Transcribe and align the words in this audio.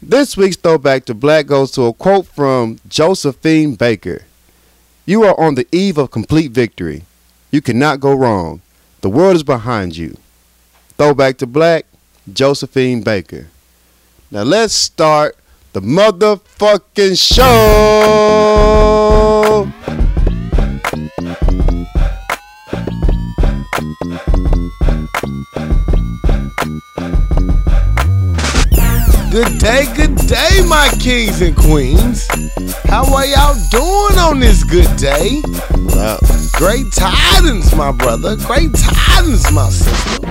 This 0.00 0.36
week's 0.36 0.54
throwback 0.54 1.06
to 1.06 1.14
black 1.14 1.46
goes 1.46 1.72
to 1.72 1.86
a 1.86 1.92
quote 1.92 2.28
from 2.28 2.78
Josephine 2.88 3.74
Baker. 3.74 4.22
You 5.04 5.24
are 5.24 5.38
on 5.38 5.56
the 5.56 5.66
eve 5.72 5.98
of 5.98 6.12
complete 6.12 6.52
victory. 6.52 7.02
You 7.50 7.60
cannot 7.60 7.98
go 7.98 8.14
wrong. 8.14 8.62
The 9.00 9.10
world 9.10 9.34
is 9.34 9.42
behind 9.42 9.96
you. 9.96 10.16
Throwback 10.96 11.38
to 11.38 11.48
black, 11.48 11.84
Josephine 12.32 13.02
Baker. 13.02 13.48
Now 14.30 14.44
let's 14.44 14.72
start 14.72 15.36
the 15.72 15.80
motherfucking 15.80 17.18
show. 17.18 18.38
Good 29.30 29.58
day, 29.58 29.84
good 29.94 30.16
day, 30.26 30.64
my 30.66 30.88
kings 30.98 31.42
and 31.42 31.54
queens. 31.54 32.26
How 32.84 33.04
are 33.14 33.26
y'all 33.26 33.54
doing 33.70 34.18
on 34.18 34.40
this 34.40 34.64
good 34.64 34.88
day? 34.96 35.42
Wow. 35.94 36.18
Great 36.54 36.90
tidings, 36.92 37.74
my 37.74 37.92
brother. 37.92 38.36
Great 38.36 38.70
tidings, 38.72 39.52
my 39.52 39.68
sister. 39.68 40.26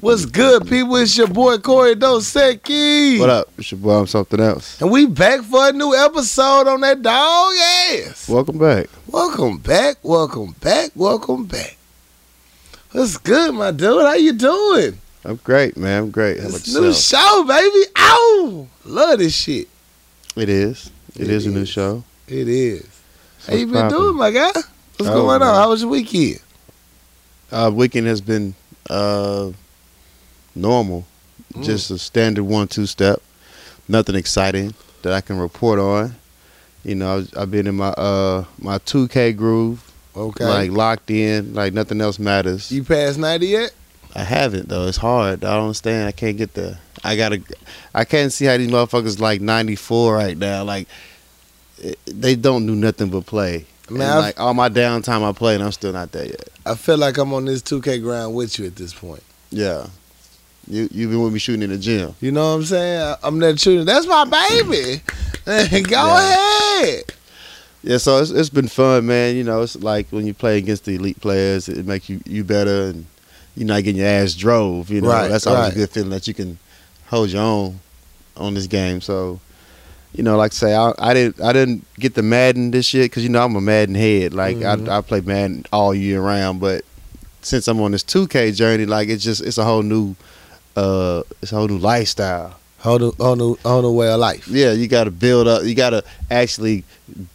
What's 0.00 0.24
good, 0.24 0.68
people? 0.68 0.96
It's 0.96 1.18
your 1.18 1.26
boy 1.26 1.58
Corey 1.58 1.96
Dosecki. 1.96 3.18
What 3.18 3.28
up? 3.28 3.48
It's 3.58 3.72
your 3.72 3.80
boy, 3.80 3.98
I'm 3.98 4.06
something 4.06 4.38
else. 4.38 4.80
And 4.80 4.92
we 4.92 5.06
back 5.06 5.40
for 5.40 5.70
a 5.70 5.72
new 5.72 5.92
episode 5.92 6.68
on 6.68 6.80
that 6.82 7.02
dog 7.02 7.54
ass. 7.56 8.28
Welcome 8.28 8.58
back. 8.58 8.86
Welcome 9.08 9.58
back, 9.58 9.96
welcome 10.04 10.52
back, 10.60 10.92
welcome 10.94 11.46
back. 11.46 11.76
What's 12.92 13.18
good, 13.18 13.52
my 13.52 13.72
dude? 13.72 14.02
How 14.02 14.14
you 14.14 14.32
doing? 14.32 14.98
I'm 15.24 15.36
great, 15.36 15.76
man. 15.76 16.04
I'm 16.04 16.10
great. 16.10 16.40
How 16.40 16.48
It's 16.48 16.74
new 16.74 16.86
yourself? 16.86 17.22
show, 17.22 17.44
baby. 17.46 17.84
Ow! 17.96 18.66
Love 18.84 19.18
this 19.18 19.34
shit. 19.34 19.68
It 20.36 20.48
is. 20.48 20.90
It 21.14 21.22
it 21.22 21.30
is, 21.30 21.46
a 21.46 21.50
new 21.50 21.64
show. 21.66 22.02
It 22.26 22.48
is. 22.48 22.86
How 23.46 23.54
you 23.54 23.66
been 23.66 23.74
poppin'? 23.82 23.98
doing, 23.98 24.16
my 24.16 24.30
guy? 24.30 24.50
What's 24.52 24.66
Oh, 25.00 25.12
going 25.14 25.40
man. 25.40 25.48
on? 25.48 25.54
How 25.54 25.68
was 25.70 25.82
your 25.82 25.90
weekend? 25.90 26.40
Uh, 27.50 27.70
weekend 27.72 28.06
has 28.06 28.20
been 28.20 28.54
uh, 28.90 29.50
normal, 30.54 31.06
Mm. 31.54 31.64
just 31.64 31.90
a 31.90 31.98
standard 31.98 32.44
one-two 32.44 32.86
step. 32.86 33.20
Nothing 33.88 34.14
exciting 34.14 34.74
that 35.02 35.12
I 35.12 35.20
can 35.20 35.38
report 35.38 35.78
on. 35.78 36.14
You 36.82 36.94
know, 36.94 37.24
I've 37.36 37.50
been 37.50 37.66
in 37.66 37.76
my 37.76 37.88
uh 37.90 38.44
my 38.58 38.78
2K 38.78 39.36
groove, 39.36 39.82
Okay. 40.16 40.44
like 40.44 40.70
locked 40.70 41.10
in, 41.10 41.52
like 41.54 41.74
nothing 41.74 42.00
else 42.00 42.18
matters. 42.18 42.72
you 42.72 42.82
passed 42.84 43.18
90 43.18 43.46
yet? 43.46 43.72
I 44.14 44.24
haven't 44.24 44.68
though. 44.68 44.86
It's 44.86 44.98
hard. 44.98 45.44
I 45.44 45.54
don't 45.54 45.64
understand. 45.64 46.08
I 46.08 46.12
can't 46.12 46.36
get 46.36 46.54
the. 46.54 46.78
I 47.04 47.16
gotta. 47.16 47.42
I 47.94 48.04
can't 48.04 48.32
see 48.32 48.44
how 48.44 48.56
these 48.56 48.70
motherfuckers 48.70 49.18
like 49.20 49.40
94 49.40 50.14
right 50.14 50.36
now. 50.36 50.64
Like 50.64 50.88
they 52.06 52.34
don't 52.36 52.66
do 52.66 52.74
nothing 52.74 53.10
but 53.10 53.26
play. 53.26 53.66
Man, 53.90 54.10
and 54.10 54.20
like 54.20 54.40
all 54.40 54.54
my 54.54 54.68
downtime, 54.68 55.28
I 55.28 55.32
play, 55.32 55.54
and 55.54 55.64
I'm 55.64 55.72
still 55.72 55.92
not 55.92 56.12
there 56.12 56.26
yet. 56.26 56.48
I 56.64 56.74
feel 56.74 56.96
like 56.96 57.18
I'm 57.18 57.32
on 57.34 57.44
this 57.44 57.62
2K 57.62 58.02
ground 58.02 58.34
with 58.34 58.58
you 58.58 58.66
at 58.66 58.76
this 58.76 58.94
point. 58.94 59.22
Yeah. 59.50 59.86
You 60.68 60.88
you've 60.92 61.10
been 61.10 61.22
with 61.22 61.32
me 61.32 61.40
shooting 61.40 61.62
in 61.62 61.70
the 61.70 61.78
gym. 61.78 62.14
You 62.20 62.30
know 62.30 62.50
what 62.50 62.54
I'm 62.54 62.64
saying? 62.64 63.16
I'm 63.22 63.38
that 63.40 63.60
shooter. 63.60 63.84
That's 63.84 64.06
my 64.06 64.24
baby. 64.24 65.02
Go 65.88 66.16
ahead. 66.16 67.04
Yeah, 67.82 67.96
so 67.96 68.18
it's 68.18 68.30
it's 68.30 68.48
been 68.48 68.68
fun, 68.68 69.06
man. 69.06 69.34
You 69.34 69.42
know, 69.42 69.62
it's 69.62 69.74
like 69.76 70.06
when 70.10 70.24
you 70.24 70.34
play 70.34 70.58
against 70.58 70.84
the 70.84 70.94
elite 70.94 71.20
players, 71.20 71.68
it 71.68 71.84
makes 71.84 72.08
you 72.08 72.20
you 72.24 72.44
better, 72.44 72.84
and 72.84 73.06
you're 73.56 73.66
not 73.66 73.82
getting 73.84 74.00
your 74.00 74.08
ass 74.08 74.34
drove. 74.34 74.90
You 74.90 75.00
know, 75.02 75.08
Right, 75.08 75.28
that's 75.28 75.46
always 75.46 75.64
right. 75.66 75.72
a 75.72 75.76
good 75.76 75.90
feeling 75.90 76.10
that 76.10 76.26
you 76.26 76.34
can 76.34 76.58
hold 77.06 77.30
your 77.30 77.42
own 77.42 77.80
on 78.36 78.54
this 78.54 78.66
game. 78.66 79.00
So, 79.00 79.40
you 80.14 80.22
know, 80.22 80.36
like 80.36 80.52
I 80.52 80.54
say, 80.54 80.74
I, 80.74 80.92
I 80.98 81.14
didn't 81.14 81.40
I 81.40 81.52
didn't 81.52 81.84
get 81.98 82.14
the 82.14 82.22
Madden 82.22 82.70
this 82.70 82.92
year 82.94 83.04
because 83.04 83.22
you 83.22 83.28
know 83.28 83.44
I'm 83.44 83.56
a 83.56 83.60
Madden 83.60 83.94
head. 83.94 84.32
Like 84.34 84.56
Mhm. 84.58 84.88
I 84.88 84.98
I 84.98 85.00
play 85.02 85.20
Madden 85.20 85.64
all 85.72 85.94
year 85.94 86.20
round, 86.22 86.60
but 86.60 86.84
since 87.42 87.66
I'm 87.68 87.80
on 87.80 87.92
this 87.92 88.04
2K 88.04 88.52
journey, 88.56 88.86
like 88.86 89.08
it's 89.08 89.24
just 89.24 89.40
it's 89.42 89.58
a 89.58 89.64
whole 89.64 89.82
new 89.82 90.14
uh 90.76 91.22
it's 91.42 91.52
a 91.52 91.56
whole 91.56 91.68
new 91.68 91.78
lifestyle. 91.78 92.54
Hold 92.78 93.02
on, 93.02 93.12
hold 93.20 93.40
on, 93.42 93.56
hold 93.64 93.84
on 93.84 93.94
way 93.94 94.10
of 94.10 94.18
life. 94.18 94.48
Yeah, 94.48 94.72
you 94.72 94.88
got 94.88 95.04
to 95.04 95.10
build 95.12 95.46
up. 95.46 95.62
You 95.62 95.74
got 95.74 95.90
to 95.90 96.02
actually 96.30 96.82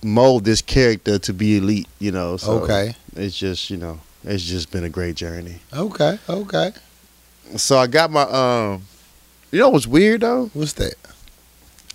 mold 0.03 0.44
this 0.44 0.61
character 0.61 1.19
to 1.19 1.33
be 1.33 1.57
elite. 1.57 1.88
You 2.00 2.11
know. 2.11 2.35
So 2.38 2.63
Okay. 2.63 2.95
It's 3.16 3.38
just 3.38 3.69
you 3.69 3.77
know, 3.77 4.00
it's 4.27 4.43
just 4.43 4.71
been 4.71 4.83
a 4.83 4.89
great 4.89 5.15
journey. 5.15 5.59
Okay. 5.73 6.17
Okay. 6.29 6.71
So 7.55 7.77
I 7.77 7.88
got 7.88 8.11
my 8.11 8.23
um. 8.23 8.83
You 9.51 9.59
know 9.59 9.69
what's 9.69 9.88
weird 9.88 10.21
though? 10.21 10.49
What's 10.53 10.73
that? 10.73 10.95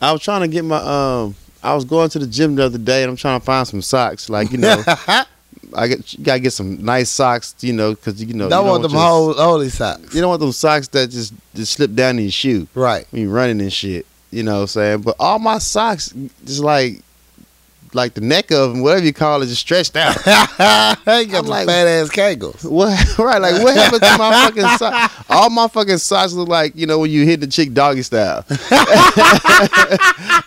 I 0.01 0.11
was 0.13 0.23
trying 0.23 0.41
to 0.43 0.49
get 0.49 0.65
my 0.65 0.77
um. 0.79 1.35
I 1.63 1.75
was 1.75 1.85
going 1.85 2.09
to 2.11 2.19
the 2.19 2.27
gym 2.27 2.57
the 2.57 2.65
other 2.65 2.79
day 2.79 3.03
and 3.03 3.11
I'm 3.11 3.17
trying 3.17 3.39
to 3.39 3.45
find 3.45 3.67
some 3.69 3.83
socks. 3.83 4.29
Like 4.29 4.51
you 4.51 4.59
know, 4.59 4.83
I 5.75 5.87
get 5.89 6.13
you 6.15 6.25
gotta 6.25 6.41
get 6.41 6.53
some 6.53 6.83
nice 6.85 7.11
socks. 7.11 7.55
You 7.61 7.73
know, 7.73 7.91
because 7.95 8.23
you 8.23 8.35
know 8.35 8.49
Don't 8.49 8.65
you 8.65 8.71
want 8.71 8.83
them 8.83 8.93
whole, 8.93 9.33
holy 9.35 9.69
socks. 9.69 10.15
You 10.15 10.21
don't 10.23 10.31
want 10.31 10.41
them 10.41 10.53
socks 10.53 10.89
that 10.89 11.11
just 11.11 11.35
just 11.55 11.73
slip 11.75 11.95
down 11.95 12.17
in 12.19 12.25
your 12.25 12.33
shoe 12.33 12.67
Right. 12.75 13.07
when 13.11 13.23
you're 13.23 13.31
running 13.33 13.61
and 13.61 13.73
shit. 13.73 14.07
You 14.31 14.43
know 14.43 14.55
what 14.55 14.61
I'm 14.63 14.67
saying? 14.69 15.01
But 15.03 15.17
all 15.21 15.39
my 15.39 15.59
socks 15.59 16.13
just 16.45 16.61
like 16.63 17.03
like 17.95 18.15
the 18.15 18.21
neck 18.21 18.51
of 18.51 18.73
them, 18.73 18.83
whatever 18.83 19.05
you 19.05 19.13
call 19.13 19.43
it, 19.43 19.47
just 19.47 19.61
stretched 19.61 19.97
out. 19.97 20.17
I 20.27 21.27
got 21.31 21.47
like- 21.47 21.67
fat 21.67 21.87
ass 21.87 22.11
kegels. 22.11 22.65
What 22.69 22.93
right? 23.19 23.41
Like 23.41 23.63
what 23.63 23.77
happened 23.77 24.03
to 24.03 24.19
my 24.19 24.33
fucking 24.47 24.79
socks? 24.79 25.25
All 25.29 25.51
my 25.51 25.69
fucking 25.69 25.99
socks 25.99 26.33
look 26.33 26.49
like 26.49 26.75
you 26.77 26.87
know 26.87 26.99
when 26.99 27.11
you 27.11 27.25
hit 27.25 27.41
the 27.41 27.47
chick 27.47 27.73
doggy 27.73 28.03
style, 28.03 28.45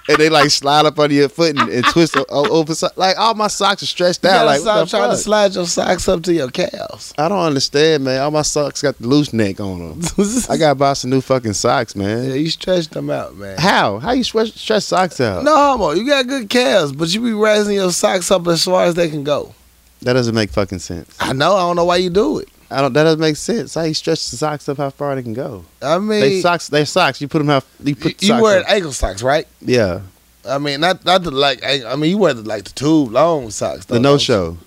and 0.07 0.17
they 0.17 0.29
like 0.29 0.49
slide 0.49 0.85
up 0.85 0.97
under 0.99 1.13
your 1.13 1.29
foot 1.29 1.57
and, 1.57 1.69
and 1.69 1.85
twist 1.85 2.15
over. 2.29 2.73
Like 2.95 3.17
all 3.17 3.33
my 3.33 3.47
socks 3.47 3.83
are 3.83 3.87
stretched 3.87 4.25
out. 4.25 4.45
Like 4.45 4.61
stop 4.61 4.87
trying 4.87 5.11
to 5.11 5.17
slide 5.17 5.55
your 5.55 5.65
socks 5.65 6.07
up 6.07 6.23
to 6.23 6.33
your 6.33 6.49
calves. 6.49 7.13
I 7.17 7.27
don't 7.27 7.39
understand, 7.39 8.03
man. 8.03 8.21
All 8.21 8.31
my 8.31 8.41
socks 8.41 8.81
got 8.81 8.97
the 8.97 9.07
loose 9.07 9.33
neck 9.33 9.59
on 9.59 9.99
them. 9.99 10.01
I 10.49 10.57
gotta 10.57 10.75
buy 10.75 10.93
some 10.93 11.09
new 11.11 11.21
fucking 11.21 11.53
socks, 11.53 11.95
yeah, 11.95 12.03
man. 12.05 12.39
you 12.39 12.49
stretched 12.49 12.91
them 12.91 13.09
out, 13.09 13.35
man. 13.35 13.57
How? 13.57 13.99
How 13.99 14.11
you 14.11 14.23
stretch, 14.23 14.53
stretch 14.53 14.83
socks 14.83 15.19
out? 15.19 15.43
No 15.43 15.55
homo, 15.55 15.91
you 15.91 16.05
got 16.07 16.27
good 16.27 16.49
calves, 16.49 16.91
but 16.91 17.13
you 17.13 17.21
be 17.21 17.33
raising 17.35 17.75
your 17.75 17.91
socks 17.91 18.31
up 18.31 18.47
as 18.47 18.63
far 18.63 18.85
as 18.85 18.95
they 18.95 19.09
can 19.09 19.23
go. 19.23 19.53
That 20.01 20.13
doesn't 20.13 20.35
make 20.35 20.49
fucking 20.51 20.79
sense. 20.79 21.15
I 21.19 21.33
know, 21.33 21.55
I 21.55 21.59
don't 21.61 21.75
know 21.75 21.85
why 21.85 21.97
you 21.97 22.09
do 22.09 22.39
it. 22.39 22.49
I 22.71 22.81
don't. 22.81 22.93
That 22.93 23.03
doesn't 23.03 23.19
make 23.19 23.35
sense. 23.35 23.75
How 23.75 23.83
you 23.83 23.93
stretch 23.93 24.29
the 24.31 24.37
socks 24.37 24.67
up? 24.67 24.77
How 24.77 24.89
far 24.89 25.15
they 25.15 25.21
can 25.21 25.33
go? 25.35 25.63
I 25.83 25.99
mean, 25.99 26.19
They 26.19 26.41
socks. 26.41 26.67
They 26.67 26.83
socks. 26.83 27.21
You 27.21 27.27
put 27.27 27.37
them 27.39 27.47
how? 27.47 27.61
You 27.83 27.95
put 27.95 28.21
you 28.23 28.29
socks 28.29 28.41
wear 28.41 28.59
up. 28.61 28.65
ankle 28.69 28.91
socks, 28.91 29.21
right? 29.21 29.47
Yeah. 29.61 30.01
I 30.47 30.57
mean, 30.57 30.79
not 30.81 31.05
not 31.05 31.23
the 31.23 31.29
like. 31.31 31.63
I 31.63 31.95
mean, 31.95 32.09
you 32.09 32.17
wear 32.17 32.33
the 32.33 32.41
like 32.41 32.63
the 32.63 32.71
tube 32.71 33.11
long 33.11 33.51
socks. 33.51 33.85
The 33.85 33.93
though, 33.95 33.99
no 33.99 34.09
don't 34.09 34.19
you? 34.19 34.25
show. 34.25 34.57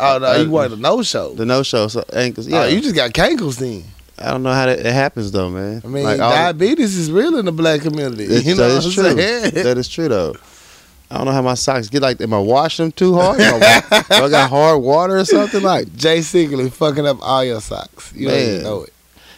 Oh 0.00 0.18
no, 0.18 0.26
Uh, 0.32 0.36
you 0.38 0.50
wear 0.50 0.68
the 0.68 0.76
no 0.76 1.02
show. 1.04 1.32
The 1.34 1.46
no 1.46 1.62
show. 1.62 1.86
So 1.86 2.04
ankles. 2.12 2.48
Yeah, 2.48 2.64
Yeah. 2.64 2.70
you 2.74 2.80
just 2.80 2.96
got 2.96 3.12
cankles 3.12 3.58
then. 3.58 3.84
I 4.18 4.30
don't 4.32 4.42
know 4.42 4.52
how 4.52 4.66
that 4.66 4.80
it 4.80 4.86
happens 4.92 5.30
though, 5.30 5.48
man. 5.48 5.80
I 5.84 5.88
mean, 5.88 6.04
Like, 6.04 6.20
all- 6.20 6.32
diabetes 6.32 6.96
is 6.96 7.10
real 7.10 7.36
in 7.38 7.44
the 7.46 7.52
black 7.52 7.80
community. 7.82 8.24
You 8.24 8.56
know 8.56 8.68
that 8.68 8.84
is 8.84 8.94
true. 8.94 9.04
saying? 9.16 9.54
that 9.54 9.78
is 9.78 9.88
true 9.88 10.08
though. 10.08 10.34
I 11.10 11.16
don't 11.18 11.26
know 11.26 11.32
how 11.32 11.42
my 11.42 11.54
socks 11.54 11.88
get 11.88 12.02
like. 12.02 12.20
Am 12.20 12.32
I 12.34 12.38
washing 12.38 12.86
them 12.86 12.92
too 12.92 13.14
hard? 13.14 13.40
Am 13.40 13.62
I, 13.62 14.02
do 14.18 14.24
I 14.24 14.28
got 14.30 14.50
hard 14.50 14.82
water 14.82 15.18
or 15.18 15.24
something? 15.24 15.62
Like 15.62 15.94
Jay 15.96 16.18
Sigley 16.18 16.72
fucking 16.72 17.06
up 17.06 17.18
all 17.20 17.44
your 17.44 17.60
socks. 17.60 18.12
You 18.14 18.28
don't 18.28 18.38
even 18.38 18.54
Man. 18.54 18.62
know 18.64 18.82
it. 18.84 18.92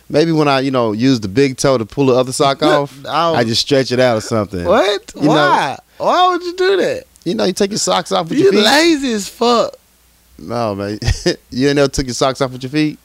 maybe 0.08 0.32
when 0.32 0.48
I, 0.48 0.60
you 0.60 0.70
know, 0.70 0.92
use 0.92 1.20
the 1.20 1.28
big 1.28 1.56
toe 1.56 1.76
to 1.76 1.84
pull 1.84 2.06
the 2.06 2.14
other 2.14 2.32
sock 2.32 2.62
off, 2.62 2.96
I 3.04 3.34
I 3.34 3.44
just 3.44 3.60
stretch 3.62 3.90
it 3.92 4.00
out 4.00 4.16
or 4.16 4.20
something. 4.20 4.64
what? 4.64 5.12
You 5.16 5.22
know- 5.22 5.28
Why? 5.28 5.78
Why 5.98 6.28
would 6.28 6.42
you 6.42 6.56
do 6.56 6.76
that? 6.78 7.04
You 7.24 7.34
know, 7.34 7.44
you 7.44 7.52
take 7.52 7.70
your 7.70 7.78
socks 7.78 8.12
off 8.12 8.28
with 8.28 8.38
You 8.38 8.44
your 8.44 8.52
feet. 8.52 8.64
lazy 8.64 9.12
as 9.12 9.28
fuck. 9.28 9.74
no, 10.38 10.74
man. 10.74 10.98
you 11.50 11.66
ain't 11.68 11.76
never 11.76 11.88
took 11.88 12.06
your 12.06 12.14
socks 12.14 12.40
off 12.40 12.52
with 12.52 12.62
your 12.62 12.70
feet, 12.70 12.98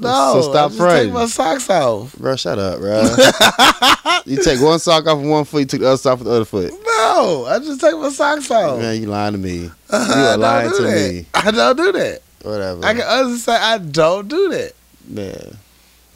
No, 0.00 0.32
So 0.40 0.50
stop 0.50 0.64
I 0.66 0.68
just 0.68 0.78
praying. 0.78 1.04
take 1.06 1.12
my 1.14 1.26
socks 1.26 1.70
off. 1.70 2.14
bro. 2.16 2.36
Shut 2.36 2.58
up, 2.58 2.78
bro. 2.80 3.02
you 4.26 4.42
take 4.42 4.60
one 4.60 4.78
sock 4.78 5.06
off 5.06 5.18
with 5.18 5.28
one 5.28 5.44
foot, 5.44 5.58
you 5.60 5.64
took 5.66 5.80
the 5.80 5.88
other 5.88 5.96
sock 5.96 6.18
with 6.18 6.26
the 6.28 6.32
other 6.34 6.44
foot. 6.44 6.72
No, 6.72 7.46
I 7.48 7.58
just 7.58 7.80
take 7.80 7.96
my 7.96 8.08
socks 8.10 8.50
off. 8.50 8.78
Man, 8.78 9.00
you 9.00 9.06
lying 9.08 9.32
to 9.32 9.38
me. 9.38 9.54
You 9.64 9.70
are 9.90 10.36
lying 10.36 10.70
to 10.70 10.82
that. 10.82 11.12
me. 11.12 11.26
I 11.34 11.50
don't 11.50 11.76
do 11.76 11.92
that. 11.92 12.22
Whatever. 12.42 12.84
I 12.84 12.94
can 12.94 13.02
honestly 13.02 13.38
say 13.38 13.52
I 13.56 13.78
don't 13.78 14.28
do 14.28 14.48
that. 14.50 14.72
Man. 15.08 15.56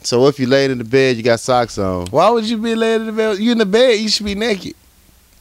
So 0.01 0.27
if 0.27 0.39
you 0.39 0.47
laid 0.47 0.71
in 0.71 0.77
the 0.77 0.83
bed, 0.83 1.15
you 1.17 1.23
got 1.23 1.39
socks 1.39 1.77
on. 1.77 2.07
Why 2.07 2.29
would 2.29 2.45
you 2.45 2.57
be 2.57 2.75
laying 2.75 3.01
in 3.01 3.07
the 3.07 3.13
bed? 3.13 3.37
You 3.39 3.51
in 3.53 3.57
the 3.57 3.65
bed, 3.65 3.99
you 3.99 4.09
should 4.09 4.25
be 4.25 4.35
naked. 4.35 4.73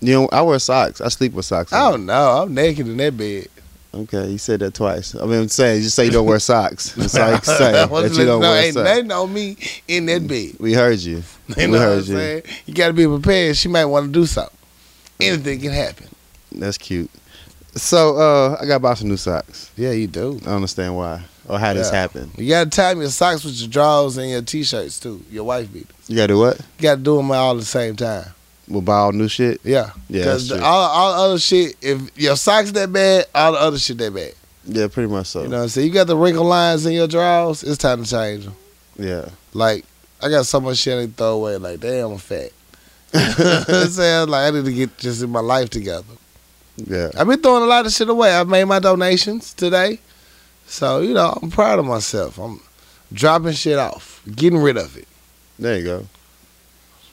You 0.01 0.15
know, 0.23 0.29
I 0.33 0.43
wear 0.43 0.59
socks. 0.59 1.01
I 1.01 1.09
sleep 1.09 1.33
with 1.33 1.45
socks 1.45 1.73
I 1.73 1.91
don't 1.91 2.07
know. 2.07 2.43
I'm 2.43 2.55
naked 2.55 2.89
in 2.89 2.97
that 2.97 3.17
bed. 3.17 3.47
Okay, 3.95 4.31
you 4.31 4.39
said 4.39 4.61
that 4.61 4.73
twice. 4.73 5.15
I 5.15 5.27
mean, 5.27 5.41
I'm 5.43 5.49
saying, 5.49 5.83
just 5.83 5.95
say 5.95 6.07
you 6.07 6.11
don't 6.11 6.25
wear 6.27 6.39
socks. 6.39 6.93
That's 6.97 7.15
all 7.15 7.31
you 7.31 7.37
can 7.37 7.45
say. 7.45 7.73
That 7.73 7.91
you 7.91 8.25
don't 8.25 8.41
know 8.41 8.51
wear 8.51 8.65
ain't 8.65 8.75
socks. 8.75 8.85
nothing 8.89 9.13
on 9.13 9.33
me 9.35 9.57
in 9.87 10.07
that 10.07 10.27
bed. 10.27 10.53
We 10.59 10.73
heard 10.73 10.99
you. 10.99 11.23
You 11.49 11.55
we 11.57 11.67
know 11.67 11.73
what 11.73 11.83
I'm 11.83 11.89
heard 11.89 12.07
you. 12.07 12.17
saying? 12.17 12.43
You 12.67 12.75
got 12.75 12.87
to 12.87 12.93
be 12.95 13.07
prepared. 13.07 13.57
She 13.59 13.69
might 13.69 13.85
want 13.85 14.07
to 14.07 14.13
do 14.13 14.25
something. 14.25 14.57
Anything 15.21 15.61
can 15.61 15.73
happen. 15.73 16.09
That's 16.53 16.79
cute. 16.79 17.11
So 17.75 18.17
uh, 18.17 18.57
I 18.61 18.65
got 18.65 18.75
to 18.77 18.81
buy 18.81 18.95
some 18.95 19.09
new 19.09 19.17
socks. 19.19 19.71
Yeah, 19.77 19.91
you 19.93 20.07
do. 20.07 20.39
I 20.43 20.45
don't 20.47 20.55
understand 20.57 20.97
why 20.97 21.23
or 21.49 21.59
how 21.59 21.75
this 21.75 21.91
Yeah. 21.91 21.99
happened. 22.01 22.31
You 22.39 22.49
got 22.49 22.65
to 22.65 22.71
time 22.71 23.01
your 23.01 23.11
socks 23.11 23.45
with 23.45 23.55
your 23.61 23.69
drawers 23.69 24.17
and 24.17 24.31
your 24.31 24.41
t-shirts 24.43 24.99
too. 25.01 25.23
Your 25.31 25.45
wife 25.45 25.71
beaters. 25.73 25.91
You 26.09 26.17
got 26.17 26.29
to 26.29 26.35
do 26.35 26.39
what? 26.39 26.59
You 26.59 26.83
got 26.83 26.95
to 26.97 27.01
do 27.03 27.17
them 27.17 27.31
all 27.31 27.53
at 27.53 27.59
the 27.61 27.65
same 27.67 27.97
time. 27.97 28.27
We'll 28.73 28.81
buy 28.81 28.97
all 28.97 29.13
new 29.13 29.29
shit. 29.29 29.61
Yeah, 29.65 29.91
Yeah, 30.09 30.21
because 30.21 30.51
all 30.51 30.63
all 30.63 31.13
other 31.13 31.39
shit, 31.39 31.77
if 31.83 32.01
your 32.19 32.37
socks 32.37 32.73
that 32.73 32.91
bad, 32.91 33.27
all 33.35 33.53
the 33.53 33.59
other 33.61 33.79
shit 33.79 33.99
that 33.99 34.15
bad. 34.15 34.33
Yeah, 34.65 34.89
pretty 34.89 35.13
much 35.13 35.27
so. 35.27 35.43
You 35.43 35.49
know 35.49 35.59
what 35.59 35.63
I'm 35.65 35.69
saying? 35.69 35.89
You 35.89 35.93
got 35.93 36.07
the 36.07 36.17
wrinkle 36.17 36.45
lines 36.45 36.87
in 36.87 36.95
your 36.95 37.07
drawers. 37.07 37.63
It's 37.63 37.77
time 37.77 38.03
to 38.03 38.11
change 38.11 38.47
them. 38.47 38.57
Yeah. 38.99 39.29
Like 39.53 39.85
I 40.23 40.31
got 40.31 40.47
so 40.47 40.59
much 40.59 40.79
shit 40.79 40.97
I 40.97 41.01
need 41.03 41.11
to 41.11 41.17
throw 41.17 41.35
away. 41.35 41.59
Like 41.59 41.81
damn, 41.81 42.13
I'm 42.13 42.19
fat. 42.19 42.51
you 43.13 43.21
know 43.45 43.65
I'm 43.69 43.89
saying? 43.89 44.29
Like 44.31 44.53
I 44.55 44.57
need 44.57 44.65
to 44.65 44.73
get 44.73 44.97
just 44.97 45.23
in 45.23 45.29
my 45.29 45.41
life 45.41 45.69
together. 45.69 46.15
Yeah. 46.79 47.11
I've 47.19 47.27
been 47.27 47.43
throwing 47.43 47.65
a 47.65 47.67
lot 47.67 47.85
of 47.85 47.93
shit 47.93 48.09
away. 48.09 48.33
I've 48.33 48.49
made 48.49 48.65
my 48.65 48.79
donations 48.79 49.53
today. 49.53 50.01
So, 50.67 51.01
you 51.01 51.13
know, 51.13 51.39
I'm 51.43 51.51
proud 51.51 51.79
of 51.79 51.85
myself. 51.85 52.39
I'm 52.39 52.63
dropping 53.13 53.53
shit 53.53 53.77
off, 53.79 54.23
getting 54.35 54.59
rid 54.59 54.79
of 54.79 54.97
it. 54.97 55.07
There 55.59 55.77
you 55.77 55.85
go. 55.85 56.07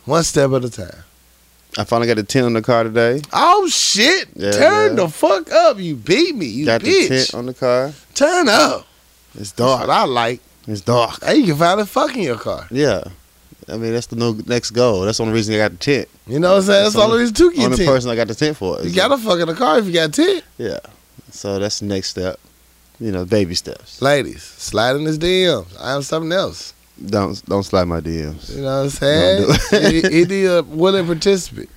One 0.05 0.23
step 0.23 0.51
at 0.51 0.63
a 0.63 0.69
time. 0.69 1.03
I 1.77 1.83
finally 1.83 2.07
got 2.07 2.15
the 2.15 2.23
tent 2.23 2.45
on 2.45 2.53
the 2.53 2.61
car 2.61 2.83
today. 2.83 3.21
Oh 3.31 3.67
shit. 3.67 4.27
Yeah, 4.35 4.51
Turn 4.51 4.97
yeah. 4.97 5.03
the 5.03 5.09
fuck 5.09 5.51
up. 5.51 5.77
You 5.79 5.95
beat 5.95 6.35
me. 6.35 6.45
You 6.47 6.65
got 6.65 6.81
the 6.81 6.89
bitch. 6.89 7.07
tent 7.09 7.33
on 7.35 7.45
the 7.45 7.53
car. 7.53 7.93
Turn 8.15 8.49
up. 8.49 8.87
It's 9.35 9.51
That's 9.51 9.59
what 9.61 9.85
dark. 9.85 9.89
I 9.89 10.05
like. 10.05 10.41
It's 10.67 10.81
dark. 10.81 11.23
Hey, 11.23 11.35
you 11.37 11.45
can 11.47 11.55
finally 11.57 11.85
fuck 11.85 12.15
in 12.15 12.23
your 12.23 12.37
car. 12.37 12.67
Yeah. 12.71 13.03
I 13.67 13.77
mean, 13.77 13.93
that's 13.93 14.07
the 14.07 14.15
no, 14.15 14.31
next 14.47 14.71
goal. 14.71 15.01
That's 15.01 15.17
the 15.19 15.23
only 15.25 15.35
reason 15.35 15.53
I 15.53 15.57
got 15.59 15.71
the 15.71 15.77
tent. 15.77 16.07
You 16.25 16.39
know 16.39 16.51
what 16.51 16.57
I'm 16.57 16.63
saying? 16.63 16.83
That's 16.85 16.95
That's 16.95 17.05
all 17.05 17.13
of 17.13 17.19
these 17.19 17.31
two 17.31 17.51
get 17.51 17.65
Only 17.65 17.77
tent. 17.77 17.89
person 17.89 18.09
I 18.09 18.15
got 18.15 18.27
the 18.27 18.35
tent 18.35 18.57
for. 18.57 18.81
You 18.81 18.93
gotta 18.93 19.17
fuck 19.17 19.39
in 19.39 19.47
the 19.47 19.53
car 19.53 19.77
if 19.77 19.85
you 19.85 19.93
got 19.93 20.11
tent. 20.11 20.43
Yeah. 20.57 20.79
So 21.31 21.59
that's 21.59 21.79
the 21.79 21.85
next 21.85 22.09
step. 22.09 22.39
You 22.99 23.11
know, 23.11 23.25
baby 23.25 23.53
steps. 23.55 24.01
Ladies, 24.01 24.41
slide 24.43 24.95
in 24.95 25.03
his 25.05 25.19
DMs. 25.19 25.67
I 25.79 25.93
am 25.95 26.01
something 26.01 26.31
else. 26.31 26.73
Don't 27.05 27.43
don't 27.45 27.63
slide 27.63 27.85
my 27.87 28.01
DMs. 28.01 28.55
You 28.55 28.61
know 28.61 28.77
what 28.77 28.83
I'm 28.83 28.89
saying? 28.89 29.47
Don't 29.71 29.93
he, 29.93 30.01
he 30.01 30.25
need 30.25 30.45
a 30.45 30.63
willing 30.63 31.05
participant. 31.05 31.69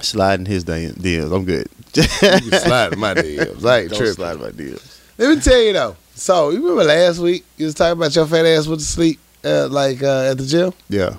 Sliding 0.00 0.46
his 0.46 0.64
DM- 0.64 0.94
DMs. 0.94 1.34
I'm 1.34 1.44
good. 1.44 1.68
You 1.94 2.02
can 2.50 2.60
slide 2.60 2.96
my 2.96 3.14
DMs. 3.14 3.64
I 3.64 3.78
ain't 3.80 3.90
don't 3.90 3.98
tripping. 3.98 4.14
slide 4.14 4.38
my 4.40 4.50
DMs. 4.50 5.00
Let 5.18 5.34
me 5.34 5.40
tell 5.40 5.60
you 5.62 5.72
though. 5.72 5.96
So 6.14 6.50
you 6.50 6.58
remember 6.60 6.84
last 6.84 7.18
week 7.20 7.44
you 7.56 7.64
was 7.66 7.74
talking 7.74 7.92
about 7.98 8.14
your 8.14 8.26
fat 8.26 8.44
ass 8.44 8.66
went 8.66 8.80
to 8.80 8.86
sleep 8.86 9.18
uh, 9.44 9.68
like 9.68 10.02
uh, 10.02 10.30
at 10.30 10.38
the 10.38 10.44
gym? 10.46 10.72
Yeah. 10.90 11.16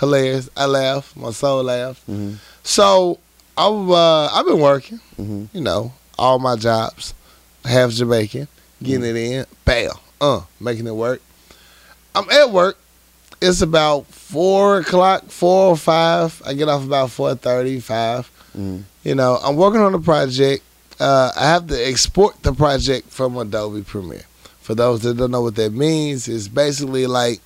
Hilarious. 0.00 0.48
I 0.56 0.64
laughed. 0.66 1.16
My 1.16 1.30
soul 1.30 1.62
laughed. 1.64 2.02
hmm 2.06 2.34
So 2.62 3.18
I've 3.56 3.90
uh, 3.90 4.26
I've 4.32 4.46
been 4.46 4.60
working. 4.60 4.98
hmm 5.16 5.44
You 5.52 5.60
know, 5.60 5.92
all 6.18 6.38
my 6.38 6.56
jobs, 6.56 7.12
half 7.64 7.90
Jamaican, 7.90 8.48
getting 8.82 9.04
it 9.04 9.16
in, 9.16 9.46
bam, 9.66 9.90
uh, 10.20 10.40
making 10.60 10.86
it 10.86 10.94
work. 10.94 11.20
I'm 12.18 12.28
at 12.30 12.50
work. 12.50 12.76
It's 13.40 13.60
about 13.62 14.06
four 14.06 14.78
o'clock, 14.80 15.24
four 15.30 15.68
or 15.70 15.76
five. 15.76 16.42
I 16.44 16.54
get 16.54 16.68
off 16.68 16.84
about 16.84 17.10
four 17.10 17.34
thirty, 17.36 17.78
five. 17.80 18.26
hmm 18.52 18.80
You 19.04 19.14
know, 19.14 19.38
I'm 19.42 19.56
working 19.56 19.80
on 19.80 19.94
a 19.94 20.00
project. 20.00 20.64
Uh, 20.98 21.30
I 21.36 21.46
have 21.46 21.68
to 21.68 21.76
export 21.76 22.42
the 22.42 22.52
project 22.52 23.08
from 23.10 23.36
Adobe 23.36 23.82
Premiere. 23.82 24.24
For 24.60 24.74
those 24.74 25.02
that 25.02 25.16
don't 25.16 25.30
know 25.30 25.42
what 25.42 25.54
that 25.54 25.72
means, 25.72 26.26
it's 26.26 26.48
basically 26.48 27.06
like 27.06 27.40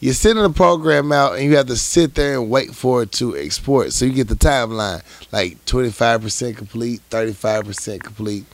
you're 0.00 0.12
sending 0.14 0.44
a 0.44 0.50
program 0.50 1.12
out 1.12 1.34
and 1.36 1.44
you 1.44 1.56
have 1.56 1.66
to 1.68 1.76
sit 1.76 2.16
there 2.16 2.34
and 2.34 2.50
wait 2.50 2.74
for 2.74 3.02
it 3.02 3.12
to 3.12 3.36
export. 3.36 3.92
So 3.92 4.06
you 4.06 4.12
get 4.12 4.26
the 4.28 4.34
timeline, 4.34 5.02
like 5.30 5.64
25% 5.66 6.56
complete, 6.56 7.00
35% 7.10 8.02
complete. 8.02 8.44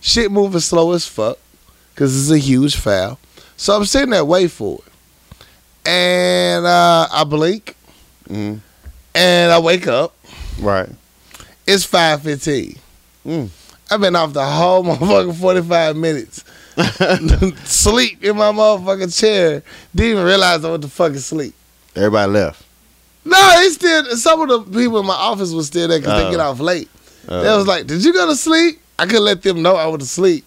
Shit 0.00 0.32
moving 0.32 0.60
slow 0.60 0.92
as 0.92 1.06
fuck 1.06 1.38
because 1.94 2.18
it's 2.18 2.30
a 2.34 2.38
huge 2.44 2.74
file. 2.76 3.18
So 3.56 3.76
I'm 3.76 3.84
sitting 3.84 4.10
there 4.10 4.24
waiting 4.24 4.48
for 4.48 4.80
it. 4.84 4.92
And 5.86 6.64
uh, 6.66 7.08
I 7.12 7.24
blink 7.24 7.76
hmm 8.26 8.54
and 9.14 9.52
I 9.52 9.58
wake 9.60 9.86
up. 9.86 10.14
Right. 10.60 10.88
It's 11.66 11.86
5.15. 11.86 12.78
Mm. 13.24 13.48
I've 13.90 14.00
been 14.00 14.16
off 14.16 14.32
the 14.32 14.44
whole 14.44 14.82
motherfucking 14.82 15.36
45 15.40 15.96
minutes. 15.96 16.44
sleep 17.64 18.24
in 18.24 18.36
my 18.36 18.50
motherfucking 18.50 19.16
chair. 19.18 19.62
Didn't 19.94 20.12
even 20.12 20.24
realize 20.24 20.64
I 20.64 20.70
went 20.70 20.82
to 20.82 20.88
fucking 20.88 21.18
sleep. 21.18 21.54
Everybody 21.94 22.32
left. 22.32 22.64
No, 23.24 23.36
it's 23.58 23.76
still 23.76 24.04
some 24.16 24.40
of 24.42 24.48
the 24.48 24.78
people 24.80 24.98
in 25.00 25.06
my 25.06 25.14
office 25.14 25.52
was 25.52 25.68
still 25.68 25.86
there 25.88 25.98
because 26.00 26.20
Oh. 26.20 26.24
they 26.24 26.30
get 26.30 26.40
off 26.40 26.58
late. 26.60 26.88
Uh, 27.28 27.42
they 27.42 27.56
was 27.56 27.66
like, 27.66 27.86
"Did 27.86 28.04
you 28.04 28.12
go 28.12 28.26
to 28.26 28.36
sleep?" 28.36 28.80
I 28.98 29.06
could 29.06 29.20
let 29.20 29.42
them 29.42 29.62
know 29.62 29.76
I 29.76 29.86
went 29.86 30.02
to 30.02 30.06
sleep. 30.08 30.44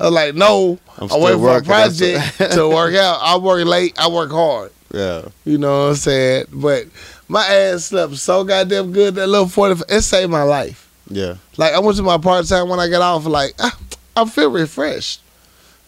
I 0.00 0.04
was 0.04 0.12
like, 0.12 0.34
"No, 0.34 0.78
I'm 0.98 1.12
I'm 1.12 1.20
waiting 1.20 1.38
for 1.40 1.56
a 1.56 1.62
project 1.62 2.38
to 2.54 2.68
work 2.68 2.94
out. 2.94 3.20
I 3.22 3.36
work 3.36 3.64
late. 3.66 3.94
I 3.98 4.08
work 4.08 4.30
hard. 4.32 4.72
Yeah. 4.92 5.22
You 5.44 5.58
know 5.58 5.84
what 5.84 5.88
I'm 5.90 5.94
saying?" 5.96 6.46
But 6.52 6.86
my 7.28 7.44
ass 7.46 7.86
slept 7.86 8.16
so 8.16 8.44
goddamn 8.44 8.92
good 8.92 9.14
that 9.16 9.26
little 9.26 9.48
40. 9.48 9.82
It 9.88 10.02
saved 10.02 10.30
my 10.30 10.42
life. 10.42 10.88
Yeah. 11.08 11.36
Like 11.56 11.72
I 11.74 11.78
went 11.78 11.96
to 11.98 12.02
my 12.02 12.18
part 12.18 12.46
time 12.46 12.68
when 12.68 12.80
I 12.80 12.88
got 12.88 13.02
off. 13.02 13.26
Like 13.26 13.54
ah, 13.58 13.78
I 14.16 14.24
feel 14.26 14.50
refreshed. 14.50 15.22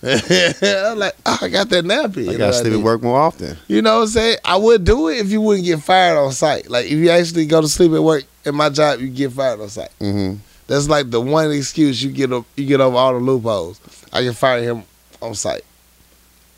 I'm 0.02 0.96
like, 0.98 1.14
oh, 1.26 1.38
I 1.42 1.48
got 1.48 1.68
that 1.70 1.84
nappy. 1.84 2.28
I 2.28 2.32
You 2.32 2.38
gotta 2.38 2.52
sleep 2.52 2.72
at 2.74 2.80
work 2.80 3.02
more 3.02 3.18
often. 3.18 3.56
You 3.66 3.82
know 3.82 3.96
what 3.96 4.02
I'm 4.02 4.08
saying? 4.08 4.38
I 4.44 4.56
would 4.56 4.84
do 4.84 5.08
it 5.08 5.18
if 5.18 5.30
you 5.32 5.40
wouldn't 5.40 5.66
get 5.66 5.80
fired 5.82 6.16
on 6.16 6.30
site. 6.30 6.70
Like 6.70 6.86
if 6.86 6.92
you 6.92 7.10
actually 7.10 7.46
go 7.46 7.60
to 7.60 7.66
sleep 7.68 7.90
at 7.92 8.02
work 8.02 8.22
at 8.46 8.54
my 8.54 8.68
job, 8.68 9.00
you 9.00 9.08
get 9.08 9.32
fired 9.32 9.60
on 9.60 9.68
site. 9.68 9.90
hmm 9.98 10.34
That's 10.68 10.88
like 10.88 11.10
the 11.10 11.20
one 11.20 11.50
excuse 11.50 12.00
you 12.00 12.12
get 12.12 12.32
up, 12.32 12.44
you 12.54 12.64
get 12.66 12.80
over 12.80 12.96
all 12.96 13.12
the 13.12 13.18
loopholes. 13.18 13.80
I 14.12 14.22
can 14.22 14.34
fire 14.34 14.62
him 14.62 14.84
on 15.20 15.34
site. 15.34 15.64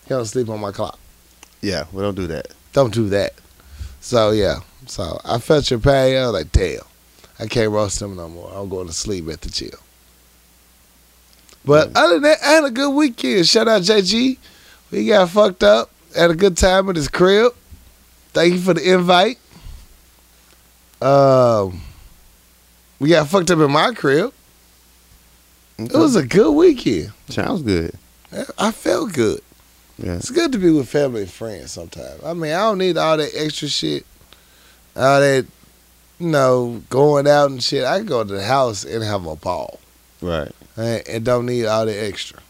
He 0.04 0.10
don't 0.10 0.26
sleep 0.26 0.50
on 0.50 0.60
my 0.60 0.70
clock. 0.72 0.98
Yeah. 1.60 1.84
We 1.92 2.02
don't 2.02 2.14
do 2.14 2.26
that. 2.28 2.48
Don't 2.72 2.92
do 2.92 3.08
that. 3.10 3.34
So 4.00 4.30
yeah. 4.30 4.60
So 4.86 5.20
I 5.24 5.38
felt 5.38 5.70
your 5.70 5.80
pain. 5.80 6.16
I 6.16 6.24
was 6.26 6.32
like, 6.32 6.52
damn, 6.52 6.80
I 7.38 7.46
can't 7.46 7.70
roast 7.70 8.00
him 8.00 8.16
no 8.16 8.28
more. 8.28 8.50
I'm 8.52 8.68
going 8.68 8.86
to 8.86 8.92
sleep 8.92 9.28
at 9.28 9.40
the 9.40 9.50
chill. 9.50 9.78
But 11.64 11.94
other 11.94 12.14
than 12.14 12.22
that, 12.22 12.38
I 12.42 12.50
had 12.52 12.64
a 12.64 12.70
good 12.70 12.90
weekend. 12.90 13.46
Shout 13.46 13.68
out 13.68 13.82
JG. 13.82 14.38
We 14.90 15.06
got 15.06 15.28
fucked 15.28 15.62
up. 15.62 15.90
Had 16.16 16.30
a 16.30 16.34
good 16.34 16.56
time 16.56 16.88
at 16.88 16.96
his 16.96 17.08
crib. 17.08 17.52
Thank 18.32 18.54
you 18.54 18.60
for 18.60 18.74
the 18.74 18.92
invite. 18.92 19.38
Um, 21.00 21.82
we 22.98 23.10
got 23.10 23.28
fucked 23.28 23.50
up 23.50 23.58
in 23.58 23.70
my 23.70 23.92
crib. 23.92 24.32
It 25.78 25.92
was 25.92 26.16
a 26.16 26.26
good 26.26 26.52
weekend. 26.52 27.12
sounds 27.28 27.62
good. 27.62 27.94
I 28.58 28.70
felt 28.70 29.12
good. 29.12 29.40
Yeah. 30.02 30.14
It's 30.16 30.30
good 30.30 30.52
to 30.52 30.58
be 30.58 30.70
with 30.70 30.88
family 30.88 31.22
and 31.22 31.30
friends 31.30 31.72
sometimes. 31.72 32.22
I 32.24 32.32
mean, 32.32 32.52
I 32.52 32.58
don't 32.60 32.78
need 32.78 32.96
all 32.96 33.16
that 33.18 33.30
extra 33.34 33.68
shit, 33.68 34.06
all 34.96 35.20
that, 35.20 35.46
you 36.18 36.26
know, 36.28 36.82
going 36.88 37.26
out 37.28 37.50
and 37.50 37.62
shit. 37.62 37.84
I 37.84 37.98
can 37.98 38.06
go 38.06 38.24
to 38.24 38.32
the 38.32 38.42
house 38.42 38.84
and 38.84 39.02
have 39.04 39.26
a 39.26 39.36
ball 39.36 39.78
Right. 40.22 40.50
and, 40.76 41.02
and 41.08 41.24
don't 41.24 41.44
need 41.46 41.66
all 41.66 41.84
the 41.86 41.92
extra 41.92 42.40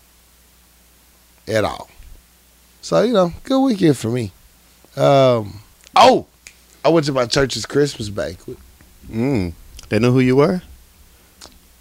at 1.48 1.64
all. 1.64 1.88
So, 2.82 3.02
you 3.02 3.12
know, 3.12 3.32
good 3.44 3.60
weekend 3.60 3.96
for 3.98 4.08
me. 4.08 4.30
Um, 4.96 5.60
oh, 5.96 6.26
I 6.84 6.88
went 6.88 7.06
to 7.06 7.12
my 7.12 7.26
church's 7.26 7.66
Christmas 7.66 8.08
banquet. 8.08 8.58
Mm. 9.10 9.52
They 9.88 9.98
know 9.98 10.12
who 10.12 10.20
you 10.20 10.36
were. 10.36 10.62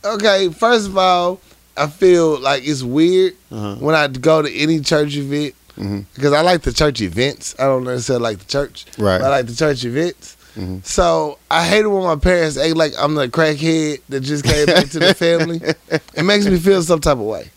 Okay, 0.03 0.50
first 0.50 0.88
of 0.88 0.98
all, 0.98 1.39
I 1.77 1.88
feel 1.88 2.39
like 2.39 2.67
it's 2.67 2.82
weird 2.84 3.34
Uh 3.51 3.60
huh. 3.60 3.75
when 3.75 3.94
I 3.96 4.08
go 4.08 4.41
to 4.41 4.51
any 4.51 4.79
church 4.82 5.15
event 5.15 5.55
hmm 5.76 6.00
because 6.14 6.34
I 6.34 6.42
like 6.42 6.62
the 6.62 6.74
church 6.74 7.02
events. 7.02 7.56
I 7.60 7.64
don't 7.66 7.84
necessarily 7.84 8.24
like 8.24 8.40
the 8.40 8.46
church. 8.46 8.86
Right. 8.98 9.22
I 9.22 9.30
like 9.30 9.46
the 9.48 9.56
church 9.56 9.84
events. 9.86 10.36
Mhm. 10.56 10.84
So 10.86 11.38
I 11.50 11.66
hate 11.66 11.86
it 11.86 11.88
when 11.88 12.04
my 12.04 12.16
parents 12.16 12.58
act 12.58 12.76
like 12.76 12.94
I'm 13.00 13.16
the 13.16 13.28
crackhead 13.30 14.02
that 14.10 14.22
just 14.22 14.44
came 14.44 14.66
back 14.66 14.90
to 14.90 15.00
the 15.00 15.14
family. 15.14 15.62
It 16.16 16.24
makes 16.24 16.46
me 16.46 16.58
feel 16.60 16.82
some 16.82 17.00
type 17.00 17.18
of 17.18 17.24
way. 17.24 17.52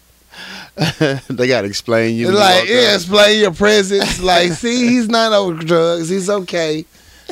they 1.28 1.46
gotta 1.46 1.66
explain 1.66 2.16
you. 2.16 2.28
It's 2.30 2.38
when 2.38 2.42
you 2.54 2.60
like, 2.60 2.68
yeah, 2.68 2.94
explain 2.94 3.40
your 3.40 3.52
presence. 3.52 4.20
Like, 4.20 4.52
see, 4.62 4.88
he's 4.88 5.08
not 5.08 5.32
on 5.32 5.56
drugs. 5.56 6.08
He's 6.08 6.30
okay. 6.30 6.84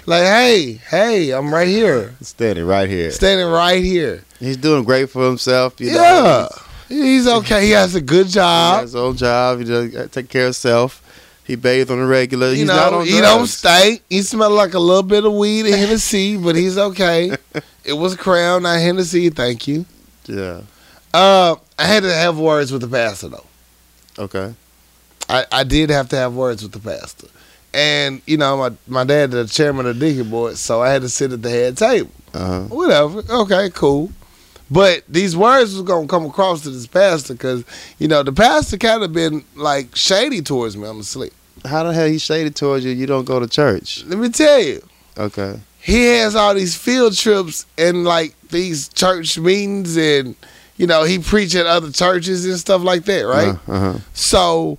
Like, 0.06 0.24
hey, 0.24 0.72
hey, 0.90 1.30
I'm 1.30 1.52
right 1.52 1.68
here. 1.68 2.14
Standing 2.20 2.66
right 2.66 2.88
here. 2.88 3.10
Standing 3.10 3.48
right 3.48 3.82
here. 3.82 4.24
He's 4.38 4.56
doing 4.56 4.84
great 4.84 5.10
for 5.10 5.26
himself. 5.26 5.80
You 5.80 5.92
know, 5.92 6.02
yeah. 6.02 6.48
He's 6.90 7.26
okay. 7.26 7.64
He 7.64 7.70
has 7.70 7.94
a 7.94 8.00
good 8.00 8.26
job. 8.28 8.74
He 8.74 8.80
has 8.80 8.90
his 8.90 8.96
own 8.96 9.16
job. 9.16 9.58
He 9.60 9.64
does 9.64 10.10
take 10.10 10.28
care 10.28 10.42
of 10.42 10.46
himself. 10.48 11.06
He 11.44 11.56
bathes 11.56 11.90
on 11.90 11.98
a 11.98 12.06
regular. 12.06 12.48
You 12.50 12.56
He's 12.56 12.66
not 12.66 12.92
know, 12.92 12.98
on 12.98 13.06
he 13.06 13.12
don't 13.20 13.38
drugs. 13.38 13.54
stink. 13.54 14.02
He 14.10 14.22
smell 14.22 14.50
like 14.50 14.74
a 14.74 14.78
little 14.78 15.02
bit 15.02 15.24
of 15.24 15.32
weed 15.32 15.66
and 15.66 15.74
Hennessy, 15.74 16.36
but 16.36 16.54
he's 16.56 16.76
okay. 16.78 17.32
it 17.84 17.92
was 17.94 18.14
Crown, 18.16 18.62
not 18.64 18.78
Hennessy. 18.78 19.30
Thank 19.30 19.66
you. 19.66 19.84
Yeah. 20.26 20.60
Uh, 21.14 21.56
I 21.78 21.86
had 21.86 22.02
to 22.04 22.12
have 22.14 22.38
words 22.38 22.70
with 22.70 22.82
the 22.82 22.88
pastor 22.88 23.28
though. 23.28 23.46
Okay. 24.18 24.54
I, 25.28 25.46
I 25.50 25.64
did 25.64 25.90
have 25.90 26.08
to 26.10 26.16
have 26.16 26.34
words 26.34 26.62
with 26.62 26.72
the 26.72 26.78
pastor, 26.80 27.28
and 27.72 28.20
you 28.26 28.36
know 28.36 28.56
my 28.56 28.70
my 28.88 29.04
dad 29.04 29.30
the 29.30 29.46
chairman 29.46 29.86
of 29.86 29.98
the 29.98 30.08
deacon 30.12 30.28
board, 30.30 30.56
so 30.56 30.82
I 30.82 30.90
had 30.90 31.02
to 31.02 31.08
sit 31.08 31.32
at 31.32 31.42
the 31.42 31.50
head 31.50 31.76
table. 31.76 32.10
Uh 32.34 32.38
huh. 32.46 32.60
Whatever. 32.64 33.22
Okay, 33.28 33.70
cool. 33.70 34.10
But 34.70 35.02
these 35.08 35.36
words 35.36 35.72
was 35.74 35.82
gonna 35.82 36.06
come 36.06 36.26
across 36.26 36.62
to 36.62 36.70
this 36.70 36.86
pastor 36.86 37.34
because 37.34 37.64
you 37.98 38.06
know 38.08 38.22
the 38.22 38.32
pastor 38.32 38.76
kind 38.78 39.02
of 39.02 39.12
been 39.12 39.44
like 39.56 39.96
shady 39.96 40.42
towards 40.42 40.76
me 40.76 40.86
on 40.86 40.98
the 40.98 41.04
sleep. 41.04 41.32
How 41.64 41.82
the 41.82 41.92
hell 41.92 42.06
he 42.06 42.18
shaded 42.18 42.54
towards 42.56 42.84
you? 42.84 42.92
You 42.92 43.06
don't 43.06 43.24
go 43.24 43.40
to 43.40 43.46
church. 43.48 44.04
Let 44.06 44.18
me 44.18 44.28
tell 44.30 44.60
you, 44.62 44.82
Okay. 45.18 45.58
he 45.80 46.04
has 46.18 46.34
all 46.36 46.54
these 46.54 46.76
field 46.76 47.16
trips 47.16 47.66
and 47.76 48.04
like 48.04 48.34
these 48.48 48.88
church 48.88 49.36
meetings 49.38 49.96
and 49.96 50.34
you 50.76 50.86
know 50.86 51.02
he 51.04 51.18
preach 51.18 51.54
at 51.56 51.66
other 51.66 51.90
churches 51.90 52.46
and 52.46 52.56
stuff 52.58 52.82
like 52.82 53.04
that, 53.06 53.22
right? 53.22 53.56
Uh 53.68 53.78
huh. 53.92 53.98
So 54.14 54.78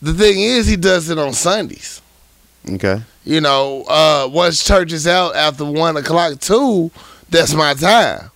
the 0.00 0.14
thing 0.14 0.38
is, 0.40 0.66
he 0.68 0.76
does 0.76 1.10
it 1.10 1.18
on 1.18 1.32
Sundays. 1.32 2.00
Okay. 2.70 3.02
You 3.24 3.40
know, 3.40 3.82
uh, 3.88 4.28
once 4.30 4.62
church 4.64 4.92
is 4.92 5.06
out 5.08 5.34
after 5.34 5.64
one 5.64 5.96
o'clock, 5.96 6.38
two, 6.38 6.92
that's 7.28 7.54
my 7.54 7.74
time. 7.74 8.30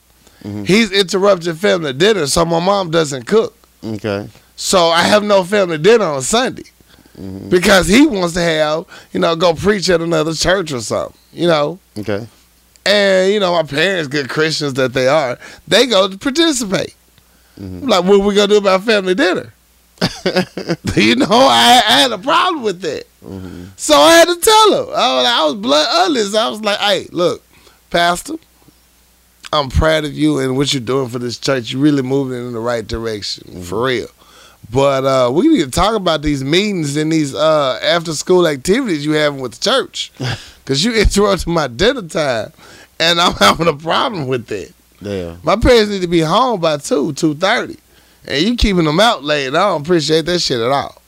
Mhm. 0.45 0.67
He's 0.67 0.91
interrupting 0.91 1.55
family 1.55 1.93
dinner, 1.93 2.27
so 2.27 2.45
my 2.45 2.61
mom 2.61 2.91
doesn't 2.91 3.27
cook. 3.27 3.55
Okay. 3.85 4.29
So 4.57 4.89
I 4.89 5.03
have 5.03 5.23
no 5.23 5.43
family 5.45 5.79
dinner 5.79 6.05
on 6.05 6.23
Sunday 6.23 6.65
Mhm. 7.19 7.49
because 7.51 7.89
he 7.89 8.07
wants 8.07 8.35
to 8.35 8.41
have, 8.41 8.85
you 9.13 9.21
know, 9.21 9.35
go 9.37 9.55
preach 9.55 9.89
at 9.91 10.01
another 10.01 10.35
church 10.35 10.73
or 10.73 10.81
something, 10.81 11.17
you 11.33 11.47
know. 11.47 11.79
Okay. 11.99 12.27
And, 12.87 13.33
you 13.33 13.41
know, 13.41 13.53
my 13.53 13.63
parents, 13.63 14.09
good 14.09 14.29
Christians 14.29 14.75
that 14.75 14.93
they 14.95 15.07
are, 15.09 15.39
they 15.69 15.87
go 15.87 16.09
to 16.09 16.17
participate. 16.19 16.95
Mhm. 17.61 17.89
Like, 17.89 18.05
what 18.05 18.21
we 18.21 18.35
going 18.35 18.49
to 18.49 18.55
do 18.55 18.59
about 18.59 18.85
family 18.85 19.15
dinner? 19.15 19.53
you 20.97 21.15
know, 21.17 21.27
I, 21.31 21.83
I 21.87 22.01
had 22.01 22.13
a 22.13 22.19
problem 22.19 22.63
with 22.63 22.81
that. 22.81 23.05
Mhm. 23.25 23.69
So 23.77 23.95
I 23.97 24.13
had 24.15 24.29
to 24.29 24.37
tell 24.37 24.83
him. 24.85 24.95
I 24.95 25.17
was, 25.17 25.27
I 25.27 25.45
was 25.45 25.55
blood 25.57 25.89
honest. 26.11 26.35
I 26.35 26.49
was 26.49 26.61
like, 26.63 26.79
hey, 26.79 27.07
look, 27.13 27.43
Pastor, 27.91 28.35
I'm 29.53 29.69
proud 29.69 30.05
of 30.05 30.13
you 30.15 30.39
and 30.39 30.57
what 30.57 30.73
you're 30.73 30.81
doing 30.81 31.09
for 31.09 31.19
this 31.19 31.39
church. 31.39 31.73
You're 31.73 31.83
really 31.83 32.03
moving 32.03 32.39
in 32.39 32.53
the 32.53 32.61
right 32.61 32.87
direction, 32.87 33.63
for 33.63 33.85
real. 33.85 34.09
But 34.73 35.05
uh, 35.05 35.31
we 35.33 35.49
need 35.49 35.65
to 35.65 35.71
talk 35.71 35.95
about 35.97 36.23
these 36.23 36.45
meetings 36.45 36.97
and 36.97 37.11
these 37.11 37.35
uh, 37.35 37.81
after 37.83 38.13
school 38.13 38.47
activities 38.47 39.05
you 39.05 39.13
having 39.13 39.41
with 39.41 39.55
the 39.55 39.61
church. 39.71 40.13
Because 40.63 40.85
you 40.85 40.95
interrupted 40.95 41.49
my 41.49 41.67
dinner 41.67 42.03
time, 42.03 42.53
and 43.01 43.21
I'm 43.21 43.33
having 43.41 43.67
a 43.67 43.73
problem 43.73 44.29
with 44.29 44.47
that. 44.49 44.73
Yeah. 45.01 45.37
My 45.43 45.57
parents 45.57 45.91
need 45.91 46.03
to 46.03 46.07
be 46.07 46.21
home 46.21 46.61
by 46.61 46.77
2, 46.77 47.15
2.30. 47.15 47.77
And 48.29 48.43
you 48.45 48.57
keeping 48.57 48.85
them 48.85 49.01
out 49.01 49.25
late. 49.25 49.49
I 49.49 49.51
don't 49.51 49.83
appreciate 49.83 50.27
that 50.27 50.39
shit 50.39 50.61
at 50.61 50.71
all. 50.71 51.00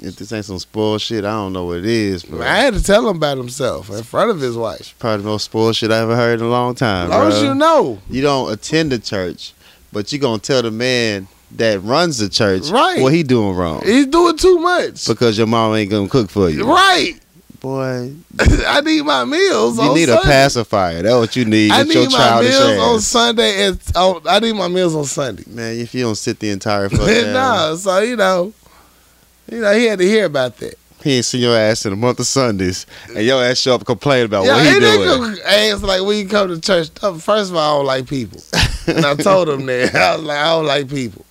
If 0.00 0.16
this 0.16 0.32
ain't 0.32 0.44
some 0.44 0.58
spoiled 0.58 1.00
shit, 1.00 1.24
I 1.24 1.30
don't 1.30 1.52
know 1.52 1.66
what 1.66 1.78
it 1.78 1.86
is, 1.86 2.24
bro. 2.24 2.42
I 2.42 2.56
had 2.56 2.74
to 2.74 2.82
tell 2.82 3.08
him 3.08 3.16
about 3.16 3.38
himself 3.38 3.90
in 3.90 4.02
front 4.02 4.30
of 4.30 4.40
his 4.40 4.56
wife. 4.56 4.94
Probably 4.98 5.22
the 5.22 5.28
most 5.28 5.44
spoiled 5.44 5.76
shit 5.76 5.90
I 5.92 5.98
ever 5.98 6.16
heard 6.16 6.40
in 6.40 6.46
a 6.46 6.50
long 6.50 6.74
time. 6.74 7.06
As 7.06 7.10
long 7.10 7.32
as 7.32 7.42
you 7.42 7.54
know. 7.54 7.98
you 8.10 8.20
don't 8.20 8.52
attend 8.52 8.90
the 8.92 8.98
church, 8.98 9.52
but 9.92 10.12
you 10.12 10.18
gonna 10.18 10.40
tell 10.40 10.62
the 10.62 10.70
man 10.72 11.28
that 11.52 11.80
runs 11.84 12.18
the 12.18 12.28
church 12.28 12.68
Right. 12.70 13.00
what 13.00 13.12
he 13.12 13.22
doing 13.22 13.54
wrong 13.54 13.82
He's 13.84 14.06
doing 14.06 14.36
too 14.36 14.58
much. 14.58 15.06
because 15.06 15.38
your 15.38 15.46
mom 15.46 15.74
ain't 15.76 15.90
gonna 15.90 16.08
cook 16.08 16.28
for 16.28 16.50
you. 16.50 16.64
Right. 16.68 17.14
Boy, 17.60 18.12
I 18.66 18.80
need 18.82 19.02
my 19.06 19.24
meals. 19.24 19.78
you 19.78 19.94
need 19.94 20.08
a 20.10 20.18
pacifier. 20.20 21.00
That's 21.02 21.14
what 21.14 21.36
you 21.36 21.46
need. 21.46 21.70
I 21.70 21.84
Get 21.84 21.94
your 21.94 22.02
need 22.02 22.12
my 22.12 22.18
childish 22.18 22.50
meals 22.50 22.78
on. 22.78 23.00
Sunday. 23.00 23.66
And 23.68 23.80
oh, 23.94 24.20
I 24.26 24.40
need 24.40 24.52
my 24.54 24.68
meals 24.68 24.94
on 24.94 25.04
Sunday. 25.04 25.44
Man, 25.46 25.78
if 25.78 25.94
you 25.94 26.02
don't 26.02 26.14
sit 26.16 26.40
the 26.40 26.50
entire 26.50 26.90
fuck 26.90 27.06
down, 27.06 27.32
no, 27.32 27.76
so 27.76 28.00
you 28.00 28.16
know, 28.16 28.52
you 29.50 29.60
know, 29.60 29.72
he 29.74 29.86
had 29.86 29.98
to 29.98 30.04
hear 30.06 30.24
about 30.24 30.56
that. 30.58 30.74
he 31.02 31.16
ain't 31.16 31.24
seen 31.24 31.42
your 31.42 31.56
ass 31.56 31.84
in 31.86 31.92
a 31.92 31.96
month 31.96 32.18
of 32.18 32.26
Sundays, 32.26 32.86
and 33.08 33.24
your 33.24 33.42
ass 33.44 33.58
show 33.58 33.74
up 33.74 33.84
complaining 33.84 34.26
about 34.26 34.44
yeah, 34.44 34.54
what 34.54 34.66
he 34.66 34.72
he 34.72 34.80
doing. 34.80 35.36
ask 35.46 35.82
like 35.82 36.02
when 36.02 36.18
you 36.18 36.28
come 36.28 36.48
to 36.48 36.60
church. 36.60 36.88
First 36.90 37.50
of 37.50 37.56
all, 37.56 37.58
I 37.58 37.78
don't 37.78 37.86
like 37.86 38.08
people, 38.08 38.40
and 38.86 39.04
I 39.04 39.14
told 39.14 39.48
him 39.48 39.66
that 39.66 39.94
I 39.94 40.16
was 40.16 40.24
like, 40.24 40.38
I 40.38 40.44
don't 40.46 40.66
like 40.66 40.88
people. 40.88 41.24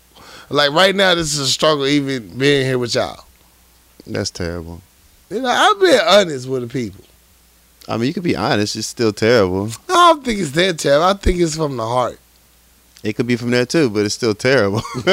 Like 0.49 0.71
right 0.71 0.95
now, 0.95 1.15
this 1.15 1.33
is 1.33 1.39
a 1.39 1.47
struggle 1.47 1.87
even 1.87 2.37
being 2.37 2.65
here 2.65 2.77
with 2.77 2.93
y'all. 2.95 3.25
That's 4.05 4.29
terrible. 4.29 4.81
You 5.29 5.41
know, 5.41 5.49
I'm 5.49 5.79
being 5.79 5.99
honest 6.05 6.47
with 6.47 6.61
the 6.61 6.67
people. 6.67 7.03
I 7.87 7.97
mean, 7.97 8.07
you 8.07 8.13
can 8.13 8.23
be 8.23 8.35
honest. 8.35 8.75
It's 8.75 8.87
still 8.87 9.11
terrible. 9.11 9.69
I 9.89 10.13
don't 10.13 10.23
think 10.23 10.39
it's 10.39 10.51
that 10.51 10.77
terrible. 10.77 11.05
I 11.05 11.13
think 11.13 11.39
it's 11.39 11.55
from 11.55 11.75
the 11.77 11.85
heart. 11.87 12.19
It 13.03 13.13
could 13.13 13.27
be 13.27 13.35
from 13.35 13.49
there 13.51 13.65
too, 13.65 13.89
but 13.89 14.05
it's 14.05 14.13
still 14.15 14.35
terrible. 14.35 14.81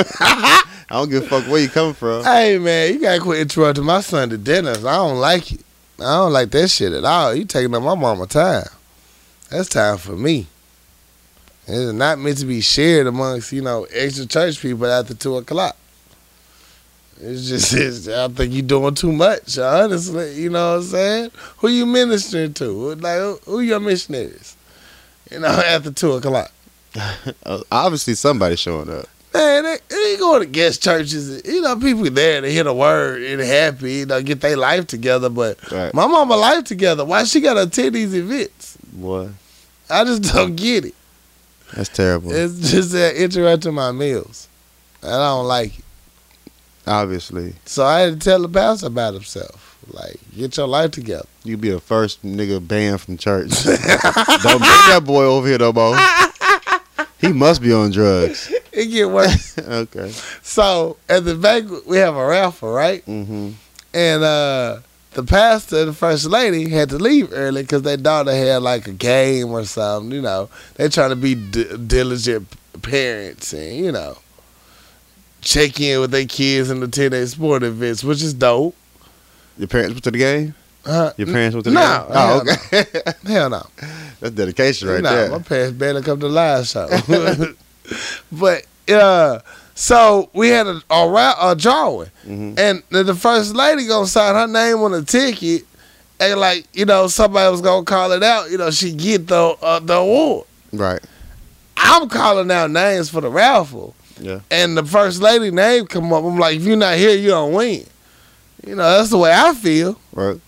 I 0.91 0.95
don't 0.97 1.09
give 1.09 1.23
a 1.23 1.27
fuck 1.27 1.47
where 1.47 1.61
you 1.61 1.69
coming 1.69 1.95
from. 1.95 2.25
Hey 2.25 2.59
man, 2.59 2.93
you 2.93 3.01
gotta 3.01 3.21
quit 3.21 3.41
interrupting 3.41 3.85
my 3.85 4.01
son 4.01 4.31
to 4.31 4.39
dinners. 4.39 4.85
I 4.85 4.97
don't 4.97 5.19
like 5.19 5.53
it. 5.53 5.61
I 6.01 6.17
don't 6.17 6.33
like 6.33 6.51
that 6.51 6.69
shit 6.69 6.93
at 6.93 7.05
all. 7.05 7.35
You 7.35 7.45
taking 7.45 7.75
up 7.75 7.83
my 7.83 7.95
mama 7.95 8.27
time. 8.27 8.67
That's 9.51 9.69
time 9.69 9.99
for 9.99 10.17
me. 10.17 10.47
It's 11.67 11.93
not 11.93 12.19
meant 12.19 12.39
to 12.39 12.47
be 12.47 12.61
shared 12.61 13.07
amongst, 13.07 13.53
you 13.53 13.63
know, 13.63 13.85
extra 13.93 14.27
church 14.27 14.61
people 14.61 14.87
after 14.87 15.15
two 15.15 15.37
o'clock. 15.37 15.77
It's 17.21 17.49
just, 17.49 17.73
it's, 17.75 18.09
I 18.09 18.27
think 18.29 18.53
you 18.53 18.63
doing 18.63 18.95
too 18.95 19.13
much, 19.13 19.59
honestly. 19.59 20.41
You 20.41 20.51
know 20.51 20.73
what 20.73 20.79
I'm 20.79 20.89
saying? 20.89 21.31
Who 21.59 21.69
you 21.69 21.87
ministering 21.87 22.55
to? 22.55 22.95
Like, 22.95 23.19
who, 23.19 23.41
who 23.45 23.61
your 23.61 23.79
missionaries? 23.79 24.57
You 25.31 25.41
know, 25.41 25.49
after 25.67 25.93
two 25.93 26.13
o'clock. 26.13 26.51
Obviously, 27.71 28.15
somebody 28.15 28.57
showing 28.57 28.91
up. 28.91 29.09
Man, 29.33 29.63
they, 29.65 29.79
they 29.89 30.17
go 30.19 30.39
to 30.41 30.47
guest 30.47 30.83
churches. 30.83 31.43
You 31.45 31.61
know, 31.61 31.77
people 31.77 32.11
there 32.11 32.41
to 32.41 32.51
hear 32.51 32.65
the 32.65 32.75
word 32.75 33.23
and 33.23 33.41
happy, 33.41 33.93
you 33.95 34.07
know, 34.07 34.21
get 34.23 34.41
their 34.41 34.57
life 34.57 34.87
together. 34.89 35.29
But 35.29 35.71
Right. 35.71 35.95
my 35.95 36.07
mama 36.07 36.37
life 36.37 36.65
together. 36.65 37.05
Why 37.05 37.23
she 37.25 37.41
got 37.41 37.55
to 37.55 37.63
attend 37.63 37.95
these 37.95 38.15
events? 38.15 38.77
Boy, 38.93 39.29
I 39.89 40.05
just 40.05 40.23
don't 40.35 40.57
get 40.57 40.85
it. 40.87 40.95
that's 41.75 41.89
terrible. 41.89 42.33
It's 42.33 42.73
just 42.73 42.91
that 42.93 43.15
interrupting 43.15 43.75
my 43.75 43.93
meals. 43.93 44.49
And 45.03 45.13
I 45.13 45.29
don't 45.29 45.47
like 45.47 45.79
it. 45.79 45.85
Obviously, 46.87 47.55
So 47.67 47.85
I 47.85 48.01
had 48.01 48.21
to 48.21 48.25
tell 48.31 48.43
the 48.43 48.49
pastor 48.49 48.87
about 48.89 49.15
himself. 49.15 49.77
Like, 49.93 50.19
get 50.37 50.57
your 50.57 50.67
life 50.67 50.91
together. 50.93 51.27
you 51.45 51.57
be 51.57 51.71
the 51.71 51.81
first 51.81 52.23
nigga 52.25 52.67
banned 52.67 53.01
from 53.01 53.17
church. 53.17 53.51
don't 53.65 54.59
bring 54.59 54.61
that 54.89 55.03
boy 55.05 55.25
over 55.25 55.47
here 55.47 55.59
no 55.59 55.73
more. 55.73 55.97
He 57.21 57.29
must 57.35 57.61
be 57.61 57.71
on 57.71 57.91
drugs. 57.91 58.51
It 58.73 58.87
get 58.87 59.11
worse. 59.11 59.59
okay. 59.59 60.13
so 60.43 60.97
at 61.09 61.25
the 61.25 61.35
banquet, 61.35 61.87
we 61.87 61.97
have 61.99 62.17
a 62.17 62.27
raffle, 62.27 62.71
right? 62.73 63.05
Mm-hmm. 63.07 63.51
And 63.93 64.23
uh, 64.23 64.81
the 65.13 65.25
pastor 65.25 65.79
and 65.81 65.89
the 65.89 65.93
first 65.93 66.27
lady 66.27 66.69
had 66.69 66.91
to 66.91 66.99
leave 66.99 67.33
early 67.33 67.63
because 67.63 67.83
their 67.83 67.97
daughter 67.97 68.33
had 68.33 68.63
like 68.63 68.87
a 68.87 68.93
game 68.93 69.51
or 69.51 69.65
something. 69.65 70.13
You 70.13 70.23
know, 70.23 70.49
they 70.77 70.89
trying 70.89 71.11
to 71.11 71.17
be 71.17 71.35
d- 71.35 71.77
diligent 71.87 72.49
parents 72.83 73.53
and 73.53 73.77
you 73.85 73.93
know 73.93 74.17
check 75.41 75.81
in 75.81 76.01
with 76.01 76.11
their 76.11 76.27
kids 76.27 76.71
and 76.71 76.83
attend 76.83 77.13
their 77.13 77.27
sport 77.27 77.63
events, 77.63 78.05
which 78.05 78.23
is 78.23 78.35
dope. 78.35 78.75
Your 79.59 79.69
parents 79.69 79.95
went 79.95 80.05
to 80.05 80.11
the 80.11 80.19
game. 80.19 80.55
Uh, 80.85 81.13
Your 81.19 81.27
parents 81.27 81.55
went 81.55 81.65
to 81.65 81.71
the 81.71 81.75
no, 81.75 81.81
game. 81.81 82.07
Oh, 82.11 82.45
hell 82.45 82.57
okay. 82.73 83.13
hell 83.27 83.51
no, 83.51 83.63
That's 84.21 84.35
dedication 84.35 84.89
right 84.89 85.03
no. 85.03 85.11
there. 85.11 85.31
My 85.31 85.39
parents 85.41 85.77
barely 85.77 86.03
come 86.03 86.21
to 86.21 86.29
the 86.29 86.33
live 86.33 86.67
show. 86.67 86.89
but 88.33 88.65
uh, 88.89 89.41
so 89.75 90.29
we 90.33 90.49
had 90.49 90.67
a 90.67 90.81
a, 90.91 91.09
ra- 91.09 91.51
a 91.51 91.57
drawing. 91.57 92.11
hmm 92.25 92.55
And 92.59 92.83
the 92.91 93.05
the 93.05 93.15
first 93.15 93.55
lady 93.55 93.87
gonna 93.87 94.07
sign 94.07 94.35
her 94.35 94.47
name 94.47 94.79
on 94.79 94.93
the 94.93 95.03
ticket, 95.03 95.65
and 96.19 96.39
like 96.41 96.67
you 96.73 96.85
know 96.85 97.07
somebody 97.09 97.51
was 97.51 97.61
gonna 97.61 97.85
call 97.85 98.13
it 98.13 98.23
out. 98.23 98.51
You 98.51 98.59
know 98.59 98.71
she 98.71 98.93
get 98.93 99.27
the 99.27 99.57
uh, 99.63 99.79
the 99.81 99.95
award. 99.95 100.47
Right. 100.73 101.01
I'm 101.77 102.09
calling 102.09 102.51
out 102.51 102.71
names 102.71 103.09
for 103.11 103.21
the 103.23 103.31
raffle, 103.31 103.95
Yeah. 104.19 104.41
and 104.51 104.77
the 104.77 104.85
first 104.85 105.21
lady 105.23 105.51
name 105.51 105.87
come 105.87 106.13
up. 106.13 106.23
I'm 106.25 106.39
like, 106.39 106.57
if 106.57 106.63
you're 106.65 106.77
not 106.77 106.97
here, 106.99 107.17
you 107.17 107.29
don't 107.31 107.53
win. 107.55 107.87
You 108.67 108.75
know 108.77 108.99
that's 108.99 109.09
the 109.11 109.17
way 109.19 109.33
I 109.33 109.55
feel 109.55 109.99
Right. 110.13 110.39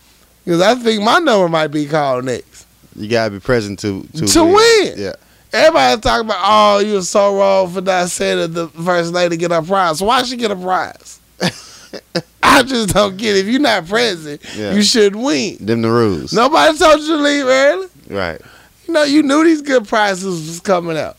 because 0.44 0.61
I 0.61 0.75
think 0.75 1.02
my 1.02 1.18
number 1.18 1.49
might 1.49 1.68
be 1.68 1.87
called 1.87 2.25
next. 2.26 2.66
You 2.94 3.08
gotta 3.08 3.30
be 3.30 3.40
present 3.40 3.78
to 3.80 4.02
to, 4.14 4.26
To 4.26 4.44
win. 4.44 4.94
Yeah. 4.99 5.14
Everybody 5.52 6.00
talking 6.00 6.26
about, 6.26 6.40
oh, 6.42 6.78
you 6.78 6.94
were 6.94 7.02
so 7.02 7.37
wrong 7.37 7.71
for 7.71 7.80
not 7.82 8.09
saying 8.09 8.38
that 8.38 8.49
the 8.49 8.68
first 8.68 9.12
lady 9.12 9.37
get 9.37 9.52
a 9.52 9.62
prize. 9.62 10.00
Why 10.02 10.23
she 10.23 10.37
get 10.37 10.50
a 10.50 10.56
prize? 10.56 11.21
I 12.42 12.62
just 12.62 12.94
don't 12.94 13.16
get 13.16 13.37
it. 13.37 13.40
If 13.40 13.47
you're 13.52 13.61
not 13.61 13.87
present, 13.87 14.40
Yeah. 14.56 14.73
you 14.73 14.82
should 14.82 15.14
win. 15.14 15.59
Them 15.61 15.82
the 15.82 15.90
rules. 15.90 16.32
Nobody 16.32 16.76
told 16.78 17.00
you 17.00 17.06
to 17.09 17.16
leave 17.16 17.44
early. 17.47 17.87
Right. 18.09 18.40
You 18.87 18.94
know, 18.94 19.02
you 19.04 19.23
knew 19.23 19.44
these 19.44 19.62
good 19.62 19.87
prizes 19.87 20.25
was 20.49 20.61
coming 20.61 20.97
up. 20.97 21.16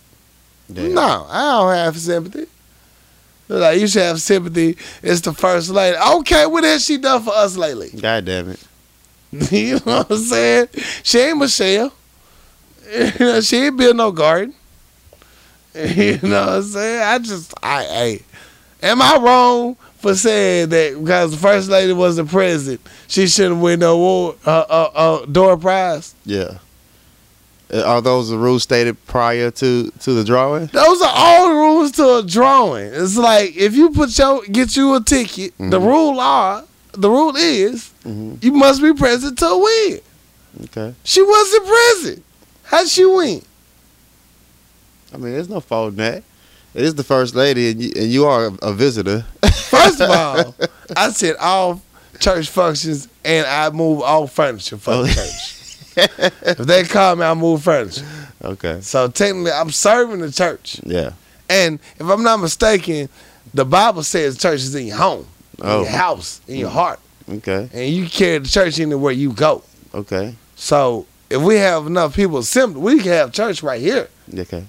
Yeah. 0.70 0.88
No, 0.90 1.28
I 1.30 1.52
don't 1.52 1.74
have 1.76 1.98
sympathy. 1.98 2.48
Like 3.50 3.80
you 3.80 3.88
should 3.88 4.02
have 4.02 4.22
sympathy. 4.22 4.78
It's 5.04 5.22
the 5.22 5.34
first 5.34 5.70
lady. 5.70 5.98
Okay, 5.98 6.46
what 6.48 6.64
has 6.64 6.84
she 6.84 6.98
done 6.98 7.22
for 7.22 7.34
us 7.34 7.56
lately? 7.56 7.90
God 7.90 8.26
damn 8.26 8.50
it. 8.50 8.68
you 9.52 9.74
know 9.86 9.98
what 9.98 10.12
I'm 10.12 10.18
saying? 10.18 10.68
She 11.04 11.20
ain't 11.20 11.38
Michelle. 11.38 11.94
You 12.94 13.12
know, 13.20 13.42
she 13.42 13.58
ain't 13.58 13.78
build 13.78 13.98
no 13.98 14.12
garden. 14.12 14.54
You 15.76 16.20
know 16.22 16.46
what 16.46 16.50
I'm 16.58 16.64
saying? 16.64 17.02
I 17.02 17.18
just, 17.20 17.54
I, 17.64 18.20
am 18.84 19.02
I 19.02 19.18
wrong 19.18 19.76
for 19.98 20.14
saying 20.14 20.70
that 20.70 21.00
because 21.04 21.32
the 21.32 21.38
first 21.38 21.68
lady 21.68 21.94
was 21.94 22.18
the 22.18 22.26
president, 22.26 22.80
she 23.08 23.26
shouldn't 23.28 23.60
win 23.60 23.80
no 23.80 23.96
award, 23.96 24.36
uh, 24.46 24.66
uh, 24.70 24.92
uh, 24.94 25.26
door 25.26 25.58
prize? 25.58 26.14
Yeah. 26.26 26.60
Uh, 27.74 27.82
Are 27.82 28.02
those 28.02 28.30
the 28.30 28.38
rules 28.38 28.62
stated 28.62 29.04
prior 29.08 29.50
to 29.50 29.90
to 30.02 30.14
the 30.14 30.24
drawing? 30.24 30.68
Those 30.68 31.02
are 31.02 31.12
all 31.12 31.48
the 31.50 31.56
rules 31.56 31.92
to 31.94 32.18
a 32.18 32.24
drawing. 32.24 32.94
It's 32.94 33.18
like 33.18 33.56
if 33.56 33.74
you 33.74 33.90
put 33.90 34.16
your 34.20 34.44
get 34.46 34.76
you 34.76 34.94
a 34.94 35.02
ticket, 35.02 35.58
the 35.58 35.80
Mhm. 35.80 35.86
rule 35.88 36.20
are 36.20 36.66
the 36.92 37.10
rule 37.10 37.36
is 37.36 37.90
Mm-hmm. 38.06 38.36
you 38.42 38.52
must 38.52 38.80
be 38.80 38.94
present 38.94 39.40
to 39.40 39.58
win. 39.58 40.00
Okay. 40.66 40.94
She 41.04 41.24
wasn't 41.24 41.66
present. 41.66 42.24
How 42.64 42.86
she 42.86 43.06
win? 43.06 43.42
I 45.14 45.18
mean, 45.18 45.34
there's 45.34 45.50
no 45.50 45.60
fault 45.60 45.92
in 45.92 45.98
that. 45.98 46.24
It 46.74 46.82
is 46.84 46.96
the 46.96 47.04
first 47.04 47.36
lady, 47.36 47.70
and 47.70 47.82
you, 47.82 47.92
and 47.96 48.06
you 48.12 48.26
are 48.26 48.52
a, 48.62 48.74
visitor. 48.74 49.26
First 49.70 50.02
of 50.02 50.10
all, 50.10 50.56
I 50.98 51.12
said 51.12 51.36
all 51.40 51.82
church 52.20 52.50
functions 52.50 53.08
and 53.24 53.46
I 53.46 53.70
move 53.70 54.02
all 54.02 54.28
furniture 54.28 54.78
for 54.78 54.92
Oh. 54.94 55.04
the 55.04 55.14
church. 55.14 55.60
if 56.42 56.58
they 56.58 56.84
call 56.84 57.16
me, 57.16 57.24
I 57.26 57.34
move 57.36 57.64
furniture. 57.64 58.06
okay. 58.44 58.82
So 58.82 59.08
technically, 59.08 59.52
I'm 59.52 59.70
serving 59.72 60.20
the 60.20 60.32
church. 60.32 60.80
Yeah. 60.84 61.12
And 61.50 61.80
if 62.00 62.08
I'm 62.08 62.24
not 62.24 62.38
mistaken, 62.38 63.10
the 63.54 63.66
Bible 63.66 64.02
says 64.04 64.38
church 64.38 64.62
is 64.62 64.74
in 64.74 64.88
your 64.88 64.98
home, 64.98 65.28
in 65.60 65.66
Oh. 65.66 65.82
your 65.82 65.92
house, 65.92 66.42
in 66.48 66.58
your 66.58 66.70
mm. 66.70 66.74
heart. 66.74 67.00
Okay. 67.30 67.70
And 67.72 67.94
you 67.94 68.08
carry 68.08 68.40
the 68.40 68.48
church 68.48 68.80
anywhere 68.80 69.12
you 69.12 69.32
go. 69.32 69.62
Okay. 69.94 70.36
So 70.56 71.06
if 71.34 71.42
we 71.42 71.56
have 71.56 71.88
enough 71.88 72.16
people 72.16 72.38
assembled, 72.38 72.84
we 72.84 73.00
can 73.00 73.12
have 73.12 73.32
church 73.32 73.64
right 73.64 73.82
here. 73.82 74.08
Okay. 74.38 74.66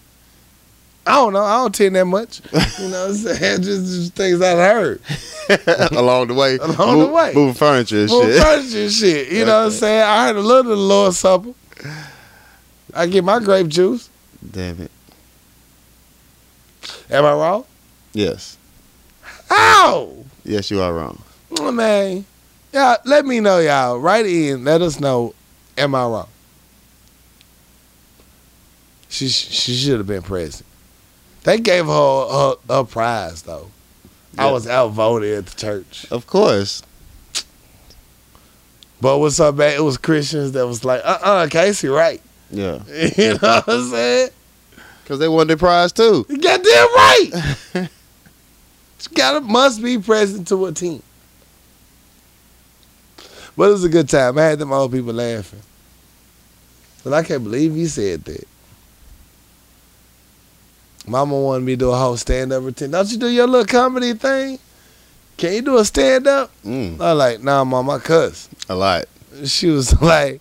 I 1.06 1.16
don't 1.16 1.34
know. 1.34 1.42
I 1.42 1.56
don't 1.58 1.74
tend 1.74 1.94
that 1.96 2.06
much. 2.06 2.40
You 2.80 2.88
know 2.88 3.02
what 3.08 3.10
I'm 3.10 3.14
saying? 3.14 3.62
Just, 3.62 3.86
just 3.86 4.14
things 4.14 4.40
I 4.40 4.52
heard. 4.56 5.00
Along 5.92 6.28
the 6.28 6.34
way. 6.34 6.56
Along 6.56 6.98
the 7.00 7.06
way. 7.06 7.32
Moving 7.34 7.54
furniture 7.54 8.00
and 8.00 8.10
Move 8.10 8.24
shit. 8.24 8.42
furniture 8.42 8.82
and 8.82 8.92
shit. 8.92 9.28
You 9.32 9.44
know 9.44 9.58
what 9.60 9.64
I'm 9.66 9.70
saying? 9.70 10.02
I 10.02 10.26
heard 10.26 10.36
a 10.36 10.40
little 10.40 10.72
of 10.72 10.78
the 10.78 10.82
Lord's 10.82 11.18
Supper. 11.18 11.52
I 12.94 13.06
get 13.06 13.22
my 13.22 13.38
grape 13.40 13.68
juice. 13.68 14.08
Damn 14.50 14.80
it. 14.80 14.90
Am 17.10 17.24
I 17.24 17.32
wrong? 17.32 17.64
Yes. 18.12 18.56
How? 19.48 20.12
Yes, 20.44 20.70
you 20.70 20.80
are 20.80 20.92
wrong. 20.92 21.22
Oh, 21.60 21.70
man. 21.70 22.24
Yeah, 22.72 22.96
let 23.04 23.24
me 23.26 23.40
know, 23.40 23.58
y'all. 23.60 23.98
Write 23.98 24.26
in. 24.26 24.64
Let 24.64 24.82
us 24.82 24.98
know. 24.98 25.34
Am 25.78 25.94
I 25.94 26.06
wrong? 26.06 26.28
She 29.14 29.28
she 29.28 29.76
should 29.76 29.98
have 29.98 30.08
been 30.08 30.22
present. 30.22 30.66
They 31.44 31.60
gave 31.60 31.86
her 31.86 31.92
a, 31.92 32.54
a 32.68 32.84
prize 32.84 33.42
though. 33.42 33.70
I 34.36 34.50
was 34.50 34.66
outvoted 34.66 35.38
at 35.38 35.46
the 35.46 35.56
church. 35.56 36.10
Of 36.10 36.26
course. 36.26 36.82
But 39.00 39.18
what's 39.18 39.38
up, 39.38 39.54
man? 39.54 39.76
It 39.76 39.84
was 39.84 39.98
Christians 39.98 40.50
that 40.52 40.66
was 40.66 40.84
like, 40.84 41.00
uh 41.04 41.18
uh 41.22 41.46
Casey, 41.46 41.86
right. 41.86 42.20
Yeah. 42.50 42.82
you 43.16 43.34
know 43.34 43.38
what 43.40 43.68
I'm 43.68 43.88
saying? 43.88 44.30
Because 45.04 45.20
they 45.20 45.28
won 45.28 45.46
the 45.46 45.56
prize 45.56 45.92
too. 45.92 46.26
You 46.28 46.36
got 46.38 46.60
that 46.64 47.30
right. 47.72 47.88
She 48.98 49.14
got 49.14 49.32
to 49.32 49.40
must 49.42 49.82
be 49.82 49.98
present 49.98 50.48
to 50.48 50.64
a 50.64 50.72
team. 50.72 51.02
But 53.54 53.68
it 53.68 53.72
was 53.72 53.84
a 53.84 53.88
good 53.90 54.08
time. 54.08 54.38
I 54.38 54.44
had 54.44 54.58
them 54.58 54.72
old 54.72 54.92
people 54.92 55.12
laughing. 55.12 55.60
But 57.04 57.12
I 57.12 57.22
can't 57.22 57.44
believe 57.44 57.76
you 57.76 57.86
said 57.86 58.24
that. 58.24 58.48
Mama 61.06 61.38
wanted 61.38 61.64
me 61.64 61.72
to 61.72 61.76
do 61.76 61.90
a 61.90 61.96
whole 61.96 62.16
stand 62.16 62.52
up 62.52 62.62
routine. 62.62 62.90
Don't 62.90 63.10
you 63.10 63.18
do 63.18 63.28
your 63.28 63.46
little 63.46 63.66
comedy 63.66 64.14
thing? 64.14 64.58
Can 65.36 65.52
you 65.54 65.62
do 65.62 65.76
a 65.78 65.84
stand 65.84 66.26
up? 66.26 66.50
Mm, 66.64 67.00
I 67.00 67.12
was 67.12 67.18
like, 67.18 67.42
nah, 67.42 67.64
mom, 67.64 67.90
I 67.90 67.98
cuss. 67.98 68.48
a 68.68 68.74
lot. 68.74 69.04
She 69.44 69.66
was 69.68 70.00
like, 70.02 70.40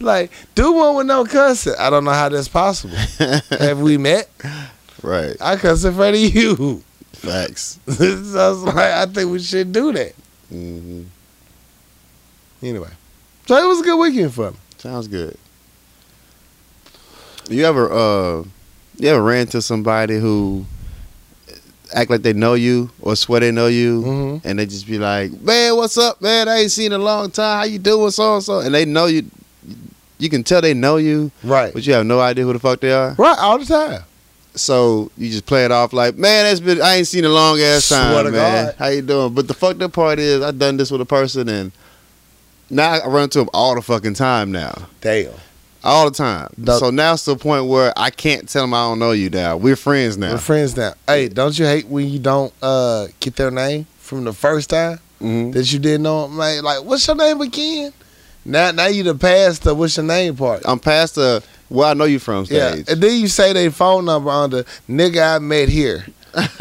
like, 0.00 0.30
do 0.54 0.72
one 0.72 0.96
with 0.96 1.06
no 1.06 1.24
cussing. 1.24 1.74
I 1.78 1.90
don't 1.90 2.04
know 2.04 2.12
how 2.12 2.28
that's 2.28 2.48
possible. 2.48 2.96
Have 3.58 3.80
we 3.80 3.96
met? 3.98 4.28
right. 5.02 5.36
I 5.40 5.56
cuss 5.56 5.84
in 5.84 5.94
front 5.94 6.14
of 6.16 6.20
you. 6.22 6.82
Facts. 7.12 7.78
so 7.88 8.04
I 8.04 8.48
was 8.50 8.62
like, 8.64 8.76
I 8.76 9.06
think 9.06 9.30
we 9.30 9.38
should 9.40 9.72
do 9.72 9.92
that. 9.92 10.14
hmm 10.48 11.04
Anyway, 12.62 12.90
so 13.46 13.56
it 13.56 13.66
was 13.66 13.80
a 13.80 13.84
good 13.84 13.98
weekend 13.98 14.32
for 14.32 14.50
me. 14.52 14.56
Sounds 14.78 15.06
good. 15.08 15.36
You 17.50 17.64
ever 17.66 17.92
uh 17.92 18.44
you 18.98 19.08
ever 19.08 19.22
ran 19.22 19.46
to 19.48 19.60
somebody 19.62 20.18
who 20.18 20.64
act 21.94 22.10
like 22.10 22.22
they 22.22 22.32
know 22.32 22.54
you 22.54 22.90
or 23.00 23.14
swear 23.16 23.40
they 23.40 23.50
know 23.52 23.66
you 23.68 24.02
Mm-hmm. 24.02 24.48
and 24.48 24.58
they 24.58 24.66
just 24.66 24.86
be 24.86 24.98
like, 24.98 25.32
Man, 25.40 25.76
what's 25.76 25.96
up, 25.98 26.20
man? 26.20 26.48
I 26.48 26.58
ain't 26.60 26.70
seen 26.72 26.92
in 26.92 27.00
a 27.00 27.04
long 27.04 27.30
time. 27.30 27.58
How 27.58 27.64
you 27.64 27.78
doing? 27.78 28.10
So 28.10 28.34
and 28.34 28.42
so 28.42 28.60
and 28.60 28.74
they 28.74 28.84
know 28.84 29.06
you 29.06 29.24
you 30.18 30.30
can 30.30 30.44
tell 30.44 30.60
they 30.60 30.74
know 30.74 30.96
you, 30.96 31.30
Right. 31.42 31.72
but 31.74 31.86
you 31.86 31.92
have 31.94 32.06
no 32.06 32.20
idea 32.20 32.44
who 32.44 32.52
the 32.52 32.58
fuck 32.58 32.80
they 32.80 32.92
are. 32.92 33.14
Right, 33.18 33.36
all 33.38 33.58
the 33.58 33.64
time. 33.66 34.02
So 34.56 35.10
you 35.18 35.28
just 35.30 35.46
play 35.46 35.64
it 35.64 35.72
off 35.72 35.92
like, 35.92 36.16
man, 36.16 36.44
that's 36.44 36.60
been 36.60 36.80
I 36.80 36.94
ain't 36.96 37.08
seen 37.08 37.24
a 37.24 37.28
long 37.28 37.58
ass 37.60 37.86
Swear 37.86 38.00
time, 38.14 38.24
to 38.26 38.30
man. 38.30 38.66
God. 38.66 38.74
How 38.78 38.86
you 38.88 39.02
doing? 39.02 39.34
But 39.34 39.48
the 39.48 39.54
fucked 39.54 39.82
up 39.82 39.92
part 39.92 40.18
is 40.20 40.42
I 40.42 40.52
done 40.52 40.76
this 40.76 40.90
with 40.92 41.00
a 41.00 41.04
person 41.06 41.48
and 41.48 41.72
now 42.70 42.92
I 42.92 43.06
run 43.06 43.24
into 43.24 43.38
them 43.40 43.50
all 43.52 43.74
the 43.74 43.82
fucking 43.82 44.14
time 44.14 44.50
now. 44.52 44.88
Damn. 45.00 45.32
All 45.84 46.06
the 46.10 46.16
time. 46.16 46.48
The- 46.58 46.78
so 46.78 46.90
now 46.90 47.12
it's 47.12 47.24
to 47.26 47.34
the 47.34 47.36
point 47.38 47.66
where 47.66 47.92
I 47.96 48.10
can't 48.10 48.48
tell 48.48 48.62
them 48.62 48.74
I 48.74 48.88
don't 48.88 48.98
know 48.98 49.12
you 49.12 49.28
now. 49.30 49.56
We're 49.56 49.76
friends 49.76 50.16
now. 50.16 50.32
We're 50.32 50.38
friends 50.38 50.76
now. 50.76 50.94
Hey, 51.06 51.28
don't 51.28 51.56
you 51.58 51.66
hate 51.66 51.86
when 51.86 52.08
you 52.08 52.18
don't 52.18 52.52
uh 52.62 53.08
get 53.20 53.36
their 53.36 53.50
name 53.50 53.86
from 53.98 54.24
the 54.24 54.32
first 54.32 54.70
time 54.70 54.98
hmm 55.20 55.50
that 55.52 55.70
you 55.72 55.78
didn't 55.78 56.02
know 56.02 56.22
them? 56.26 56.36
Like, 56.38 56.82
what's 56.84 57.06
your 57.06 57.16
name 57.16 57.40
again? 57.40 57.92
Now, 58.46 58.70
now 58.72 58.86
you 58.86 59.02
the 59.02 59.14
past 59.14 59.62
the 59.64 59.74
what's 59.74 59.96
your 59.96 60.04
name 60.06 60.36
part. 60.36 60.62
I'm 60.64 60.78
past 60.78 61.14
the 61.16 61.42
where 61.68 61.88
I 61.88 61.94
know 61.94 62.04
you 62.04 62.18
from 62.18 62.44
Yeah, 62.48 62.72
stage. 62.72 62.88
and 62.88 63.00
then 63.02 63.20
you 63.20 63.28
say 63.28 63.52
their 63.52 63.70
phone 63.70 64.04
number 64.06 64.30
on 64.30 64.50
the 64.50 64.64
nigga 64.88 65.36
I 65.36 65.38
met 65.38 65.68
here. 65.68 66.04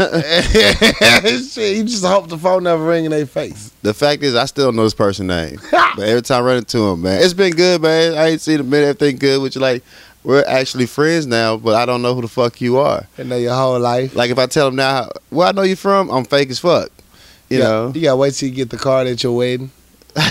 Shit, 1.54 1.78
you 1.78 1.84
just 1.84 2.06
hope 2.06 2.30
the 2.30 2.38
phone 2.38 2.64
never 2.64 2.84
ring 2.86 3.06
in 3.06 3.12
their 3.12 3.26
face. 3.26 3.72
the 3.82 3.94
fact 3.94 4.22
is, 4.24 4.36
I 4.36 4.46
still 4.46 4.72
know 4.72 4.84
this 4.84 4.94
person's 4.94 5.28
name. 5.30 5.58
but 5.72 6.00
every 6.00 6.22
time 6.22 6.44
I 6.44 6.48
run 6.48 6.58
into 6.58 6.80
him, 6.90 7.02
man, 7.02 7.22
it's 7.24 7.34
been 7.34 7.54
good, 7.56 7.82
man. 7.82 8.14
I 8.16 8.30
ain't 8.30 8.42
seen 8.42 8.60
him 8.60 8.74
in 8.74 8.84
everything 8.84 9.18
good. 9.18 9.42
Which 9.42 9.56
like 9.56 9.84
we're 10.24 10.44
actually 10.46 10.86
friends 10.86 11.26
now, 11.28 11.58
but 11.58 11.76
I 11.76 11.86
don't 11.86 12.02
know 12.02 12.14
who 12.16 12.22
the 12.22 12.28
fuck 12.28 12.62
you 12.62 12.78
are. 12.78 13.08
And 13.18 13.30
know 13.30 13.38
your 13.38 13.56
whole 13.56 13.80
life. 13.80 14.16
Like 14.16 14.30
if 14.32 14.38
I 14.38 14.46
tell 14.46 14.68
him 14.68 14.76
now 14.76 15.10
where 15.30 15.48
I 15.48 15.52
know 15.52 15.64
you 15.64 15.76
from, 15.76 16.10
I'm 16.12 16.26
fake 16.26 16.50
as 16.50 16.60
fuck. 16.60 16.90
You 17.50 17.58
Yeah, 17.60 17.64
know, 17.66 17.92
you 17.96 18.02
gotta 18.02 18.16
wait 18.18 18.34
till 18.34 18.50
you 18.50 18.56
get 18.56 18.70
the 18.70 18.78
card 18.78 19.08
at 19.08 19.22
your 19.24 19.36
wedding. 19.36 19.72
like 20.16 20.22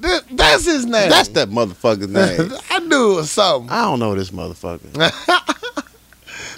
"That- 0.00 0.22
that's 0.30 0.64
his 0.64 0.86
name. 0.86 1.10
that's 1.10 1.28
that 1.28 1.50
motherfucker's 1.50 2.08
name. 2.08 2.52
I 2.70 2.78
knew 2.78 3.12
it 3.12 3.16
was 3.16 3.30
something. 3.30 3.70
I 3.70 3.82
don't 3.82 3.98
know 3.98 4.14
this 4.14 4.30
motherfucker. 4.30 4.80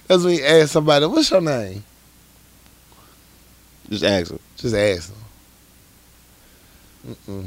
That's 0.08 0.24
when 0.24 0.34
you 0.38 0.44
ask 0.44 0.72
somebody, 0.72 1.06
"What's 1.06 1.30
your 1.30 1.40
name?" 1.40 1.84
Just 3.90 4.04
ask 4.04 4.28
them. 4.28 4.40
Just 4.56 4.74
ask 4.74 5.12
them. 5.12 5.24
Mm-mm. 7.26 7.46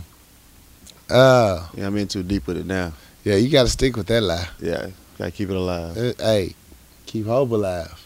Uh, 1.10 1.68
Yeah, 1.76 1.88
I'm 1.88 1.98
in 1.98 2.08
too 2.08 2.24
deep 2.24 2.48
with 2.48 2.58
it 2.58 2.66
now. 2.66 2.94
yeah, 3.24 3.36
you 3.36 3.50
gotta 3.50 3.70
stick 3.70 3.96
with 3.98 4.08
that 4.08 4.22
lie. 4.22 4.48
Yeah, 4.60 4.88
gotta 5.18 5.32
keep 5.32 5.50
it 5.50 5.56
alive. 5.56 5.98
Uh, 5.98 6.14
Hey, 6.18 6.56
keep 7.06 7.26
hope 7.26 7.52
alive. 7.52 8.06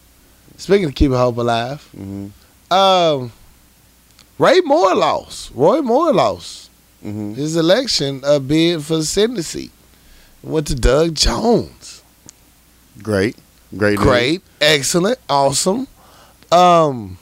Speaking 0.57 0.85
of 0.85 0.95
keeping 0.95 1.17
hope 1.17 1.37
alive, 1.37 1.87
mm-hmm. 1.95 2.73
um, 2.73 3.31
Ray 4.39 4.61
Moore 4.61 4.95
lost. 4.95 5.51
Roy 5.53 5.81
Moore 5.81 6.13
lost 6.13 6.69
hmm 7.03 7.33
his 7.35 7.55
election 7.55 8.21
uh, 8.25 8.39
bid 8.39 8.83
for 8.83 8.97
the 8.97 9.05
Senate 9.05 9.43
seat. 9.43 9.71
Went 10.41 10.67
to 10.67 10.75
Doug 10.75 11.13
Jones. 11.15 12.01
Great, 13.03 13.35
great, 13.77 13.97
news. 13.97 14.07
Great, 14.07 14.41
excellent, 14.61 15.19
awesome. 15.29 15.87
Um, 16.51 17.17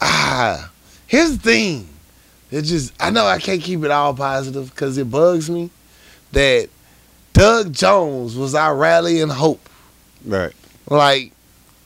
ah, 0.00 0.70
here's 1.06 1.32
the 1.32 1.38
thing. 1.38 1.88
It 2.50 2.62
just 2.62 2.94
I 3.00 3.10
know 3.10 3.26
I 3.26 3.38
can't 3.38 3.62
keep 3.62 3.84
it 3.84 3.90
all 3.90 4.14
positive 4.14 4.70
because 4.70 4.96
it 4.96 5.10
bugs 5.10 5.50
me 5.50 5.70
that 6.32 6.68
Doug 7.32 7.72
Jones 7.72 8.36
was 8.36 8.54
our 8.54 8.74
rallying 8.74 9.28
hope. 9.28 9.68
Right. 10.24 10.52
Like 10.88 11.32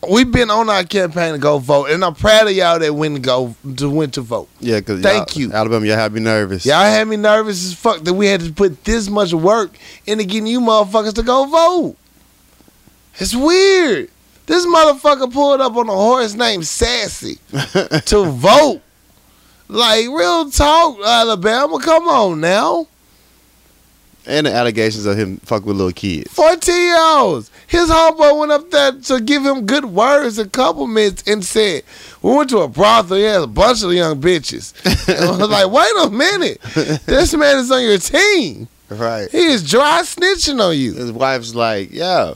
we've 0.09 0.31
been 0.31 0.51
on 0.51 0.69
our 0.71 0.85
campaign 0.85 1.33
to 1.33 1.39
go 1.39 1.59
vote, 1.59 1.91
and 1.91 2.05
I'm 2.05 2.15
proud 2.15 2.47
of 2.47 2.53
y'all 2.53 2.79
that 2.79 2.95
went 2.95 3.17
to 3.17 3.21
go 3.21 3.55
to 3.77 3.91
went 3.91 4.15
to 4.15 4.21
vote. 4.21 4.49
Yeah, 4.61 4.79
because 4.79 5.03
Thank 5.03 5.37
you. 5.37 5.53
Alabama. 5.53 5.85
Y'all 5.87 5.97
have 5.97 6.13
me 6.13 6.21
nervous. 6.21 6.65
Y'all 6.65 6.83
had 6.83 7.09
me 7.09 7.17
nervous 7.17 7.65
as 7.65 7.75
fuck 7.75 8.03
that 8.03 8.15
we 8.15 8.27
had 8.27 8.41
to 8.41 8.53
put 8.53 8.85
this 8.85 9.09
much 9.09 9.33
work 9.33 9.77
into 10.07 10.25
getting 10.25 10.47
you 10.47 10.61
motherfuckers 10.61 11.15
to 11.15 11.23
go 11.23 11.47
vote. 11.47 11.97
It's 13.19 13.35
weird. 13.35 14.11
This 14.47 14.67
motherfucker 14.67 15.33
pulled 15.33 15.61
up 15.61 15.77
on 15.77 15.89
a 15.89 15.93
horse 15.93 16.35
named 16.35 16.67
Sassy 16.67 17.37
to 18.07 18.25
vote. 18.25 18.81
Like 19.69 20.07
real 20.09 20.51
talk, 20.51 20.99
Alabama. 21.05 21.79
Come 21.81 22.09
on 22.09 22.41
now. 22.41 22.87
and 24.27 24.47
the 24.47 24.53
allegations 24.53 25.07
of 25.07 25.17
him 25.17 25.39
fuck 25.39 25.65
with 25.65 25.77
little 25.77 25.93
kids. 25.93 26.31
14 26.33 26.75
year 26.75 26.99
olds. 27.01 27.51
His 27.67 27.89
homeboy 27.89 28.39
went 28.39 28.53
up 28.53 28.71
there 28.71 28.93
to 28.93 29.21
give 29.21 29.45
him 29.47 29.65
good 29.65 29.87
words 29.87 30.39
and 30.39 30.53
compliments 30.53 31.23
and 31.27 31.43
said, 31.45 31.85
We 32.21 32.35
went 32.35 32.51
to 32.51 32.59
a 32.59 32.69
brothel, 32.69 33.17
he 33.17 33.23
has 33.25 33.45
a 33.45 33.47
bunch 33.47 33.83
of 33.83 33.93
young 33.93 34.21
bitches. 34.21 34.75
And 35.09 35.25
I 35.25 35.31
was 35.39 35.49
like, 35.49 35.71
wait 35.71 36.07
a 36.07 36.11
minute. 36.11 36.61
This 37.07 37.33
man 37.35 37.57
is 37.59 37.71
on 37.71 37.83
your 37.83 37.99
team. 37.99 38.69
Right. 38.91 39.31
He 39.31 39.39
is 39.47 39.69
dry 39.69 40.03
snitching 40.05 40.61
on 40.61 40.77
you. 40.77 40.93
His 40.93 41.11
wife's 41.13 41.55
like, 41.55 41.91
yeah, 41.93 42.35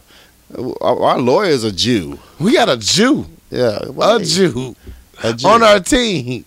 our, 0.80 1.02
our 1.02 1.18
lawyer's 1.18 1.64
a 1.64 1.72
Jew. 1.72 2.18
We 2.38 2.52
got 2.54 2.68
a 2.68 2.76
Jew, 2.76 3.26
Yeah, 3.50 3.78
a 4.00 4.20
Jew 4.24 4.76
A 5.22 5.32
Jew. 5.34 5.48
on 5.48 5.62
our 5.62 5.80
team. 5.80 6.44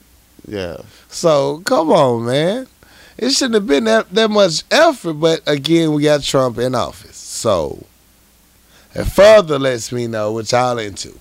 Yeah. 0.47 0.77
So 1.09 1.59
come 1.65 1.91
on, 1.91 2.25
man. 2.25 2.67
it 3.17 3.31
shouldn't 3.31 3.55
have 3.55 3.67
been 3.67 3.83
that, 3.85 4.09
that 4.11 4.29
much 4.31 4.63
effort, 4.71 5.13
but 5.13 5.41
again, 5.47 5.93
we 5.93 6.03
got 6.03 6.23
Trump 6.23 6.57
in 6.57 6.75
office. 6.75 7.17
So 7.17 7.83
it 8.95 9.05
further 9.05 9.59
lets 9.59 9.91
me 9.91 10.07
know 10.07 10.31
what 10.31 10.51
y'all 10.51 10.77
into. 10.77 11.17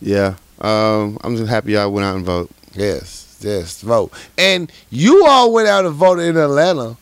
Yeah. 0.00 0.36
Um, 0.60 1.18
I'm 1.22 1.36
just 1.36 1.50
happy 1.50 1.72
y'all 1.72 1.92
went 1.92 2.04
out 2.06 2.16
and 2.16 2.24
vote. 2.24 2.50
Yes, 2.74 3.38
yes, 3.40 3.80
vote. 3.82 4.12
And 4.38 4.70
you 4.90 5.26
all 5.26 5.52
went 5.52 5.68
out 5.68 5.84
and 5.84 5.94
voted 5.94 6.26
in 6.26 6.36
Atlanta. 6.36 6.96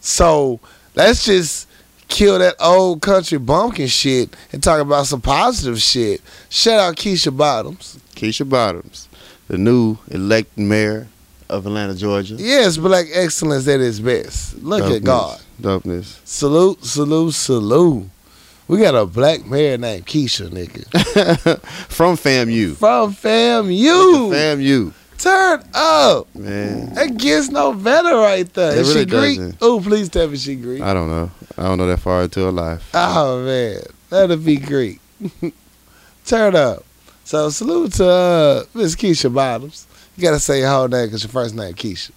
So 0.00 0.60
let's 0.94 1.24
just 1.24 1.68
kill 2.12 2.38
that 2.38 2.54
old 2.60 3.00
country 3.02 3.38
bumpkin 3.38 3.86
shit 3.88 4.36
and 4.52 4.62
talk 4.62 4.80
about 4.80 5.06
some 5.06 5.20
positive 5.20 5.80
shit. 5.80 6.20
Shout 6.50 6.78
out 6.78 6.96
Keisha 6.96 7.34
Bottoms. 7.36 7.98
Keisha 8.14 8.48
Bottoms, 8.48 9.08
the 9.48 9.58
new 9.58 9.96
elected 10.10 10.58
mayor 10.62 11.08
of 11.48 11.66
Atlanta, 11.66 11.94
Georgia. 11.94 12.34
Yes, 12.38 12.76
black 12.76 13.06
excellence 13.12 13.66
at 13.66 13.80
its 13.80 13.98
best. 13.98 14.62
Look 14.62 14.84
Dopeness. 14.84 14.96
at 14.96 15.04
God. 15.04 15.40
Dopeness. 15.60 16.18
Salute, 16.24 16.84
salute, 16.84 17.34
salute. 17.34 18.08
We 18.68 18.78
got 18.78 18.94
a 18.94 19.04
black 19.06 19.44
mayor 19.46 19.76
named 19.76 20.06
Keisha, 20.06 20.48
nigga. 20.48 20.84
From 21.88 22.16
FAMU. 22.16 22.76
From 22.76 23.12
FAMU. 23.14 24.30
FAMU. 24.30 24.92
Turn 25.22 25.62
up. 25.72 26.34
Man, 26.34 26.92
That 26.94 27.16
gets 27.16 27.48
no 27.48 27.72
better 27.72 28.16
right 28.16 28.52
there. 28.54 28.72
It 28.72 28.78
Is 28.78 28.88
really 28.88 29.02
she 29.02 29.36
Greek? 29.38 29.54
Oh, 29.60 29.80
please 29.80 30.08
tell 30.08 30.26
me 30.26 30.36
she 30.36 30.56
Greek. 30.56 30.82
I 30.82 30.92
don't 30.92 31.08
know. 31.08 31.30
I 31.56 31.62
don't 31.62 31.78
know 31.78 31.86
that 31.86 32.00
far 32.00 32.24
into 32.24 32.40
her 32.40 32.50
life. 32.50 32.90
Oh 32.92 33.44
man, 33.44 33.82
that'll 34.10 34.36
be 34.36 34.56
Greek. 34.56 34.98
Turn 36.26 36.56
up. 36.56 36.84
So 37.22 37.50
salute 37.50 37.92
to 37.94 38.08
uh, 38.08 38.64
Miss 38.74 38.96
Keisha 38.96 39.32
Bottoms. 39.32 39.86
You 40.16 40.24
gotta 40.24 40.40
say 40.40 40.58
your 40.58 40.70
whole 40.70 40.88
name 40.88 41.06
because 41.06 41.22
your 41.22 41.30
first 41.30 41.54
name 41.54 41.72
Keisha. 41.74 42.10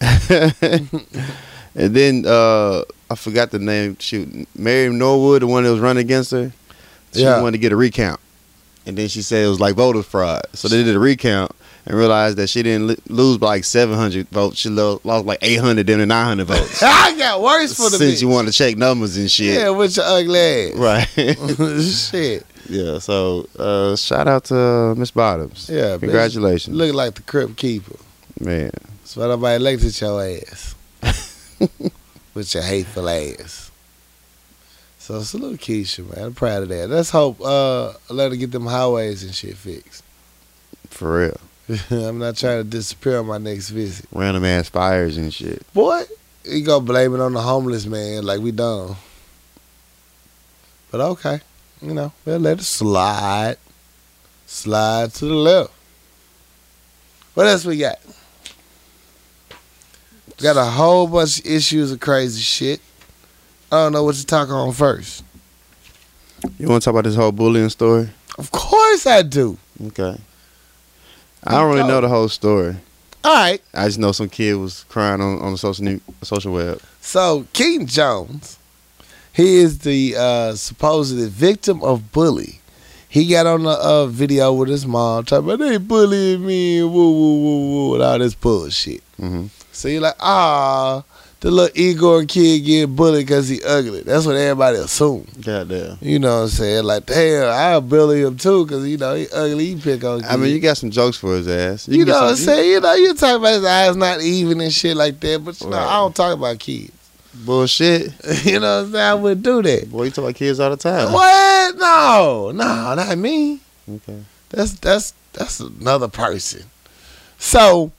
and 1.74 1.94
then 1.94 2.24
uh, 2.26 2.82
I 3.10 3.16
forgot 3.16 3.50
the 3.50 3.58
name. 3.58 3.98
Shoot, 3.98 4.48
Mary 4.58 4.88
Norwood, 4.90 5.42
the 5.42 5.46
one 5.46 5.64
that 5.64 5.70
was 5.72 5.80
running 5.80 6.00
against 6.04 6.30
her. 6.30 6.52
She 7.12 7.20
Yeah. 7.20 7.42
wanted 7.42 7.52
to 7.52 7.58
get 7.58 7.72
a 7.72 7.76
recount, 7.76 8.18
and 8.86 8.96
then 8.96 9.08
she 9.08 9.20
said 9.20 9.44
it 9.44 9.48
was 9.48 9.60
like 9.60 9.74
voter 9.74 10.02
fraud. 10.02 10.46
So 10.54 10.68
they 10.68 10.82
did 10.82 10.96
a 10.96 10.98
recount 10.98 11.52
and 11.86 11.96
realized 11.96 12.36
that 12.38 12.48
she 12.48 12.62
didn't 12.62 12.88
li- 12.88 12.96
lose 13.08 13.38
by 13.38 13.46
like 13.46 13.64
700 13.64 14.28
votes. 14.30 14.58
She 14.58 14.68
lo- 14.68 15.00
lost 15.04 15.24
like 15.26 15.38
800 15.42 15.86
then 15.86 16.06
900 16.06 16.44
votes. 16.46 16.82
I 16.82 17.16
got 17.16 17.40
worse 17.40 17.74
for 17.76 17.88
the 17.90 17.98
Since 17.98 18.18
bitch. 18.18 18.22
you 18.22 18.28
want 18.28 18.48
to 18.48 18.52
check 18.52 18.76
numbers 18.76 19.16
and 19.16 19.30
shit. 19.30 19.54
Yeah, 19.60 19.70
with 19.70 19.96
your 19.96 20.04
ugly 20.06 20.38
ass. 20.38 20.74
Right. 20.76 21.06
Shit. 21.82 22.44
yeah. 22.68 22.98
So 22.98 23.48
uh, 23.58 23.94
shout 23.96 24.26
out 24.26 24.44
to 24.46 24.58
uh, 24.58 24.94
Miss 24.96 25.10
Bottoms. 25.12 25.70
Yeah. 25.72 25.96
Congratulations, 25.98 26.76
Look 26.76 26.94
like 26.94 27.14
the 27.14 27.22
crypt 27.22 27.56
keeper. 27.56 27.96
man. 28.40 28.70
That's 29.00 29.16
why 29.16 29.26
nobody 29.28 29.56
elected 29.56 30.00
your 30.00 30.20
ass. 30.24 30.74
with 32.34 32.52
your 32.54 32.62
hateful 32.64 33.08
ass. 33.08 33.70
So 34.98 35.22
salute 35.22 35.60
Keisha, 35.60 36.04
man. 36.16 36.26
I'm 36.26 36.34
proud 36.34 36.64
of 36.64 36.68
that. 36.70 36.88
Let's 36.90 37.10
hope 37.10 37.40
uh 37.40 37.92
let 38.10 38.32
her 38.32 38.36
get 38.36 38.50
them 38.50 38.66
highways 38.66 39.22
and 39.22 39.32
shit 39.32 39.56
fixed. 39.56 40.02
For 40.90 41.18
real. 41.20 41.40
I'm 41.90 42.18
not 42.18 42.36
trying 42.36 42.62
to 42.62 42.64
disappear 42.64 43.18
on 43.18 43.26
my 43.26 43.38
next 43.38 43.70
visit. 43.70 44.06
Random 44.12 44.44
ass 44.44 44.68
fires 44.68 45.16
and 45.16 45.32
shit. 45.34 45.62
Boy, 45.72 46.02
you 46.44 46.64
go 46.64 46.80
blame 46.80 47.14
it 47.14 47.20
on 47.20 47.32
the 47.32 47.40
homeless 47.42 47.86
man 47.86 48.24
like 48.24 48.40
we 48.40 48.52
done. 48.52 48.96
But 50.90 51.00
okay, 51.00 51.40
you 51.82 51.92
know, 51.92 52.12
we'll 52.24 52.38
let 52.38 52.60
it 52.60 52.64
slide. 52.64 53.56
Slide 54.46 55.12
to 55.14 55.24
the 55.24 55.34
left. 55.34 55.72
What 57.34 57.48
else 57.48 57.64
we 57.64 57.78
got? 57.78 57.98
Got 60.38 60.56
a 60.56 60.64
whole 60.64 61.08
bunch 61.08 61.40
of 61.40 61.46
issues 61.46 61.90
of 61.90 61.98
crazy 61.98 62.40
shit. 62.40 62.80
I 63.72 63.76
don't 63.76 63.92
know 63.92 64.04
what 64.04 64.14
to 64.14 64.24
talk 64.24 64.48
on 64.50 64.72
first. 64.72 65.24
You 66.58 66.68
want 66.68 66.82
to 66.82 66.84
talk 66.84 66.92
about 66.92 67.04
this 67.04 67.16
whole 67.16 67.32
bullying 67.32 67.70
story? 67.70 68.08
Of 68.38 68.52
course 68.52 69.06
I 69.06 69.22
do. 69.22 69.58
Okay. 69.86 70.16
I 71.46 71.52
don't 71.52 71.74
really 71.74 71.88
know 71.88 72.00
the 72.00 72.08
whole 72.08 72.28
story. 72.28 72.76
All 73.24 73.32
right. 73.34 73.60
I 73.74 73.86
just 73.86 73.98
know 73.98 74.12
some 74.12 74.28
kid 74.28 74.54
was 74.54 74.84
crying 74.88 75.20
on, 75.20 75.40
on 75.40 75.52
the 75.52 75.58
social 75.58 75.84
new, 75.84 76.00
social 76.22 76.52
web. 76.52 76.80
So 77.00 77.46
Keaton 77.52 77.86
Jones, 77.86 78.58
he 79.32 79.56
is 79.56 79.80
the 79.80 80.14
uh, 80.16 80.54
supposed 80.54 81.16
victim 81.30 81.82
of 81.82 82.12
bully. 82.12 82.60
He 83.08 83.26
got 83.28 83.46
on 83.46 83.64
a 83.64 83.70
uh, 83.70 84.06
video 84.06 84.52
with 84.52 84.68
his 84.68 84.86
mom 84.86 85.24
talking 85.24 85.48
about 85.50 85.58
they 85.64 85.78
bullying 85.78 86.44
me, 86.46 86.82
woo 86.82 86.90
woo 86.90 87.42
woo 87.42 87.70
woo, 87.70 87.94
and 87.94 88.02
all 88.02 88.18
this 88.18 88.34
bullshit. 88.34 89.02
hmm 89.18 89.46
So 89.72 89.88
you're 89.88 90.02
like, 90.02 90.16
ah, 90.20 91.02
the 91.40 91.50
little 91.50 91.78
Igor 91.78 92.24
kid 92.24 92.64
getting 92.64 92.96
bullied 92.96 93.26
because 93.26 93.48
he 93.48 93.62
ugly. 93.62 94.02
That's 94.02 94.24
what 94.24 94.36
everybody 94.36 94.78
assume. 94.78 95.26
Goddamn. 95.42 95.98
You 96.00 96.18
know 96.18 96.36
what 96.36 96.42
I'm 96.44 96.48
saying? 96.48 96.84
Like, 96.84 97.06
damn, 97.06 97.52
I'll 97.52 97.80
bully 97.80 98.22
him 98.22 98.36
too 98.36 98.64
because 98.64 98.88
you 98.88 98.96
know 98.96 99.14
he 99.14 99.26
ugly. 99.32 99.74
He 99.74 99.80
pick 99.80 100.02
on. 100.04 100.24
I 100.24 100.36
mean, 100.36 100.54
you 100.54 100.60
got 100.60 100.78
some 100.78 100.90
jokes 100.90 101.18
for 101.18 101.34
his 101.34 101.48
ass. 101.48 101.88
You, 101.88 102.04
get 102.04 102.12
know 102.12 102.22
what 102.22 102.30
I'm 102.30 102.36
saying? 102.36 102.70
You 102.70 102.80
know, 102.80 102.94
you 102.94 103.14
talk 103.14 103.38
about 103.38 103.54
his 103.54 103.64
eyes 103.64 103.96
not 103.96 104.22
even 104.22 104.60
and 104.60 104.72
shit 104.72 104.96
like 104.96 105.20
that, 105.20 105.44
but 105.44 105.60
you 105.60 105.68
know, 105.68 105.76
I 105.76 105.94
don't 105.96 106.16
talk 106.16 106.32
about 106.34 106.58
kids. 106.58 106.92
Bullshit. 107.44 108.12
you 108.44 108.58
know 108.58 108.78
what 108.78 108.86
I'm 108.86 108.92
saying? 108.92 109.04
I 109.04 109.14
wouldn't 109.14 109.42
do 109.42 109.62
that. 109.62 109.90
Boy, 109.90 110.04
you 110.04 110.10
talk 110.10 110.24
about 110.24 110.34
kids 110.36 110.58
all 110.58 110.70
the 110.70 110.76
time. 110.76 111.12
What? 111.12 111.76
No, 111.76 112.50
no, 112.54 112.94
not 112.94 113.18
me. 113.18 113.60
Okay. 113.88 114.22
That's 114.48 114.72
that's 114.78 115.12
that's 115.34 115.60
another 115.60 116.08
person. 116.08 116.62
So, 117.38 117.92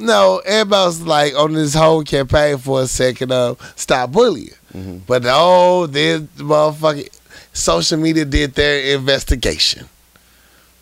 no, 0.00 0.40
everybody 0.44 0.86
was 0.86 1.02
like 1.02 1.34
on 1.34 1.52
this 1.52 1.74
whole 1.74 2.02
campaign 2.02 2.58
for 2.58 2.82
a 2.82 2.86
second 2.86 3.30
of 3.32 3.58
stop 3.76 4.10
bullying. 4.12 4.54
hmm 4.72 4.98
But 5.06 5.22
oh, 5.26 5.86
this 5.86 6.22
motherfucking 6.38 7.08
social 7.52 7.98
media 7.98 8.24
did 8.24 8.54
their 8.54 8.94
investigation. 8.96 9.88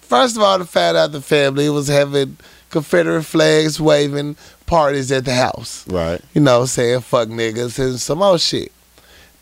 First 0.00 0.36
of 0.36 0.42
all, 0.42 0.58
to 0.58 0.64
find 0.64 0.96
out 0.96 1.12
the 1.12 1.20
family 1.20 1.68
was 1.68 1.88
having 1.88 2.36
Confederate 2.70 3.24
flags 3.24 3.78
waving 3.80 4.36
parties 4.66 5.10
at 5.12 5.24
the 5.24 5.34
house 5.34 5.86
Right. 5.88 6.20
you 6.34 6.40
know, 6.40 6.66
saying 6.66 7.00
fuck 7.00 7.28
niggas 7.28 7.78
and 7.78 7.98
some 8.00 8.18
more 8.18 8.38
shit. 8.38 8.72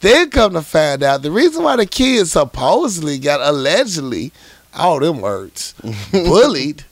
Then 0.01 0.31
come 0.31 0.53
to 0.55 0.63
find 0.63 1.03
out 1.03 1.23
the 1.23 1.31
reason 1.31 1.63
why 1.65 1.77
the 1.77 1.87
kids 1.87 2.33
supposedly 2.33 3.19
got 3.19 3.41
allegedly, 3.41 4.31
all 4.75 5.01
them 5.01 5.21
words, 5.21 5.75
bullied 6.13 6.85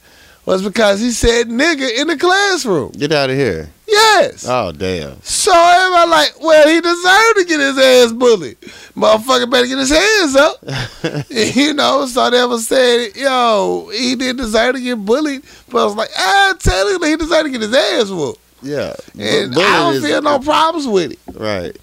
was 0.47 0.63
because 0.63 1.01
he 1.01 1.11
said 1.11 1.49
nigga 1.49 2.01
in 2.01 2.09
the 2.09 2.17
classroom. 2.17 2.93
Get 2.93 3.13
out 3.13 3.31
of 3.31 3.37
here. 3.37 3.71
Yes. 3.87 4.47
Oh, 4.49 4.73
damn. 4.73 5.21
So 5.23 5.53
everybody 5.53 6.11
like, 6.11 6.41
well, 6.41 6.69
he 6.69 6.81
deserved 6.81 7.37
to 7.39 7.45
get 7.45 7.61
his 7.61 7.79
ass 7.79 8.13
bullied. 8.13 8.61
Motherfucker 8.97 9.51
better 9.51 9.67
get 9.67 9.79
his 9.79 9.91
hands 9.91 10.37
up. 10.37 11.27
you 11.57 11.75
know, 11.75 12.07
so 12.07 12.31
they 12.31 12.45
was 12.45 12.67
saying, 12.67 13.13
yo, 13.15 13.91
he 13.93 14.17
didn't 14.17 14.39
deserve 14.39 14.75
to 14.75 14.81
get 14.81 15.05
bullied. 15.05 15.43
But 15.71 15.83
I 15.83 15.85
was 15.85 15.95
like, 15.95 16.11
I 16.17 16.55
tell 16.59 16.89
him 16.89 17.03
he 17.03 17.17
deserved 17.17 17.47
to 17.47 17.51
get 17.51 17.61
his 17.61 17.75
ass 17.75 18.11
whooped. 18.11 18.41
Yeah. 18.63 18.95
And 19.19 19.55
I 19.55 19.93
don't 19.93 20.03
feel 20.03 20.23
no 20.23 20.39
problems 20.39 20.87
with 20.87 21.13
it. 21.13 21.19
Right. 21.35 21.77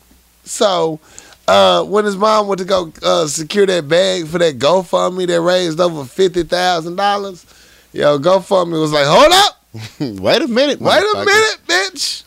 So, 0.44 1.00
uh, 1.48 1.84
when 1.84 2.06
his 2.06 2.18
mom 2.18 2.48
went 2.48 2.60
to 2.60 2.66
go 2.66 2.92
uh, 3.04 3.28
secure 3.28 3.66
that 3.66 3.88
bag 3.88 4.28
for 4.28 4.40
that 4.40 4.58
GoFundMe 4.58 5.28
that 5.28 5.42
raised 5.42 5.80
over 5.80 6.06
fifty 6.06 6.44
thousand 6.44 6.96
dollars, 6.96 7.46
yo, 7.94 8.18
GoFundMe 8.20 8.80
was 8.80 8.92
like, 8.92 9.06
"Hold 9.08 9.32
up, 9.32 9.58
Wait 10.22 10.42
a 10.42 10.48
minute. 10.48 10.80
wait 10.82 11.02
a 11.02 11.18
minute, 11.26 11.58
bitch. 11.68 12.24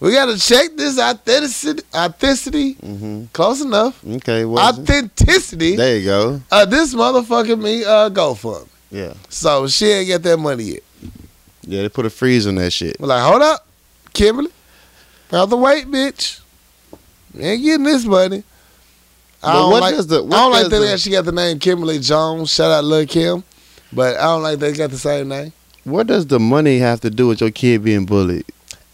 We 0.00 0.10
gotta 0.12 0.36
check 0.36 0.70
this 0.76 0.98
authenticity. 0.98 1.82
Authenticity, 1.94 2.74
Mhm. 2.74 3.32
close 3.32 3.60
enough. 3.60 4.04
Okay. 4.04 4.44
What 4.44 4.72
is 4.72 4.78
it? 4.78 4.82
Authenticity. 4.82 5.76
There 5.76 5.96
you 5.98 6.04
go. 6.04 6.40
Uh, 6.50 6.64
this 6.64 6.92
motherfucker 6.94 7.56
me 7.60 7.84
uh, 7.84 8.10
GoFundMe. 8.10 8.66
Yeah. 8.90 9.14
So 9.28 9.68
she 9.68 9.86
ain't 9.86 10.06
get 10.08 10.22
that 10.24 10.38
money 10.38 10.64
yet. 10.64 10.82
Yeah, 11.62 11.82
they 11.82 11.88
put 11.88 12.04
a 12.04 12.10
freeze 12.10 12.48
on 12.48 12.56
that 12.56 12.72
shit. 12.72 12.96
We're 12.98 13.06
like, 13.06 13.22
hold 13.22 13.42
up, 13.42 13.64
Kimberly. 14.12 14.50
Rather 15.30 15.56
wait, 15.56 15.86
bitch. 15.86 16.40
You 17.34 17.40
ain't 17.42 17.62
getting 17.62 17.84
this 17.84 18.04
money. 18.04 18.42
I 19.42 19.52
But 19.52 19.52
don't 19.52 19.70
what 19.70 19.80
like, 19.82 19.96
the- 20.08 20.22
what 20.24 20.34
I 20.36 20.40
don't 20.42 20.50
like 20.52 20.62
that 20.68 20.78
the- 20.80 20.98
she 20.98 21.10
got 21.10 21.24
the 21.24 21.32
name 21.32 21.60
Kimberly 21.60 22.00
Jones. 22.00 22.50
Shout 22.52 22.72
out 22.72 22.82
Lil 22.84 23.06
Kim. 23.06 23.44
But 23.92 24.16
I 24.16 24.22
don't 24.24 24.42
like 24.42 24.58
they 24.58 24.72
got 24.72 24.90
the 24.90 24.98
same 24.98 25.28
name. 25.28 25.52
What 25.84 26.06
does 26.06 26.26
the 26.26 26.38
money 26.38 26.78
have 26.78 27.00
to 27.00 27.10
do 27.10 27.26
with 27.28 27.40
your 27.40 27.50
kid 27.50 27.82
being 27.84 28.06
bullied? 28.06 28.44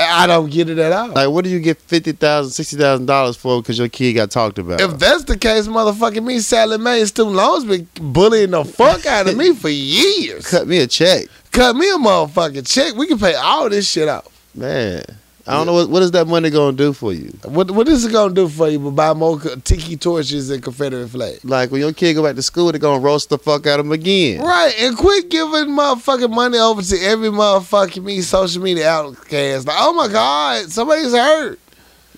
I 0.00 0.26
don't 0.28 0.48
get 0.48 0.70
it 0.70 0.78
at 0.78 0.92
all. 0.92 1.08
Like, 1.08 1.28
what 1.30 1.42
do 1.44 1.50
you 1.50 1.58
get 1.58 1.78
fifty 1.80 2.12
thousand, 2.12 2.52
sixty 2.52 2.76
thousand 2.76 3.06
dollars 3.06 3.37
$60,000 3.37 3.40
for 3.40 3.61
because 3.62 3.78
your 3.78 3.88
kid 3.88 4.12
got 4.14 4.30
talked 4.30 4.58
about? 4.58 4.80
if 4.80 4.96
that's 4.98 5.24
the 5.24 5.37
case, 5.37 5.66
motherfucking 5.66 6.24
me, 6.24 6.38
Sallie 6.38 6.78
Mae 6.78 7.04
student 7.04 7.34
loans 7.34 7.64
been 7.64 7.88
bullying 8.00 8.52
the 8.52 8.64
fuck 8.64 9.04
out 9.06 9.28
of 9.28 9.37
me 9.37 9.54
for 9.56 9.68
years. 9.68 10.46
Cut, 10.48 10.68
me 10.68 10.78
a 10.78 10.87
check, 10.87 11.26
Cut 11.50 11.74
me 11.74 11.90
a 11.90 11.94
motherfucking 11.94 12.72
check. 12.72 12.94
We 12.94 13.06
can 13.08 13.18
pay 13.18 13.34
all 13.34 13.68
this 13.68 13.90
shit 13.90 14.08
off. 14.08 14.28
man. 14.54 15.02
I 15.48 15.52
don't 15.52 15.64
know 15.66 15.72
what 15.72 15.88
what 15.88 16.02
is 16.02 16.11
that 16.11 16.26
money 16.26 16.50
gonna 16.50 16.76
do 16.76 16.92
for 16.92 17.14
you. 17.14 17.30
What 17.44 17.70
what 17.70 17.88
is 17.88 18.04
it 18.04 18.12
gonna 18.12 18.34
do 18.34 18.48
for 18.48 18.68
you? 18.68 18.78
But 18.78 18.90
buy 18.90 19.14
more 19.14 19.40
tiki 19.64 19.96
torches 19.96 20.50
and 20.50 20.62
Confederate 20.62 21.08
flags. 21.08 21.42
Like 21.42 21.70
when 21.70 21.80
your 21.80 21.94
kid 21.94 22.14
go 22.14 22.22
back 22.22 22.37
to 22.37 22.42
school, 22.42 22.70
they're 22.70 22.78
gonna 22.78 23.00
roast 23.00 23.30
the 23.30 23.38
fuck 23.38 23.66
out 23.66 23.80
of 23.80 23.87
him 23.87 23.92
again. 23.92 24.42
Right, 24.42 24.74
and 24.78 24.94
quit 24.94 25.30
giving 25.30 25.70
motherfucking 25.70 26.30
money 26.30 26.58
over 26.58 26.82
to 26.82 26.98
every 27.02 27.30
motherfucking 27.30 28.04
me 28.04 28.20
social 28.20 28.62
media 28.62 28.90
outcast. 28.90 29.66
Like, 29.66 29.76
oh 29.80 29.94
my 29.94 30.08
god, 30.08 30.70
somebody's 30.70 31.12
hurt. 31.12 31.58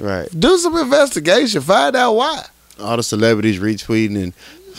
Right. 0.01 0.29
Do 0.37 0.57
some 0.59 0.77
investigation. 0.77 1.61
Find 1.61 1.95
out 1.95 2.15
why. 2.15 2.47
All 2.81 2.97
the 2.97 3.03
celebrities 3.03 3.61
retweeting 3.61 4.21
and 4.21 4.33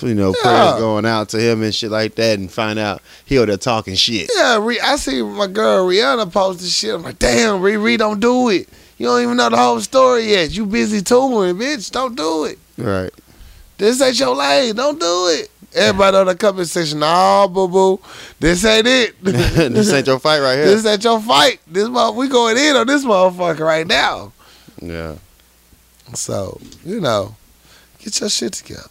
you 0.03 0.13
know 0.13 0.33
Yeah. 0.37 0.41
prayers 0.43 0.79
going 0.81 1.05
out 1.05 1.29
to 1.29 1.39
him 1.39 1.61
and 1.63 1.73
shit 1.73 1.91
like 1.91 2.15
that, 2.15 2.39
and 2.39 2.51
find 2.51 2.77
out 2.79 3.01
he 3.25 3.37
over 3.37 3.47
there 3.47 3.57
talking 3.57 3.95
shit. 3.95 4.29
Yeah, 4.35 4.59
I 4.83 4.95
see 4.97 5.21
my 5.21 5.47
girl 5.47 5.87
Rihanna 5.87 6.31
posted 6.31 6.69
shit. 6.69 6.93
I'm 6.95 7.03
like, 7.03 7.19
damn, 7.19 7.61
Riri, 7.61 7.97
don't 7.97 8.19
do 8.19 8.49
it. 8.49 8.67
You 8.97 9.07
don't 9.07 9.21
even 9.23 9.37
know 9.37 9.49
the 9.49 9.57
whole 9.57 9.79
story 9.81 10.29
yet. 10.29 10.51
You 10.51 10.65
busy 10.65 11.01
touring, 11.01 11.55
bitch. 11.55 11.89
Don't 11.91 12.15
do 12.15 12.45
it. 12.45 12.59
Right. 12.77 13.11
This 13.77 13.99
ain't 14.01 14.19
your 14.19 14.35
lane. 14.35 14.75
Don't 14.75 14.99
do 14.99 15.27
it. 15.39 15.49
Everybody 15.73 16.17
on 16.17 16.25
the 16.27 16.35
comment 16.35 16.67
section, 16.67 16.99
nah, 16.99 17.47
boo 17.47 17.67
boo. 17.67 17.99
This 18.39 18.63
ain't 18.65 18.85
it. 18.85 19.15
this 19.23 19.91
ain't 19.91 20.05
your 20.05 20.19
fight 20.19 20.39
right 20.41 20.55
here. 20.55 20.65
This 20.65 20.85
ain't 20.85 21.03
your 21.03 21.19
fight. 21.21 21.59
This 21.65 21.87
mo- 21.87 22.11
we 22.11 22.27
going 22.27 22.57
in 22.57 22.75
on 22.75 22.85
this 22.85 23.03
motherfucker 23.05 23.61
right 23.61 23.87
now. 23.87 24.33
yeah. 24.81 25.15
So, 26.13 26.59
you 26.85 26.99
know, 26.99 27.35
get 27.99 28.19
your 28.19 28.29
shit 28.29 28.51
together. 28.53 28.83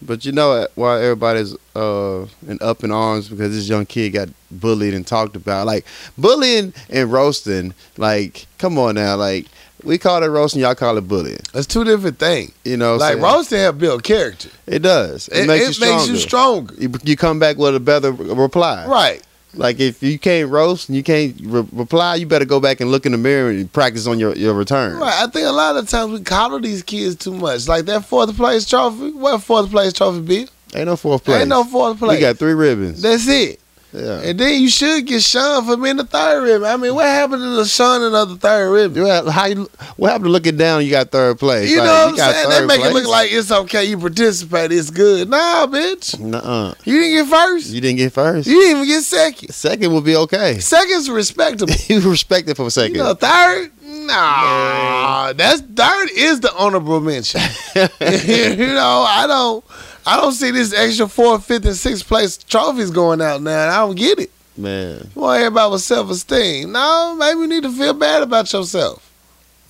But 0.00 0.24
you 0.24 0.32
know 0.32 0.66
why 0.76 1.02
everybody's 1.02 1.54
uh 1.74 2.26
in 2.46 2.58
up 2.60 2.84
in 2.84 2.92
arms 2.92 3.28
because 3.28 3.52
this 3.54 3.68
young 3.68 3.84
kid 3.86 4.10
got 4.10 4.28
bullied 4.50 4.94
and 4.94 5.06
talked 5.06 5.34
about. 5.36 5.66
Like 5.66 5.84
bullying 6.16 6.72
and 6.88 7.12
roasting, 7.12 7.74
like 7.96 8.46
come 8.58 8.78
on 8.78 8.94
now, 8.94 9.16
like 9.16 9.46
we 9.84 9.96
call 9.98 10.22
it 10.22 10.26
roasting, 10.28 10.60
y'all 10.62 10.74
call 10.74 10.96
it 10.98 11.06
bullying. 11.08 11.38
That's 11.52 11.66
two 11.66 11.84
different 11.84 12.18
things. 12.18 12.52
You 12.64 12.76
know, 12.76 12.92
what 12.92 13.00
Like 13.00 13.12
saying? 13.14 13.22
roasting 13.24 13.58
help 13.60 13.78
build 13.78 14.02
character. 14.04 14.48
it 14.66 14.80
does. 14.80 15.28
It, 15.28 15.44
It, 15.44 15.46
makes, 15.46 15.68
it 15.68 15.78
you 15.78 15.92
makes 15.92 16.08
you 16.08 16.16
stronger. 16.16 16.72
stronger. 16.72 16.74
You, 16.82 16.92
you 17.04 17.16
come 17.16 17.38
back 17.38 17.56
with 17.58 17.74
a 17.76 17.80
better 17.80 18.10
reply. 18.12 18.86
Right. 18.86 19.22
Like 19.54 19.80
if 19.80 20.02
you 20.02 20.18
can't 20.18 20.50
roast 20.50 20.88
and 20.88 20.96
you 20.96 21.02
can't 21.02 21.34
re- 21.42 21.66
reply, 21.72 22.16
you 22.16 22.26
better 22.26 22.44
go 22.44 22.60
back 22.60 22.80
and 22.80 22.90
look 22.90 23.06
in 23.06 23.12
the 23.12 23.18
mirror 23.18 23.50
and 23.50 23.72
practice 23.72 24.06
on 24.06 24.18
your, 24.18 24.36
your 24.36 24.54
return. 24.54 24.98
Right. 24.98 25.14
I 25.14 25.26
think 25.26 25.46
a 25.46 25.52
lot 25.52 25.76
of 25.76 25.88
times 25.88 26.12
we 26.12 26.20
coddle 26.20 26.60
these 26.60 26.82
kids 26.82 27.16
too 27.16 27.32
much. 27.34 27.66
Like 27.66 27.86
that 27.86 28.04
fourth 28.04 28.36
place 28.36 28.68
trophy. 28.68 29.12
What 29.12 29.38
fourth 29.42 29.70
place 29.70 29.92
trophy 29.92 30.20
be? 30.20 30.46
Ain't 30.74 30.86
no 30.86 30.96
fourth 30.96 31.24
place. 31.24 31.40
Ain't 31.40 31.48
no 31.48 31.64
fourth 31.64 31.98
place. 31.98 32.16
We 32.16 32.20
got 32.20 32.36
three 32.36 32.52
ribbons. 32.52 33.00
That's 33.00 33.26
it. 33.26 33.60
Yeah. 33.92 34.20
And 34.20 34.38
then 34.38 34.60
you 34.60 34.68
should 34.68 35.06
get 35.06 35.22
shunned 35.22 35.66
for 35.66 35.76
being 35.76 35.96
the 35.96 36.04
third 36.04 36.42
ribbon. 36.44 36.66
I 36.68 36.76
mean, 36.76 36.94
what 36.94 37.06
happened 37.06 37.42
to 37.42 37.48
the 37.56 37.64
shunning 37.64 38.14
of 38.14 38.28
the 38.28 38.36
third 38.36 38.70
ribbon? 38.70 39.02
Well, 39.02 39.30
How 39.30 39.46
you, 39.46 39.68
what 39.96 40.08
happened 40.10 40.26
to 40.26 40.30
looking 40.30 40.56
down? 40.58 40.84
You 40.84 40.90
got 40.90 41.10
third 41.10 41.38
place. 41.38 41.70
You 41.70 41.78
Like, 41.78 41.86
know 41.86 42.06
what 42.12 42.20
I'm 42.20 42.32
saying? 42.34 42.50
They 42.50 42.66
make 42.66 42.84
it 42.84 42.92
look 42.92 43.06
like 43.08 43.32
it's 43.32 43.50
okay. 43.50 43.84
You 43.86 43.98
participate. 43.98 44.72
It's 44.72 44.90
good. 44.90 45.28
Nah, 45.30 45.66
bitch. 45.66 46.18
Nuh-uh. 46.20 46.74
You 46.84 47.00
didn't 47.00 47.16
get 47.26 47.26
first. 47.34 47.70
You 47.70 47.80
didn't 47.80 47.96
get 47.98 48.12
first. 48.12 48.46
You 48.46 48.60
didn't 48.60 48.76
even 48.76 48.88
get 48.88 49.02
second. 49.04 49.52
Second 49.54 49.92
would 49.94 50.04
be 50.04 50.16
okay. 50.16 50.58
Second's 50.58 51.08
respectable. 51.08 51.72
you 51.88 52.00
respect 52.10 52.48
it 52.48 52.56
for 52.56 52.66
a 52.66 52.70
second. 52.70 52.96
You 52.96 53.02
know, 53.02 53.14
third, 53.14 53.70
nah. 53.82 55.32
That's 55.32 55.60
third 55.62 56.08
is 56.14 56.40
the 56.40 56.54
honorable 56.56 57.00
mention. 57.00 57.40
you 57.74 58.66
know, 58.74 59.04
I 59.08 59.24
don't, 59.26 59.64
I 60.08 60.16
don't 60.16 60.32
see 60.32 60.50
this 60.50 60.72
extra 60.72 61.06
fourth, 61.06 61.44
fifth, 61.44 61.66
and 61.66 61.76
sixth 61.76 62.08
place 62.08 62.38
trophies 62.38 62.90
going 62.90 63.20
out 63.20 63.42
now. 63.42 63.68
I 63.68 63.86
don't 63.86 63.94
get 63.94 64.18
it. 64.18 64.30
Man, 64.56 65.10
You 65.14 65.20
want 65.20 65.40
everybody 65.42 65.70
with 65.70 65.82
self 65.82 66.10
esteem? 66.10 66.72
No, 66.72 67.14
maybe 67.16 67.40
you 67.40 67.46
need 67.46 67.62
to 67.62 67.70
feel 67.70 67.92
bad 67.92 68.22
about 68.22 68.50
yourself. 68.52 69.12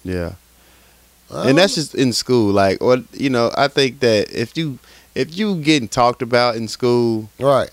yeah. 0.05 0.35
I 1.31 1.51
And 1.51 1.59
that's 1.59 1.75
just 1.75 1.95
in 1.95 2.13
school. 2.13 2.53
Like, 2.53 2.81
or 2.81 2.99
you 3.13 3.31
know, 3.31 3.51
I 3.57 3.67
think 3.67 3.99
that 4.01 4.33
if 4.33 4.57
you 4.57 4.79
if 5.17 5.37
you 5.37 5.57
getting 5.57 5.89
talked 5.89 6.23
about 6.23 6.55
in 6.55 6.69
school, 6.69 7.29
right. 7.41 7.69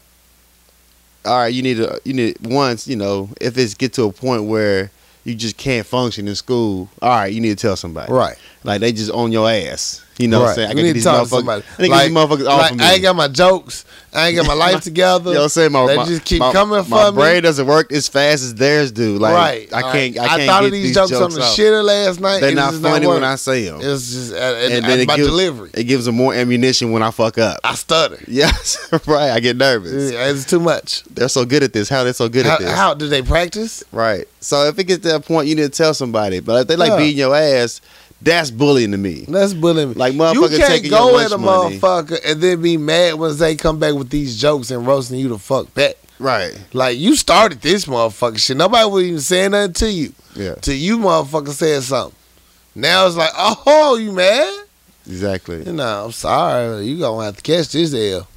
all 1.24 1.38
right, 1.38 1.54
you 1.54 1.62
need 1.62 1.78
to 1.78 2.02
you 2.04 2.14
need 2.14 2.38
once 2.46 2.88
you 2.88 2.96
know 2.96 3.30
if 3.40 3.58
it's 3.60 3.76
get 3.76 3.94
to 3.94 4.04
a 4.06 4.12
point 4.12 4.46
where 4.46 4.90
you 5.24 5.36
just 5.36 5.56
can't 5.56 5.86
function 5.86 6.28
in 6.28 6.36
school. 6.36 6.90
All 7.02 7.10
right, 7.10 7.32
you 7.32 7.40
need 7.40 7.58
to 7.58 7.62
tell 7.62 7.76
somebody. 7.78 8.12
Right. 8.12 8.38
Like 8.64 8.82
they 8.82 8.92
just 8.92 9.12
on 9.12 9.32
your 9.32 9.50
ass. 9.50 10.05
You 10.18 10.30
know 10.30 10.40
what 10.42 10.50
I'm 10.50 10.56
saying? 10.56 10.68
I 10.68 10.70
You 10.72 10.76
gotta 10.76 10.82
need 10.84 10.88
get 10.88 10.90
to 10.90 10.94
these 10.94 11.04
talk 11.04 11.24
to 11.24 11.30
somebody. 11.30 11.64
I 11.78 11.86
Like- 11.88 12.08
these 12.08 12.16
motherfuckers 12.18 12.50
off 12.50 12.62
Like, 12.62 12.72
of 12.72 12.78
me. 12.78 12.86
I 12.86 12.94
ain't 12.94 13.02
got 13.02 13.16
my 13.18 13.28
jokes. 13.28 13.84
I 14.14 14.28
ain't 14.28 14.38
got 14.38 14.48
my 14.48 14.54
life 14.54 14.82
together. 14.84 15.32
You 15.32 15.34
know 15.34 15.40
what 15.42 15.44
I'm 15.44 15.50
saying? 15.50 15.72
My, 15.74 15.88
They 15.88 15.96
my- 15.98 16.06
just 16.06 16.24
keep 16.24 16.40
my- 16.40 16.54
coming 16.54 16.82
for 16.84 16.90
me. 16.90 16.96
My 16.96 17.12
brain 17.12 17.44
doesn't 17.44 17.68
work 17.68 17.92
as 17.92 18.08
fast 18.08 18.44
as 18.44 18.56
theirs 18.56 18.94
do. 18.94 19.18
Like, 19.18 19.34
right. 19.36 19.74
I 19.74 19.82
can't. 19.92 20.18
I 20.18 20.28
can't 20.28 20.42
thought 20.44 20.60
get 20.62 20.66
of 20.68 20.72
these, 20.72 20.84
these 20.84 20.96
jokes, 20.96 21.12
on 21.12 21.32
the 21.32 21.42
shitter 21.42 21.84
last 21.84 22.22
night. 22.22 22.40
They're 22.40 22.56
not 22.56 22.76
funny 22.76 23.08
when. 23.08 23.26
I 23.26 23.36
say 23.36 23.66
them. 23.66 23.82
It's 23.82 24.10
just 24.14 24.32
uh, 24.34 24.38
And 24.38 24.74
and, 24.76 24.86
then 24.86 25.00
it 25.02 25.08
my 25.08 25.18
gives- 25.18 25.28
delivery. 25.28 25.72
It 25.74 25.84
gives 25.84 26.06
them 26.06 26.16
more 26.16 26.34
ammunition 26.34 26.92
when 26.92 27.04
I 27.04 27.12
fuck 27.12 27.38
up. 27.38 27.60
I 27.66 27.76
stutter. 27.76 28.20
Yes, 28.28 28.78
right. 29.08 29.32
I 29.32 29.40
get 29.42 29.58
nervous. 29.58 30.14
Yeah, 30.14 30.30
It's 30.30 30.46
too 30.46 30.60
much. 30.62 31.04
They're 31.14 31.28
so 31.28 31.44
good 31.44 31.62
at 31.64 31.74
this. 31.74 31.90
How 31.90 32.04
they're 32.06 32.14
so 32.14 32.30
good 32.30 32.46
How, 32.46 32.54
at 32.54 32.60
this? 32.60 32.72
how 32.72 32.94
do 32.94 33.08
they 33.10 33.22
practice? 33.22 33.84
Right. 33.92 34.28
So 34.40 34.64
if 34.68 34.80
it 34.80 34.86
gets 34.86 35.02
to 35.04 35.10
that 35.10 35.26
point, 35.26 35.48
you 35.50 35.56
need 35.56 35.64
to 35.64 35.70
tell 35.70 35.94
somebody. 35.94 36.40
But 36.40 36.62
if 36.62 36.68
they 36.68 36.76
like 36.78 36.92
Yeah. 36.92 36.98
beating 36.98 37.18
your 37.18 37.36
ass, 37.36 37.82
that's 38.26 38.50
bullying 38.50 38.92
to 38.92 38.98
me. 38.98 39.26
That's 39.28 39.54
bullying. 39.54 39.94
Like 39.94 40.16
motherfucker, 40.16 40.52
you 40.52 40.58
can't 40.58 40.90
go 40.90 41.20
at 41.20 41.32
a 41.32 41.38
money. 41.38 41.78
motherfucker 41.78 42.20
and 42.26 42.42
then 42.42 42.62
be 42.62 42.76
mad 42.76 43.16
when 43.16 43.38
they 43.38 43.56
come 43.56 43.80
back 43.80 43.94
with 43.94 44.10
these 44.10 44.40
jokes 44.42 44.72
and 44.72 44.86
roasting 44.86 45.20
you 45.20 45.30
the 45.30 45.38
fuck 45.38 45.72
back. 45.76 45.94
Right. 46.18 46.60
Like 46.74 46.98
you 46.98 47.16
started 47.16 47.62
this 47.62 47.86
motherfucker 47.86 48.40
shit. 48.40 48.58
Nobody 48.58 48.90
was 48.90 49.04
even 49.04 49.20
saying 49.20 49.52
nothing 49.52 49.74
to 49.74 49.92
you. 49.92 50.14
Yeah. 50.36 50.56
Till 50.56 50.76
you 50.76 50.98
motherfucker 50.98 51.50
said 51.50 51.84
something. 51.84 52.18
Now 52.74 53.06
it's 53.06 53.16
like, 53.16 53.32
oh, 53.38 53.98
you 54.02 54.12
mad? 54.12 54.66
Exactly. 55.06 55.64
You 55.64 55.74
know, 55.74 56.06
I'm 56.06 56.12
sorry. 56.12 56.84
You 56.84 57.00
gonna 57.00 57.26
have 57.26 57.38
to 57.38 57.44
catch 57.44 57.70
this 57.70 57.94
L. 57.94 58.28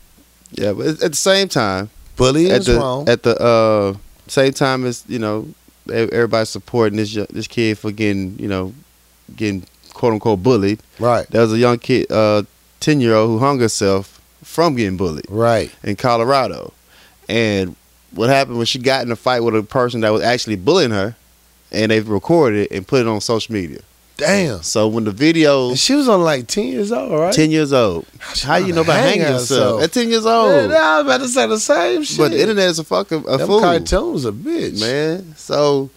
Yeah. 0.52 0.74
But 0.74 0.86
at 0.86 0.98
the 1.00 1.14
same 1.14 1.48
time, 1.48 1.88
Bullying 2.16 2.52
at 2.52 2.60
is 2.60 2.66
the 2.66 2.76
wrong. 2.76 3.08
at 3.08 3.22
the 3.22 3.40
uh, 3.40 3.94
same 4.26 4.52
time 4.52 4.84
as 4.84 5.02
you 5.08 5.18
know, 5.18 5.48
everybody 5.90 6.44
supporting 6.44 6.98
this 6.98 7.14
this 7.30 7.46
kid 7.46 7.78
for 7.78 7.90
getting 7.90 8.38
you 8.38 8.48
know, 8.48 8.74
getting 9.34 9.64
quote 9.98 10.14
unquote 10.14 10.42
bullied. 10.42 10.80
right. 10.98 11.26
There 11.30 11.42
was 11.42 11.52
a 11.52 11.58
young 11.58 11.78
kid, 11.78 12.10
uh, 12.10 12.44
ten 12.80 13.00
year 13.00 13.14
old 13.14 13.28
who 13.30 13.38
hung 13.38 13.58
herself 13.60 14.20
from 14.42 14.74
getting 14.76 14.96
bullied. 14.96 15.26
Right. 15.28 15.70
in 15.84 15.96
Colorado. 15.96 16.72
And 17.28 17.76
what 18.12 18.30
happened 18.30 18.58
was 18.58 18.68
she 18.68 18.78
got 18.78 19.04
in 19.04 19.12
a 19.12 19.16
fight 19.16 19.40
with 19.40 19.54
a 19.54 19.62
person 19.62 20.00
that 20.00 20.10
was 20.10 20.22
actually 20.22 20.56
bullying 20.56 20.92
her, 20.92 21.14
and 21.70 21.90
they 21.90 22.00
recorded 22.00 22.62
it 22.70 22.74
and 22.74 22.86
put 22.86 23.00
it 23.02 23.06
on 23.06 23.20
social 23.20 23.52
media. 23.52 23.80
Damn. 24.16 24.62
So 24.62 24.88
when 24.88 25.04
the 25.04 25.12
video, 25.12 25.68
And 25.68 25.78
she 25.78 25.94
was 25.94 26.08
on 26.08 26.22
like 26.22 26.48
10 26.48 26.64
years 26.66 26.90
old, 26.90 27.12
right? 27.12 27.32
ten 27.32 27.50
years 27.52 27.72
old, 27.72 28.04
She 28.34 28.46
how 28.46 28.56
you 28.56 28.72
know 28.72 28.80
about 28.80 28.96
hang 28.98 29.20
hanging 29.20 29.32
herself. 29.34 29.50
yourself 29.80 29.82
at 29.84 29.92
ten 29.92 30.08
years 30.08 30.26
old? 30.26 30.50
I 30.72 30.96
was 30.98 31.06
about 31.06 31.20
to 31.20 31.28
say 31.28 31.46
the 31.46 31.58
same 31.60 32.02
shit. 32.02 32.18
but 32.18 32.30
the 32.32 32.40
internet 32.40 32.68
is 32.70 32.78
a 32.80 32.84
fucking 32.84 33.24
a 33.28 33.36
Them 33.38 33.46
fool, 33.46 33.60
cartoons 33.60 34.24
a 34.24 34.32
bitch. 34.32 34.80
man. 34.80 35.34
So 35.36 35.90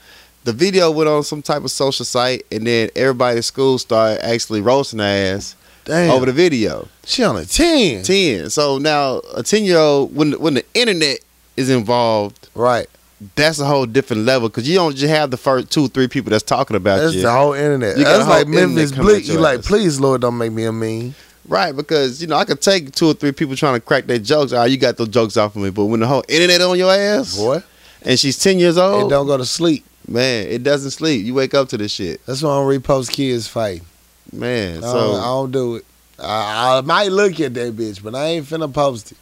the 0.44 0.54
video 0.54 0.90
went 0.92 1.08
on 1.10 1.24
some 1.24 1.42
type 1.42 1.64
of 1.64 1.72
social 1.72 2.06
site, 2.06 2.46
and 2.52 2.66
then 2.66 2.90
everybody 2.96 3.38
at 3.38 3.44
school 3.46 3.78
started 3.78 4.24
actually 4.26 4.62
roasting 4.62 5.00
her 5.00 5.06
ass 5.06 5.56
Damn. 5.86 6.12
over 6.12 6.26
the 6.26 6.34
video. 6.34 6.88
she 7.06 7.24
on 7.24 7.38
a 7.38 7.46
10. 7.46 8.04
Ten. 8.04 8.50
So 8.50 8.78
now 8.78 9.22
a 9.36 9.44
ten 9.44 9.64
year 9.66 9.78
old, 9.78 10.16
when 10.16 10.34
when 10.34 10.54
the 10.56 10.66
internet 10.74 11.20
is 11.58 11.70
involved. 11.70 12.50
Right. 12.56 12.88
that's 13.36 13.60
a 13.60 13.66
whole 13.66 13.86
different 13.86 14.24
level 14.26 14.50
because 14.50 14.68
you 14.68 14.76
don't 14.76 14.96
just 14.96 15.14
have 15.14 15.30
the 15.32 15.38
first 15.38 15.72
two, 15.72 15.86
or 15.86 15.88
three 15.88 16.08
people 16.08 16.32
that's 16.32 16.44
talking 16.44 16.76
about 16.76 16.98
That's 16.98 17.16
you, 17.16 17.22
the 17.22 17.32
whole 17.32 17.54
internet. 17.54 17.98
You 17.98 18.04
That's 18.04 18.28
like 18.28 18.48
Memphis 18.48 18.92
Bleek. 18.92 19.28
You 19.28 19.40
like, 19.40 19.62
please, 19.64 20.00
Lord, 20.00 20.22
don't 20.22 20.38
make 20.38 20.52
me 20.52 20.64
a 20.66 20.72
mean. 20.72 21.14
right? 21.48 21.76
Because 21.76 22.20
you 22.22 22.28
know 22.28 22.36
I 22.38 22.46
could 22.46 22.62
take 22.62 22.92
two 22.94 23.08
or 23.08 23.14
three 23.14 23.32
people 23.32 23.56
trying 23.56 23.76
to 23.76 23.80
crack 23.80 24.06
their 24.06 24.18
jokes. 24.20 24.54
Ah, 24.54 24.64
you 24.64 24.78
got 24.78 24.98
those 24.98 25.10
jokes 25.10 25.38
off 25.38 25.56
of 25.56 25.62
me, 25.62 25.70
but 25.70 25.86
when 25.86 26.00
the 26.00 26.08
whole 26.08 26.24
internet 26.28 26.62
on 26.62 26.78
your 26.80 26.92
ass, 26.92 27.38
Boy, 27.38 27.62
and 28.02 28.20
she's 28.20 28.38
ten 28.40 28.58
years 28.60 28.78
old, 28.78 29.02
and 29.02 29.10
don't 29.10 29.28
go 29.28 29.38
to 29.38 29.46
sleep. 29.46 29.84
Man, 30.12 30.48
it 30.48 30.64
doesn't 30.64 30.92
sleep. 30.92 31.26
You 31.26 31.34
wake 31.34 31.54
up 31.54 31.70
to 31.70 31.78
this 31.78 31.92
shit, 31.92 32.26
That's 32.26 32.42
why 32.44 32.52
I 32.52 32.54
don't 32.56 32.82
repost 32.82 33.12
kids 33.12 33.48
fighting. 33.48 33.86
man. 34.32 34.78
I, 34.78 34.82
So 34.82 34.94
don't, 34.94 35.20
I 35.20 35.26
don't 35.26 35.52
do 35.52 35.76
it. 35.76 35.86
I, 36.20 36.78
I 36.78 36.82
might 36.82 37.12
look 37.12 37.40
at 37.40 37.54
that 37.56 37.76
bitch, 37.76 38.04
but 38.04 38.14
I 38.16 38.26
ain't 38.26 38.46
finna 38.46 38.72
post 38.72 39.12
it. 39.14 39.18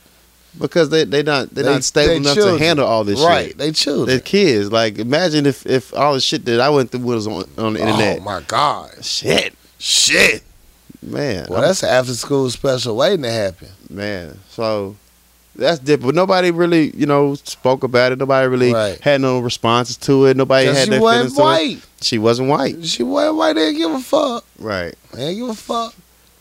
because 0.60 0.90
they 0.90 1.06
they 1.06 1.24
not 1.24 1.50
they're 1.54 1.64
They- 1.64 1.72
not 1.74 1.84
stable 1.84 2.10
they 2.10 2.16
enough 2.18 2.36
children. 2.36 2.58
to 2.58 2.64
handle 2.66 2.86
all 2.88 3.04
this 3.06 3.22
right. 3.22 3.48
shit. 3.48 3.58
They 3.58 3.72
children. 3.72 4.08
They're 4.08 4.20
kids. 4.20 4.72
Like 4.72 4.98
imagine 5.00 5.46
if 5.46 5.66
if 5.66 5.94
all 5.96 6.14
the 6.14 6.20
shit 6.22 6.44
that 6.46 6.60
I 6.60 6.70
went 6.70 6.92
through 6.92 7.02
was 7.02 7.28
on 7.28 7.46
on 7.58 7.74
the 7.74 7.80
internet. 7.80 8.20
Oh 8.20 8.24
my 8.24 8.42
God. 8.48 8.90
Shit, 9.06 9.54
Shit. 9.78 10.44
man. 11.02 11.46
Well, 11.50 11.60
I'm- 11.60 11.68
that's 11.70 11.84
an 11.84 11.90
after 11.90 12.14
school 12.14 12.50
special 12.50 12.96
waiting 12.98 13.24
to 13.24 13.32
happen. 13.32 13.70
man. 13.90 14.40
So 14.50 14.96
that's 15.60 15.80
different. 15.80 16.08
But 16.08 16.16
nobody 16.16 16.52
really, 16.52 16.96
you 16.96 17.06
know, 17.06 17.36
spoke 17.36 17.84
about 17.84 18.12
it. 18.12 18.18
Nobody 18.20 18.48
really 18.48 18.74
Right. 18.74 19.00
had 19.02 19.22
no 19.22 19.40
responses 19.40 19.98
to 19.98 20.26
it. 20.26 20.38
Nobody 20.38 20.68
had 20.68 20.88
she 20.88 21.00
wasn't 21.00 21.02
feelings 21.02 21.34
to 21.36 21.42
it. 21.42 21.44
white. 21.44 21.78
She 22.02 22.18
wasn't 22.18 22.50
white. 22.50 22.86
She 22.86 23.04
wasn't 23.04 23.36
white. 23.38 23.54
They 23.54 23.66
didn't 23.72 23.78
give 23.78 23.92
a 23.92 24.00
fuck. 24.00 24.46
Right. 24.58 24.96
They 25.14 25.20
didn't 25.20 25.38
give 25.40 25.50
a 25.50 25.56
fuck. 25.56 25.94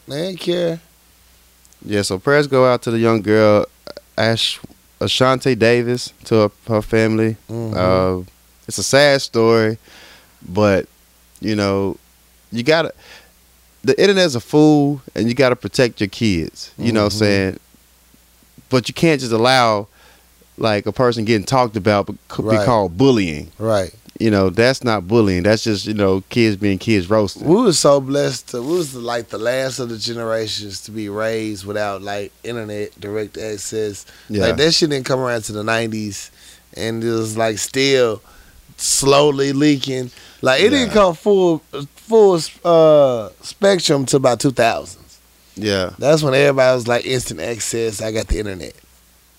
They 0.07 0.22
didn't 0.22 0.40
care. 0.40 0.81
Yeah. 1.85 2.02
So 2.02 2.18
prayers 2.18 2.46
go 2.46 2.66
out 2.70 2.83
to 2.83 2.90
the 2.90 2.98
young 2.98 3.22
girl, 3.22 3.66
Ash 4.16 4.59
Ashawnty 5.00 5.57
Davis, 5.59 6.12
to 6.24 6.35
her, 6.35 6.50
her 6.68 6.83
family. 6.83 7.37
Mhm. 7.50 7.74
Uh, 7.76 8.24
it's 8.66 8.78
a 8.78 8.83
sad 8.83 9.22
story, 9.22 9.78
but 10.46 10.87
You 11.40 11.54
know, 11.54 11.96
you 12.50 12.64
gotta. 12.64 12.92
The 13.85 13.94
internet's 14.02 14.35
a 14.35 14.40
fool, 14.40 15.00
and 15.14 15.28
you 15.28 15.35
gotta 15.35 15.54
protect 15.54 16.00
your 16.00 16.09
kids. 16.09 16.72
You 16.76 16.90
know 16.90 17.04
what 17.04 17.12
I'm 17.12 17.16
Mhm. 17.16 17.20
saying? 17.20 17.61
But 18.70 18.88
you 18.88 18.94
can't 18.94 19.20
just 19.20 19.33
allow 19.33 19.88
like 20.57 20.87
a 20.87 20.92
person 20.92 21.24
getting 21.24 21.46
talked 21.46 21.76
about 21.76 22.07
but 22.07 22.16
could 22.28 22.42
be 22.48 22.57
Right. 22.57 22.66
called 22.66 22.96
bullying. 22.98 23.50
Right. 23.59 23.94
You 24.18 24.33
know, 24.33 24.50
that's 24.50 24.83
not 24.83 25.07
bullying. 25.07 25.44
That's 25.44 25.62
just 25.62 25.87
you 25.87 25.94
know 25.94 26.22
kids 26.28 26.57
being 26.57 26.78
kids 26.78 27.09
roasted. 27.09 27.46
We 27.46 27.54
were 27.62 27.72
so 27.72 28.00
blessed. 28.00 28.48
To, 28.48 28.61
we 28.62 28.72
was 28.76 28.92
like 28.96 29.28
the 29.28 29.38
last 29.38 29.78
of 29.78 29.90
the 29.90 29.96
generations 29.98 30.81
to 30.83 30.90
be 30.90 31.09
raised 31.09 31.64
without 31.64 32.02
like 32.02 32.33
internet 32.42 32.98
direct 33.00 33.38
access. 33.38 34.04
Yeah, 34.28 34.46
Like 34.46 34.57
that 34.57 34.72
shit 34.74 34.90
didn't 34.90 35.07
come 35.07 35.20
around 35.20 35.42
to 35.42 35.52
the 35.52 35.62
nineties, 35.62 36.33
and 36.76 37.02
it 37.04 37.11
was 37.12 37.37
like 37.37 37.59
still 37.59 38.20
slowly 38.76 39.52
leaking. 39.52 40.11
Like 40.42 40.62
it 40.62 40.70
didn't 40.70 40.92
come 40.92 41.14
full 41.14 41.59
full 41.94 42.40
uh, 42.64 43.28
spectrum 43.42 44.04
to 44.07 44.16
about 44.16 44.40
two 44.40 44.50
thousands. 44.50 45.08
Yeah. 45.59 45.90
That's 45.99 46.23
when 46.23 46.35
everybody 46.35 46.75
was 46.75 46.87
like 46.88 47.05
instant 47.07 47.40
access. 47.40 48.01
I 48.01 48.12
got 48.12 48.29
the 48.29 48.38
internet. 48.38 48.75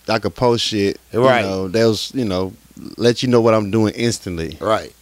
I 0.08 0.20
could 0.20 0.36
post 0.36 0.66
shit. 0.66 1.00
Right. 1.14 1.42
You 1.42 1.48
know, 1.50 1.68
they'll 1.68 1.96
you 2.14 2.26
know 2.26 2.54
let 2.98 3.22
you 3.24 3.30
know 3.30 3.42
what 3.42 3.54
I'm 3.54 3.72
doing 3.72 3.94
instantly, 3.96 4.58
Right. 4.62 4.94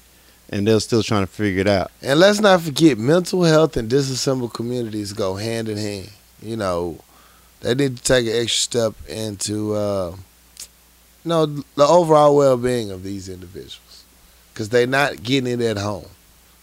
and 0.50 0.68
they're 0.68 0.80
still 0.80 1.04
trying 1.04 1.24
to 1.24 1.32
figure 1.32 1.62
it 1.62 1.68
out. 1.68 1.92
And 2.02 2.20
let's 2.20 2.40
not 2.42 2.62
forget, 2.62 2.98
mental 2.98 3.44
health 3.44 3.78
and 3.78 3.90
disassembled 3.90 4.54
communities 4.54 5.14
go 5.14 5.36
hand 5.36 5.70
in 5.70 5.78
hand. 5.78 6.10
You 6.42 6.58
know, 6.58 7.00
they 7.62 7.76
need 7.76 7.98
to 7.98 8.04
take 8.04 8.26
an 8.28 8.34
extra 8.34 8.50
step 8.62 8.94
into, 9.08 9.76
uh, 9.76 10.16
you 11.24 11.30
know, 11.30 11.46
the 11.46 11.86
overall 11.86 12.36
well-being 12.36 12.90
of 12.92 13.04
these 13.04 13.30
individuals, 13.30 14.04
because 14.54 14.70
they're 14.70 14.88
not 14.88 15.22
getting 15.24 15.60
it 15.60 15.62
at 15.64 15.78
home. 15.78 16.08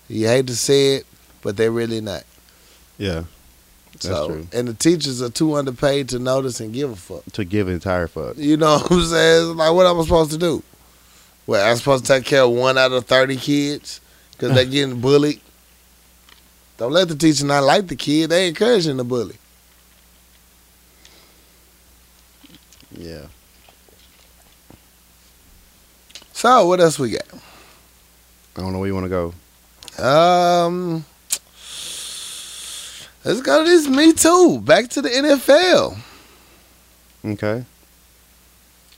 You 0.09 0.27
hate 0.27 0.47
to 0.49 0.57
say 0.57 0.97
it, 0.97 1.07
but 1.43 1.57
they're 1.57 1.71
really 1.71 2.01
not. 2.01 2.25
Yeah, 2.99 3.25
that's 3.95 4.07
so, 4.07 4.29
true. 4.29 4.47
and 4.53 4.69
the 4.69 4.75
teachers 4.75 5.23
are 5.23 5.31
too 5.31 5.55
underpaid 5.55 6.09
to 6.11 6.19
notice 6.19 6.61
and 6.61 6.73
give 6.73 6.91
a 6.91 6.97
fuck. 6.97 7.25
To 7.33 7.45
give 7.45 7.69
an 7.69 7.75
entire 7.75 8.09
fuck. 8.09 8.37
You 8.37 8.57
know 8.57 8.79
what 8.79 8.93
I'm 8.93 9.05
saying? 9.05 9.57
Like, 9.57 9.73
what 9.73 9.87
am 9.87 9.99
I 9.99 10.03
supposed 10.03 10.33
to 10.33 10.39
do? 10.39 10.63
Well, 11.47 11.69
I'm 11.69 11.77
supposed 11.77 12.07
to 12.07 12.13
take 12.13 12.25
care 12.25 12.43
of 12.43 12.51
one 12.51 12.79
out 12.79 12.93
of 12.93 13.05
30 13.05 13.37
kids 13.37 14.01
because 14.33 14.55
they're 14.55 14.65
getting 14.65 15.01
bullied. 15.01 15.41
Don't 16.77 16.93
let 16.93 17.09
the 17.09 17.15
teacher 17.15 17.47
not 17.47 17.63
like 17.63 17.87
the 17.87 17.97
kid. 17.97 18.31
They 18.31 18.49
encouraging 18.49 18.97
the 18.97 19.05
bully. 19.05 19.37
Yeah. 22.91 23.27
So, 26.33 26.67
what 26.67 26.81
else 26.81 26.99
we 26.99 27.13
got? 27.13 27.23
I 28.57 28.61
don't 28.61 28.73
know 28.73 28.81
where 28.81 28.89
you 28.89 28.95
want 28.95 29.07
to 29.07 29.33
go. 29.99 30.05
Um, 30.05 31.05
let's 33.25 33.41
go 33.41 33.65
to 33.65 33.71
this 33.71 33.89
Me 33.89 34.13
Too. 34.13 34.61
Back 34.61 34.89
to 34.91 35.03
the 35.03 35.09
NFL. 35.09 35.99
Okay. 37.25 37.65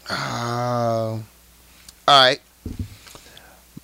Uh, 0.08 1.18
all 1.18 1.22
right. 2.08 2.40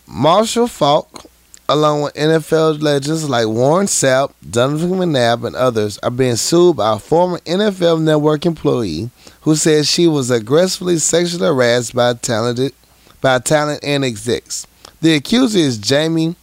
Marshall 0.07 0.67
Faulk, 0.67 1.25
along 1.69 2.03
with 2.03 2.15
NFL 2.15 2.83
legends 2.83 3.29
like 3.29 3.47
Warren 3.47 3.87
Sapp, 3.87 4.33
Donovan 4.49 4.91
McNabb, 4.91 5.47
and 5.47 5.57
others, 5.57 5.99
are 5.99 6.11
being 6.11 6.37
sued 6.37 6.77
by 6.77 6.97
a 6.97 6.99
former 6.99 7.39
NFL 7.41 8.03
Network 8.03 8.45
employee 8.45 9.11
who 9.43 9.57
says 9.57 9.89
she 9.91 10.07
was 10.07 10.31
aggressively 10.31 10.99
sexually 10.99 11.47
harassed 11.47 11.95
by 11.95 12.15
talented 12.15 12.75
by 13.21 13.39
talent 13.39 13.81
and 13.83 14.05
execs. 14.05 14.67
The 15.01 15.15
accuser 15.15 15.59
is 15.59 15.79
Jami 15.79 16.37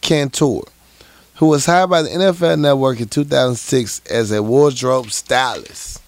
Cantor, 0.00 0.62
who 1.38 1.46
was 1.46 1.66
hired 1.66 1.88
by 1.88 2.02
the 2.02 2.08
NFL 2.08 2.60
Network 2.60 3.00
in 3.00 3.08
2006 3.08 4.02
as 4.10 4.32
a 4.32 4.42
wardrobe 4.42 5.10
stylist. 5.10 6.02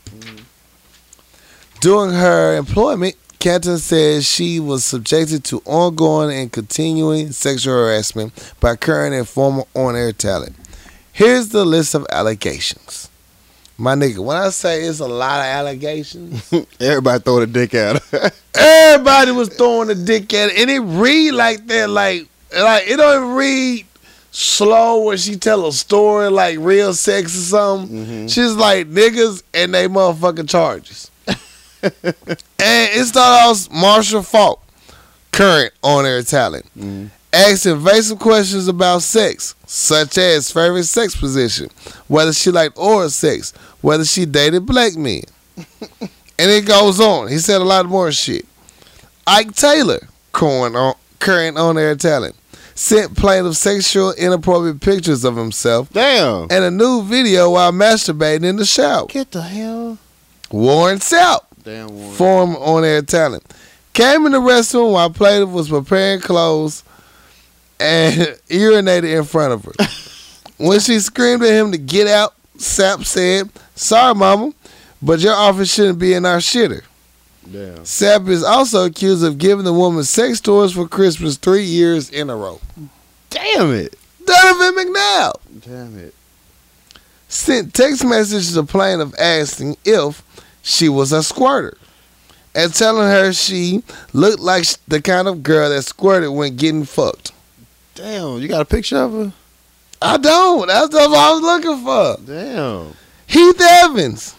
During 1.80 2.12
her 2.12 2.56
employment, 2.56 3.14
Cantor 3.38 3.78
says 3.78 4.26
she 4.26 4.60
was 4.60 4.84
subjected 4.84 5.44
to 5.44 5.62
ongoing 5.64 6.36
and 6.36 6.52
continuing 6.52 7.30
sexual 7.32 7.74
harassment 7.74 8.54
by 8.60 8.76
current 8.76 9.14
and 9.14 9.26
former 9.26 9.62
on-air 9.74 10.12
talent. 10.12 10.56
Here's 11.12 11.48
the 11.48 11.64
list 11.64 11.94
of 11.94 12.06
allegations. 12.10 13.08
My 13.78 13.94
nigga, 13.94 14.18
when 14.18 14.36
I 14.36 14.50
say 14.50 14.82
it's 14.82 15.00
a 15.00 15.06
lot 15.06 15.38
of 15.40 15.46
allegations, 15.46 16.52
Everybody 16.80 17.22
throw 17.22 17.40
the 17.40 17.46
dick 17.46 17.74
out. 17.74 18.02
everybody 18.54 19.30
was 19.30 19.48
throwing 19.48 19.90
a 19.90 19.94
dick 19.94 20.34
at 20.34 20.50
it, 20.50 20.58
and 20.58 20.70
it 20.70 20.80
read 20.80 21.32
like 21.32 21.66
that, 21.68 21.88
like 21.88 22.28
like 22.54 22.88
it 22.88 22.96
don't 22.96 23.22
even 23.22 23.34
read 23.36 23.86
slow 24.30 25.02
where 25.02 25.16
she 25.16 25.36
tell 25.36 25.66
a 25.66 25.72
story 25.72 26.28
like 26.30 26.58
real 26.60 26.94
sex 26.94 27.36
or 27.36 27.40
something. 27.40 28.06
Mhm. 28.06 28.32
She's 28.32 28.52
like 28.52 28.88
niggas 28.88 29.42
and 29.54 29.74
they 29.74 29.88
motherfucking 29.88 30.48
charges. 30.48 31.10
and 31.82 32.14
it 32.58 33.06
started 33.06 33.48
off 33.50 33.70
Marshall 33.70 34.22
Faulk, 34.22 34.60
current 35.32 35.72
on 35.82 36.06
air 36.06 36.22
talent, 36.22 36.66
Mhm. 36.78 37.10
asked 37.32 37.66
invasive 37.66 38.18
questions 38.18 38.68
about 38.68 39.02
sex, 39.02 39.54
such 39.66 40.18
as 40.18 40.50
favorite 40.50 40.84
sex 40.84 41.14
position, 41.16 41.70
whether 42.08 42.32
she 42.32 42.50
liked 42.50 42.76
oral 42.78 43.10
sex, 43.10 43.52
whether 43.80 44.04
she 44.04 44.26
dated 44.26 44.66
black 44.66 44.94
men. 44.96 45.22
and 46.00 46.50
it 46.50 46.64
goes 46.66 47.00
on. 47.00 47.28
He 47.28 47.38
said 47.38 47.60
a 47.60 47.64
lot 47.64 47.86
more 47.86 48.12
shit. 48.12 48.46
Ike 49.26 49.54
Taylor, 49.54 50.08
current 50.32 50.74
on, 50.76 50.94
current 51.18 51.56
on 51.58 51.78
air 51.78 51.94
talent, 51.94 52.34
sent 52.74 53.16
plaintiff 53.16 53.56
sexual 53.56 54.12
inappropriate 54.12 54.80
pictures 54.80 55.24
of 55.24 55.37
himself 55.37 55.90
Damn. 55.92 56.42
and 56.50 56.64
a 56.64 56.70
new 56.70 57.02
video 57.02 57.50
while 57.50 57.72
masturbating 57.72 58.44
in 58.44 58.56
the 58.56 58.64
shower. 58.64 59.06
Get 59.06 59.30
the 59.33 59.42
hell. 59.42 59.98
Warren 60.50 60.98
Sapp, 60.98 61.40
Damn 61.62 61.88
one. 61.88 62.14
former 62.14 62.56
on 62.59 62.85
air 62.85 63.02
talent, 63.02 63.44
came 63.92 64.26
in 64.26 64.33
the 64.33 64.40
restroom 64.40 64.92
while 64.92 65.11
plaintiff 65.11 65.50
was 65.50 65.68
preparing 65.68 66.20
clothes 66.20 66.83
and 67.78 68.16
urinated 68.48 69.16
in 69.16 69.24
front 69.24 69.52
of 69.52 69.64
her. 69.64 69.72
when 70.64 70.80
she 70.80 70.98
screamed 70.98 71.42
at 71.42 71.52
him 71.52 71.72
to 71.72 71.78
get 71.78 72.06
out, 72.06 72.35
Sapp 72.59 73.04
said, 73.06 73.48
Sorry, 73.74 74.14
mama, 74.14 74.52
but 75.00 75.20
your 75.20 75.35
office 75.35 75.72
shouldn't 75.72 75.98
be 75.98 76.12
in 76.12 76.26
our 76.26 76.38
shitter. 76.38 76.83
Damn. 77.52 77.78
Sapp 77.78 78.28
is 78.28 78.44
also 78.44 78.84
accused 78.86 79.24
of 79.24 79.38
giving 79.38 79.64
the 79.64 79.72
woman 79.72 80.04
sex 80.04 80.40
toys 80.40 80.72
for 80.72 80.86
Christmas 80.86 81.36
three 81.36 81.64
years 81.64 82.08
in 82.10 82.30
a 82.30 82.36
row. 82.36 82.60
Damn 83.30 83.72
it. 83.74 83.96
Donovan 84.24 84.84
McNabb 84.84 85.32
Damn 85.60 85.98
it. 85.98 86.14
sent 87.28 87.74
text 87.74 88.04
messages 88.04 88.54
to 88.54 88.60
of 89.00 89.14
asking 89.18 89.76
if 89.84 90.22
she 90.62 90.88
was 90.88 91.10
a 91.10 91.22
squirter 91.22 91.76
and 92.54 92.72
telling 92.72 93.08
her 93.08 93.32
she 93.32 93.82
looked 94.12 94.40
like 94.40 94.64
the 94.86 95.00
kind 95.00 95.26
of 95.26 95.42
girl 95.42 95.70
that 95.70 95.82
squirted 95.82 96.30
when 96.30 96.56
getting 96.56 96.84
fucked. 96.84 97.32
Damn. 97.94 98.38
You 98.38 98.48
got 98.48 98.62
a 98.62 98.64
picture 98.64 98.98
of 98.98 99.12
her? 99.12 99.32
I 100.02 100.16
don't. 100.16 100.68
That's 100.68 100.94
what 100.94 101.12
I 101.12 101.32
was 101.32 101.42
looking 101.42 101.84
for. 101.84 102.16
Damn. 102.24 102.94
Heath 103.26 103.60
Evans 103.60 104.34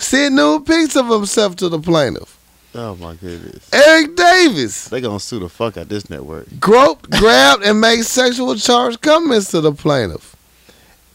sent 0.00 0.34
nude 0.34 0.66
pics 0.66 0.96
of 0.96 1.08
himself 1.08 1.56
to 1.56 1.68
the 1.68 1.78
plaintiff. 1.78 2.38
Oh 2.74 2.94
my 2.96 3.14
goodness. 3.14 3.68
Eric 3.72 4.14
Davis 4.16 4.88
They 4.88 5.00
gonna 5.00 5.18
sue 5.18 5.40
the 5.40 5.48
fuck 5.48 5.76
out 5.76 5.88
this 5.88 6.08
network. 6.08 6.46
groped, 6.60 7.10
grabbed, 7.10 7.64
and 7.64 7.80
made 7.80 8.02
sexual 8.02 8.54
charge 8.54 9.00
comments 9.00 9.50
to 9.50 9.60
the 9.60 9.72
plaintiff. 9.72 10.36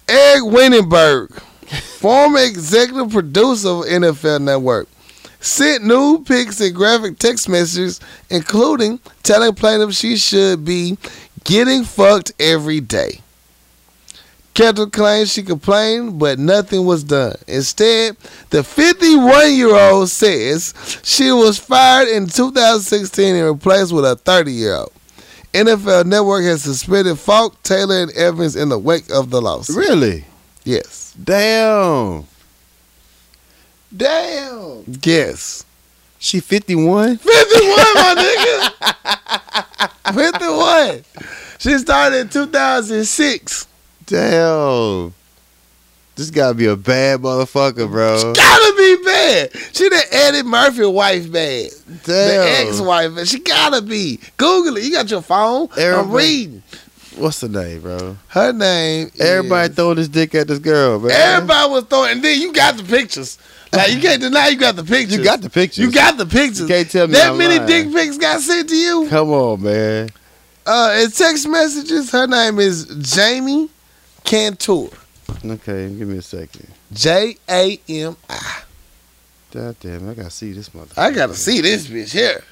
Eric 0.07 0.43
Weinberger, 0.43 1.31
former 1.99 2.39
executive 2.39 3.09
producer 3.11 3.69
of 3.69 3.85
NFL 3.85 4.41
Network, 4.41 4.87
sent 5.39 5.83
nude 5.83 6.25
pics 6.25 6.59
and 6.61 6.75
graphic 6.75 7.17
text 7.19 7.47
messages, 7.49 7.99
including 8.29 8.99
telling 9.23 9.53
plaintiff 9.55 9.95
she 9.95 10.17
should 10.17 10.65
be 10.65 10.97
getting 11.43 11.83
fucked 11.83 12.33
every 12.39 12.81
day. 12.81 13.21
Kendall 14.55 14.89
claims 14.89 15.33
she 15.33 15.43
complained, 15.43 16.17
but 16.17 16.39
nothing 16.39 16.85
was 16.85 17.03
done. 17.03 17.35
Instead, 17.45 18.15
the 18.51 18.63
51 18.63 19.53
year 19.53 19.75
old 19.75 20.09
says 20.09 20.73
she 21.03 21.29
was 21.31 21.59
fired 21.59 22.07
in 22.07 22.25
2016 22.25 23.35
and 23.35 23.45
replaced 23.45 23.91
with 23.91 24.05
a 24.05 24.15
30 24.15 24.51
year 24.53 24.75
old. 24.75 24.93
NFL 25.53 26.05
Network 26.05 26.43
has 26.45 26.63
suspended 26.63 27.19
Faulk, 27.19 27.61
Taylor, 27.63 28.01
and 28.03 28.11
Evans 28.13 28.55
in 28.55 28.69
the 28.69 28.79
wake 28.79 29.09
of 29.11 29.29
the 29.29 29.41
lawsuit. 29.41 29.75
Really? 29.75 30.25
Yes. 30.63 31.13
Damn. 31.21 32.25
Damn. 33.95 34.83
Yes. 35.03 35.65
She 36.17 36.39
51? 36.39 37.17
51, 37.17 37.33
my 37.95 38.15
nigga. 40.05 40.31
51. 40.31 41.03
She 41.59 41.77
started 41.77 42.19
in 42.21 42.29
2006. 42.29 43.67
Damn. 44.05 45.13
This 46.15 46.31
gotta 46.31 46.53
be 46.53 46.65
a 46.67 46.77
bad 46.77 47.19
motherfucker, 47.21 47.89
bro. 47.89 48.33
Gotta 48.33 48.73
be 48.77 49.03
bad. 49.03 49.49
She 49.73 49.89
the 49.89 50.01
Eddie 50.11 50.43
Murphy 50.43 50.85
wife 50.85 51.29
bad. 51.31 51.71
Damn. 51.87 52.01
The 52.05 52.69
ex-wife. 52.69 53.27
She 53.27 53.39
gotta 53.39 53.81
be. 53.81 54.19
Google 54.37 54.77
it. 54.77 54.83
You 54.85 54.91
got 54.93 55.11
your 55.11 55.21
phone. 55.21 55.67
I'm 55.77 56.11
reading. 56.11 56.63
What's 57.17 57.39
the 57.41 57.49
name, 57.49 57.81
bro? 57.81 58.17
Her 58.29 58.53
name. 58.53 59.11
Everybody 59.19 59.69
is- 59.69 59.75
throwing 59.75 59.97
his 59.97 60.09
dick 60.09 60.35
at 60.35 60.47
this 60.47 60.59
girl, 60.59 60.99
man. 60.99 61.11
Everybody 61.11 61.71
was 61.71 61.83
throwing. 61.85 62.11
And 62.11 62.23
then 62.23 62.39
you 62.39 62.53
got 62.53 62.77
the 62.77 62.83
pictures. 62.83 63.37
Like 63.73 63.91
you 63.91 63.99
can't 63.99 64.21
deny 64.21 64.49
you 64.49 64.57
got 64.57 64.77
the 64.77 64.83
pictures. 64.85 65.17
You 65.17 65.23
got 65.23 65.41
the 65.41 65.49
pictures. 65.49 65.83
You 65.83 65.91
got 65.91 66.17
the 66.17 66.25
pictures. 66.25 66.61
You 66.61 66.67
can't 66.67 66.89
tell 66.89 67.07
me 67.07 67.13
that 67.13 67.31
I'm 67.31 67.37
many 67.37 67.57
lying. 67.57 67.67
dick 67.67 67.93
pics 67.93 68.17
got 68.17 68.39
sent 68.39 68.69
to 68.69 68.75
you. 68.75 69.07
Come 69.09 69.31
on, 69.31 69.61
man. 69.63 70.09
Uh, 70.65 70.97
in 71.03 71.11
text 71.11 71.47
messages, 71.47 72.09
her 72.11 72.25
name 72.25 72.59
is 72.59 72.85
Jami 73.13 73.69
Cantor. 74.25 74.87
Okay, 75.43 75.89
give 75.95 76.07
me 76.07 76.17
a 76.17 76.21
second. 76.21 76.67
J 76.93 77.37
A 77.49 77.79
M 77.87 78.15
I. 78.29 78.61
God 79.51 79.75
damn, 79.79 80.09
I 80.09 80.13
gotta 80.13 80.29
see 80.29 80.51
this 80.51 80.73
mother. 80.73 80.91
I 80.97 81.11
gotta 81.11 81.35
see 81.35 81.61
this 81.61 81.87
bitch 81.87 82.11
here. 82.11 82.43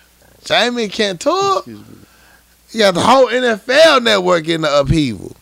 Jami 0.45 0.87
Cantor. 0.87 1.61
You 1.65 2.79
got 2.79 2.93
the 2.95 3.01
whole 3.01 3.27
NFL 3.27 4.03
network 4.03 4.47
in 4.47 4.61
the 4.61 4.79
upheaval. 4.79 5.35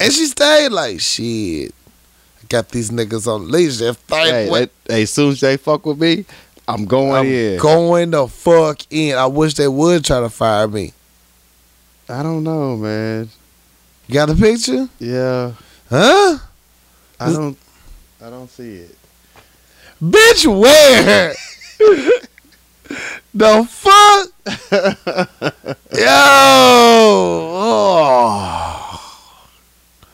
And 0.00 0.12
she 0.12 0.26
stayed 0.26 0.70
like, 0.70 1.00
shit. 1.00 1.74
I 2.42 2.46
got 2.48 2.68
these 2.70 2.90
niggas 2.90 3.26
on 3.32 3.50
leash. 3.50 3.80
If 3.80 4.04
they 4.06 4.30
Hey, 4.46 4.50
went, 4.50 4.70
that, 4.84 4.94
hey, 4.94 5.04
soon 5.06 5.30
as 5.32 5.40
they 5.40 5.56
fuck 5.56 5.86
with 5.86 6.00
me, 6.00 6.24
I'm 6.66 6.84
going 6.84 7.14
I'm 7.14 7.26
in. 7.26 7.58
going 7.58 8.10
the 8.10 8.26
fuck 8.28 8.80
in. 8.90 9.16
I 9.16 9.26
wish 9.26 9.54
they 9.54 9.68
would 9.68 10.04
try 10.04 10.20
to 10.20 10.28
fire 10.30 10.68
me. 10.68 10.92
I 12.08 12.22
don't 12.22 12.42
know, 12.44 12.76
man. 12.76 13.28
You 14.08 14.14
got 14.14 14.26
the 14.26 14.34
picture? 14.34 14.88
Yeah, 14.98 15.52
Huh? 15.90 16.38
I 17.20 17.32
don't. 17.32 17.58
I 18.22 18.30
don't 18.30 18.48
see 18.50 18.76
it. 18.76 18.96
Bitch, 20.02 20.46
where? 20.46 21.34
the 23.34 23.68
fuck? 23.68 24.28
Yo. 25.92 26.06
Oh. 27.60 29.24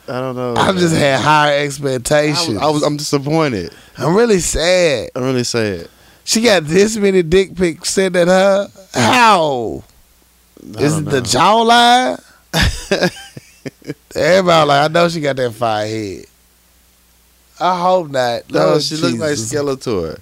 I 0.07 0.19
don't 0.19 0.35
know. 0.35 0.55
I 0.55 0.71
just 0.73 0.95
had 0.95 1.21
higher 1.21 1.63
expectations. 1.63 2.49
was, 2.49 2.57
I 2.57 2.69
was. 2.69 2.83
I'm 2.83 2.97
disappointed. 2.97 3.73
I'm 3.97 4.13
really 4.15 4.39
sad. 4.39 5.09
I'm 5.15 5.23
really 5.23 5.45
sad. 5.45 5.87
She 6.25 6.41
got 6.41 6.65
this 6.65 6.97
many 6.97 7.23
dick 7.23 7.55
pics 7.55 7.91
sent 7.91 8.15
at 8.17 8.27
her. 8.27 8.67
How? 8.93 9.83
I 10.77 10.81
Is 10.81 10.97
it 10.97 11.05
the 11.05 11.21
jawline? 11.21 12.21
Everybody 14.15 14.67
like, 14.67 14.89
I 14.89 14.93
know 14.93 15.09
she 15.09 15.21
got 15.21 15.35
that 15.35 15.53
fire 15.53 15.87
head. 15.87 16.25
I 17.59 17.79
hope 17.79 18.09
not. 18.09 18.51
No, 18.51 18.65
Lord 18.67 18.81
she 18.81 18.95
looked 18.95 19.19
like. 19.19 19.31
Skeletor. 19.31 20.19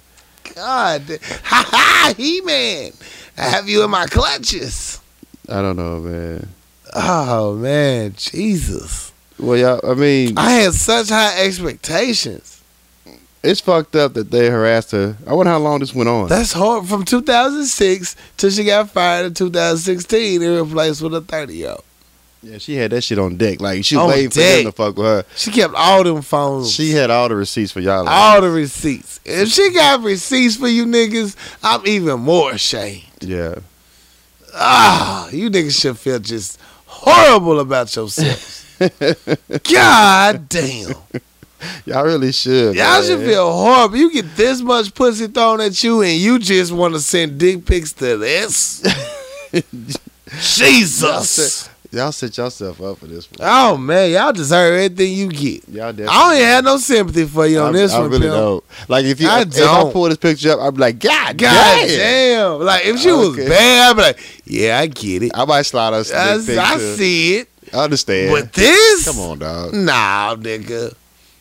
God, 0.54 1.02
ha 1.42 1.64
ha, 1.68 2.14
He 2.16 2.40
Man. 2.42 2.92
I 3.36 3.42
have 3.42 3.68
you 3.68 3.82
in 3.82 3.90
my 3.90 4.06
clutches. 4.06 5.00
I 5.48 5.60
don't 5.60 5.76
know, 5.76 5.98
man. 6.00 6.48
Oh 6.94 7.54
man, 7.56 8.14
Jesus! 8.16 9.12
Well, 9.38 9.58
y'all. 9.58 9.80
I 9.90 9.94
mean, 9.94 10.38
I 10.38 10.50
had 10.52 10.74
such 10.74 11.08
high 11.08 11.44
expectations. 11.44 12.62
it's 13.42 13.60
fucked 13.60 13.96
up 13.96 14.14
that 14.14 14.30
they 14.30 14.48
harassed 14.48 14.92
her. 14.92 15.16
I 15.26 15.34
wonder 15.34 15.50
how 15.50 15.58
long 15.58 15.80
this 15.80 15.92
went 15.92 16.08
on. 16.08 16.28
That's 16.28 16.52
hard. 16.52 16.86
From 16.86 17.04
2006 17.04 18.14
till 18.36 18.50
she 18.50 18.64
got 18.64 18.90
fired 18.90 19.26
in 19.26 19.34
2016 19.34 20.40
and 20.40 20.68
replaced 20.68 21.02
with 21.02 21.14
a 21.14 21.20
30 21.20 21.56
year 21.56 21.70
old. 21.70 21.84
Yeah, 22.44 22.58
she 22.58 22.76
had 22.76 22.90
that 22.92 23.02
shit 23.02 23.18
on 23.18 23.36
deck. 23.36 23.60
Like 23.60 23.84
she 23.84 23.96
was 23.96 24.02
On 24.04 24.08
waiting 24.10 24.30
for 24.30 24.38
deck. 24.38 24.62
them 24.64 24.72
to 24.72 24.76
fuck 24.76 24.96
with 24.96 25.06
her. 25.06 25.24
She 25.36 25.50
kept 25.50 25.74
all 25.74 26.04
them 26.04 26.22
phones. 26.22 26.72
She 26.72 26.90
had 26.92 27.10
all 27.10 27.28
the 27.28 27.36
receipts 27.36 27.72
for 27.72 27.80
y'all. 27.80 28.06
all 28.08 28.40
the 28.40 28.50
receipts. 28.50 29.20
If 29.24 29.48
she 29.48 29.72
got 29.72 30.02
receipts 30.02 30.56
for 30.56 30.68
you 30.68 30.84
niggas, 30.86 31.36
I'm 31.62 31.86
even 31.86 32.20
more 32.20 32.52
ashamed. 32.52 33.02
yeah. 33.20 33.56
Ah, 34.54 35.28
you 35.30 35.50
niggas 35.50 35.80
should 35.80 35.98
feel 35.98 36.18
just 36.20 36.60
horrible 36.86 37.58
about 37.60 37.94
yourselves. 37.96 38.64
God 39.72 40.48
damn. 40.48 40.94
Y'all 41.86 42.04
really 42.04 42.30
should. 42.30 42.74
Y'all 42.76 43.00
man. 43.00 43.04
should 43.04 43.20
feel 43.20 43.50
horrible. 43.50 43.96
You 43.96 44.12
get 44.12 44.36
this 44.36 44.60
much 44.60 44.94
pussy 44.94 45.26
thrown 45.28 45.60
at 45.62 45.82
you 45.82 46.02
and 46.02 46.12
you 46.18 46.38
just 46.38 46.72
want 46.72 46.92
to 46.94 47.00
send 47.00 47.38
dick 47.38 47.64
pics 47.64 47.92
to 47.94 48.16
this? 48.18 48.82
Jesus. 50.40 51.68
Y'all 51.94 52.12
set 52.12 52.36
yourself 52.36 52.80
up 52.80 52.98
for 52.98 53.06
this 53.06 53.30
one. 53.30 53.38
Oh 53.40 53.76
man, 53.76 54.10
y'all 54.10 54.32
deserve 54.32 54.74
everything 54.74 55.12
you 55.12 55.28
get. 55.28 55.68
Y'all 55.68 55.92
definitely. 55.92 56.06
I 56.08 56.20
don't 56.28 56.36
even 56.36 56.48
have 56.48 56.64
no 56.64 56.76
sympathy 56.78 57.24
for 57.24 57.46
you 57.46 57.60
on 57.60 57.68
I, 57.68 57.78
this 57.78 57.92
I 57.92 58.00
one, 58.00 58.10
really 58.10 58.22
pimp. 58.22 58.34
don't. 58.34 58.64
Like 58.88 59.04
if 59.04 59.20
you, 59.20 59.28
I 59.28 59.42
if 59.42 59.54
I 59.54 59.58
don't. 59.58 59.92
pull 59.92 60.08
this 60.08 60.18
picture 60.18 60.50
up, 60.52 60.60
I'd 60.60 60.74
be 60.74 60.80
like, 60.80 60.98
God, 60.98 61.38
God 61.38 61.86
damn. 61.86 61.88
damn. 61.88 62.60
Like 62.60 62.84
if 62.84 62.98
she 62.98 63.12
was 63.12 63.36
bad, 63.36 63.90
I'd 63.90 63.96
be 63.96 64.02
like, 64.02 64.42
yeah, 64.44 64.78
I 64.78 64.86
get 64.86 65.22
it. 65.22 65.32
I 65.34 65.44
might 65.44 65.62
slide 65.62 65.94
us 65.94 66.12
I. 66.12 66.34
I 66.34 66.78
see 66.78 67.36
it. 67.36 67.48
I 67.72 67.84
understand. 67.84 68.32
But 68.32 68.52
this? 68.52 69.04
Come 69.04 69.20
on, 69.20 69.38
dog. 69.38 69.72
Nah, 69.72 70.34
nigga. 70.36 70.94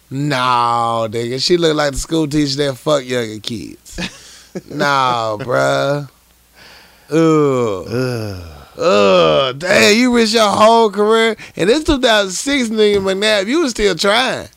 Nah, 0.09 1.07
nigga. 1.07 1.43
She 1.43 1.57
look 1.57 1.75
like 1.75 1.93
the 1.93 1.97
school 1.97 2.27
teacher 2.27 2.57
that 2.57 2.75
fuck 2.77 3.03
younger 3.03 3.39
kids. 3.39 3.99
nah, 4.69 5.37
bruh. 5.37 6.09
Ugh. 7.09 7.87
Ugh. 7.87 8.62
Ugh. 8.77 9.57
Damn, 9.57 9.97
you 9.97 10.15
risked 10.15 10.35
your 10.35 10.49
whole 10.49 10.89
career. 10.89 11.35
And 11.55 11.69
this 11.69 11.83
2006 11.83 12.69
nigga 12.69 12.97
McNabb, 12.97 13.47
you 13.47 13.61
was 13.61 13.71
still 13.71 13.95
trying. 13.95 14.47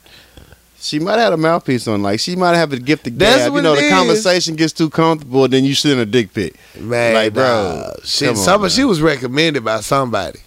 She 0.78 0.98
might 1.00 1.12
have 1.12 1.20
had 1.20 1.32
a 1.32 1.36
mouthpiece 1.36 1.88
on. 1.88 2.02
Like 2.02 2.20
she 2.20 2.36
might 2.36 2.54
have 2.54 2.72
a 2.72 2.78
gift 2.78 3.06
of 3.06 3.18
That's 3.18 3.44
gab. 3.44 3.54
You 3.54 3.62
know, 3.62 3.74
the 3.74 3.82
is. 3.82 3.92
conversation 3.92 4.54
gets 4.54 4.72
too 4.72 4.88
comfortable, 4.88 5.48
then 5.48 5.64
you 5.64 5.74
send 5.74 5.98
a 5.98 6.06
dick 6.06 6.32
pic. 6.32 6.54
Man, 6.78 7.14
Like, 7.14 7.34
bro, 7.34 7.44
nah. 7.44 7.92
She, 8.04 8.28
on, 8.28 8.36
somebody, 8.36 8.72
she 8.72 8.84
was 8.84 9.00
recommended 9.00 9.64
by 9.64 9.80
somebody. 9.80 10.40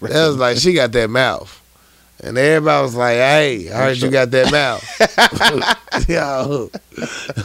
That 0.00 0.28
was 0.28 0.36
like 0.36 0.56
she 0.58 0.72
got 0.72 0.92
that 0.92 1.10
mouth. 1.10 1.54
And 2.20 2.36
everybody 2.36 2.82
was 2.82 2.94
like, 2.96 3.16
hey, 3.16 3.70
I 3.70 3.76
heard 3.76 3.98
you 3.98 4.10
got 4.10 4.30
that 4.32 4.50
mouth. 4.50 6.08
Yo, 6.08 6.70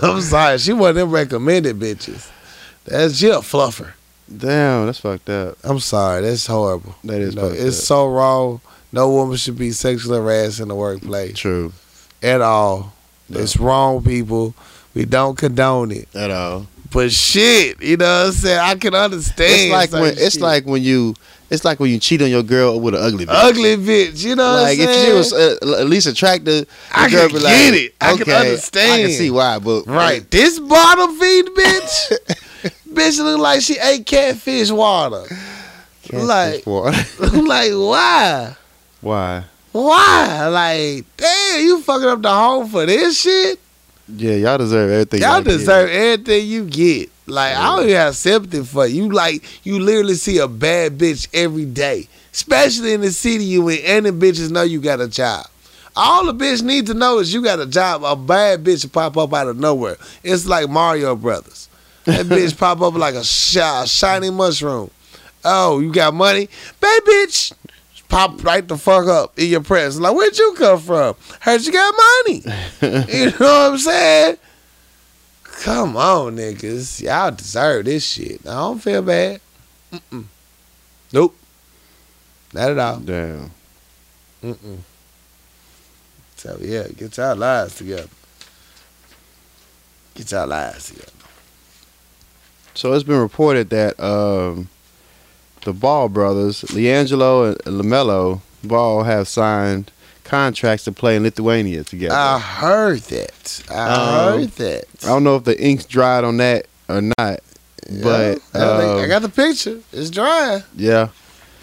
I'm 0.01 0.22
sorry. 0.22 0.58
She 0.58 0.74
wasn't 0.74 0.97
them 0.97 1.12
recommended 1.12 1.78
bitches. 1.78 2.30
That's 2.86 3.18
she 3.18 3.30
a 3.30 3.36
fluffer. 3.38 3.93
Damn, 4.36 4.86
that's 4.86 5.00
fucked 5.00 5.30
up. 5.30 5.58
I'm 5.64 5.80
sorry. 5.80 6.22
That's 6.22 6.48
horrible. 6.48 6.96
That 7.04 7.22
is 7.22 7.36
fucked 7.36 7.56
it's 7.56 7.80
up. 7.80 7.86
so 7.86 8.10
wrong. 8.10 8.62
No 8.92 9.12
woman 9.12 9.38
should 9.38 9.58
be 9.58 9.72
sexually 9.72 10.18
harassed 10.20 10.60
in 10.60 10.68
the 10.68 10.76
workplace 10.76 11.38
True. 11.38 11.74
at 12.22 12.42
all. 12.42 12.94
No. 13.30 13.40
It's 13.40 13.58
wrong, 13.58 14.04
people. 14.04 14.54
We 14.94 15.06
don't 15.06 15.38
condone 15.38 15.92
it. 15.92 16.08
At 16.16 16.30
all. 16.32 16.68
But 16.92 17.12
shit, 17.12 17.82
you 17.82 17.98
know 17.98 18.06
what 18.06 18.28
I'm 18.28 18.32
saying? 18.34 18.60
I 18.60 18.76
can 18.76 18.94
understand. 18.94 19.52
It's 19.52 19.72
like 19.72 19.92
when 19.92 20.14
it's 20.16 20.40
like 20.40 20.66
when 20.68 20.84
you 20.84 21.16
it's 21.50 21.66
like 21.66 21.80
when 21.80 21.90
you 21.90 22.00
cheat 22.00 22.22
on 22.22 22.30
your 22.30 22.44
girl 22.44 22.80
with 22.80 22.94
an 22.94 23.02
ugly 23.04 23.26
bitch. 23.26 23.30
ugly 23.34 23.78
bitch. 23.78 24.24
You 24.24 24.36
know 24.36 24.44
Like 24.62 24.78
what 24.78 24.90
I'm 24.90 24.94
if 24.96 25.06
she 25.06 25.12
was 25.14 25.34
uh, 25.34 25.80
at 25.80 25.88
least 25.88 26.06
attractive, 26.06 26.68
I 26.94 27.10
girl 27.10 27.28
can 27.30 27.38
be 27.38 27.42
get 27.42 27.44
like, 27.44 27.74
it. 27.82 27.96
I 28.00 28.12
can 28.14 28.22
okay, 28.22 28.54
I 28.94 29.02
can 29.02 29.10
see 29.12 29.32
why, 29.32 29.58
but 29.58 29.88
right. 29.88 30.30
This 30.30 30.60
bottom 30.60 31.18
feed 31.20 31.46
bitch, 31.48 32.38
bitch 32.94 33.20
look 33.20 33.39
like 33.39 33.62
she 33.62 33.78
ate 33.80 34.06
catfish 34.06 34.72
water. 34.72 35.24
Catfish 36.04 36.24
Like- 36.24 36.66
water. 36.68 36.98
I'm 37.22 37.46
like, 37.46 37.72
why? 37.72 38.56
why? 39.02 39.44
Why? 39.72 40.48
Like, 40.48 41.06
damn, 41.18 41.62
you 41.62 41.82
fucking 41.82 42.08
up 42.08 42.22
the 42.22 42.30
home 42.32 42.68
for 42.70 42.86
this 42.86 43.20
shit? 43.20 43.60
Yeah, 44.08 44.36
y'all 44.36 44.58
deserve 44.58 44.91
everything. 44.91 45.22
Y'all 45.22 45.41
get. 45.41 45.50
deserve 45.50 45.89
everything 45.89 46.46
you 46.48 46.66
get. 46.66 47.10
Like, 47.26 47.56
I 47.56 47.76
don't 47.76 47.86
even 47.86 47.96
have 47.96 48.16
sympathy 48.16 48.64
for 48.64 48.86
you. 48.86 49.10
Like, 49.10 49.44
you 49.66 49.80
literally 49.80 50.16
see 50.16 50.38
a 50.39 50.48
bad 50.48 50.98
bitch 50.98 51.28
every 51.34 51.66
day, 51.66 52.08
especially 52.34 52.94
in 52.94 53.02
the 53.02 53.12
city 53.12 53.46
you 53.46 53.68
in, 53.70 53.80
and 53.86 54.06
the 54.06 54.12
bitches 54.12 54.52
know 54.52 54.62
you 54.62 54.80
got 54.82 55.00
a 55.02 55.08
job. 55.08 55.48
All 55.96 56.26
the 56.26 56.34
bitch 56.34 56.62
need 56.64 56.88
to 56.88 56.94
know 56.94 57.20
is 57.20 57.34
you 57.34 57.41
got 57.44 57.60
a 57.60 57.66
job. 57.66 58.04
A 58.04 58.16
bad 58.16 58.64
bitch 58.64 58.84
will 58.84 58.89
pop 58.91 59.16
up 59.18 59.34
out 59.34 59.48
of 59.48 59.58
nowhere. 59.58 59.96
It's 60.24 60.46
like 60.46 60.70
Mario 60.70 61.16
Brothers. 61.16 61.70
That 62.06 62.26
bitch 62.26 62.58
pop 62.58 62.82
up 62.82 62.95
like 62.95 63.16
a 63.16 63.24
shi- 63.24 63.88
shiny 63.88 64.30
mushroom. 64.30 64.89
Oh, 65.45 65.80
you 65.80 65.91
got 65.91 66.14
money? 66.14 66.49
Bad 66.80 67.04
bitch. 67.04 67.54
Pop 68.10 68.43
right 68.43 68.68
the 68.68 68.78
fuck 68.78 69.08
up 69.08 69.39
in 69.39 69.47
your 69.49 69.62
presence. 69.64 70.01
Like, 70.01 70.16
where'd 70.16 70.38
you 70.38 70.54
come 70.58 70.80
from? 70.80 71.16
Heard 71.39 71.62
you 71.62 71.72
got 71.72 71.93
money. 72.26 72.43
You 73.12 73.26
know 73.26 73.32
what 73.39 73.72
I'm 73.72 73.78
saying? 73.78 74.38
Come 75.64 75.95
on, 75.95 76.36
niggas. 76.36 77.01
Y'all 77.01 77.32
deserve 77.32 77.86
this 77.86 78.06
shit. 78.06 78.41
I 78.45 78.51
don't 78.54 78.80
feel 78.80 79.01
bad. 79.01 79.39
Mm-mm. 79.91 80.26
Nope. 81.14 81.36
Not 82.54 82.72
at 82.72 82.80
all. 82.80 82.97
Damn. 82.99 83.51
Mm-mm. 84.43 84.78
So, 86.36 86.58
yeah, 86.60 86.88
get 86.95 87.16
y'all 87.18 87.36
lives 87.36 87.76
together. 87.76 88.10
Get 90.16 90.32
y'all 90.32 90.47
lives 90.47 90.89
together. 90.89 91.12
So 92.74 92.94
it's 92.94 93.04
been 93.04 93.20
reported 93.20 93.70
that 93.70 94.00
um, 94.00 94.70
the 95.64 95.74
Ball 95.74 96.10
brothers, 96.10 96.62
LiAngelo 96.64 97.50
and 97.66 97.82
LaMelo 97.82 98.42
Ball, 98.64 99.04
have 99.04 99.28
signed 99.28 99.92
contracts 100.24 100.86
to 100.86 100.92
play 100.92 101.16
in 101.16 101.24
Lithuania 101.24 101.84
together. 101.84 102.16
I 102.16 102.40
heard 102.40 103.00
that. 103.02 103.64
I 103.70 104.34
Um, 104.34 104.40
heard 104.40 104.50
that. 104.52 104.86
I 105.04 105.08
don't 105.08 105.24
know 105.24 105.36
if 105.36 105.44
the 105.44 105.60
ink's 105.62 105.86
dried 105.86 106.24
on 106.24 106.38
that 106.38 106.66
or 106.90 107.02
not, 107.02 107.16
but 107.18 107.90
Yeah. 107.90 108.36
I 108.54 108.78
think- 108.80 109.00
I 109.00 109.04
um, 109.04 109.10
got 109.10 109.22
the 109.22 109.30
picture. 109.30 109.80
It's 109.92 110.10
dry. 110.10 110.64
yeah. 110.76 111.10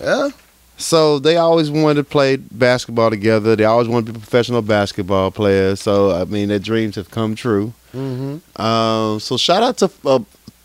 Yeah. 0.00 0.28
So 0.76 1.18
they 1.18 1.36
always 1.36 1.70
wanted 1.70 1.96
to 1.96 2.04
play 2.04 2.36
basketball 2.36 3.10
together. 3.10 3.54
They 3.54 3.64
always 3.66 3.86
wanted 3.88 4.06
to 4.06 4.12
be 4.14 4.18
professional 4.20 4.62
basketball 4.62 5.30
players. 5.30 5.80
So 5.80 6.10
I 6.12 6.24
mean, 6.24 6.48
their 6.48 6.58
dreams 6.58 6.96
have 6.96 7.10
come 7.10 7.34
true. 7.34 7.74
Mm-hmm. 7.94 8.62
Um, 8.62 9.20
so 9.20 9.36
shout 9.36 9.62
out 9.62 9.76
to 9.78 9.90
uh, 10.06 10.20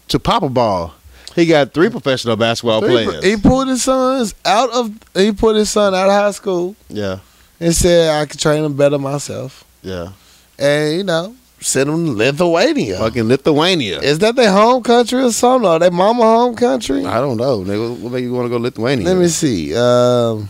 to 0.10 0.20
Papa 0.20 0.50
Ball. 0.50 0.94
He 1.36 1.46
got 1.46 1.74
three 1.74 1.90
professional 1.90 2.38
basketball 2.38 2.80
players. 2.82 3.24
He 3.24 3.36
pulled 3.36 3.68
his 3.68 3.84
sons 3.84 4.34
out 4.46 4.70
of. 4.72 4.92
He 5.14 5.32
put 5.34 5.58
his 5.58 5.70
son 5.70 5.94
out 5.94 6.08
of 6.08 6.14
high 6.14 6.32
school 6.32 6.76
yeah, 6.88 7.20
and 7.60 7.76
said, 7.76 8.10
"I 8.10 8.26
could 8.26 8.40
train 8.40 8.64
him 8.64 8.76
better 8.78 8.98
myself." 8.98 9.66
yeah. 9.82 10.14
And 10.58 10.98
you 10.98 11.04
know, 11.04 11.36
sent 11.60 11.90
him 11.90 12.06
to 12.06 12.12
Lithuania. 12.14 12.98
Fucking 13.00 13.24
Lithuania. 13.28 14.00
Is 14.00 14.20
that 14.20 14.38
their 14.38 14.52
home 14.52 14.82
country 14.84 15.22
or 15.22 15.32
something? 15.32 15.70
Or 15.70 15.80
their 15.80 15.92
mama 15.92 16.24
home 16.24 16.56
country? 16.56 17.04
I 17.06 17.20
don't 17.20 17.36
know. 17.36 17.60
Nigga, 17.60 18.00
what 18.00 18.14
make 18.14 18.24
you 18.24 18.32
want 18.34 18.46
to 18.46 18.50
go 18.50 18.58
Lithuania? 18.58 19.06
Let 19.06 19.18
me 19.18 19.28
see. 19.28 19.76
Um, 19.76 20.50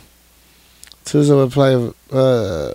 Tuesday 1.05 1.33
would 1.33 1.51
play 1.51 1.91
uh, 2.11 2.73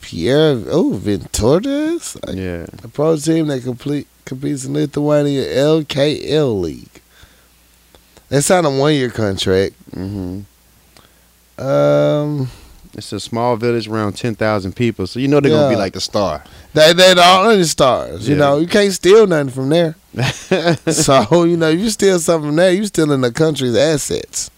Pierre 0.00 0.60
oh 0.66 0.92
Ventures, 0.94 2.16
a, 2.24 2.34
Yeah. 2.34 2.66
a 2.82 2.88
pro 2.88 3.16
team 3.16 3.46
that 3.46 3.62
complete 3.62 4.08
competes 4.24 4.64
in 4.64 4.74
Lithuania 4.74 5.44
LKL 5.46 6.60
League. 6.60 6.88
They 8.28 8.40
signed 8.40 8.66
a 8.66 8.70
one 8.70 8.94
year 8.94 9.10
contract. 9.10 9.74
hmm 9.92 10.40
Um, 11.58 12.48
It's 12.94 13.12
a 13.12 13.20
small 13.20 13.56
village 13.56 13.88
around 13.88 14.16
ten 14.16 14.34
thousand 14.34 14.74
people, 14.74 15.06
so 15.06 15.18
you 15.20 15.28
know 15.28 15.40
they're 15.40 15.50
gonna 15.50 15.68
be 15.70 15.76
like 15.76 15.92
the 15.94 16.00
star. 16.00 16.42
they 16.74 16.92
they 16.92 17.14
the 17.14 17.24
only 17.24 17.64
stars. 17.64 18.28
You 18.28 18.36
know, 18.36 18.58
you 18.58 18.66
can't 18.66 18.92
steal 18.92 19.26
nothing 19.26 19.50
from 19.50 19.68
there. 19.68 19.96
so 20.92 21.44
you 21.44 21.56
know, 21.56 21.68
you 21.70 21.90
steal 21.90 22.18
something 22.18 22.48
from 22.50 22.56
there, 22.56 22.72
you 22.72 22.84
stealing 22.86 23.20
the 23.22 23.32
country's 23.32 23.76
assets. 23.76 24.50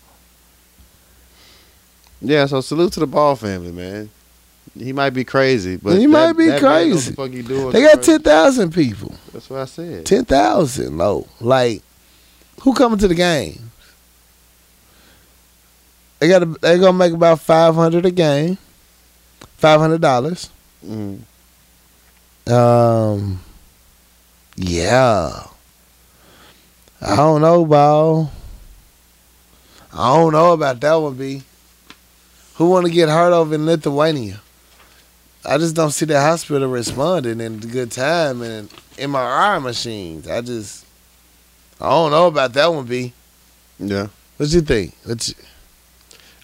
yeah. 2.20 2.46
So 2.46 2.60
salute 2.60 2.92
to 2.94 3.00
the 3.00 3.06
Ball 3.06 3.36
family, 3.36 3.72
man. 3.72 4.10
He 4.78 4.92
might 4.92 5.10
be 5.10 5.22
crazy, 5.24 5.76
but 5.76 5.98
He 5.98 6.06
might 6.08 6.32
be 6.32 6.46
that 6.46 6.60
man 6.62 6.88
knows 6.90 6.92
crazy. 7.04 7.10
the 7.10 7.16
fuck 7.16 7.30
he 7.30 7.42
doing 7.42 7.70
They 7.70 7.80
got 7.82 7.94
crazy. 7.94 8.12
ten 8.12 8.22
thousand 8.22 8.72
people. 8.74 9.14
That's 9.32 9.48
what 9.48 9.60
I 9.60 9.64
said. 9.66 10.04
Ten 10.06 10.24
thousand, 10.24 10.98
low. 10.98 11.28
Like, 11.40 11.82
who 12.62 12.74
coming 12.74 12.98
to 12.98 13.06
the 13.08 13.14
game? 13.14 13.70
They 16.18 16.28
got. 16.28 16.60
They 16.60 16.78
gonna 16.78 16.92
make 16.96 17.12
about 17.12 17.40
five 17.40 17.74
hundred 17.74 18.06
a 18.06 18.10
game. 18.10 18.58
Five 19.58 19.78
hundred 19.80 20.00
dollars. 20.00 20.48
Mhm. 20.84 21.20
Um. 22.46 23.40
Yeah. 24.56 25.44
I 27.00 27.16
don't 27.16 27.40
know, 27.42 27.64
ball. 27.66 28.32
I 29.92 30.16
don't 30.16 30.32
know 30.32 30.52
about 30.52 30.80
that 30.80 30.94
one, 30.94 31.14
B. 31.14 31.42
Who 32.56 32.70
want 32.70 32.86
to 32.86 32.92
get 32.92 33.08
hurt 33.08 33.32
over 33.32 33.54
in 33.54 33.66
Lithuania? 33.66 34.40
I 35.46 35.58
just 35.58 35.74
don't 35.76 35.90
see 35.90 36.06
the 36.06 36.20
hospital 36.20 36.68
responding 36.68 37.40
in 37.40 37.58
good 37.58 37.90
time 37.92 38.42
and 38.42 38.68
MRI 38.96 39.62
machines. 39.62 40.28
I 40.28 40.40
just, 40.40 40.86
I 41.80 41.88
don't 41.90 42.10
know 42.10 42.26
about 42.28 42.52
that 42.54 42.72
one, 42.72 42.86
B. 42.86 43.12
Yeah. 43.78 44.08
What 44.36 44.48
you 44.50 44.60
think? 44.62 44.94
What 45.04 45.26
you, 45.28 45.34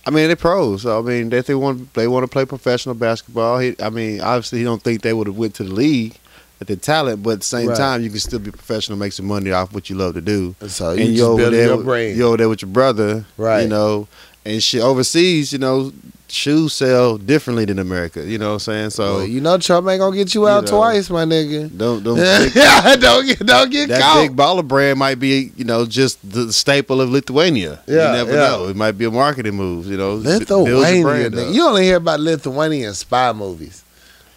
I 0.07 0.11
mean, 0.11 0.27
they're 0.27 0.37
pros. 0.37 0.83
So, 0.83 0.99
I 0.99 1.03
mean, 1.03 1.33
if 1.33 1.47
they 1.47 1.55
want 1.55 1.93
they 1.95 2.09
want 2.09 2.25
to 2.25 2.29
play 2.29 2.45
professional 2.45 2.95
basketball. 2.95 3.59
He, 3.59 3.77
I 3.83 3.91
mean, 3.91 4.21
obviously, 4.21 4.59
he 4.59 4.65
don't 4.65 4.83
think 4.83 5.03
they 5.03 5.13
would 5.13 5.27
have 5.27 5.37
went 5.37 5.55
to 5.57 5.65
the 5.65 5.73
league 5.73 6.17
at 6.61 6.67
the 6.67 6.77
talent, 6.77 7.23
but 7.23 7.31
at 7.31 7.39
the 7.41 7.45
same 7.45 7.69
Right. 7.69 7.77
time, 7.77 8.03
you 8.03 8.11
can 8.11 8.19
still 8.19 8.39
be 8.39 8.51
professional, 8.51 8.99
make 8.99 9.13
some 9.13 9.27
money 9.27 9.51
off 9.53 9.73
what 9.73 9.89
you 9.91 9.97
love 9.97 10.15
to 10.15 10.21
do. 10.21 10.55
so 10.69 10.93
you 10.93 11.05
and 11.05 11.15
you're 11.15 11.31
over 11.31 11.51
there, 11.51 11.67
your 11.69 11.77
with- 11.79 11.87
brain. 11.87 12.17
you're 12.17 12.29
over 12.29 12.37
there 12.39 12.49
with 12.49 12.63
your 12.63 12.71
brother, 12.71 13.25
Right. 13.37 13.63
You 13.63 13.69
know, 13.69 14.09
and 14.45 14.63
shit 14.63 14.83
overseas, 14.83 15.53
you 15.53 15.59
know, 15.59 15.93
shoes 16.31 16.73
sell 16.73 17.19
differently 17.19 17.65
than 17.65 17.79
America. 17.79 18.25
You 18.25 18.39
know 18.39 18.49
what 18.49 18.53
I'm 18.55 18.59
saying? 18.61 18.91
So 18.91 19.17
Well, 19.17 19.27
you 19.27 19.41
know 19.41 19.59
Trump 19.59 19.89
ain't 19.89 20.01
gonna 20.01 20.17
get 20.17 20.35
you 20.35 20.43
you 20.43 20.49
out 20.49 20.65
know, 20.65 20.71
twice, 20.71 21.11
my 21.11 21.25
nigga. 21.25 21.77
don't 21.77 22.03
don't 22.03 22.17
big, 22.55 23.01
don't 23.01 23.27
get 23.27 23.39
don't 23.41 23.71
get 23.71 23.89
that 23.89 24.01
caught. 24.01 24.23
big 24.23 24.37
baller 24.37 24.67
brand 24.67 24.99
might 24.99 25.19
be 25.19 25.53
you 25.57 25.65
know 25.65 25.87
just 25.87 26.19
the 26.29 26.53
staple 26.53 27.01
of 27.01 27.11
Lithuania. 27.11 27.81
Yeah, 27.87 28.11
you 28.11 28.17
never 28.19 28.33
yeah. 28.33 28.49
know. 28.49 28.69
It 28.69 28.77
might 28.77 28.93
be 28.93 29.05
a 29.05 29.11
marketing 29.11 29.55
move. 29.55 29.87
You 29.87 29.97
know, 29.97 30.19
b- 30.19 30.45
build 30.45 30.69
your 30.69 30.79
Lithuania. 30.79 31.03
brand 31.03 31.35
nigga. 31.35 31.49
up. 31.49 31.55
You 31.55 31.67
only 31.67 31.85
hear 31.85 31.97
about 31.97 32.21
Lithuanian 32.21 32.95
spy 32.95 33.33
movies. 33.33 33.85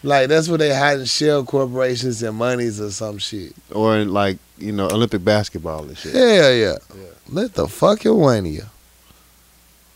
Like 0.03 0.27
that's 0.27 0.49
where 0.49 0.57
they 0.57 0.69
hide 0.69 0.79
hiding 0.79 1.05
shell 1.05 1.45
corporations 1.45 2.21
and 2.23 2.35
monies 2.35 2.81
or 2.81 2.91
some 2.91 3.17
shit. 3.19 3.53
or 3.71 3.99
like 4.03 4.37
you 4.57 4.73
know 4.73 4.87
Olympic 4.87 5.23
basketball 5.23 5.83
and 5.85 5.97
shit. 5.97 6.13
Hell 6.13 6.53
yeah. 6.53 6.75
Yeah. 6.93 7.03
Let 7.29 7.53
the 7.53 7.67
fuck 7.67 8.03
Lithuania. 8.03 8.69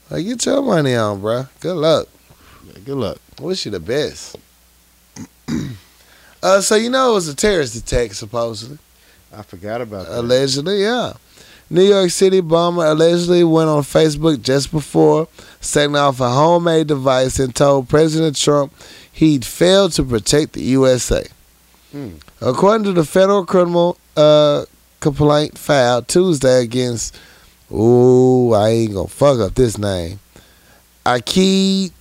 Like 0.09 0.25
get 0.25 0.45
your 0.45 0.61
money 0.61 0.95
on, 0.95 1.21
bruh. 1.21 1.49
Good 1.59 1.75
luck. 1.75 2.07
Yeah, 2.65 2.79
Good 2.85 2.97
luck. 2.97 3.17
Wish 3.39 3.65
you 3.65 3.71
the 3.71 3.79
best. 3.79 4.35
uh, 6.43 6.61
so 6.61 6.75
you 6.75 6.89
know 6.89 7.11
it 7.11 7.15
was 7.15 7.27
a 7.27 7.35
terrorist 7.35 7.75
attack 7.75 8.13
supposedly. 8.13 8.77
I 9.35 9.41
forgot 9.41 9.81
about 9.81 10.07
that. 10.07 10.19
Allegedly, 10.19 10.81
yeah. 10.81 11.13
New 11.69 11.83
York 11.83 12.09
City 12.11 12.39
bomber 12.39 12.85
allegedly 12.85 13.43
went 13.43 13.69
on 13.69 13.83
Facebook 13.83 14.41
just 14.41 14.71
before 14.71 15.27
setting 15.59 15.97
off 15.97 16.21
a 16.21 16.29
homemade 16.29 16.87
device 16.87 17.39
and 17.39 17.53
told 17.53 17.89
President 17.89 18.37
Trump 18.37 18.73
he'd 19.11 19.43
failed 19.43 19.91
to 19.93 20.03
protect 20.03 20.53
the 20.53 20.61
USA. 20.61 21.25
Hmm. 21.91 22.15
According 22.39 22.85
to 22.85 22.93
the 22.93 23.03
federal 23.03 23.45
criminal 23.45 23.97
uh, 24.15 24.63
complaint 25.01 25.57
filed 25.57 26.07
Tuesday 26.07 26.63
against, 26.63 27.17
ooh, 27.71 28.53
I 28.53 28.69
ain't 28.69 28.93
gonna 28.93 29.07
fuck 29.07 29.39
up 29.39 29.55
this 29.55 29.77
name, 29.77 30.19
Akayed 31.05 31.91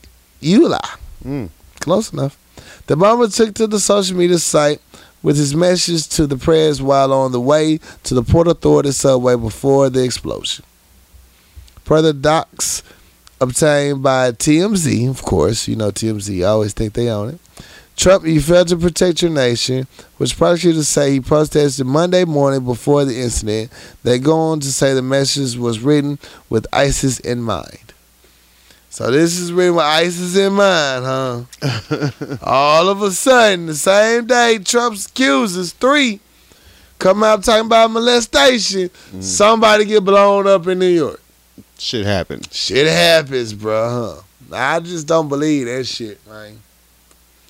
Ullah. 0.42 0.98
Mm. 1.24 1.48
Close 1.80 2.12
enough. 2.12 2.38
The 2.86 2.96
bomber 2.96 3.28
took 3.28 3.54
to 3.54 3.66
the 3.66 3.80
social 3.80 4.16
media 4.16 4.38
site 4.38 4.80
with 5.22 5.36
his 5.36 5.54
message 5.54 6.08
to 6.10 6.26
the 6.26 6.36
press 6.36 6.80
while 6.80 7.12
on 7.12 7.32
the 7.32 7.40
way 7.40 7.80
to 8.04 8.14
the 8.14 8.22
Port 8.22 8.46
Authority 8.46 8.92
subway 8.92 9.34
before 9.34 9.90
the 9.90 10.04
explosion. 10.04 10.64
Per 11.84 12.00
the 12.02 12.12
docs 12.12 12.82
obtained 13.40 14.02
by 14.02 14.32
TMZ, 14.32 15.08
of 15.10 15.22
course, 15.22 15.68
you 15.68 15.76
know 15.76 15.90
TMZ 15.90 16.46
always 16.48 16.72
think 16.72 16.94
they 16.94 17.08
own 17.08 17.30
it. 17.30 17.40
Trump, 17.96 18.26
you 18.26 18.42
failed 18.42 18.68
to 18.68 18.76
protect 18.76 19.22
your 19.22 19.30
nation, 19.30 19.86
which 20.18 20.36
prosecutors 20.36 20.86
say 20.86 21.12
he 21.12 21.20
protested 21.20 21.86
Monday 21.86 22.24
morning 22.26 22.62
before 22.64 23.06
the 23.06 23.18
incident. 23.18 23.72
They 24.02 24.18
go 24.18 24.36
on 24.36 24.60
to 24.60 24.70
say 24.72 24.92
the 24.92 25.00
message 25.00 25.56
was 25.56 25.80
written 25.80 26.18
with 26.50 26.66
ISIS 26.72 27.18
in 27.20 27.40
mind. 27.40 27.94
So 28.90 29.10
this 29.10 29.38
is 29.38 29.50
written 29.52 29.76
with 29.76 29.84
ISIS 29.84 30.36
in 30.36 30.52
mind, 30.52 31.04
huh? 31.04 32.38
All 32.42 32.88
of 32.88 33.00
a 33.02 33.10
sudden, 33.10 33.66
the 33.66 33.74
same 33.74 34.26
day, 34.26 34.58
Trump's 34.58 35.06
accusers, 35.06 35.72
three, 35.72 36.20
come 36.98 37.22
out 37.22 37.44
talking 37.44 37.66
about 37.66 37.90
molestation. 37.90 38.90
Mm. 39.10 39.22
Somebody 39.22 39.86
get 39.86 40.04
blown 40.04 40.46
up 40.46 40.66
in 40.66 40.78
New 40.78 40.86
York. 40.86 41.20
Shit 41.78 42.06
happened. 42.06 42.48
Shit 42.52 42.86
happens, 42.86 43.54
bro. 43.54 44.22
Huh? 44.50 44.54
I 44.54 44.80
just 44.80 45.06
don't 45.06 45.28
believe 45.28 45.66
that 45.66 45.84
shit, 45.84 46.26
man. 46.26 46.60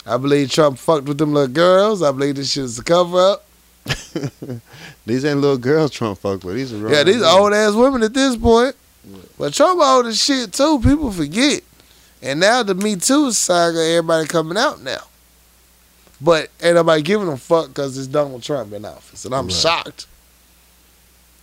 I 0.06 0.16
believe 0.18 0.50
Trump 0.50 0.78
fucked 0.78 1.06
with 1.08 1.18
them 1.18 1.32
little 1.32 1.52
girls. 1.52 2.02
I 2.02 2.12
believe 2.12 2.36
this 2.36 2.52
shit 2.52 2.64
is 2.64 2.78
a 2.78 2.84
cover 2.84 3.18
up. 3.18 3.46
These 5.06 5.24
ain't 5.24 5.40
little 5.40 5.58
girls 5.58 5.90
Trump 5.92 6.18
fucked 6.18 6.44
with. 6.44 6.54
These 6.56 6.72
are 6.72 6.92
Yeah, 6.92 7.02
these 7.04 7.22
old 7.22 7.52
ass 7.52 7.74
women 7.74 8.02
at 8.02 8.14
this 8.14 8.36
point. 8.36 8.74
But 9.38 9.54
Trump 9.54 9.80
old 9.80 10.06
as 10.06 10.20
shit 10.22 10.52
too. 10.52 10.80
People 10.80 11.12
forget. 11.12 11.62
And 12.22 12.40
now 12.40 12.62
the 12.62 12.74
Me 12.74 12.96
Too 12.96 13.30
saga, 13.32 13.78
everybody 13.80 14.26
coming 14.26 14.56
out 14.58 14.80
now. 14.82 15.02
But 16.20 16.50
ain't 16.62 16.74
nobody 16.74 17.02
giving 17.02 17.28
a 17.28 17.36
fuck 17.36 17.68
because 17.68 17.96
it's 17.98 18.06
Donald 18.08 18.42
Trump 18.42 18.72
in 18.72 18.84
office. 18.84 19.24
And 19.24 19.34
I'm 19.34 19.46
Right. 19.46 19.54
shocked. 19.54 20.06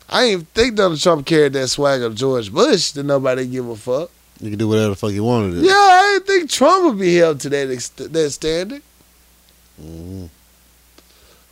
I 0.09 0.21
didn't 0.21 0.31
even 0.33 0.45
think 0.53 0.75
Donald 0.75 0.99
Trump 0.99 1.25
carried 1.25 1.53
that 1.53 1.67
swag 1.69 2.01
of 2.01 2.15
George 2.15 2.51
Bush 2.51 2.91
that 2.91 3.03
nobody 3.03 3.45
give 3.45 3.67
a 3.69 3.75
fuck. 3.75 4.09
You 4.43 4.49
can 4.49 4.59
do 4.59 4.67
whatever 4.67 4.89
the 4.89 4.95
fuck 4.97 5.11
you 5.11 5.23
want 5.23 5.53
to 5.53 5.61
do. 5.61 5.65
Yeah, 5.65 5.71
I 5.73 6.19
didn't 6.19 6.27
think 6.27 6.49
Trump 6.51 6.83
would 6.85 6.99
be 6.99 7.15
held 7.15 7.39
to 7.41 7.49
that 7.49 7.71
ex- 7.71 7.89
that 7.89 8.29
standard. 8.31 8.81
Mhm. 9.81 10.29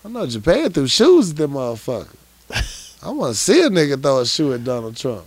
I 0.04 0.10
know 0.10 0.26
Japan 0.28 0.72
threw 0.74 0.88
shoes 0.88 1.30
at 1.32 1.38
them 1.38 1.52
motherfuckers. 1.54 2.98
I 3.04 3.10
want 3.12 3.34
to 3.34 3.40
see 3.40 3.62
a 3.62 3.70
nigga 3.70 4.02
throw 4.02 4.20
a 4.20 4.26
shoe 4.26 4.54
at 4.54 4.64
Donald 4.66 4.98
Trump. 4.98 5.24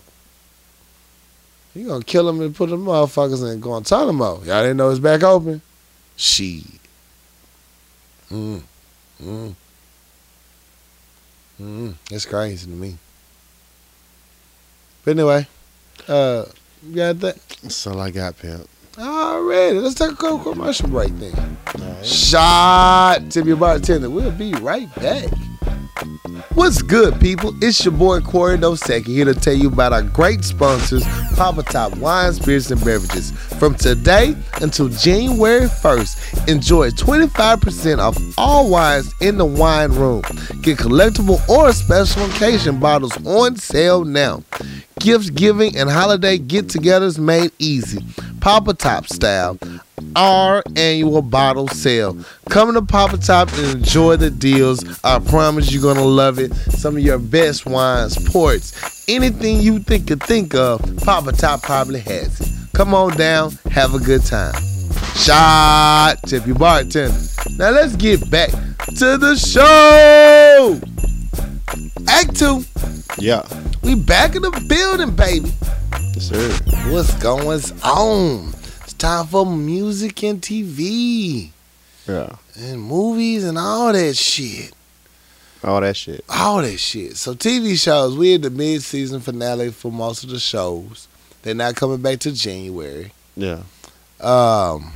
You 1.75 1.87
gonna 1.89 2.05
kill 2.05 2.29
him 2.29 2.41
and 2.43 2.55
put 2.55 2.69
them 2.69 2.85
motherfuckers 2.85 3.51
in 3.51 3.61
Guantanamo. 3.61 4.43
Y'all 4.45 4.63
didn't 4.63 4.77
know 4.77 4.91
it's 4.91 5.01
back 5.01 5.23
open? 5.23 5.63
Shit. 6.17 6.65
Mm. 8.31 8.63
Mm. 9.23 9.55
Mm. 11.61 11.95
That's 12.11 12.27
crazy 12.27 12.67
to 12.67 12.73
me. 12.73 12.99
But 15.05 15.13
anyway, 15.13 15.47
uh, 16.09 16.45
you 16.87 16.95
got 16.95 17.21
that? 17.21 17.39
That's 17.63 17.87
all 17.87 18.01
I 18.01 18.11
got, 18.11 18.39
pimp. 18.39 18.69
Already. 18.99 19.79
Let's 19.79 19.97
take 19.97 20.13
a 20.13 20.17
quick 20.17 20.43
commercial 20.43 20.89
break 20.89 21.17
then. 21.19 21.57
All 21.75 21.81
right. 21.81 22.07
Shot 22.07 23.31
Tip 23.31 23.47
your 23.47 23.57
bartender. 23.57 24.09
We'll 24.09 24.31
be 24.31 24.53
right 24.55 24.93
back. 24.97 25.33
What's 26.55 26.83
good, 26.83 27.21
people? 27.21 27.53
It's 27.61 27.85
your 27.85 27.93
boy 27.93 28.21
Corey 28.21 28.57
Dosecki 28.57 29.07
here 29.07 29.25
to 29.25 29.35
tell 29.35 29.55
you 29.55 29.69
about 29.69 29.93
our 29.93 30.03
great 30.03 30.45
sponsors, 30.45 31.03
Papa 31.35 31.65
Top 31.65 31.97
Wine, 31.97 32.33
Spirits, 32.33 32.71
and 32.71 32.81
Beverages. 32.85 33.33
From 33.59 33.75
today 33.75 34.37
until 34.61 34.89
January 34.89 35.67
1st, 35.67 36.49
enjoy 36.49 36.91
25% 36.91 37.99
off 37.99 38.17
all 38.39 38.71
wines 38.71 39.13
in 39.21 39.37
the 39.37 39.45
wine 39.45 39.91
room. 39.91 40.23
Get 40.63 40.79
collectible 40.79 41.47
or 41.49 41.73
special 41.73 42.25
occasion 42.27 42.79
bottles 42.79 43.17
on 43.27 43.57
sale 43.57 44.05
now. 44.05 44.45
Gift 45.05 45.35
giving 45.35 45.77
and 45.77 45.91
holiday 45.91 46.39
get 46.39 46.69
togethers 46.69 47.19
made 47.19 47.53
easy. 47.59 48.03
Papa 48.41 48.73
Top 48.73 49.07
style. 49.07 49.59
Our 50.17 50.63
annual 50.77 51.21
bottle 51.21 51.69
sale. 51.69 52.17
Come 52.49 52.73
to 52.73 52.81
Papa 52.81 53.19
Top 53.19 53.53
and 53.53 53.77
enjoy 53.77 54.17
the 54.17 54.31
deals. 54.31 54.83
I 55.05 55.19
promise 55.19 55.71
you're 55.71 55.83
gonna 55.83 56.07
love 56.07 56.39
it. 56.39 56.55
Some 56.55 56.97
of 56.97 57.03
your 57.03 57.19
best 57.19 57.67
wines, 57.67 58.17
ports, 58.31 59.05
anything 59.07 59.61
you 59.61 59.81
think 59.81 60.09
could 60.09 60.23
think 60.23 60.55
of, 60.55 60.81
Papa 61.05 61.33
Top 61.33 61.61
probably 61.63 62.01
has 62.01 62.41
it. 62.41 62.49
Come 62.73 62.95
on 62.95 63.15
down, 63.19 63.51
have 63.73 63.95
a 63.95 63.99
good 63.99 64.25
time. 64.25 64.55
Shot, 65.17 66.17
tip 66.25 66.47
your 66.47 66.57
bartender. 66.57 67.15
Now 67.59 67.73
let's 67.73 67.95
get 67.95 68.31
back 68.31 68.49
to 68.97 69.19
the 69.19 69.37
show. 69.37 70.81
Act 72.09 72.37
two. 72.39 72.65
Yeah. 73.19 73.47
We 73.85 73.95
back 73.95 74.35
in 74.35 74.43
the 74.43 74.51
building, 74.69 75.15
baby. 75.15 75.53
Yes, 76.15 76.29
sir. 76.29 76.51
What's 76.91 77.13
going 77.23 77.47
on? 77.83 78.49
It's 78.83 78.95
time 78.95 79.27
for 79.27 79.45
music 79.45 80.23
and 80.25 80.41
TV 80.41 81.51
Yeah. 82.07 82.37
and 82.57 82.81
movies 82.83 83.45
and 83.45 83.59
all 83.59 83.93
that 83.93 84.17
shit. 84.17 84.73
All 85.63 85.81
that 85.83 85.97
shit. 85.97 86.25
All 86.29 86.63
that 86.63 86.79
shit. 86.79 87.17
So 87.17 87.35
TV 87.35 87.77
shows, 87.77 88.17
we 88.17 88.35
at 88.35 88.43
the 88.43 88.51
mid-season 88.51 89.21
finale 89.21 89.71
for 89.71 89.93
most 89.93 90.25
of 90.25 90.31
the 90.31 90.39
shows. 90.39 91.09
They're 91.43 91.55
not 91.55 91.77
coming 91.77 91.99
back 92.01 92.21
to 92.21 92.33
January. 92.33 93.13
Yeah. 93.37 93.63
Um, 94.21 94.93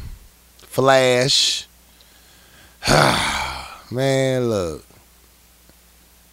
Flash. 0.59 1.66
man, 3.91 4.49
look. 4.49 4.84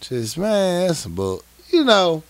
Just 0.02 0.38
man, 0.38 0.88
that's 0.88 1.06
a 1.06 1.10
bull. 1.10 1.42
You 1.72 1.84
know, 1.84 2.24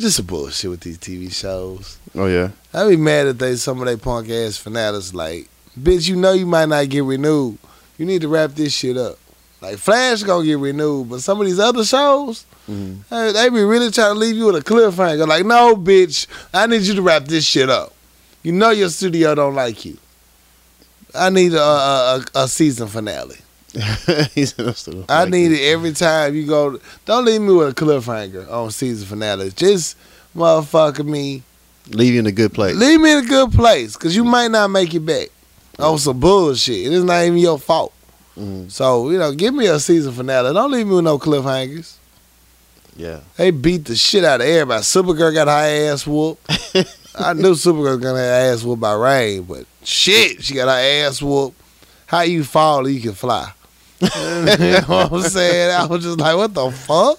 just 0.00 0.18
a 0.18 0.22
bullshit 0.22 0.70
with 0.70 0.80
these 0.80 0.98
TV 0.98 1.32
shows. 1.32 1.98
Oh 2.14 2.26
yeah. 2.26 2.50
I'd 2.72 2.88
be 2.88 2.96
mad 2.96 3.26
if 3.28 3.38
they 3.38 3.56
some 3.56 3.80
of 3.80 3.86
they 3.86 3.96
punk 3.96 4.28
ass 4.30 4.56
fanatics 4.56 5.12
like, 5.14 5.48
bitch, 5.78 6.08
you 6.08 6.16
know 6.16 6.32
you 6.32 6.46
might 6.46 6.68
not 6.68 6.88
get 6.88 7.04
renewed. 7.04 7.58
You 7.98 8.06
need 8.06 8.20
to 8.22 8.28
wrap 8.28 8.52
this 8.52 8.72
shit 8.72 8.96
up. 8.96 9.18
Like 9.60 9.76
Flash 9.78 10.22
gonna 10.22 10.44
get 10.44 10.58
renewed, 10.58 11.08
but 11.10 11.20
some 11.20 11.40
of 11.40 11.46
these 11.46 11.58
other 11.58 11.84
shows, 11.84 12.44
Mhm. 12.70 12.98
hey, 13.10 13.32
they 13.32 13.48
be 13.48 13.62
really 13.62 13.90
trying 13.90 14.14
to 14.14 14.18
leave 14.18 14.36
you 14.36 14.46
with 14.46 14.56
a 14.56 14.60
cliffhanger. 14.60 15.26
Like, 15.26 15.44
no, 15.44 15.74
bitch, 15.74 16.26
I 16.54 16.66
need 16.66 16.82
you 16.82 16.94
to 16.94 17.02
wrap 17.02 17.24
this 17.24 17.44
shit 17.44 17.68
up. 17.68 17.92
You 18.42 18.52
know 18.52 18.70
your 18.70 18.88
studio 18.90 19.34
don't 19.34 19.54
like 19.54 19.84
you. 19.84 19.98
I 21.14 21.30
need 21.30 21.54
a 21.54 21.60
a, 21.60 22.22
a, 22.34 22.42
a 22.44 22.48
season 22.48 22.86
finale. 22.88 23.38
I 23.76 25.26
need 25.26 25.52
it 25.52 25.62
every 25.72 25.92
time 25.92 26.34
you 26.34 26.46
go. 26.46 26.78
Don't 27.04 27.24
leave 27.24 27.40
me 27.40 27.52
with 27.52 27.68
a 27.68 27.74
cliffhanger 27.74 28.50
on 28.50 28.70
season 28.70 29.06
finale. 29.06 29.50
Just 29.50 29.96
motherfucker 30.34 31.04
me. 31.04 31.42
Leave 31.90 32.14
you 32.14 32.20
in 32.20 32.26
a 32.26 32.32
good 32.32 32.52
place. 32.52 32.76
Leave 32.76 33.00
me 33.00 33.12
in 33.12 33.24
a 33.24 33.28
good 33.28 33.52
place, 33.52 33.96
cause 33.96 34.14
you 34.14 34.24
might 34.24 34.50
not 34.50 34.68
make 34.68 34.94
it 34.94 35.00
back. 35.00 35.28
On 35.78 35.96
some 35.98 36.18
bullshit. 36.18 36.92
It's 36.92 37.04
not 37.04 37.22
even 37.22 37.38
your 37.38 37.58
fault. 37.58 37.92
Mhm. 38.38 38.70
So 38.70 39.10
you 39.10 39.18
know, 39.18 39.32
give 39.32 39.54
me 39.54 39.66
a 39.66 39.78
season 39.78 40.12
finale. 40.12 40.52
Don't 40.52 40.70
leave 40.72 40.86
me 40.86 40.94
with 40.96 41.04
no 41.04 41.18
cliffhangers. 41.18 41.94
Yeah. 42.96 43.20
They 43.36 43.52
beat 43.52 43.84
the 43.84 43.94
shit 43.94 44.24
out 44.24 44.40
of 44.40 44.46
everybody. 44.46 44.82
Supergirl 44.82 45.32
got 45.32 45.46
her 45.46 45.92
ass 45.92 46.04
whooped. 46.06 46.44
I 47.14 47.32
knew 47.32 47.52
Supergirl 47.52 47.96
was 47.96 47.98
gonna 48.00 48.18
have 48.18 48.28
her 48.48 48.52
ass 48.54 48.64
whooped 48.64 48.80
by 48.80 48.92
rain, 48.94 49.42
but 49.44 49.66
shit, 49.84 50.42
she 50.42 50.54
got 50.54 50.66
her 50.66 51.06
ass 51.06 51.22
whooped. 51.22 51.56
How 52.06 52.22
you 52.22 52.42
fall, 52.42 52.88
you 52.88 53.00
can 53.00 53.12
fly. 53.12 53.52
you 54.00 54.08
know 54.08 54.84
what 54.86 55.12
I'm 55.12 55.22
saying? 55.22 55.72
I 55.72 55.86
was 55.86 56.02
just 56.04 56.18
like, 56.18 56.36
what 56.36 56.54
the 56.54 56.70
fuck? 56.70 57.18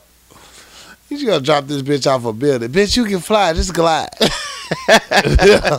You 1.09 1.17
just 1.17 1.27
gonna 1.27 1.41
drop 1.41 1.65
this 1.65 1.81
bitch 1.81 2.05
off 2.05 2.23
a 2.25 2.31
building. 2.31 2.69
Bitch, 2.69 2.95
you 2.95 3.03
can 3.05 3.19
fly, 3.19 3.51
just 3.53 3.73
glide. 3.73 4.09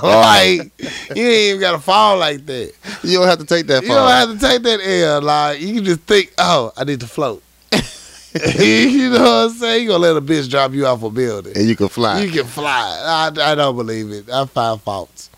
like, 0.03 0.72
you 1.14 1.22
ain't 1.24 1.48
even 1.48 1.61
gotta 1.61 1.78
fall 1.78 2.18
like 2.18 2.44
that. 2.46 2.72
You 3.05 3.18
don't 3.18 3.28
have 3.28 3.38
to 3.38 3.46
take 3.46 3.66
that 3.68 3.82
You 3.82 3.88
don't 3.88 4.11
have 4.11 4.32
to 4.32 4.38
take 4.38 4.62
that 4.62 4.80
air. 4.80 5.20
Like, 5.20 5.61
you 5.61 5.74
can 5.74 5.84
just 5.84 6.01
think, 6.01 6.32
oh, 6.36 6.72
I 6.76 6.84
need 6.84 7.01
to 7.01 7.07
float. 7.07 7.42
you 7.72 9.11
know 9.11 9.20
what 9.20 9.28
I'm 9.28 9.51
saying? 9.51 9.82
You 9.84 9.88
gonna 9.90 10.03
let 10.03 10.16
a 10.16 10.20
bitch 10.20 10.51
drop 10.51 10.72
you 10.72 10.86
off 10.86 11.03
a 11.03 11.11
building. 11.11 11.57
and 11.57 11.68
you 11.68 11.76
can 11.76 11.88
fly. 11.88 12.20
You 12.20 12.30
can 12.30 12.44
fly. 12.44 13.01
I, 13.05 13.53
I 13.53 13.55
don't 13.55 13.76
believe 13.76 14.11
it. 14.11 14.28
I 14.28 14.44
find 14.46 14.80
faults. 14.80 15.30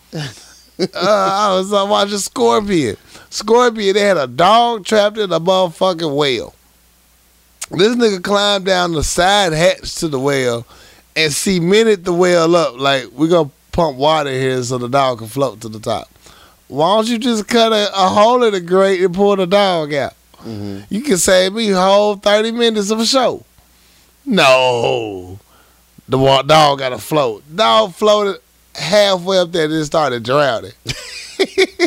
Uh, 0.83 0.89
I 0.95 1.55
was 1.57 1.73
uh, 1.73 1.87
watching 1.89 2.19
Scorpion. 2.19 2.97
Scorpion, 3.31 3.95
they 3.95 4.01
had 4.01 4.17
a 4.17 4.27
dog 4.27 4.85
trapped 4.85 5.19
in 5.19 5.33
a 5.33 5.41
motherfucking 5.41 6.15
well. 6.15 6.55
This 7.71 7.97
nigga 7.97 8.23
climbed 8.23 8.67
down 8.67 8.93
the 8.93 9.03
side 9.03 9.53
hatch 9.53 9.95
to 9.97 10.09
the 10.09 10.19
well 10.21 10.67
and 11.17 11.33
cemented 11.33 12.05
the 12.05 12.13
well 12.13 12.55
up. 12.55 12.79
Like, 12.79 13.07
we're 13.13 13.29
going 13.29 13.49
to 13.49 13.55
pump 13.73 13.97
water 13.97 14.31
here 14.31 14.63
so 14.63 14.79
the 14.79 14.89
dog 14.89 15.19
can 15.19 15.29
float 15.29 15.61
to 15.63 15.69
the 15.69 15.81
top. 15.81 16.09
Why 16.69 16.97
don't 16.97 17.09
you 17.09 17.19
just 17.19 17.49
cut 17.49 17.73
a, 17.73 17.91
a 17.95 18.09
hole 18.09 18.43
in 18.45 18.53
the 18.53 18.61
grate 18.61 19.01
and 19.03 19.15
pull 19.15 19.37
the 19.37 19.47
dog 19.47 19.93
out? 19.95 20.15
Mhm. 20.43 20.87
You 20.91 21.03
can 21.03 21.19
save 21.19 21.53
me 21.53 21.71
a 21.71 21.77
whole 21.81 22.17
30 22.17 22.51
minutes 22.53 22.91
of 22.91 22.99
a 22.99 23.07
show. 23.07 23.45
No. 24.25 25.39
The 26.09 26.19
dog 26.47 26.79
got 26.79 26.91
to 26.91 26.99
float. 26.99 27.45
Dog 27.55 27.95
floated 27.95 28.41
halfway 28.75 29.39
up 29.39 29.53
there 29.53 29.65
and 29.65 29.73
then 29.73 29.85
started 29.85 30.23
drowning. 30.23 30.73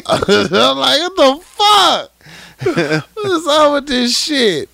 I'm 0.07 0.77
like, 0.77 0.99
what 1.01 1.15
the 1.15 1.39
fuck? 1.43 2.11
What's 3.15 3.47
up 3.47 3.73
with 3.73 3.87
this 3.87 4.17
shit? 4.17 4.69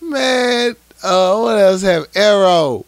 Man, 0.00 0.76
uh, 1.02 1.38
what 1.40 1.58
else 1.58 1.82
have? 1.82 2.06
Arrow. 2.14 2.84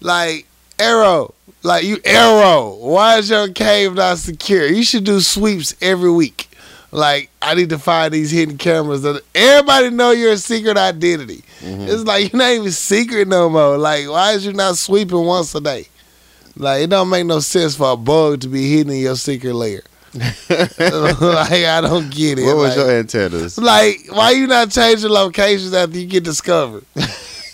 Like, 0.00 0.46
Arrow. 0.78 1.34
Like, 1.62 1.84
you 1.84 1.98
Arrow. 2.04 2.74
Why 2.76 3.18
is 3.18 3.30
your 3.30 3.48
cave 3.48 3.94
not 3.94 4.18
secure? 4.18 4.66
You 4.66 4.84
should 4.84 5.04
do 5.04 5.20
sweeps 5.20 5.74
every 5.80 6.10
week. 6.10 6.48
Like, 6.90 7.30
I 7.42 7.54
need 7.54 7.68
to 7.70 7.78
find 7.78 8.14
these 8.14 8.30
hidden 8.30 8.56
cameras. 8.56 9.02
That 9.02 9.22
everybody 9.34 9.90
know 9.90 10.12
your 10.12 10.36
secret 10.36 10.78
identity. 10.78 11.42
It's 11.60 12.04
like 12.04 12.32
you're 12.32 12.38
not 12.38 12.52
even 12.52 12.70
secret 12.70 13.28
no 13.28 13.50
more. 13.50 13.76
Like, 13.76 14.08
why 14.08 14.32
is 14.32 14.46
you 14.46 14.52
not 14.52 14.76
sweeping 14.76 15.24
once 15.24 15.54
a 15.54 15.60
day? 15.60 15.88
Like, 16.58 16.82
it 16.82 16.90
don't 16.90 17.08
make 17.08 17.24
no 17.24 17.38
sense 17.40 17.76
for 17.76 17.92
a 17.92 17.96
bug 17.96 18.40
to 18.40 18.48
be 18.48 18.68
hidden 18.76 18.92
in 18.92 18.98
your 19.00 19.16
secret 19.16 19.54
lair. 19.54 19.82
like, 20.14 20.20
I 20.50 21.80
don't 21.80 22.10
get 22.10 22.38
it. 22.38 22.44
What 22.46 22.56
was 22.56 22.68
Like- 22.70 22.86
your 22.86 22.90
antennas? 22.98 23.58
like, 23.58 24.00
why 24.10 24.32
you 24.32 24.46
not 24.46 24.70
changing 24.70 25.10
locations 25.10 25.72
after 25.72 25.98
you 25.98 26.06
get 26.06 26.24
discovered? 26.24 26.84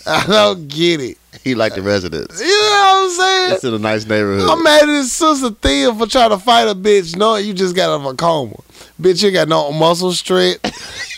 I 0.07 0.25
don't 0.27 0.67
get 0.67 1.01
it. 1.01 1.17
He 1.43 1.53
like 1.53 1.75
the 1.75 1.83
residents. 1.83 2.39
You 2.41 2.47
know 2.47 2.53
what 2.53 3.03
I'm 3.03 3.09
saying? 3.11 3.53
It's 3.53 3.63
in 3.63 3.73
a 3.75 3.79
nice 3.79 4.05
neighborhood. 4.07 4.49
I'm 4.49 4.63
mad 4.63 4.83
at 4.83 4.89
his 4.89 5.11
sister 5.11 5.51
Thea 5.51 5.93
for 5.93 6.07
trying 6.07 6.31
to 6.31 6.39
fight 6.39 6.67
a 6.67 6.73
bitch 6.73 7.15
knowing 7.15 7.45
you 7.45 7.53
just 7.53 7.75
got 7.75 7.89
out 7.91 8.01
of 8.01 8.05
a 8.07 8.15
coma. 8.15 8.55
Bitch, 8.99 9.21
you 9.21 9.29
got 9.31 9.47
no 9.47 9.71
muscle 9.71 10.11
strength, 10.13 10.63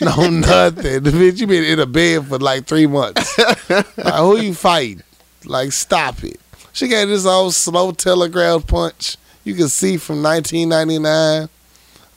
no 0.02 0.28
nothing. 0.28 1.02
The 1.02 1.10
bitch, 1.10 1.40
you 1.40 1.46
been 1.46 1.64
in 1.64 1.78
a 1.80 1.86
bed 1.86 2.26
for 2.26 2.38
like 2.38 2.66
three 2.66 2.86
months. 2.86 3.38
like, 3.70 3.86
who 4.16 4.36
you 4.38 4.52
fighting? 4.52 5.02
Like, 5.46 5.72
stop 5.72 6.22
it. 6.24 6.38
She 6.78 6.86
got 6.86 7.06
this 7.06 7.26
old 7.26 7.54
slow 7.54 7.90
telegraph 7.90 8.64
punch 8.64 9.16
you 9.42 9.56
can 9.56 9.68
see 9.68 9.96
from 9.96 10.22
1999. 10.22 11.48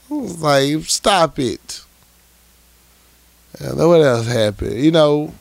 I 0.08 0.14
was 0.14 0.40
like, 0.40 0.84
stop 0.84 1.36
it. 1.40 1.82
And 3.58 3.76
then 3.76 3.88
what 3.88 4.02
else 4.02 4.28
happened? 4.28 4.78
You 4.78 4.92
know, 4.92 5.34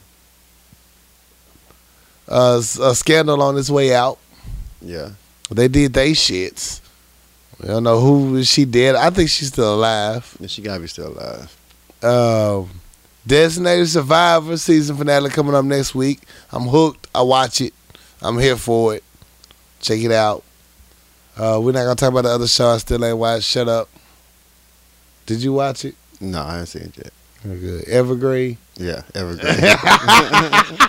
uh, 2.28 2.64
a 2.82 2.96
scandal 2.96 3.44
on 3.44 3.60
its 3.60 3.70
way 3.70 3.94
out. 3.94 4.18
yeah. 4.82 5.12
They 5.52 5.68
did 5.68 5.94
they 5.94 6.14
shits. 6.14 6.82
We 7.60 7.68
don't 7.68 7.84
know 7.84 8.00
who 8.00 8.38
is 8.38 8.48
she 8.48 8.66
dead. 8.66 8.96
I 8.96 9.12
think 9.12 9.30
she's 9.30 9.50
still 9.50 9.76
alive. 9.76 10.36
And 10.40 10.50
she 10.50 10.64
gotta 10.64 10.80
be 10.80 10.88
still 10.88 11.10
alive. 11.10 11.58
Um, 12.02 12.72
Designated 13.28 13.88
Survivor 13.88 14.58
season 14.58 14.98
finale 14.98 15.30
coming 15.30 15.54
up 15.54 15.64
next 15.64 15.94
week. 15.94 16.22
I'm 16.52 16.64
hooked. 16.64 17.08
I 17.14 17.22
watch 17.22 17.62
it. 17.62 17.76
I'm 18.20 18.40
here 18.40 18.58
for 18.58 18.96
it. 18.96 19.04
Check 19.82 20.00
it 20.00 20.12
out. 20.12 20.44
Uh, 21.38 21.60
we're 21.62 21.72
not 21.72 21.84
gonna 21.84 21.96
talk 21.96 22.10
about 22.12 22.24
the 22.24 22.30
other 22.30 22.48
show. 22.48 22.70
I 22.70 22.78
still 22.78 23.04
ain't 23.04 23.18
watched. 23.18 23.46
Shut 23.46 23.68
up. 23.68 23.90
Did 25.26 25.42
you 25.42 25.54
watch 25.54 25.86
it? 25.86 25.96
No, 26.20 26.42
I 26.42 26.52
haven't 26.54 26.68
seen 26.68 26.82
it 26.84 26.98
yet. 26.98 27.14
Very 27.42 27.60
good. 27.60 27.84
Evergreen. 27.88 28.58
Yeah, 28.78 29.02
Evergreen. 29.16 29.56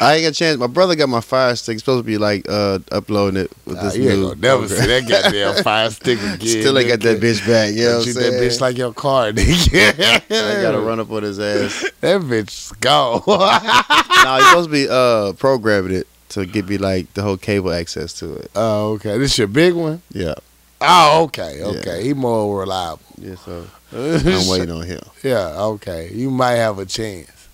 I 0.00 0.14
ain't 0.14 0.22
got 0.22 0.28
a 0.28 0.32
chance. 0.32 0.58
My 0.58 0.68
brother 0.68 0.94
got 0.94 1.08
my 1.08 1.20
fire 1.20 1.56
stick. 1.56 1.74
He's 1.74 1.80
supposed 1.82 2.04
to 2.04 2.06
be 2.06 2.18
like 2.18 2.46
uh, 2.48 2.78
uploading 2.92 3.40
it 3.42 3.52
with 3.66 3.76
Nah, 3.76 3.82
this 3.82 3.96
you 3.96 4.04
new 4.10 4.34
never 4.36 4.66
program. 4.66 4.68
see 4.68 4.86
that 4.86 5.08
goddamn 5.08 5.54
fire 5.64 5.90
stick 5.90 6.20
again. 6.20 6.38
Still 6.40 6.78
ain't 6.78 6.88
got 6.88 7.00
that 7.00 7.20
bitch 7.20 7.44
back. 7.46 7.74
You 7.74 7.82
know 7.84 7.90
what 7.90 7.96
I'm 7.98 8.02
Treat 8.04 8.14
saying? 8.14 8.32
that 8.32 8.40
bitch 8.42 8.60
like 8.60 8.76
your 8.78 8.92
car, 8.94 9.32
nigga. 9.32 10.22
I 10.30 10.62
gotta 10.62 10.78
run 10.80 11.00
up 11.00 11.10
on 11.10 11.24
his 11.24 11.40
ass. 11.40 11.84
That 12.00 12.20
bitch 12.22 12.78
go. 12.80 13.24
no, 13.26 14.36
he's 14.36 14.46
supposed 14.48 14.68
to 14.68 14.72
be 14.72 14.86
uh 14.88 15.32
programming 15.32 15.94
it 15.96 16.06
to 16.30 16.46
give 16.46 16.68
me 16.68 16.78
like 16.78 17.12
the 17.14 17.22
whole 17.22 17.36
cable 17.36 17.72
access 17.72 18.12
to 18.14 18.34
it. 18.34 18.50
oh, 18.54 18.92
okay. 18.92 19.18
This 19.18 19.38
your 19.38 19.48
big 19.48 19.74
one? 19.74 20.02
Yeah. 20.12 20.34
Oh, 20.80 21.24
okay, 21.24 21.62
okay. 21.62 22.04
He 22.04 22.14
more 22.14 22.60
reliable. 22.60 23.02
Yeah, 23.20 23.34
so 23.34 23.66
I'm 23.92 24.48
waiting 24.48 24.70
on 24.70 24.86
him. 24.86 25.00
Yeah, 25.24 25.54
okay. 25.56 26.10
You 26.12 26.30
might 26.30 26.54
have 26.54 26.78
a 26.78 26.86
chance. 26.86 27.48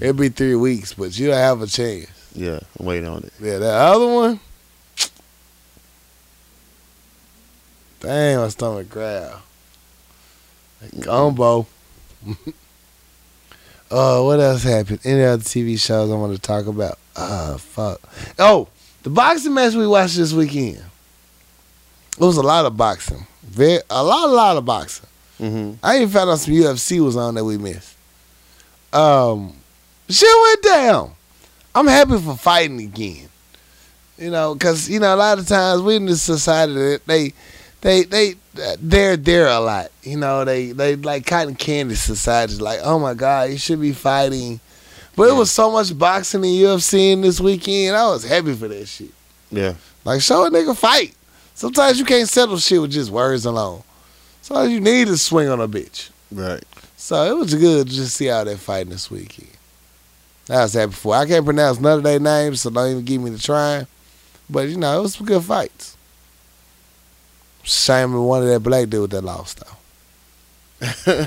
It'll 0.00 0.12
be 0.12 0.28
three 0.28 0.56
weeks, 0.56 0.92
but 0.92 1.18
you'll 1.18 1.32
have 1.32 1.62
a 1.62 1.66
chance. 1.66 2.10
Yeah, 2.34 2.60
I'm 2.78 2.86
waiting 2.86 3.08
on 3.08 3.24
it. 3.24 3.32
Yeah, 3.40 3.58
that 3.58 3.74
other 3.74 4.12
one. 4.12 4.40
Dang, 8.00 8.36
my 8.36 8.48
stomach 8.48 8.90
growl. 8.90 9.40
Gumbo. 11.00 11.66
uh, 13.90 14.22
what 14.22 14.40
else 14.40 14.62
happened? 14.62 15.00
Any 15.04 15.22
other 15.22 15.42
TV 15.42 15.78
shows 15.78 16.10
I 16.10 16.14
want 16.14 16.34
to 16.34 16.40
talk 16.40 16.66
about? 16.66 16.98
Ah, 17.16 17.56
fuck. 17.58 18.00
Oh, 18.38 18.68
the 19.02 19.10
boxing 19.10 19.54
match 19.54 19.74
we 19.74 19.86
watched 19.86 20.16
this 20.16 20.32
weekend. 20.32 20.82
It 22.18 22.24
was 22.24 22.36
a 22.36 22.42
lot 22.42 22.66
of 22.66 22.76
boxing. 22.76 23.26
Very, 23.42 23.80
a 23.88 24.02
lot, 24.02 24.28
a 24.28 24.32
lot 24.32 24.56
of 24.56 24.64
boxing. 24.64 25.08
Mm-hmm. 25.40 25.74
I 25.82 25.96
even 25.96 26.08
found 26.08 26.30
out 26.30 26.38
some 26.38 26.54
UFC 26.54 27.04
was 27.04 27.16
on 27.16 27.34
that 27.34 27.44
we 27.44 27.58
missed. 27.58 27.94
Um, 28.92 29.54
shit 30.08 30.28
went 30.42 30.62
down. 30.62 31.12
I'm 31.74 31.86
happy 31.86 32.18
for 32.18 32.36
fighting 32.36 32.80
again. 32.80 33.28
You 34.18 34.30
know, 34.30 34.54
because 34.54 34.88
you 34.88 34.98
know 34.98 35.14
a 35.14 35.16
lot 35.16 35.38
of 35.38 35.46
times 35.46 35.82
we 35.82 35.96
in 35.96 36.06
this 36.06 36.22
society 36.22 36.72
that 36.72 37.06
they, 37.06 37.34
they, 37.82 38.04
they, 38.04 38.34
they're 38.80 39.16
there 39.16 39.48
a 39.48 39.60
lot. 39.60 39.90
You 40.02 40.16
know, 40.16 40.44
they, 40.44 40.72
they 40.72 40.96
like 40.96 41.26
cotton 41.26 41.54
candy 41.54 41.94
society. 41.94 42.56
Like, 42.56 42.80
oh 42.82 42.98
my 42.98 43.14
god, 43.14 43.50
you 43.50 43.58
should 43.58 43.80
be 43.80 43.92
fighting. 43.92 44.60
But 45.14 45.30
it 45.30 45.34
was 45.34 45.50
so 45.50 45.70
much 45.70 45.96
boxing 45.96 46.44
and 46.44 46.52
UFC 46.52 47.12
in 47.12 47.22
this 47.22 47.40
weekend. 47.40 47.96
I 47.96 48.06
was 48.08 48.24
happy 48.24 48.54
for 48.54 48.68
that 48.68 48.86
shit. 48.86 49.12
Yeah. 49.50 49.74
Like, 50.04 50.20
show 50.20 50.44
a 50.44 50.50
nigga 50.50 50.76
fight. 50.76 51.14
Sometimes 51.54 51.98
you 51.98 52.04
can't 52.04 52.28
settle 52.28 52.58
shit 52.58 52.80
with 52.80 52.90
just 52.90 53.10
words 53.10 53.46
alone. 53.46 53.82
So 54.42 54.62
you 54.64 54.78
need 54.78 55.06
to 55.06 55.16
swing 55.16 55.48
on 55.48 55.60
a 55.60 55.66
bitch. 55.66 56.10
Right. 56.30 56.62
So 56.96 57.24
it 57.24 57.36
was 57.36 57.54
good 57.54 57.86
to 57.86 57.92
just 57.92 58.16
see 58.16 58.26
how 58.26 58.44
they 58.44 58.56
fighting 58.56 58.90
this 58.90 59.10
weekend. 59.10 59.48
I 60.50 60.62
was 60.62 60.74
happy 60.74 60.92
for. 60.92 61.14
I 61.14 61.26
can't 61.26 61.44
pronounce 61.44 61.80
none 61.80 61.98
of 61.98 62.04
their 62.04 62.20
names, 62.20 62.60
so 62.60 62.70
don't 62.70 62.90
even 62.90 63.04
give 63.04 63.22
me 63.22 63.30
the 63.30 63.38
trying. 63.38 63.86
But 64.48 64.68
you 64.68 64.76
know, 64.76 64.98
it 64.98 65.02
was 65.02 65.14
some 65.14 65.26
good 65.26 65.42
fights. 65.42 65.95
Shame 67.66 68.14
one 68.14 68.42
of 68.42 68.48
that 68.48 68.60
black 68.60 68.88
dude 68.88 69.10
that 69.10 69.22
lost 69.22 69.62
though. 70.80 71.26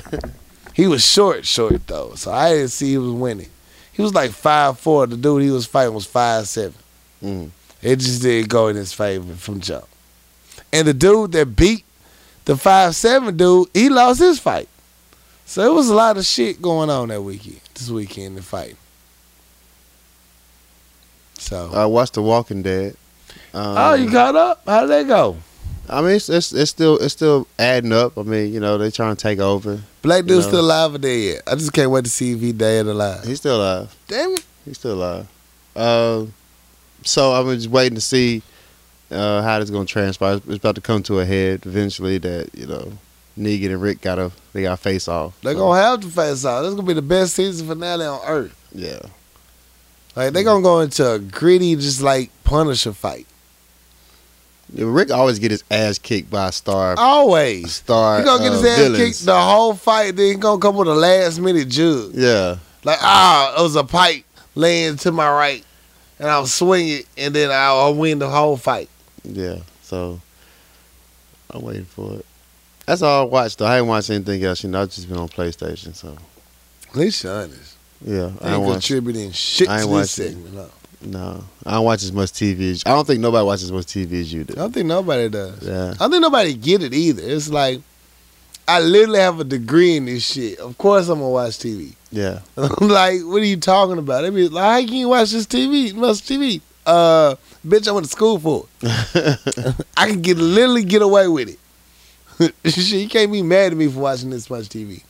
He 0.72 0.86
was 0.86 1.04
short, 1.04 1.44
short 1.44 1.86
though, 1.86 2.14
so 2.14 2.32
I 2.32 2.52
didn't 2.54 2.68
see 2.70 2.92
he 2.92 2.98
was 2.98 3.12
winning. 3.12 3.50
He 3.92 4.00
was 4.00 4.14
like 4.14 4.30
five 4.30 4.78
four. 4.78 5.06
The 5.06 5.16
dude 5.16 5.42
he 5.42 5.50
was 5.50 5.66
fighting 5.66 5.92
was 5.92 6.06
five 6.06 6.48
seven. 6.48 6.78
Mm. 7.22 7.50
It 7.82 7.96
just 7.96 8.22
didn't 8.22 8.48
go 8.48 8.68
in 8.68 8.76
his 8.76 8.92
favor 8.92 9.34
from 9.34 9.60
jump. 9.60 9.86
And 10.72 10.88
the 10.88 10.94
dude 10.94 11.32
that 11.32 11.54
beat 11.56 11.84
the 12.46 12.56
five 12.56 12.94
seven 12.94 13.36
dude, 13.36 13.68
he 13.74 13.90
lost 13.90 14.20
his 14.20 14.38
fight. 14.38 14.68
So 15.44 15.70
it 15.70 15.74
was 15.74 15.90
a 15.90 15.94
lot 15.94 16.16
of 16.16 16.24
shit 16.24 16.62
going 16.62 16.88
on 16.88 17.08
that 17.08 17.20
weekend. 17.20 17.60
This 17.74 17.90
weekend 17.90 18.36
the 18.38 18.42
fight. 18.42 18.76
So 21.38 21.70
I 21.74 21.86
watched 21.86 22.14
The 22.14 22.22
Walking 22.22 22.62
Dead. 22.62 22.96
Um, 23.52 23.74
Oh, 23.76 23.94
you 23.94 24.10
caught 24.10 24.36
up? 24.36 24.62
How 24.64 24.82
did 24.82 24.90
that 24.90 25.06
go? 25.08 25.36
I 25.92 26.00
mean, 26.02 26.12
it's, 26.12 26.28
it's 26.28 26.52
it's 26.52 26.70
still 26.70 26.96
it's 26.98 27.12
still 27.12 27.46
adding 27.58 27.92
up. 27.92 28.16
I 28.16 28.22
mean, 28.22 28.52
you 28.52 28.60
know, 28.60 28.78
they 28.78 28.90
trying 28.90 29.16
to 29.16 29.20
take 29.22 29.38
over. 29.40 29.80
Black 30.02 30.24
dude 30.24 30.36
know. 30.38 30.40
still 30.42 30.60
alive 30.60 30.94
or 30.94 30.98
dead? 30.98 31.42
I 31.46 31.54
just 31.56 31.72
can't 31.72 31.90
wait 31.90 32.04
to 32.04 32.10
see 32.10 32.32
if 32.32 32.40
he 32.40 32.52
dead 32.52 32.86
or 32.86 32.90
alive. 32.90 33.24
He's 33.24 33.38
still 33.38 33.56
alive. 33.60 33.94
Damn 34.06 34.32
it. 34.34 34.44
He's 34.64 34.78
still 34.78 34.94
alive. 34.94 35.26
Uh, 35.74 36.26
so 37.04 37.32
I'm 37.32 37.54
just 37.56 37.68
waiting 37.68 37.96
to 37.96 38.00
see 38.00 38.42
uh, 39.10 39.42
how 39.42 39.58
this 39.58 39.64
is 39.66 39.70
gonna 39.72 39.84
transpire. 39.86 40.36
It's 40.36 40.46
about 40.56 40.76
to 40.76 40.80
come 40.80 41.02
to 41.04 41.18
a 41.20 41.24
head 41.24 41.66
eventually. 41.66 42.18
That 42.18 42.50
you 42.54 42.66
know, 42.66 42.92
Negan 43.38 43.70
and 43.70 43.82
Rick 43.82 44.00
gotta 44.00 44.30
they 44.52 44.62
got 44.62 44.76
to 44.76 44.82
face 44.82 45.08
off. 45.08 45.40
They're 45.42 45.54
So, 45.54 45.58
gonna 45.58 45.80
have 45.80 46.00
to 46.00 46.08
face 46.08 46.44
off. 46.44 46.62
This 46.62 46.68
is 46.70 46.74
gonna 46.76 46.86
be 46.86 46.94
the 46.94 47.02
best 47.02 47.34
season 47.34 47.66
finale 47.66 48.04
on 48.06 48.20
earth. 48.26 48.68
yeah. 48.72 49.00
Like 50.16 50.32
they're 50.32 50.44
gonna 50.44 50.62
go 50.62 50.80
into 50.80 51.08
a 51.14 51.18
gritty, 51.18 51.74
just 51.76 52.00
like 52.02 52.30
Punisher 52.44 52.92
fight. 52.92 53.26
Rick 54.74 55.10
always 55.10 55.38
get 55.38 55.50
his 55.50 55.64
ass 55.70 55.98
kicked 55.98 56.30
by 56.30 56.48
a 56.48 56.52
star. 56.52 56.94
Always. 56.98 57.74
star. 57.74 58.18
He 58.20 58.24
gonna 58.24 58.42
get 58.42 58.52
uh, 58.52 58.56
his 58.56 58.64
ass 58.64 58.78
villains. 58.78 58.98
kicked 59.16 59.26
the 59.26 59.40
whole 59.40 59.74
fight. 59.74 60.16
Then 60.16 60.26
he 60.26 60.34
gonna 60.34 60.60
come 60.60 60.76
with 60.76 60.88
a 60.88 60.94
last 60.94 61.38
minute 61.40 61.68
jug. 61.68 62.12
Yeah. 62.14 62.56
Like 62.84 62.98
ah, 63.02 63.58
it 63.58 63.62
was 63.62 63.76
a 63.76 63.84
pipe 63.84 64.24
laying 64.54 64.96
to 64.98 65.12
my 65.12 65.30
right, 65.30 65.64
and 66.18 66.28
I'll 66.28 66.46
swing 66.46 66.88
it, 66.88 67.06
and 67.16 67.34
then 67.34 67.50
I'll, 67.50 67.78
I'll 67.80 67.94
win 67.94 68.18
the 68.18 68.28
whole 68.30 68.56
fight. 68.56 68.88
Yeah. 69.24 69.58
So 69.82 70.20
I'm 71.50 71.62
waiting 71.62 71.84
for 71.84 72.14
it. 72.14 72.26
That's 72.86 73.02
all 73.02 73.22
I 73.22 73.24
watched 73.24 73.58
though. 73.58 73.66
I 73.66 73.78
ain't 73.78 73.86
watched 73.86 74.10
anything 74.10 74.42
else. 74.44 74.62
You 74.64 74.70
know, 74.70 74.82
I've 74.82 74.90
just 74.90 75.08
been 75.08 75.18
on 75.18 75.28
PlayStation. 75.28 75.94
So 75.94 76.16
At 76.88 76.96
least 76.96 77.22
you're 77.24 77.32
honest. 77.32 77.76
yeah, 78.04 78.30
I 78.40 78.54
ain't 78.54 78.62
ain't 78.64 78.72
contributing 78.72 79.30
shit 79.32 79.68
I 79.68 79.78
to 79.78 79.82
ain't 79.82 79.90
this 79.90 80.18
watched 80.18 80.18
it. 80.20 80.32
segment. 80.32 80.54
No. 80.54 80.70
No, 81.02 81.42
I 81.64 81.72
don't 81.72 81.84
watch 81.84 82.02
as 82.02 82.12
much 82.12 82.32
TV. 82.32 82.72
As, 82.72 82.82
I 82.84 82.90
don't 82.90 83.06
think 83.06 83.20
nobody 83.20 83.44
watches 83.44 83.64
as 83.64 83.72
much 83.72 83.86
TV 83.86 84.20
as 84.20 84.32
you 84.32 84.44
do. 84.44 84.52
I 84.52 84.54
do. 84.54 84.60
don't 84.60 84.72
think 84.72 84.86
nobody 84.86 85.28
does. 85.28 85.62
Yeah. 85.62 85.90
I 85.92 85.94
don't 85.94 86.10
think 86.10 86.22
nobody 86.22 86.54
get 86.54 86.82
it 86.82 86.92
either. 86.92 87.22
It's 87.24 87.48
like 87.48 87.80
I 88.68 88.80
literally 88.80 89.18
have 89.18 89.40
a 89.40 89.44
degree 89.44 89.96
in 89.96 90.04
this 90.04 90.24
shit. 90.24 90.58
Of 90.58 90.76
course 90.78 91.08
I'm 91.08 91.18
gonna 91.18 91.30
watch 91.30 91.58
TV. 91.58 91.94
Yeah. 92.12 92.40
I'm 92.56 92.88
like, 92.88 93.20
what 93.22 93.42
are 93.42 93.46
you 93.46 93.56
talking 93.56 93.98
about? 93.98 94.24
I 94.24 94.30
be 94.30 94.48
like, 94.48 94.64
how 94.64 94.86
can 94.86 94.96
you 94.96 95.08
watch 95.08 95.30
this 95.30 95.46
TV? 95.46 95.94
Much 95.94 96.18
TV. 96.18 96.60
Uh, 96.86 97.34
bitch, 97.66 97.88
I 97.88 97.92
went 97.92 98.06
to 98.06 98.12
school 98.12 98.38
for 98.38 98.66
it. 98.82 99.84
I 99.96 100.08
can 100.08 100.20
get 100.20 100.36
literally 100.36 100.84
get 100.84 101.02
away 101.02 101.28
with 101.28 101.48
it. 101.48 102.54
Shit, 102.70 102.92
you 102.92 103.08
can't 103.08 103.32
be 103.32 103.42
mad 103.42 103.72
at 103.72 103.78
me 103.78 103.88
for 103.88 104.00
watching 104.00 104.30
this 104.30 104.48
much 104.48 104.68
TV. 104.68 105.02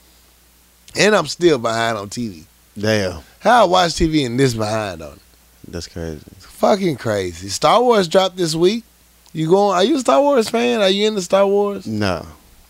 And 0.96 1.14
I'm 1.14 1.26
still 1.26 1.58
behind 1.58 1.98
on 1.98 2.08
TV. 2.08 2.44
Damn. 2.78 3.20
How 3.40 3.62
I 3.62 3.68
watch 3.68 3.92
TV 3.92 4.26
and 4.26 4.38
this 4.38 4.54
behind 4.54 5.02
on 5.02 5.12
it? 5.12 5.22
That's 5.70 5.88
crazy. 5.88 6.22
It's 6.36 6.46
fucking 6.46 6.96
crazy. 6.96 7.48
Star 7.48 7.82
Wars 7.82 8.08
dropped 8.08 8.36
this 8.36 8.54
week. 8.54 8.84
You 9.32 9.48
going? 9.48 9.76
Are 9.76 9.84
you 9.84 9.96
a 9.96 10.00
Star 10.00 10.20
Wars 10.20 10.48
fan? 10.48 10.80
Are 10.80 10.90
you 10.90 11.06
into 11.06 11.22
Star 11.22 11.46
Wars? 11.46 11.86
No. 11.86 12.26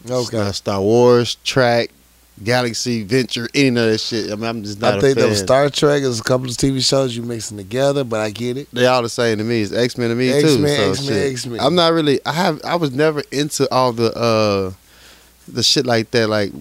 Okay. 0.09 0.53
Star 0.53 0.81
Wars, 0.81 1.37
track, 1.37 1.91
Galaxy, 2.43 3.03
Venture, 3.03 3.49
any 3.55 3.69
of 3.69 3.75
that 3.75 3.99
shit. 3.99 4.31
I 4.31 4.35
mean, 4.35 4.45
I'm 4.45 4.63
just 4.63 4.81
not 4.81 4.95
I 4.95 5.01
think 5.01 5.19
that 5.19 5.29
was 5.29 5.41
Star 5.41 5.69
Trek. 5.69 6.03
There's 6.03 6.21
a 6.21 6.23
couple 6.23 6.47
of 6.49 6.53
TV 6.57 6.87
shows 6.87 7.15
you 7.17 7.23
mixing 7.23 7.57
together, 7.59 8.05
but 8.05 8.21
I 8.21 8.31
get 8.31 8.57
it. 8.57 8.69
they 8.73 8.87
all 8.87 9.03
the 9.03 9.09
same 9.09 9.39
to 9.39 9.45
me. 9.45 9.63
It's 9.63 9.73
X 9.73 9.99
Men 9.99 10.09
to 10.11 10.15
me 10.15 10.31
X-Men, 10.31 10.55
too. 10.55 10.95
So 10.95 11.13
X-Men. 11.13 11.31
X-Men. 11.33 11.61
I'm 11.61 11.75
not 11.75 11.93
really. 11.93 12.21
I 12.25 12.33
have. 12.33 12.61
I 12.65 12.77
was 12.77 12.93
never 12.93 13.23
into 13.31 13.73
all 13.73 13.93
the 13.93 14.13
uh 14.17 14.73
the 15.49 15.63
shit 15.63 15.85
like 15.87 16.11
that. 16.13 16.29
Like 16.29 16.53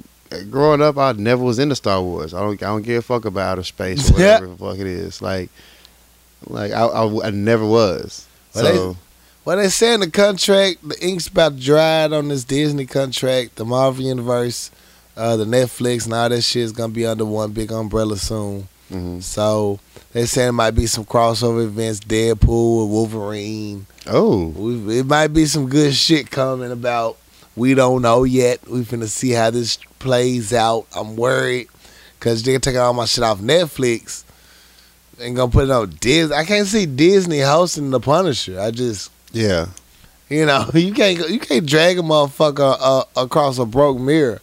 growing 0.49 0.81
up, 0.81 0.97
I 0.97 1.13
never 1.13 1.43
was 1.43 1.59
into 1.59 1.75
Star 1.75 2.01
Wars. 2.01 2.33
I 2.33 2.39
don't. 2.39 2.61
I 2.61 2.67
don't 2.67 2.81
give 2.81 2.99
a 2.99 3.01
fuck 3.01 3.25
about 3.25 3.51
outer 3.53 3.63
space 3.63 4.09
or 4.09 4.13
whatever 4.15 4.47
the 4.47 4.57
fuck 4.57 4.77
it 4.79 4.87
is. 4.87 5.21
Like, 5.21 5.49
like 6.47 6.71
I, 6.71 6.85
I, 6.85 7.27
I 7.27 7.29
never 7.31 7.65
was. 7.65 8.25
Well, 8.55 8.63
so 8.65 8.97
Well, 9.45 9.57
they 9.57 9.69
saying 9.69 9.99
the 10.01 10.09
contract, 10.11 10.87
the 10.87 10.97
ink's 11.05 11.27
about 11.27 11.57
to 11.57 11.63
dry 11.63 12.03
on 12.05 12.27
this 12.29 12.43
Disney 12.43 12.85
contract, 12.85 13.55
the 13.55 13.65
Marvel 13.65 14.03
Universe, 14.03 14.71
uh, 15.17 15.35
the 15.37 15.45
Netflix, 15.45 16.05
and 16.05 16.13
all 16.13 16.29
that 16.29 16.41
shit 16.41 16.63
is 16.63 16.71
gonna 16.71 16.93
be 16.93 17.05
under 17.05 17.25
one 17.25 17.51
big 17.51 17.71
umbrella 17.71 18.17
soon. 18.17 18.67
mhm. 18.91 19.21
So 19.21 19.79
they 20.13 20.25
saying 20.25 20.49
it 20.49 20.53
might 20.53 20.71
be 20.71 20.87
some 20.87 21.05
crossover 21.05 21.63
events, 21.63 21.99
Deadpool 21.99 22.81
with 22.83 22.91
Wolverine. 22.91 23.85
oh, 24.07 24.53
it 24.89 25.05
might 25.05 25.27
be 25.27 25.45
some 25.45 25.67
good 25.69 25.93
shit 25.93 26.31
coming 26.31 26.71
about. 26.71 27.17
We 27.55 27.73
don't 27.73 28.01
know 28.01 28.23
yet. 28.23 28.67
We 28.69 28.81
finna 28.81 29.07
see 29.07 29.31
how 29.31 29.49
this 29.51 29.77
plays 29.99 30.53
out. 30.53 30.85
I'm 30.95 31.15
worried 31.17 31.67
because 32.17 32.41
they're 32.41 32.57
taking 32.59 32.79
all 32.79 32.93
my 32.93 33.05
shit 33.05 33.23
off 33.23 33.39
Netflix 33.39 34.23
and 35.21 35.35
gonna 35.35 35.51
put 35.51 35.65
it 35.65 35.71
on 35.71 35.89
Disney. 35.99 36.35
I 36.35 36.45
can't 36.45 36.67
see 36.67 36.85
Disney 36.85 37.39
hosting 37.39 37.91
The 37.91 37.99
Punisher. 37.99 38.59
I 38.59 38.71
just, 38.71 39.11
yeah. 39.31 39.67
you 40.29 40.45
know, 40.45 40.69
you 40.73 40.93
can't 40.93 41.17
go- 41.19 41.27
you 41.27 41.39
can't 41.39 41.65
drag 41.65 41.99
a 41.99 42.01
motherfucker 42.01 42.77
uh, 42.79 43.03
across 43.15 43.57
a 43.59 43.65
broke 43.65 43.99
mirror 43.99 44.41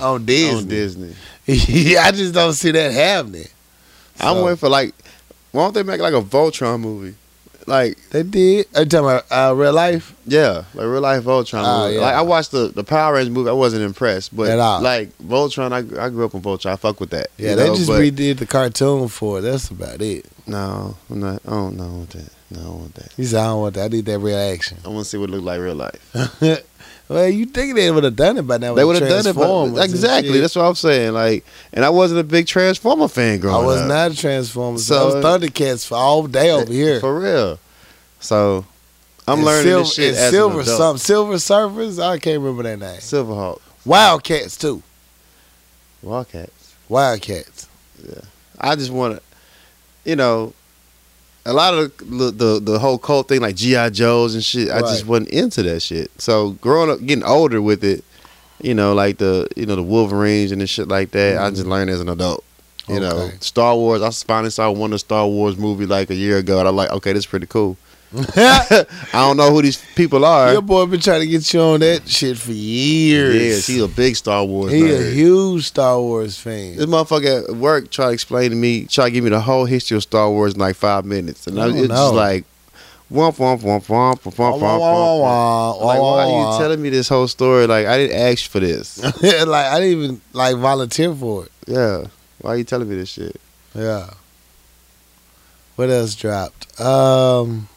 on 0.00 0.24
Disney. 0.24 0.58
On 0.58 0.68
Disney. 0.68 1.14
yeah, 1.46 2.02
I 2.02 2.10
just 2.12 2.34
don't 2.34 2.52
see 2.52 2.70
that 2.72 2.92
happening. 2.92 3.46
I'm 4.20 4.36
So- 4.36 4.44
waiting 4.44 4.56
for 4.58 4.68
like. 4.68 4.94
Why 5.50 5.62
don't 5.64 5.72
they 5.74 5.82
make 5.82 6.00
like 6.00 6.12
a 6.12 6.20
Voltron 6.20 6.78
movie? 6.80 7.14
Like 7.68 7.98
They 8.10 8.22
did. 8.22 8.66
Are 8.74 8.80
you 8.82 8.86
talking 8.86 9.04
about 9.10 9.24
uh, 9.30 9.54
real 9.54 9.72
life? 9.72 10.14
yeah, 10.26 10.64
like 10.74 10.86
real 10.86 11.00
life 11.00 11.22
Voltron. 11.24 11.62
Oh, 11.64 11.88
yeah. 11.88 12.00
Like 12.00 12.14
I 12.14 12.22
watched 12.22 12.50
the 12.50 12.68
the 12.68 12.82
Power 12.84 13.14
Rangers 13.14 13.34
movie. 13.34 13.50
I 13.50 13.52
wasn't 13.52 13.82
impressed, 13.82 14.34
but 14.36 14.48
At 14.50 14.58
all. 14.58 14.80
like 14.80 15.16
Voltron, 15.18 15.72
I 15.72 15.78
I 16.04 16.08
grew 16.08 16.24
up 16.24 16.34
on 16.34 16.42
Voltron. 16.42 16.72
I 16.72 16.76
fuck 16.76 16.98
with 17.00 17.10
that. 17.10 17.28
Yeah, 17.36 17.54
they 17.54 17.66
know, 17.68 17.76
just 17.76 17.88
but- 17.88 18.00
redid 18.00 18.38
the 18.38 18.46
cartoon 18.46 19.08
for 19.08 19.38
it. 19.38 19.42
That's 19.42 19.68
about 19.70 20.00
it. 20.02 20.26
No, 20.46 20.96
I'm 21.10 21.20
not. 21.20 21.42
I 21.46 21.50
don't 21.50 21.76
know. 21.76 21.84
I 21.84 21.86
don't 21.86 21.98
want 21.98 22.10
that. 22.10 22.30
No, 22.50 22.60
I 22.60 22.62
don't 22.64 22.78
want 22.80 22.94
that. 22.94 23.12
He 23.16 23.24
said, 23.26 23.40
I 23.40 23.46
don't 23.48 23.60
want 23.60 23.74
that. 23.74 23.84
I 23.84 23.88
need 23.88 24.06
that 24.06 24.18
real 24.18 24.38
action. 24.38 24.78
I 24.84 24.88
want 24.88 25.04
to 25.04 25.10
see 25.10 25.18
what 25.18 25.28
it 25.28 25.32
look 25.32 25.44
like 25.44 25.60
real 25.60 25.74
life. 25.74 26.00
well, 27.08 27.28
you 27.28 27.46
think 27.46 27.74
they 27.74 27.90
would 27.90 28.04
have 28.04 28.16
done 28.16 28.36
it 28.36 28.46
by 28.46 28.58
now? 28.58 28.74
They 28.74 28.84
would 28.84 29.00
have 29.00 29.08
done 29.08 29.26
it, 29.26 29.34
but 29.34 29.82
exactly. 29.84 30.40
That's 30.40 30.54
what 30.56 30.64
I'm 30.64 30.74
saying. 30.74 31.12
Like, 31.14 31.44
and 31.72 31.84
I 31.84 31.90
wasn't 31.90 32.20
a 32.20 32.24
big 32.24 32.46
Transformer 32.46 33.08
fan 33.08 33.40
growing 33.40 33.56
up. 33.56 33.62
I 33.62 33.66
was 33.66 33.80
up. 33.82 33.88
not 33.88 34.10
a 34.12 34.16
Transformers. 34.16 34.84
So- 34.86 35.00
I 35.10 35.14
was 35.14 35.24
Thundercats 35.24 35.86
for 35.86 35.94
all 35.96 36.26
day 36.26 36.50
over 36.50 36.72
here. 36.72 37.00
for 37.00 37.18
real. 37.18 37.58
So 38.20 38.64
I'm 39.26 39.38
And 39.38 39.44
learning 39.46 39.64
Silver, 39.64 39.84
this 39.84 39.94
shit 39.94 40.14
as 40.16 40.30
Silver 40.30 40.54
an 40.56 40.60
adult. 40.62 40.76
something. 40.78 40.98
Silver 41.00 41.34
Surfers. 41.34 42.02
I 42.02 42.18
can't 42.18 42.40
remember 42.40 42.62
their 42.64 42.76
name. 42.76 42.98
Silverhawk, 43.00 43.60
Wildcats 43.84 44.56
too. 44.56 44.82
Wildcats. 46.02 46.74
Wildcats. 46.88 47.66
Yeah. 48.06 48.20
I 48.60 48.74
just 48.76 48.90
want 48.90 49.16
to, 49.16 49.22
you 50.04 50.16
know, 50.16 50.52
a 51.48 51.52
lot 51.52 51.72
of 51.72 51.96
the, 51.98 52.30
the 52.30 52.60
the 52.60 52.78
whole 52.78 52.98
cult 52.98 53.28
thing 53.28 53.40
like 53.40 53.56
GI 53.56 53.90
Joes 53.90 54.34
and 54.34 54.44
shit. 54.44 54.70
I 54.70 54.80
just 54.80 55.06
wasn't 55.06 55.30
into 55.30 55.62
that 55.62 55.80
shit. 55.80 56.10
So 56.20 56.50
growing 56.60 56.90
up, 56.90 57.04
getting 57.04 57.24
older 57.24 57.62
with 57.62 57.82
it, 57.82 58.04
you 58.60 58.74
know, 58.74 58.92
like 58.92 59.16
the 59.16 59.48
you 59.56 59.64
know 59.64 59.74
the 59.74 59.82
Wolverines 59.82 60.52
and 60.52 60.60
the 60.60 60.66
shit 60.66 60.88
like 60.88 61.10
that. 61.12 61.38
I 61.38 61.48
just 61.48 61.62
mm-hmm. 61.62 61.70
learned 61.70 61.90
as 61.90 62.00
an 62.00 62.10
adult. 62.10 62.44
You 62.86 63.00
know, 63.00 63.30
Star 63.40 63.76
Wars. 63.76 64.00
I 64.00 64.10
finally 64.10 64.50
saw 64.50 64.70
one 64.70 64.88
of 64.88 64.92
the 64.92 64.98
Star 64.98 65.26
Wars 65.26 65.58
movie 65.58 65.84
like 65.84 66.10
a 66.10 66.14
year 66.14 66.38
ago, 66.38 66.58
and 66.58 66.66
I'm 66.66 66.76
like, 66.76 66.90
okay, 66.90 67.12
this 67.12 67.24
is 67.24 67.26
pretty 67.26 67.46
cool. 67.46 67.76
I 68.36 68.86
don't 69.12 69.36
know 69.36 69.50
who 69.50 69.60
these 69.62 69.76
people 69.94 70.24
are. 70.24 70.52
Your 70.52 70.62
boy 70.62 70.86
been 70.86 71.00
trying 71.00 71.20
to 71.20 71.26
get 71.26 71.52
you 71.52 71.60
on 71.60 71.80
that 71.80 72.08
shit 72.08 72.38
for 72.38 72.52
years. 72.52 73.34
Yes, 73.34 73.66
he 73.66 73.84
a 73.84 73.88
big 73.88 74.16
Star 74.16 74.44
Wars. 74.44 74.72
He 74.72 74.90
a 74.90 75.10
huge 75.10 75.64
Star 75.66 76.00
Wars 76.00 76.38
fan. 76.38 76.76
This 76.76 76.86
motherfucker 76.86 77.50
at 77.50 77.56
work 77.56 77.90
try 77.90 78.06
to 78.06 78.12
explain 78.12 78.50
to 78.50 78.56
me, 78.56 78.86
try 78.86 79.06
to 79.06 79.10
give 79.10 79.24
me 79.24 79.30
the 79.30 79.40
whole 79.40 79.66
history 79.66 79.96
of 79.98 80.02
Star 80.02 80.30
Wars 80.30 80.54
in 80.54 80.60
like 80.60 80.76
five 80.76 81.04
minutes, 81.04 81.46
and 81.46 81.60
I, 81.60 81.66
Oh, 81.66 81.68
it's 81.68 81.88
just 81.88 82.14
like, 82.14 82.44
womp 83.12 83.36
womp 83.36 83.60
womp 83.60 83.86
womp 83.86 84.20
womp 84.22 84.34
womp. 84.34 84.60
womp. 84.60 85.80
Like, 85.82 86.00
why 86.00 86.24
are 86.24 86.52
you 86.52 86.58
telling 86.58 86.80
me 86.80 86.88
this 86.88 87.10
whole 87.10 87.28
story? 87.28 87.66
Like, 87.66 87.86
I 87.86 87.98
didn't 87.98 88.16
ask 88.18 88.48
for 88.50 88.60
this. 88.60 89.02
like 89.22 89.66
I 89.66 89.80
didn't 89.80 89.98
even 90.02 90.20
like 90.32 90.56
volunteer 90.56 91.14
for 91.14 91.44
it. 91.44 91.52
yeah, 91.66 92.04
why 92.40 92.52
are 92.52 92.56
you 92.56 92.64
telling 92.64 92.88
me 92.88 92.96
this 92.96 93.10
shit? 93.10 93.38
Yeah. 93.74 94.08
What 95.76 95.90
else 95.90 96.14
dropped? 96.14 96.80
Um 96.80 97.68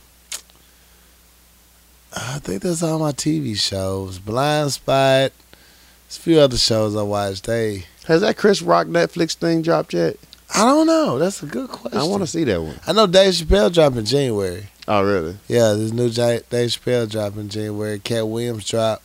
I 2.14 2.40
think 2.40 2.62
that's 2.62 2.84
all 2.84 3.00
my 3.00 3.12
TV 3.12 3.56
shows. 3.56 4.20
Blind 4.20 4.72
Spot. 4.74 5.32
There's 5.32 6.18
a 6.18 6.22
few 6.22 6.40
other 6.40 6.58
shows 6.58 6.96
I 6.96 7.04
watched. 7.04 7.46
They 7.46 7.86
Has 8.06 8.22
that 8.22 8.38
Chris 8.38 8.62
Rock 8.62 8.88
Netflix 8.88 9.36
thing 9.36 9.62
dropped 9.62 9.94
yet? 9.94 10.18
I 10.54 10.66
don't 10.66 10.88
know. 10.88 11.18
That's 11.18 11.42
a 11.42 11.46
good 11.46 11.70
question. 11.70 11.98
I 11.98 12.04
want 12.04 12.24
to 12.24 12.28
see 12.28 12.44
that 12.44 12.62
one. 12.62 12.78
I 12.86 12.92
know 12.92 13.08
Dave 13.08 13.34
Chappelle 13.34 13.74
dropped 13.74 13.96
in 13.96 14.06
January. 14.06 14.68
Oh, 14.88 15.04
really? 15.04 15.38
Yeah, 15.48 15.74
there's 15.74 15.94
new 15.94 16.10
Dave 16.10 16.44
Chappelle 16.50 17.10
drop 17.10 17.38
in 17.38 17.48
January. 17.48 18.00
Katt 18.00 18.28
Williams 18.28 18.68
drop 18.68 19.02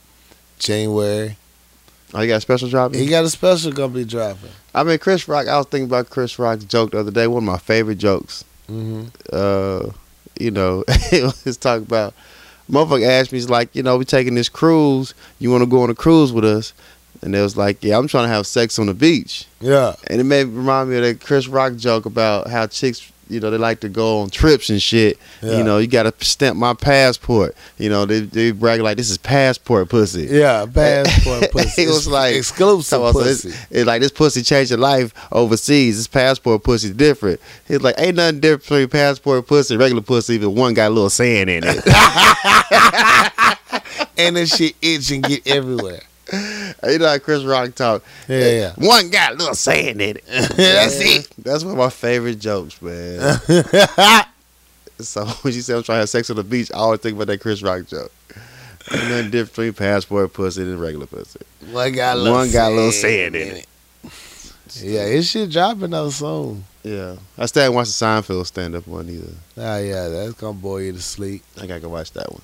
January. 0.58 1.36
Oh, 2.14 2.20
you 2.22 2.28
got 2.28 2.36
a 2.36 2.40
special 2.40 2.68
drop? 2.68 2.94
He 2.94 3.06
got 3.06 3.24
a 3.24 3.30
special 3.30 3.72
gonna 3.72 3.92
be 3.92 4.04
dropping. 4.04 4.50
I 4.74 4.82
mean, 4.84 4.98
Chris 4.98 5.28
Rock. 5.28 5.46
I 5.46 5.56
was 5.58 5.66
thinking 5.66 5.86
about 5.88 6.10
Chris 6.10 6.38
Rock's 6.38 6.64
joke 6.64 6.92
the 6.92 7.00
other 7.00 7.10
day. 7.10 7.26
One 7.26 7.42
of 7.42 7.46
my 7.46 7.58
favorite 7.58 7.98
jokes. 7.98 8.44
hmm 8.66 9.04
uh, 9.32 9.90
you 10.38 10.50
know, 10.50 10.84
it 10.88 11.44
was 11.44 11.56
talking 11.56 11.84
about. 11.84 12.14
Motherfucker 12.70 13.06
asked 13.06 13.32
me, 13.32 13.38
he's 13.38 13.48
like, 13.48 13.74
you 13.74 13.82
know, 13.82 13.96
we 13.96 14.04
taking 14.04 14.34
this 14.34 14.48
cruise. 14.48 15.14
You 15.38 15.50
want 15.50 15.62
to 15.62 15.70
go 15.70 15.82
on 15.82 15.90
a 15.90 15.94
cruise 15.94 16.32
with 16.32 16.44
us? 16.44 16.72
And 17.22 17.32
they 17.32 17.40
was 17.40 17.56
like, 17.56 17.82
yeah, 17.82 17.96
I'm 17.96 18.08
trying 18.08 18.24
to 18.24 18.28
have 18.28 18.46
sex 18.46 18.78
on 18.78 18.86
the 18.86 18.94
beach. 18.94 19.46
Yeah. 19.60 19.94
And 20.08 20.20
it 20.20 20.24
made 20.24 20.44
remind 20.44 20.90
me 20.90 20.96
of 20.96 21.02
that 21.02 21.20
Chris 21.20 21.48
Rock 21.48 21.76
joke 21.76 22.06
about 22.06 22.48
how 22.48 22.66
chicks, 22.66 23.10
you 23.28 23.40
know, 23.40 23.50
they 23.50 23.58
like 23.58 23.80
to 23.80 23.88
go 23.88 24.20
on 24.20 24.30
trips 24.30 24.70
and 24.70 24.80
shit. 24.80 25.18
Yeah. 25.42 25.58
You 25.58 25.64
know, 25.64 25.78
you 25.78 25.86
got 25.86 26.04
to 26.04 26.24
stamp 26.24 26.56
my 26.56 26.74
passport. 26.74 27.56
You 27.78 27.88
know, 27.88 28.04
they 28.06 28.20
they 28.20 28.50
brag 28.52 28.80
like 28.80 28.96
this 28.96 29.10
is 29.10 29.18
passport 29.18 29.88
pussy. 29.88 30.28
Yeah, 30.30 30.66
passport 30.72 31.50
pussy. 31.52 31.82
It 31.82 31.88
was 31.88 32.06
like- 32.06 32.34
exclusive 32.36 32.84
So 32.84 33.12
pussy. 33.12 33.48
it's, 33.48 33.66
it's 33.70 33.86
like 33.86 34.00
this 34.02 34.12
pussy 34.12 34.42
changed 34.42 34.70
your 34.70 34.78
life 34.80 35.12
overseas. 35.32 35.96
This 35.96 36.06
passport 36.06 36.62
pussy 36.62 36.92
different. 36.92 37.40
It's 37.68 37.82
like 37.82 37.94
ain't 37.98 38.16
nothing 38.16 38.40
different 38.40 38.62
between 38.62 38.88
passport 38.88 39.46
pussy 39.46 39.74
and 39.74 39.80
regular 39.80 40.02
pussy. 40.02 40.34
Even 40.34 40.54
one 40.54 40.74
got 40.74 40.88
a 40.88 40.94
little 40.94 41.10
sand 41.10 41.50
in 41.50 41.62
it. 41.64 41.76
and 44.18 44.36
that 44.36 44.46
shit 44.48 44.74
itch 44.82 45.10
and 45.10 45.22
get 45.22 45.46
everywhere. 45.46 46.00
You 46.32 46.98
know 46.98 47.08
how 47.08 47.18
Chris 47.18 47.44
Rock 47.44 47.74
talk. 47.74 48.02
Yeah, 48.28 48.50
yeah. 48.50 48.72
One 48.76 49.10
got 49.10 49.32
a 49.32 49.34
little 49.36 49.54
sand 49.54 50.00
in 50.00 50.16
it. 50.16 50.24
That's 50.26 51.00
it. 51.00 51.28
That's 51.38 51.62
one 51.62 51.72
of 51.72 51.78
my 51.78 51.90
favorite 51.90 52.40
jokes, 52.40 52.80
man. 52.82 53.20
so 54.98 55.24
when 55.42 55.54
you 55.54 55.60
say 55.60 55.74
I'm 55.74 55.82
trying 55.82 55.96
to 55.96 56.00
have 56.00 56.08
sex 56.08 56.30
on 56.30 56.36
the 56.36 56.44
beach, 56.44 56.70
I 56.72 56.78
always 56.78 57.00
think 57.00 57.16
about 57.16 57.28
that 57.28 57.40
Chris 57.40 57.62
Rock 57.62 57.86
joke. 57.86 58.12
Ain't 58.92 59.02
nothing 59.08 59.30
different 59.30 59.50
between 59.50 59.72
passport 59.72 60.32
pussy 60.32 60.62
and 60.62 60.80
regular 60.80 61.06
pussy. 61.06 61.40
One 61.70 61.92
got 61.92 62.16
a 62.16 62.20
little 62.20 62.38
One 62.38 62.50
got 62.52 62.70
a 62.70 62.74
little 62.74 62.92
sand 62.92 63.34
in 63.34 63.56
it. 63.56 63.66
Yeah, 64.74 65.06
his 65.06 65.28
shit 65.28 65.50
dropping 65.50 65.90
though 65.90 66.10
soon. 66.10 66.64
Yeah. 66.82 67.16
I 67.38 67.46
still 67.46 67.62
haven't 67.62 67.76
watched 67.76 67.98
the 67.98 68.04
Seinfeld 68.04 68.46
stand 68.46 68.74
up 68.74 68.86
one 68.86 69.08
either. 69.08 69.32
Ah, 69.58 69.78
yeah, 69.78 70.08
that's 70.08 70.34
gonna 70.34 70.58
bore 70.58 70.82
you 70.82 70.92
to 70.92 71.02
sleep. 71.02 71.42
I 71.60 71.66
gotta 71.66 71.80
go 71.80 71.88
watch 71.88 72.12
that 72.12 72.30
one. 72.30 72.42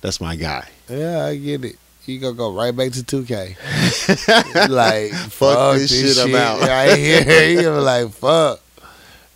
That's 0.00 0.20
my 0.20 0.36
guy. 0.36 0.68
Yeah, 0.88 1.26
I 1.26 1.36
get 1.36 1.64
it. 1.64 1.76
You 2.06 2.18
gonna 2.18 2.34
go 2.34 2.52
right 2.52 2.74
back 2.74 2.90
to 2.92 3.00
2K. 3.02 4.68
like, 4.70 5.12
fuck, 5.30 5.76
this 5.76 5.90
shit, 6.16 6.24
I'm 6.26 6.34
out. 6.34 6.60
Right 6.68 6.98
here, 6.98 7.48
you 7.50 7.62
gonna 7.62 7.76
be 7.76 7.82
like, 7.82 8.10
fuck. 8.10 8.60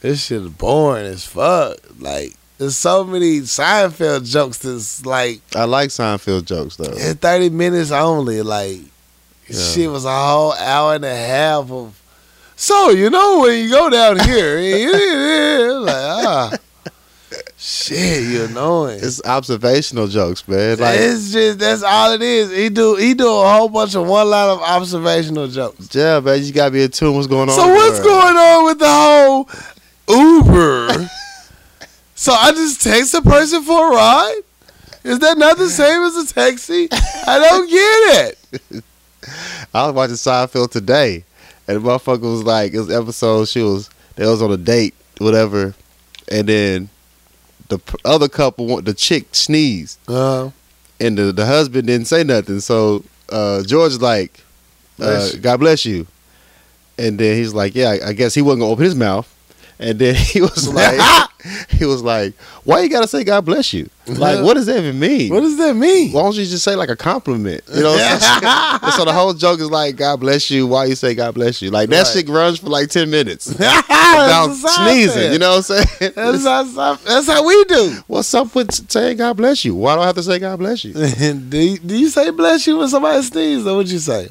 This 0.00 0.24
shit 0.26 0.42
is 0.42 0.48
boring 0.50 1.06
as 1.06 1.24
fuck. 1.24 1.76
Like, 2.00 2.34
there's 2.58 2.76
so 2.76 3.04
many 3.04 3.40
Seinfeld 3.40 4.28
jokes 4.30 4.58
that's 4.58 5.06
like, 5.06 5.40
I 5.54 5.64
like 5.64 5.90
Seinfeld 5.90 6.44
jokes 6.46 6.76
though. 6.76 6.84
it's 6.92 7.20
30 7.20 7.50
minutes 7.50 7.90
only. 7.92 8.42
Like, 8.42 8.78
Yeah. 9.48 9.60
shit 9.60 9.90
was 9.90 10.04
a 10.04 10.10
whole 10.10 10.52
hour 10.54 10.96
and 10.96 11.04
a 11.04 11.14
half 11.16 11.70
of. 11.70 12.00
So 12.56 12.90
you 12.90 13.10
know 13.10 13.40
when 13.40 13.62
you 13.62 13.70
go 13.70 13.90
down 13.90 14.18
here, 14.20 14.58
like 15.72 15.94
ah, 15.94 16.52
shit, 17.66 18.22
you 18.22 18.44
annoying. 18.44 19.00
It's 19.02 19.20
observational 19.24 20.06
jokes, 20.06 20.46
man. 20.46 20.78
Like 20.78 21.00
it's 21.00 21.32
just 21.32 21.58
that's 21.58 21.82
all 21.82 22.12
it 22.12 22.22
is. 22.22 22.50
He 22.52 22.68
do 22.68 22.94
he 22.94 23.14
do 23.14 23.26
a 23.26 23.48
whole 23.48 23.68
bunch 23.68 23.94
of 23.96 24.06
one 24.06 24.30
line 24.30 24.50
of 24.50 24.60
observational 24.60 25.48
jokes. 25.48 25.92
yeah, 25.94 26.20
man, 26.20 26.42
you 26.42 26.52
gotta 26.52 26.70
be 26.70 26.82
in 26.82 26.90
tune 26.90 27.14
what's 27.14 27.26
going 27.26 27.48
on. 27.48 27.56
So 27.56 27.66
what's 27.66 28.00
going 28.00 28.36
on 28.36 28.64
with 28.66 28.78
the 28.78 28.88
whole 28.88 29.48
Uber? 30.08 31.10
so 32.14 32.32
I 32.32 32.52
just 32.52 32.82
text 32.82 33.14
a 33.14 33.22
person 33.22 33.62
for 33.62 33.92
a 33.92 33.94
ride. 33.96 34.40
Is 35.02 35.18
that 35.20 35.38
not 35.38 35.56
the 35.58 35.68
same 35.68 36.02
as 36.02 36.16
a 36.16 36.34
taxi? 36.34 36.88
I 36.92 37.38
don't 37.38 37.70
get 37.70 38.38
it. 38.72 38.84
I 39.74 39.86
was 39.86 39.94
watching 39.94 40.16
Seinfeld 40.16 40.70
today, 40.70 41.24
and 41.66 41.76
the 41.76 41.88
motherfucker 41.88 42.22
was 42.22 42.44
like, 42.44 42.74
it 42.74 42.78
was 42.78 42.90
episode. 42.90 43.48
She 43.48 43.62
was 43.62 43.90
they 44.14 44.24
was 44.24 44.40
on 44.40 44.52
a 44.52 44.56
date, 44.56 44.94
whatever, 45.18 45.74
and 46.28 46.48
then 46.48 46.88
the 47.68 47.78
other 48.04 48.28
couple, 48.28 48.66
want 48.66 48.84
the 48.84 48.94
chick 48.94 49.26
sneezed, 49.32 49.98
Uh, 50.08 50.50
and 51.00 51.16
the 51.18 51.32
the 51.32 51.46
husband 51.46 51.86
didn't 51.86 52.06
say 52.06 52.22
nothing. 52.24 52.60
So 52.60 53.04
uh, 53.30 53.62
George 53.64 53.96
like, 53.98 54.40
uh, 55.00 55.04
Bless 55.04 55.34
you. 55.34 55.40
"God 55.40 55.60
bless 55.60 55.84
you," 55.84 56.06
and 56.98 57.18
then 57.18 57.36
he's 57.36 57.52
like, 57.54 57.74
"Yeah, 57.74 57.90
I- 57.90 58.08
I 58.08 58.12
guess 58.12 58.34
he 58.34 58.42
wasn't 58.42 58.60
gonna 58.60 58.72
open 58.72 58.84
his 58.84 58.94
mouth." 58.94 59.26
And 59.78 59.98
then 59.98 60.14
he 60.32 60.40
was 60.40 60.68
like, 60.72 61.00
he 61.70 61.84
was 61.84 62.02
like, 62.02 62.34
"Why 62.64 62.80
you 62.80 62.88
gotta 62.88 63.08
say 63.08 63.24
God 63.24 63.44
bless 63.44 63.72
you? 63.72 63.88
Like, 64.06 64.42
what 64.44 64.54
does 64.54 64.66
that 64.66 64.78
even 64.78 64.98
mean? 65.00 65.32
what 65.32 65.40
does 65.40 65.56
that 65.58 65.74
mean? 65.74 66.12
Why 66.12 66.22
don't 66.22 66.34
you 66.36 66.44
just 66.44 66.62
say 66.62 66.76
like 66.76 66.88
a 66.90 66.94
compliment? 66.96 67.62
You 67.74 67.82
know, 67.82 67.92
what 67.94 68.02
I'm 68.02 68.20
saying? 68.20 68.92
So 68.96 69.04
the 69.04 69.12
whole 69.12 69.34
joke 69.34 69.58
is 69.60 69.68
like, 69.70 69.96
God 69.96 70.20
bless 70.20 70.48
you. 70.50 70.66
Why 70.66 70.84
you 70.84 70.94
say 70.94 71.14
God 71.14 71.34
bless 71.34 71.60
you? 71.60 71.70
Like 71.70 71.88
that 71.90 72.04
Right. 72.04 72.06
shit 72.06 72.28
runs 72.28 72.58
for 72.60 72.68
like 72.68 72.88
ten 72.88 73.10
minutes 73.10 73.48
without 73.48 74.52
sneezing. 74.54 75.32
You 75.32 75.38
know 75.40 75.56
what 75.56 75.70
I'm 75.70 75.84
saying? 75.98 76.12
That's 76.14 76.44
how, 76.76 76.94
that's 76.94 77.26
how 77.26 77.46
we 77.46 77.64
do. 77.64 77.98
What's 78.06 78.32
up 78.34 78.54
with 78.54 78.90
saying 78.90 79.16
God 79.18 79.36
bless 79.36 79.64
you? 79.64 79.74
Why 79.74 79.96
do 79.96 80.02
I 80.02 80.06
have 80.06 80.14
to 80.16 80.22
say 80.22 80.38
God 80.38 80.58
bless 80.58 80.84
you? 80.84 80.92
do, 80.94 81.58
you, 81.58 81.78
do 81.78 81.96
you 81.98 82.08
say 82.08 82.30
bless 82.30 82.66
you 82.66 82.78
when 82.78 82.88
somebody 82.88 83.22
sneezes, 83.22 83.66
or 83.66 83.76
what 83.76 83.86
you 83.88 83.98
say? 83.98 84.28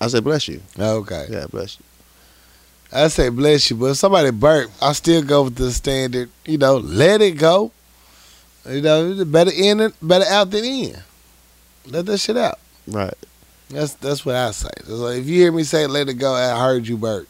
I 0.00 0.08
say 0.08 0.20
bless 0.20 0.48
you. 0.48 0.60
Okay. 0.78 1.26
Yeah, 1.30 1.46
bless 1.50 1.78
you. 1.78 1.84
I 2.92 3.08
say 3.08 3.28
bless 3.28 3.70
you, 3.70 3.76
but 3.76 3.86
if 3.86 3.96
somebody 3.96 4.30
burp, 4.30 4.70
I 4.80 4.92
still 4.92 5.22
go 5.22 5.44
with 5.44 5.56
the 5.56 5.72
standard. 5.72 6.30
You 6.44 6.58
know, 6.58 6.76
let 6.76 7.20
it 7.20 7.32
go. 7.32 7.72
You 8.68 8.80
know, 8.80 9.24
better 9.24 9.50
in 9.54 9.80
it, 9.80 9.94
better 10.00 10.24
out 10.26 10.50
than 10.50 10.64
in. 10.64 10.96
Let 11.86 12.06
that 12.06 12.18
shit 12.18 12.36
out. 12.36 12.58
Right. 12.86 13.14
That's 13.70 13.94
that's 13.94 14.24
what 14.24 14.36
I 14.36 14.50
say. 14.52 14.70
It's 14.78 14.88
like, 14.88 15.18
if 15.18 15.26
you 15.26 15.40
hear 15.40 15.52
me 15.52 15.64
say 15.64 15.86
let 15.86 16.08
it 16.08 16.14
go, 16.14 16.34
I 16.34 16.58
heard 16.58 16.86
you 16.86 16.96
burp. 16.96 17.28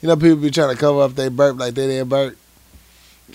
You 0.00 0.08
know, 0.08 0.16
people 0.16 0.36
be 0.36 0.50
trying 0.50 0.74
to 0.74 0.80
cover 0.80 1.02
up 1.02 1.14
they 1.14 1.28
burp 1.28 1.58
like 1.58 1.74
they 1.74 1.86
didn't 1.86 2.08
burp. 2.08 2.36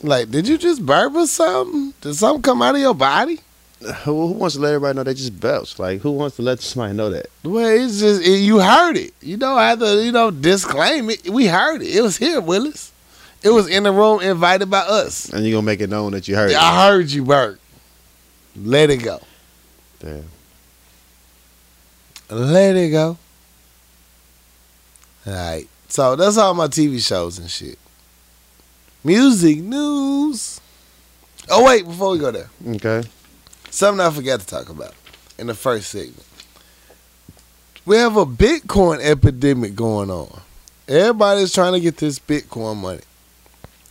Like, 0.02 0.30
did 0.30 0.48
you 0.48 0.58
just 0.58 0.86
burp 0.86 1.14
or 1.14 1.28
something? 1.28 1.94
Did 2.02 2.16
something 2.16 2.42
come 2.42 2.62
out 2.62 2.76
of 2.76 2.82
your 2.82 2.96
body? 2.96 3.40
Who, 3.82 4.28
who 4.28 4.34
wants 4.34 4.56
to 4.56 4.62
let 4.62 4.70
everybody 4.74 4.96
know 4.96 5.04
they 5.04 5.14
just 5.14 5.40
belch? 5.40 5.78
Like, 5.78 6.02
who 6.02 6.12
wants 6.12 6.38
to 6.38 6.42
let 6.42 6.62
somebody 6.62 6.94
know 6.96 7.10
that? 7.10 7.28
Well, 7.44 7.68
it's 7.68 8.00
just 8.00 8.22
it, 8.22 8.38
you 8.40 8.60
heard 8.60 8.96
it. 8.98 9.14
You 9.22 9.38
don't 9.38 9.58
have 9.58 9.80
to, 9.80 10.04
you 10.04 10.12
know, 10.12 10.32
disclaim 10.32 11.10
it. 11.10 11.30
We 11.30 11.48
heard 11.48 11.82
it. 11.82 11.96
It 11.96 12.02
was 12.02 12.18
here, 12.18 12.40
Willis. 12.40 12.92
It 13.44 13.50
was 13.50 13.68
in 13.68 13.84
the 13.84 13.92
room, 13.92 14.22
invited 14.22 14.72
by 14.72 14.80
us. 14.80 15.32
And 15.32 15.46
you 15.46 15.52
gonna 15.54 15.66
make 15.66 15.82
it 15.82 15.90
known 15.90 16.14
that 16.14 16.28
you 16.28 16.36
heard 16.36 16.52
it. 16.52 16.58
I 16.58 16.88
heard 16.88 17.12
you, 17.12 17.24
Bert. 17.26 17.60
Let 18.56 18.90
it 18.90 19.04
go. 19.04 19.20
Damn. 20.00 20.24
Let 22.30 22.76
it 22.76 22.90
go. 22.90 23.18
All 25.28 25.34
right. 25.34 25.68
So 25.90 26.16
that's 26.16 26.38
all 26.38 26.54
my 26.54 26.68
TV 26.68 27.06
shows 27.06 27.38
and 27.38 27.50
shit. 27.50 27.78
Music 29.04 29.60
news. 29.60 30.60
Oh 31.50 31.64
wait, 31.66 31.86
before 31.86 32.12
we 32.12 32.20
go 32.20 32.32
there, 32.32 32.50
Okay. 32.68 33.04
Something 33.76 34.06
I 34.06 34.10
forgot 34.10 34.40
to 34.40 34.48
talk 34.48 34.70
about 34.70 34.94
in 35.38 35.48
the 35.48 35.54
first 35.54 35.90
segment. 35.90 36.24
We 37.86 37.98
have 37.98 38.18
a 38.18 38.26
Bitcoin 38.26 39.00
epidemic 39.02 39.76
going 39.76 40.10
on. 40.10 40.42
Everybody's 40.88 41.54
trying 41.54 41.74
to 41.74 41.80
get 41.80 41.98
this 41.98 42.18
Bitcoin 42.18 42.78
money. 42.78 43.02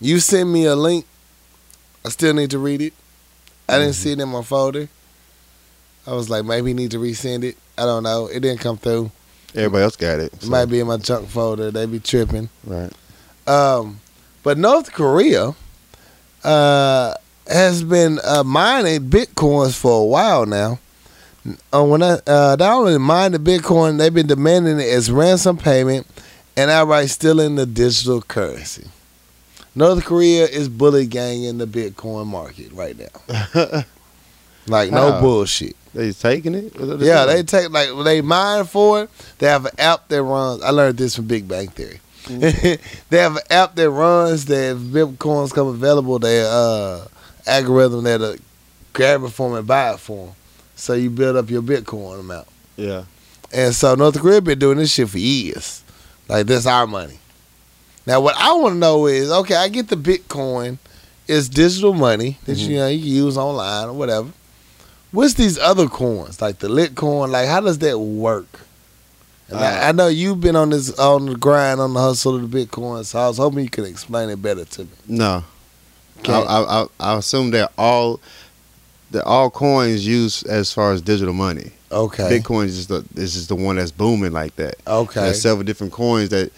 You 0.01 0.19
send 0.21 0.53
me 0.53 0.65
a 0.65 0.75
link. 0.75 1.07
I 2.05 2.09
still 2.09 2.35
need 2.35 2.51
to 2.51 2.59
read 2.59 2.83
it. 2.83 2.93
I 3.69 3.79
didn't 3.79 3.95
see 3.95 4.13
it 4.13 4.21
in 4.21 4.29
my 4.29 4.43
folder. 4.43 4.89
I 6.07 6.13
was 6.13 6.29
like, 6.29 6.45
maybe 6.45 6.71
you 6.71 6.75
need 6.75 6.91
to 6.91 6.99
resend 6.99 7.45
it. 7.45 7.57
I 7.79 7.83
don't 7.83 8.03
know. 8.03 8.27
It 8.27 8.41
didn't 8.41 8.61
come 8.61 8.77
through. 8.77 9.11
Everybody 9.55 9.85
else 9.85 9.97
got 9.97 10.19
it. 10.19 10.33
It 10.35 10.49
might 10.49 10.67
be 10.67 10.81
in 10.81 10.87
my 10.87 10.97
junk 10.99 11.29
folder. 11.29 11.71
They 11.71 11.87
be 11.87 12.01
tripping. 12.01 12.49
right. 12.65 12.93
Um, 13.47 14.01
but 14.43 14.59
North 14.59 14.93
Korea 14.93 15.55
uh, 16.43 17.15
has 17.47 17.83
been 17.83 18.19
uh, 18.25 18.43
mining 18.45 19.09
bitcoins 19.11 19.77
for 19.79 20.03
a 20.03 20.05
while 20.05 20.47
now. 20.47 20.79
Uh, 21.73 21.85
when 21.85 22.03
I, 22.03 22.19
uh, 22.27 22.57
not 22.59 22.73
only 22.79 22.97
mine 22.99 23.33
the 23.33 23.39
bitcoin, 23.39 23.99
they've 23.99 24.13
been 24.15 24.27
demanding 24.27 24.81
it 24.81 24.89
as 24.89 25.11
ransom 25.11 25.59
payment 25.59 26.07
and 26.57 26.71
outright 26.71 27.11
stealing 27.11 27.57
the 27.57 27.67
digital 27.67 28.23
currency. 28.23 28.89
North 29.75 30.05
Korea 30.05 30.45
is 30.47 30.69
bully 30.69 31.07
ganging 31.07 31.59
the 31.59 31.67
bitcoin 31.67 32.27
market 32.27 32.73
right 32.73 32.97
now. 32.97 33.83
Like 34.67 34.91
no 34.91 35.13
How? 35.13 35.21
bullshit. 35.21 35.77
they 35.93 36.13
taking 36.13 36.55
it? 36.55 36.75
Are 36.81 36.97
Yeah, 36.97 37.27
they 37.27 37.43
take 37.43 37.71
like 37.71 37.91
they 38.05 38.23
mine 38.23 38.65
for 38.65 39.03
it. 39.03 39.11
They 39.39 39.47
have 39.47 39.67
an 39.67 39.73
app 39.79 40.09
that 40.09 40.23
runs. 40.23 40.63
I 40.63 40.71
learned 40.71 40.97
this 40.97 41.17
from 41.17 41.27
Big 41.27 41.47
Bang 41.47 41.69
Theory. 41.69 42.01
they 42.29 42.79
have 43.19 43.37
an 43.37 43.43
app 43.51 43.75
that 43.75 43.91
runs 43.91 44.47
that 44.47 44.73
if 44.73 44.79
bitcoins 44.79 45.53
come 45.53 45.67
available, 45.67 46.19
they 46.19 46.43
uh 46.43 47.05
algorithm 47.47 48.05
that 48.05 48.21
uh, 48.23 48.37
grab 48.93 49.23
it 49.25 49.29
for 49.31 49.49
them 49.49 49.59
and 49.59 49.67
buy 49.67 49.93
it 49.93 50.01
for 50.01 50.27
them. 50.27 50.35
So 50.77 50.95
you 50.95 51.11
build 51.11 51.37
up 51.37 51.51
your 51.51 51.63
Bitcoin 51.63 52.21
amount. 52.21 52.49
yeah. 52.77 53.05
And 53.53 53.73
so 53.73 53.95
North 53.95 54.19
Korea 54.21 54.41
been 54.41 54.59
doing 54.59 54.79
this 54.79 54.93
shit 54.93 55.09
for 55.09 55.19
years. 55.19 55.85
Like 56.29 56.47
that's 56.47 56.67
our 56.67 56.87
money. 56.89 57.19
Now 58.07 58.21
what 58.21 58.35
I 58.37 58.53
want 58.55 58.75
to 58.75 58.79
know 58.79 59.07
is, 59.07 59.31
okay, 59.31 59.55
I 59.55 59.69
get 59.69 59.89
the 59.89 59.97
Bitcoin. 59.97 60.79
It's 61.29 61.49
digital 61.49 61.95
money 61.95 62.37
that 62.47 62.57
Mhm. 62.59 62.69
you 62.69 62.77
know 62.77 62.89
you 62.89 62.99
can 62.99 63.09
use 63.09 63.37
online 63.39 63.89
or 63.89 63.93
whatever. 63.93 64.29
What's 65.13 65.35
these 65.35 65.57
other 65.59 65.87
coins 65.87 66.43
like 66.43 66.59
the 66.59 66.69
Litecoin? 66.69 67.31
Like 67.31 67.47
how 67.49 67.61
does 67.61 67.79
that 67.79 67.99
work? 67.99 68.61
And 69.49 69.59
I, 69.61 69.85
Uh, 69.85 69.89
I 69.89 69.93
know 69.93 70.09
you've 70.09 70.41
been 70.41 70.57
on 70.57 70.71
this 70.71 70.91
on 70.99 71.27
the 71.27 71.37
grind 71.37 71.81
on 71.81 71.95
the 71.95 72.01
hustle 72.01 72.35
of 72.35 72.51
the 72.51 72.67
Bitcoin, 72.67 73.05
so 73.07 73.21
I 73.21 73.29
was 73.29 73.37
hoping 73.39 73.61
you 73.63 73.71
could 73.71 73.85
explain 73.85 74.31
it 74.31 74.43
better 74.43 74.65
to 74.65 74.83
me. 74.83 74.89
No. 75.07 75.45
Okay. 76.29 76.47
I, 76.49 76.83
I, 76.83 76.87
I, 77.01 77.19
assume 77.19 77.51
they're 77.51 77.69
all 77.77 78.21
they're 79.11 79.27
all 79.27 79.51
coins 79.51 80.07
used 80.07 80.47
as 80.47 80.73
far 80.73 80.93
as 80.93 81.03
digital 81.03 81.35
money. 81.35 81.71
Okay. 81.93 82.25
Bitcoin 82.25 82.67
is 82.67 82.77
just 82.77 82.89
the 82.89 83.21
is 83.21 83.47
the 83.47 83.55
one 83.55 83.77
that's 83.77 83.91
booming 83.91 84.33
like 84.33 84.57
that. 84.57 84.77
Okay. 84.87 85.21
There's 85.21 85.41
several 85.41 85.65
different 85.65 85.93
coins 85.93 86.31
that 86.31 86.51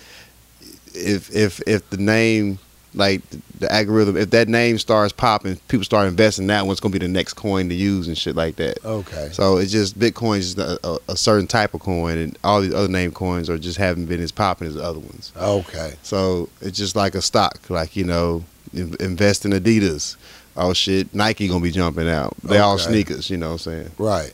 if 0.95 1.35
if 1.35 1.61
if 1.67 1.89
the 1.91 1.99
name 1.99 2.59
like 2.95 3.21
the 3.59 3.71
algorithm 3.71 4.17
if 4.17 4.31
that 4.31 4.49
name 4.49 4.79
starts 4.79 5.13
popping, 5.13 5.57
people 5.69 5.85
start 5.85 6.09
investing. 6.09 6.47
That 6.47 6.67
one's 6.67 6.81
gonna 6.81 6.93
be 6.93 6.99
the 6.99 7.09
next 7.09 7.35
coin 7.35 7.69
to 7.69 7.75
use 7.75 8.09
and 8.09 8.17
shit 8.17 8.35
like 8.35 8.57
that. 8.57 8.83
Okay. 8.85 9.29
So 9.33 9.59
it's 9.59 9.71
just 9.71 9.99
Bitcoin 9.99 10.39
is 10.39 10.57
a, 10.59 10.79
a, 10.83 10.99
a 11.09 11.17
certain 11.17 11.47
type 11.47 11.75
of 11.75 11.81
coin, 11.81 12.17
and 12.17 12.39
all 12.43 12.63
these 12.63 12.75
other 12.75 12.89
name 12.89 13.13
coins 13.13 13.51
are 13.51 13.59
just 13.59 13.77
haven't 13.77 14.07
been 14.07 14.21
as 14.21 14.33
popping 14.33 14.67
as 14.67 14.75
the 14.75 14.83
other 14.83 14.99
ones. 14.99 15.33
Okay. 15.37 15.95
So 16.03 16.49
it's 16.63 16.79
just 16.79 16.97
like 16.97 17.15
a 17.15 17.23
stock, 17.23 17.59
like 17.69 17.95
you 17.97 18.05
know, 18.05 18.45
invest 18.79 19.45
in 19.45 19.53
Adidas. 19.53 20.17
Oh 20.57 20.73
shit, 20.73 21.15
Nike 21.15 21.49
gonna 21.49 21.61
be 21.61 21.71
jumping 21.71 22.09
out. 22.09 22.35
They 22.43 22.59
all 22.59 22.79
sneakers, 22.79 23.29
you 23.29 23.37
know 23.37 23.49
what 23.49 23.53
I'm 23.53 23.59
saying? 23.59 23.91
Right. 23.99 24.33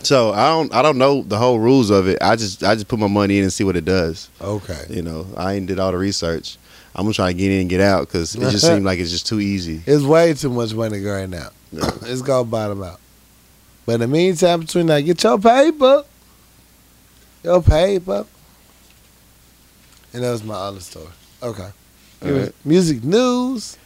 So 0.00 0.32
I 0.32 0.48
don't 0.48 0.72
I 0.74 0.82
don't 0.82 0.98
know 0.98 1.22
the 1.22 1.38
whole 1.38 1.58
rules 1.58 1.90
of 1.90 2.06
it. 2.08 2.18
I 2.20 2.36
just 2.36 2.62
I 2.62 2.74
just 2.74 2.88
put 2.88 2.98
my 2.98 3.06
money 3.06 3.38
in 3.38 3.44
and 3.44 3.52
see 3.52 3.64
what 3.64 3.76
it 3.76 3.84
does. 3.84 4.28
Okay. 4.40 4.84
You 4.90 5.02
know, 5.02 5.26
I 5.36 5.54
ain't 5.54 5.66
did 5.66 5.78
all 5.78 5.92
the 5.92 5.98
research. 5.98 6.58
I'm 6.94 7.04
gonna 7.04 7.14
try 7.14 7.32
to 7.32 7.38
get 7.38 7.50
in 7.50 7.62
and 7.62 7.70
get 7.70 7.80
out 7.80 8.06
because 8.06 8.34
it 8.34 8.50
just 8.50 8.66
seemed 8.66 8.84
like 8.84 8.98
it's 8.98 9.10
just 9.10 9.26
too 9.26 9.40
easy. 9.40 9.82
It's 9.86 10.04
way 10.04 10.34
too 10.34 10.50
much 10.50 10.74
money 10.74 11.02
going 11.02 11.34
out. 11.34 11.52
Yeah. 11.72 11.90
it's 12.02 12.22
gonna 12.22 12.44
bottom 12.44 12.82
out. 12.82 13.00
But 13.86 13.96
in 13.96 14.00
the 14.00 14.08
meantime, 14.08 14.60
between 14.60 14.86
that, 14.86 15.00
get 15.00 15.22
your 15.22 15.38
paper. 15.38 16.04
Your 17.42 17.62
paper. 17.62 18.26
And 20.12 20.24
that 20.24 20.30
was 20.30 20.42
my 20.42 20.54
other 20.54 20.80
story. 20.80 21.08
Okay. 21.42 21.68
Right. 22.22 22.52
Music 22.64 23.04
news. 23.04 23.76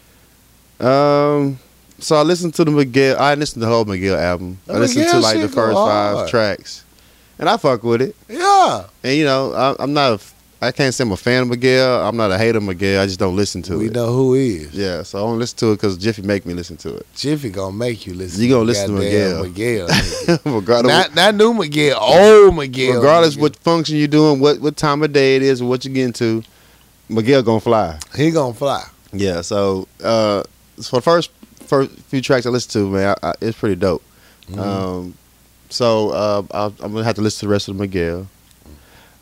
Um, 0.79 1.59
so 1.99 2.17
I 2.17 2.23
listened 2.23 2.55
to 2.55 2.65
the 2.65 2.71
Miguel. 2.71 3.19
I 3.19 3.35
listened 3.35 3.61
to 3.63 3.67
the 3.67 3.73
whole 3.73 3.85
Miguel 3.85 4.17
album. 4.17 4.59
The 4.67 4.75
I 4.75 4.79
listened 4.79 5.05
Miguel 5.05 5.21
to 5.21 5.27
like 5.27 5.41
the 5.41 5.49
first 5.49 5.77
five 5.77 6.31
tracks, 6.31 6.85
and 7.39 7.49
I 7.49 7.57
fuck 7.57 7.83
with 7.83 8.03
it. 8.03 8.17
Yeah. 8.29 8.85
And 9.03 9.17
you 9.17 9.25
know, 9.25 9.53
I, 9.53 9.83
I'm 9.83 9.93
not. 9.93 10.21
A, 10.21 10.25
I 10.63 10.73
can't 10.73 10.93
say 10.93 11.05
I'm 11.05 11.13
a 11.13 11.17
fan 11.17 11.43
of 11.43 11.49
Miguel. 11.49 12.07
I'm 12.07 12.19
not 12.19 12.31
a 12.31 12.37
hater 12.37 12.59
of 12.59 12.65
Miguel. 12.65 13.03
I 13.03 13.07
just 13.07 13.19
don't 13.19 13.35
listen 13.35 13.63
to 13.63 13.79
we 13.79 13.87
it. 13.87 13.89
We 13.89 13.95
know 13.95 14.13
who 14.13 14.35
he 14.35 14.57
is. 14.57 14.75
Yeah, 14.75 15.03
so 15.03 15.19
I 15.19 15.23
don't 15.23 15.39
listen 15.39 15.57
to 15.59 15.73
it 15.73 15.77
because 15.77 15.97
Jiffy 15.97 16.21
make 16.21 16.45
me 16.45 16.53
listen 16.53 16.77
to 16.79 16.97
it. 16.97 17.07
Jiffy 17.15 17.49
gonna 17.49 17.75
make 17.75 18.07
you 18.07 18.13
listen. 18.15 18.43
You 18.43 18.51
gonna 18.51 18.65
listen 18.65 18.95
to 18.95 19.01
Miguel. 19.01 19.45
Miguel. 19.45 19.89
regardless, 20.45 20.93
not 20.93 21.15
not 21.15 21.35
new 21.35 21.55
Miguel, 21.55 21.99
old 21.99 22.57
Miguel. 22.57 22.97
regardless 22.97 23.37
what 23.37 23.57
function 23.57 23.97
you're 23.97 24.09
doing, 24.09 24.41
what 24.41 24.61
what 24.61 24.77
time 24.77 25.03
of 25.03 25.13
day 25.13 25.37
it 25.37 25.43
is, 25.43 25.63
or 25.63 25.69
what 25.69 25.85
you're 25.85 25.95
getting 25.95 26.13
to, 26.15 26.43
Miguel 27.11 27.43
gonna 27.43 27.61
fly. 27.61 27.99
he 28.17 28.31
gonna 28.31 28.55
fly. 28.55 28.85
Yeah. 29.13 29.41
So 29.43 29.89
uh, 30.03 30.43
for 30.83 30.97
the 30.97 31.03
first 31.03 31.31
first 31.67 31.91
few 32.09 32.21
tracks 32.21 32.47
I 32.47 32.51
listened 32.51 32.73
to, 32.73 32.89
man, 32.91 33.15
I, 33.23 33.29
I, 33.31 33.35
it's 33.41 33.59
pretty 33.59 33.77
dope. 33.77 34.03
Mhm. 34.49 34.59
Um, 34.59 35.15
so 35.69 36.11
uh, 36.11 36.43
I'll, 36.53 36.75
I'm 36.81 36.93
gonna 36.93 37.05
have 37.05 37.17
to 37.17 37.21
listen 37.23 37.41
to 37.41 37.47
the 37.47 37.53
rest 37.53 37.69
of 37.69 37.77
the 37.77 37.83
Miguel. 37.83 38.27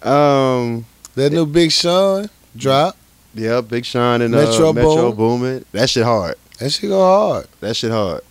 Um, 0.02 0.86
that 1.14 1.32
new 1.32 1.46
Big 1.46 1.72
Sean 1.72 2.28
drop. 2.56 2.96
yeah, 3.34 3.60
Big 3.60 3.84
Sean 3.84 4.22
and 4.22 4.32
Metro 4.32 4.70
uh, 4.70 4.72
Metro 4.72 5.12
Boomin. 5.12 5.16
Boomin. 5.16 5.64
That 5.72 5.90
shit 5.90 6.04
hard. 6.04 6.36
That 6.58 6.70
shit 6.70 6.90
go 6.90 7.00
hard. 7.00 7.46
That 7.60 7.74
shit 7.76 7.90
hard. 7.90 8.22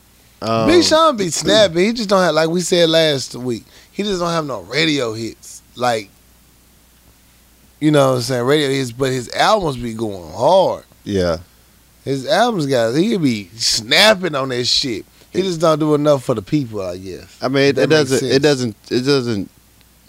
Um, 0.42 0.68
Big 0.68 0.84
Sean 0.84 1.18
be 1.18 1.30
snappy. 1.30 1.86
He 1.86 1.94
just 1.94 2.10
don't 2.10 2.22
have 2.24 2.36
like 2.36 2.50
we 2.50 2.62
said 2.62 2.90
last 2.90 3.36
week. 3.36 3.66
He 3.92 4.04
just 4.04 4.20
don't 4.20 4.32
have 4.32 4.46
no 4.46 4.62
radio 4.62 5.14
hits. 5.14 5.62
Like 5.76 6.10
you 7.80 7.92
know 7.92 8.12
what 8.12 8.16
I'm 8.18 8.22
saying, 8.22 8.46
radio 8.46 8.86
but 8.98 9.12
his 9.12 9.30
albums 9.30 9.78
be 9.78 9.94
going 9.94 10.32
hard. 10.34 10.84
Yeah. 11.04 11.38
His 12.04 12.26
albums 12.26 12.66
got 12.66 12.94
he 12.96 13.18
be 13.18 13.50
snapping 13.56 14.36
on 14.36 14.50
that 14.50 14.66
shit. 14.66 15.06
He 15.32 15.42
just 15.42 15.60
don't 15.60 15.80
do 15.80 15.94
enough 15.94 16.24
for 16.24 16.34
the 16.34 16.42
people, 16.42 16.82
I 16.82 16.98
guess. 16.98 17.38
I 17.44 17.48
mean, 17.50 17.64
it, 17.64 17.78
it 17.78 17.90
doesn't. 17.90 18.28
It 18.28 18.42
doesn't. 18.42 18.76
It 18.90 19.02
doesn't. 19.02 19.52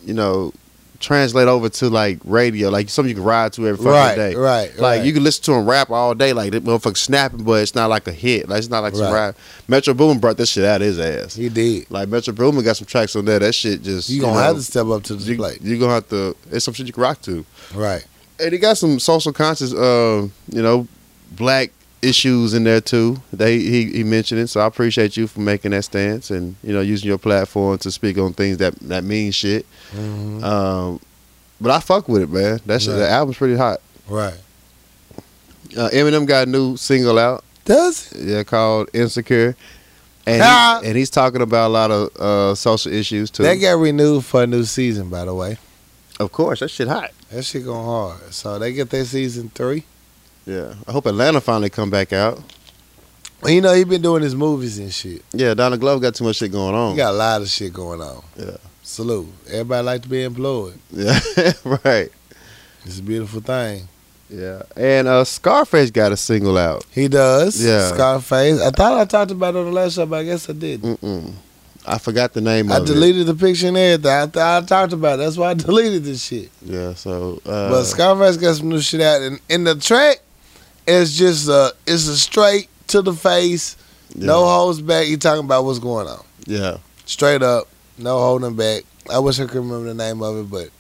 You 0.05 0.15
know, 0.15 0.53
translate 1.01 1.47
over 1.47 1.69
to 1.69 1.89
like 1.89 2.19
radio, 2.25 2.71
like 2.71 2.89
something 2.89 3.09
you 3.09 3.15
can 3.15 3.23
ride 3.25 3.53
to 3.53 3.67
every 3.69 3.77
fucking 3.77 3.91
Right, 3.93 4.15
day. 4.17 4.35
right, 4.35 4.71
Like 4.79 4.99
right. 4.99 5.05
you 5.07 5.13
can 5.13 5.23
listen 5.23 5.45
to 5.45 5.53
him 5.55 5.65
rap 5.69 5.91
all 5.91 6.15
day, 6.15 6.33
like 6.33 6.51
that 6.53 6.65
motherfucker 6.65 6.97
snapping, 6.97 7.45
but 7.45 7.63
it's 7.63 7.75
not 7.75 7.89
like 7.89 8.07
a 8.09 8.13
hit. 8.13 8.49
Like 8.49 8.59
it's 8.59 8.69
not 8.69 8.81
like 8.81 8.95
some 8.97 9.05
Right. 9.13 9.27
rap. 9.29 9.37
Metro 9.69 9.95
Boomin 9.95 10.19
brought 10.19 10.37
this 10.37 10.49
shit 10.51 10.65
out 10.65 10.81
of 10.81 10.87
his 10.89 10.99
ass. 10.99 11.35
He 11.37 11.49
did. 11.49 11.89
Like 11.91 12.09
Metro 12.09 12.35
Boomin 12.35 12.65
got 12.65 12.77
some 12.77 12.87
tracks 12.87 13.15
on 13.15 13.25
there. 13.27 13.39
That 13.39 13.55
shit 13.55 13.83
just 13.83 14.09
You 14.11 14.21
gonna 14.23 14.35
know, 14.35 14.41
have 14.41 14.57
to 14.57 14.63
step 14.63 14.87
up 14.87 15.05
to 15.05 15.15
the 15.15 15.25
You, 15.25 15.37
plate. 15.37 15.61
you 15.63 15.79
gonna 15.79 15.95
have 15.95 16.09
to. 16.09 16.35
It's 16.51 16.65
some 16.65 16.75
shit 16.75 16.87
you 16.89 16.93
can 16.93 17.03
rock 17.03 17.23
to. 17.23 17.45
Right. 17.75 18.05
And 18.41 18.53
he 18.53 18.59
got 18.59 18.77
some 18.79 18.99
social 18.99 19.33
conscious, 19.33 19.73
uh, 19.73 20.27
you 20.51 20.63
know, 20.63 20.87
black 21.33 21.71
issues 22.03 22.55
in 22.55 22.65
there 22.65 22.81
too. 22.81 23.21
They 23.33 23.59
he 23.59 23.91
he 23.93 24.05
mentioned 24.05 24.41
it, 24.41 24.49
so 24.49 24.61
I 24.61 24.67
appreciate 24.67 25.17
you 25.17 25.27
for 25.27 25.41
making 25.41 25.73
that 25.73 25.85
stance 25.85 26.31
and 26.31 26.55
you 26.63 26.73
know 26.73 26.81
using 26.81 27.09
your 27.09 27.19
platform 27.19 27.79
to 27.79 27.91
speak 27.91 28.19
on 28.19 28.33
things 28.33 28.59
that 28.59 28.75
that 28.81 29.05
mean 29.05 29.33
shit. 29.33 29.67
Mhm. 29.95 30.43
Um, 30.43 31.01
but 31.61 31.71
I 31.73 31.81
fuck 31.81 32.09
with 32.09 32.23
it, 32.23 32.31
man. 32.31 32.61
That 32.67 32.81
shit, 32.83 32.91
Right. 32.93 32.99
the 33.01 33.11
album's 33.11 33.37
pretty 33.39 33.57
hot. 33.57 33.81
Right. 34.09 34.35
Uh, 35.77 35.89
Eminem 35.93 36.25
got 36.27 36.47
a 36.49 36.51
new 36.51 36.77
single 36.77 37.19
out, 37.19 37.45
Does 37.65 38.11
it? 38.13 38.25
yeah, 38.29 38.43
called 38.43 38.89
"Insecure," 38.95 39.55
and 40.27 40.41
Ah. 40.43 40.79
he, 40.83 40.89
and 40.89 40.97
he's 40.97 41.11
talking 41.11 41.43
about 41.43 41.69
a 41.69 41.73
lot 41.73 41.91
of 41.91 42.17
uh, 42.17 42.55
social 42.55 42.93
issues 42.93 43.31
too. 43.31 43.43
That 43.43 43.57
got 43.57 43.73
renewed 43.79 44.25
for 44.25 44.45
a 44.45 44.47
new 44.47 44.65
season, 44.65 45.09
by 45.11 45.25
the 45.25 45.35
way. 45.35 45.59
of 46.21 46.33
course, 46.33 46.61
that 46.61 46.69
shit 46.71 46.89
hot. 46.89 47.11
That 47.31 47.45
shit 47.45 47.65
going 47.65 47.85
hard. 47.85 48.33
So 48.35 48.59
they 48.59 48.73
get 48.73 48.91
their 48.91 49.05
season 49.05 49.51
three. 49.55 49.85
Yeah, 50.49 50.73
I 50.87 50.93
hope 50.93 51.05
Atlanta 51.05 51.43
finally 51.43 51.69
come 51.69 51.91
back 51.91 52.13
out. 52.15 52.41
Well, 53.43 53.53
you 53.53 53.61
know, 53.61 53.75
he 53.75 53.85
been 53.85 54.01
doing 54.01 54.23
his 54.23 54.35
movies 54.35 54.79
and 54.79 54.93
shit. 54.93 55.23
Yeah, 55.33 55.53
Donald 55.53 55.81
Glover 55.81 56.01
got 56.01 56.15
too 56.15 56.25
much 56.25 56.37
shit 56.37 56.51
going 56.51 56.75
on. 56.75 56.93
He 56.93 56.97
got 56.97 57.11
a 57.13 57.17
lot 57.17 57.43
of 57.43 57.49
shit 57.49 57.73
going 57.73 58.01
on. 58.01 58.25
Yeah. 58.35 58.57
Salute. 58.83 59.29
Everybody 59.49 59.85
like 59.85 60.03
to 60.03 60.09
be 60.09 60.25
employed. 60.25 60.79
Yeah, 60.91 61.21
right. 61.85 62.11
It's 62.87 62.99
a 62.99 63.03
beautiful 63.03 63.43
thing. 63.43 63.87
Yeah, 64.31 64.63
and 64.75 65.07
uh, 65.07 65.25
Scarface 65.25 65.91
got 65.91 66.13
a 66.13 66.17
single 66.17 66.57
out. 66.57 66.85
He 66.93 67.09
does. 67.09 67.63
Yeah. 67.63 67.93
Scarface. 67.93 68.61
I 68.63 68.71
thought 68.71 68.99
I 68.99 69.05
talked 69.05 69.31
about 69.31 69.55
it 69.55 69.59
on 69.59 69.67
the 69.67 69.73
last 69.73 69.95
show, 69.97 70.07
but 70.07 70.21
I 70.21 70.25
guess 70.25 70.49
I 70.49 70.55
didn't. 70.55 71.01
Mm-mm. 71.01 71.35
I 71.87 71.99
forgot 71.99 72.33
the 72.33 72.41
name 72.41 72.71
I 72.73 72.81
deleted 72.81 73.27
the 73.27 73.35
picture 73.35 73.69
and 73.69 73.77
everything. 73.77 74.11
I, 74.13 74.27
th- 74.27 74.37
I 74.37 74.61
talked 74.67 74.93
about 74.93 75.15
it. 75.15 75.23
That's 75.23 75.37
why 75.37 75.51
I 75.51 75.55
deleted 75.67 76.05
this 76.05 76.25
shit. 76.25 76.51
Yeah, 76.63 76.95
so 76.95 77.41
uh, 77.47 77.71
but 77.71 77.85
Scarface 77.85 78.37
got 78.37 78.57
some 78.57 78.69
new 78.71 78.81
shit 78.81 79.01
out, 79.01 79.23
and 79.23 79.41
in 79.49 79.65
the 79.65 79.75
track, 79.77 80.21
it's 80.89 81.13
just 81.17 81.49
a 81.49 81.73
it's 81.87 82.09
a 82.09 82.17
straight 82.17 82.69
to 82.89 83.03
the 83.03 83.13
face, 83.13 83.77
yeah, 84.15 84.27
no 84.27 84.45
holds 84.47 84.81
back. 84.81 85.07
You 85.07 85.17
talking 85.19 85.45
about 85.45 85.65
what's 85.65 85.79
going 85.79 86.09
on, 86.09 86.25
Yeah, 86.47 86.79
straight 87.05 87.43
up, 87.43 87.69
no 87.99 88.19
holding 88.19 88.57
back. 88.57 88.85
I 89.13 89.19
wish 89.19 89.39
I 89.39 89.45
could 89.45 89.57
remember 89.57 89.85
the 89.87 89.95
name 89.95 90.23
of 90.23 90.37
it, 90.39 90.51
but 90.51 90.71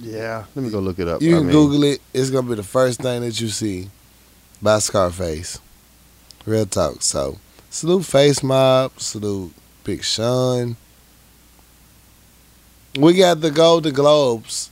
yeah. 0.00 0.44
Let 0.54 0.64
me 0.64 0.70
go 0.70 0.78
look 0.78 0.98
it 0.98 1.08
up. 1.08 1.20
you 1.20 1.36
I 1.36 1.40
mean, 1.40 1.50
Google 1.50 1.84
it. 1.84 2.00
It's 2.14 2.30
gonna 2.30 2.48
be 2.48 2.54
the 2.54 2.62
first 2.62 3.00
thing 3.02 3.22
that 3.22 3.40
you 3.40 3.48
see 3.48 3.90
by 4.62 4.78
Scarface. 4.78 5.58
Real 6.46 6.66
talk. 6.66 7.02
So 7.02 7.38
salute 7.70 8.04
Face 8.04 8.42
Mob, 8.42 8.98
salute 9.00 9.52
Big 9.84 10.04
Sean. 10.04 10.76
We 12.98 13.14
got 13.14 13.40
the 13.40 13.50
Golden 13.50 13.92
Globes 13.94 14.70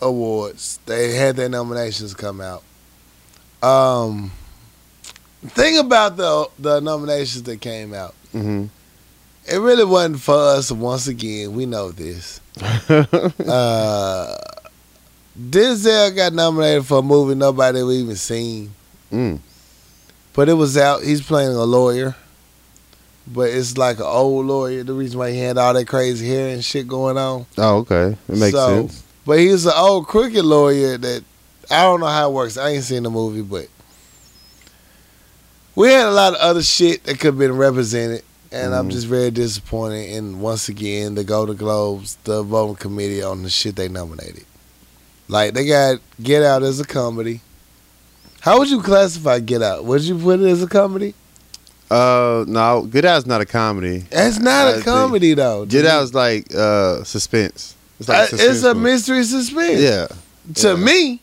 awards. 0.00 0.78
They 0.86 1.14
had 1.14 1.36
their 1.36 1.48
nominations 1.48 2.14
come 2.14 2.40
out. 2.40 2.62
Um, 3.62 4.30
thing 5.48 5.78
about 5.78 6.16
the 6.16 6.48
the 6.58 6.80
nominations 6.80 7.42
that 7.44 7.60
came 7.60 7.92
out, 7.94 8.14
mhm. 8.34 8.68
it 9.46 9.58
really 9.58 9.84
wasn't 9.84 10.20
for 10.20 10.34
us. 10.34 10.70
Once 10.72 11.06
again, 11.06 11.52
we 11.54 11.66
know 11.66 11.90
this. 11.90 12.40
Uh, 13.46 14.36
Denzel 15.38 16.14
got 16.14 16.32
nominated 16.34 16.84
for 16.86 16.98
a 16.98 17.02
movie 17.02 17.34
nobody 17.34 17.78
even 17.80 18.16
seen, 18.16 18.72
mm. 19.12 19.38
but 20.34 20.48
it 20.48 20.54
was 20.54 20.76
out. 20.76 21.02
He's 21.02 21.22
playing 21.22 21.52
a 21.52 21.64
lawyer, 21.64 22.16
but 23.26 23.48
it's 23.50 23.78
like 23.78 23.98
an 23.98 24.06
old 24.06 24.46
lawyer. 24.46 24.82
The 24.82 24.92
reason 24.92 25.18
why 25.18 25.30
he 25.32 25.38
had 25.38 25.56
all 25.56 25.72
that 25.72 25.86
crazy 25.86 26.28
hair 26.28 26.48
and 26.52 26.64
shit 26.64 26.88
going 26.88 27.16
on. 27.16 27.46
Oh, 27.56 27.78
okay, 27.78 28.16
it 28.28 28.36
makes 28.36 28.52
So, 28.52 28.68
sense. 28.88 29.02
But 29.24 29.38
he's 29.38 29.64
an 29.66 29.72
old 29.76 30.06
crooked 30.08 30.44
lawyer 30.44 30.98
that 30.98 31.24
I 31.70 31.82
don't 31.82 32.00
know 32.00 32.06
how 32.06 32.30
it 32.30 32.32
works. 32.32 32.56
I 32.56 32.70
ain't 32.70 32.84
seen 32.84 33.02
the 33.02 33.10
movie, 33.10 33.42
but 33.42 33.66
we 35.74 35.88
had 35.88 36.06
a 36.06 36.10
lot 36.12 36.34
of 36.34 36.40
other 36.40 36.62
shit 36.62 37.04
that 37.04 37.18
could 37.18 37.26
have 37.28 37.38
been 37.38 37.56
represented. 37.56 38.22
And 38.52 38.74
I'm 38.74 38.88
Mhm. 38.88 38.92
just 38.92 39.06
very 39.06 39.30
disappointed 39.30 40.10
in 40.10 40.40
once 40.40 40.68
again 40.68 41.14
the 41.14 41.22
Golden 41.22 41.56
Globes, 41.56 42.16
the 42.24 42.42
voting 42.42 42.74
committee 42.74 43.22
on 43.22 43.44
the 43.44 43.50
shit 43.50 43.76
they 43.76 43.88
nominated. 43.88 44.44
Like 45.28 45.54
they 45.54 45.64
got 45.66 46.00
Get 46.20 46.42
Out 46.42 46.64
as 46.64 46.80
a 46.80 46.84
comedy. 46.84 47.42
How 48.40 48.58
would 48.58 48.68
you 48.68 48.82
classify 48.82 49.38
Get 49.38 49.62
Out? 49.62 49.84
Would 49.84 50.02
you 50.02 50.18
put 50.18 50.40
it 50.40 50.48
as 50.48 50.62
a 50.62 50.66
comedy? 50.66 51.14
Uh, 51.88 52.44
no, 52.48 52.88
Get 52.90 53.04
Out's 53.04 53.26
not 53.26 53.40
a 53.40 53.46
comedy. 53.46 54.06
It's 54.10 54.38
not 54.40 54.66
I 54.66 54.70
a 54.70 54.72
think- 54.74 54.84
comedy 54.86 55.34
though. 55.34 55.64
Get 55.66 55.86
Out's 55.86 56.12
like 56.14 56.52
uh 56.52 57.04
suspense. 57.04 57.74
It's 58.00 58.08
Uh, 58.08 58.12
like 58.14 58.32
it's 58.32 58.64
a 58.64 58.74
mystery 58.74 59.22
suspense. 59.22 59.80
Yeah, 59.80 60.08
to 60.56 60.68
Yeah. 60.70 60.74
me. 60.74 61.20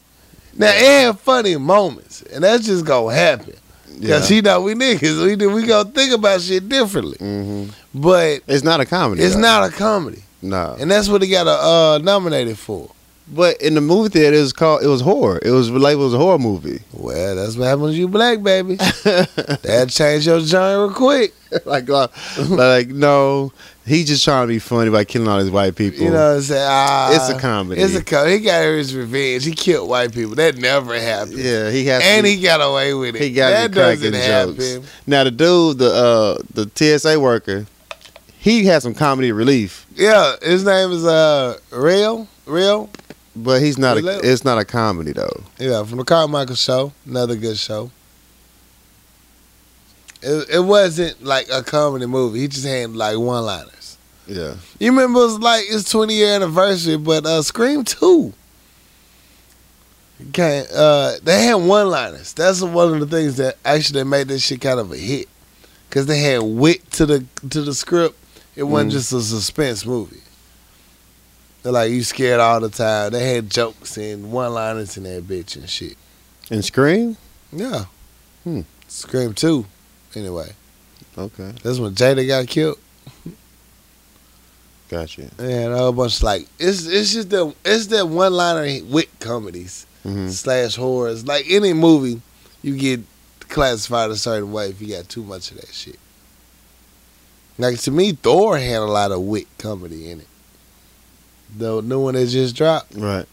Now 0.57 0.67
it 0.69 1.05
had 1.05 1.19
funny 1.19 1.55
moments, 1.57 2.21
and 2.23 2.43
that's 2.43 2.65
just 2.65 2.85
gonna 2.85 3.13
happen. 3.15 3.53
yeah. 3.99 4.17
Cause 4.17 4.31
you 4.31 4.41
know 4.41 4.61
we 4.61 4.73
niggas, 4.73 5.23
we 5.25 5.35
do, 5.35 5.49
we 5.51 5.63
gonna 5.65 5.89
think 5.89 6.13
about 6.13 6.41
shit 6.41 6.67
differently. 6.67 7.17
hmm 7.19 7.65
But 7.93 8.41
It's 8.47 8.63
not 8.63 8.79
a 8.79 8.85
comedy. 8.85 9.23
it's 9.23 9.35
though. 9.35 9.41
not 9.41 9.69
a 9.69 9.71
comedy, 9.73 10.23
No. 10.41 10.75
and 10.79 10.89
that's 10.91 11.09
what 11.09 11.21
he 11.21 11.29
got 11.29 11.47
uh, 11.47 11.97
nominated 11.99 12.57
for. 12.57 12.89
But 13.29 13.61
in 13.61 13.73
the 13.75 13.81
movie 13.81 14.07
theater, 14.07 14.37
it 14.37 14.39
was 14.39 14.53
called. 14.53 14.83
It 14.83 14.87
was 14.87 15.01
horror. 15.01 15.37
It 15.43 15.51
was 15.51 15.69
labeled 15.69 16.07
as 16.07 16.13
a 16.13 16.17
horror 16.17 16.39
movie. 16.39 16.79
Well, 16.93 17.35
that's 17.35 17.57
what 17.57 17.65
happens 17.65 17.83
when 17.89 17.93
you 17.93 18.07
black, 18.07 18.41
baby. 18.41 18.75
that 19.03 19.87
change 19.91 20.25
your 20.27 20.39
genre 20.39 20.93
quick. 20.93 21.33
like, 21.65 21.89
uh, 21.89 22.07
like 22.49 22.87
no, 22.87 23.51
he 23.87 24.03
just 24.03 24.23
trying 24.23 24.43
to 24.45 24.53
be 24.53 24.59
funny 24.59 24.89
by 24.91 25.03
killing 25.05 25.27
all 25.27 25.41
these 25.41 25.49
white 25.51 25.75
people. 25.75 25.99
You 26.03 26.09
know 26.11 26.29
what 26.31 26.35
I'm 26.37 26.41
saying? 26.41 26.67
Ah, 26.69 27.15
it's 27.15 27.29
a 27.29 27.39
comedy. 27.39 27.81
It's 27.81 27.95
a 27.95 28.03
comedy. 28.03 28.33
He 28.33 28.39
got 28.43 28.61
his 28.63 28.93
revenge. 28.95 29.45
He 29.45 29.51
killed 29.51 29.89
white 29.89 30.13
people. 30.13 30.35
That 30.35 30.57
never 30.57 30.99
happened. 30.99 31.37
yeah, 31.37 31.69
he 31.71 31.85
has. 31.85 32.01
And 32.03 32.25
to, 32.25 32.31
he 32.31 32.41
got 32.41 32.59
away 32.61 32.93
with 32.93 33.15
it. 33.15 33.21
He 33.21 33.31
got 33.31 33.49
that 33.51 33.71
doesn't 33.71 34.13
jokes. 34.13 34.73
happen. 34.73 34.87
now 35.07 35.23
the 35.23 35.31
dude, 35.31 35.77
the 35.77 35.91
uh, 35.91 36.43
the 36.53 36.69
TSA 36.99 37.19
worker, 37.19 37.65
he 38.39 38.65
had 38.65 38.81
some 38.81 38.93
comedy 38.93 39.31
relief, 39.31 39.85
Yeah, 39.95 40.35
his 40.41 40.63
name 40.65 40.91
is 40.91 41.05
uh 41.05 41.57
Rel. 41.71 42.27
Rel. 42.45 42.89
but 43.35 43.61
he's 43.61 43.77
not. 43.77 43.97
A, 43.97 44.19
it's 44.23 44.43
not 44.45 44.57
a 44.57 44.65
comedy 44.65 45.11
though. 45.13 45.43
Yeah, 45.59 45.83
from 45.83 45.97
the 45.97 46.03
Carmichael 46.03 46.55
Show, 46.55 46.91
another 47.05 47.35
good 47.35 47.57
show. 47.57 47.91
It, 50.21 50.49
it 50.49 50.59
wasn't 50.59 51.23
like 51.23 51.47
a 51.51 51.61
comedy 51.61 52.05
movie. 52.07 52.39
He 52.39 52.47
just 52.47 52.65
had 52.65 52.95
like 52.95 53.17
one 53.17 53.45
liners. 53.45 53.73
Yeah. 54.27 54.55
You 54.79 54.91
remember 54.91 55.19
it 55.21 55.23
was 55.25 55.39
like 55.39 55.65
it's 55.69 55.89
20 55.89 56.13
year 56.13 56.35
anniversary, 56.35 56.97
but 56.97 57.25
uh 57.25 57.41
Scream 57.41 57.83
2. 57.83 58.33
Okay, 60.29 60.65
uh, 60.75 61.13
they 61.23 61.43
had 61.43 61.55
one 61.55 61.89
liners. 61.89 62.33
That's 62.33 62.61
one 62.61 62.91
of 62.95 62.99
the 62.99 63.05
things 63.05 63.37
that 63.37 63.57
actually 63.63 64.03
made 64.03 64.27
this 64.27 64.43
shit 64.43 64.61
kind 64.61 64.79
of 64.79 64.91
a 64.91 64.97
hit. 64.97 65.29
Cause 65.91 66.05
they 66.07 66.19
had 66.19 66.41
wit 66.41 66.89
to 66.93 67.05
the 67.05 67.25
to 67.49 67.61
the 67.61 67.73
script. 67.73 68.17
It 68.55 68.63
wasn't 68.63 68.89
Mhm. 68.89 68.93
just 68.93 69.13
a 69.13 69.21
suspense 69.21 69.85
movie. 69.85 70.21
They're 71.63 71.71
like 71.71 71.91
you 71.91 72.03
scared 72.03 72.39
all 72.41 72.59
the 72.59 72.69
time. 72.69 73.11
They 73.11 73.33
had 73.35 73.49
jokes 73.49 73.95
and 73.97 74.31
one 74.31 74.53
liners 74.53 74.97
in 74.97 75.03
that 75.03 75.27
bitch 75.27 75.55
and 75.55 75.69
shit. 75.69 75.95
And 76.49 76.63
Scream. 76.65 77.15
Yeah. 77.53 77.85
Hmm. 78.43 78.61
Scream 78.87 79.33
2. 79.33 79.65
Anyway, 80.15 80.53
Okay, 81.17 81.53
that's 81.63 81.79
when 81.79 81.93
Jada 81.95 82.27
got 82.27 82.47
killed. 82.47 82.77
Gotcha. 84.89 85.29
And 85.39 85.73
a 85.73 85.77
whole 85.77 85.91
bunch 85.91 86.21
like 86.23 86.47
it's 86.59 86.85
it's 86.85 87.13
just 87.13 87.29
that 87.31 87.53
it's 87.65 87.87
that 87.87 88.07
one 88.07 88.33
liner 88.33 88.83
wit 88.85 89.09
comedies 89.19 89.85
hmm 90.03 90.29
slash 90.29 90.75
horrors. 90.75 91.25
Like 91.25 91.45
any 91.49 91.73
movie, 91.73 92.21
you 92.61 92.77
get 92.77 93.01
classified 93.49 94.09
a 94.11 94.15
certain 94.15 94.51
way 94.51 94.69
if 94.69 94.81
you 94.81 94.95
got 94.95 95.07
too 95.09 95.23
much 95.23 95.51
of 95.51 95.57
that 95.57 95.73
shit. 95.73 95.99
Like 97.57 97.79
to 97.81 97.91
me, 97.91 98.11
Thor 98.13 98.57
had 98.57 98.77
a 98.81 98.85
lot 98.85 99.11
of 99.11 99.21
wit 99.21 99.47
comedy 99.57 100.09
in 100.11 100.19
it. 100.21 100.27
The 101.57 101.81
new 101.81 102.01
one 102.01 102.13
that 102.15 102.27
just 102.27 102.55
dropped, 102.55 102.93
Right. 102.95 103.25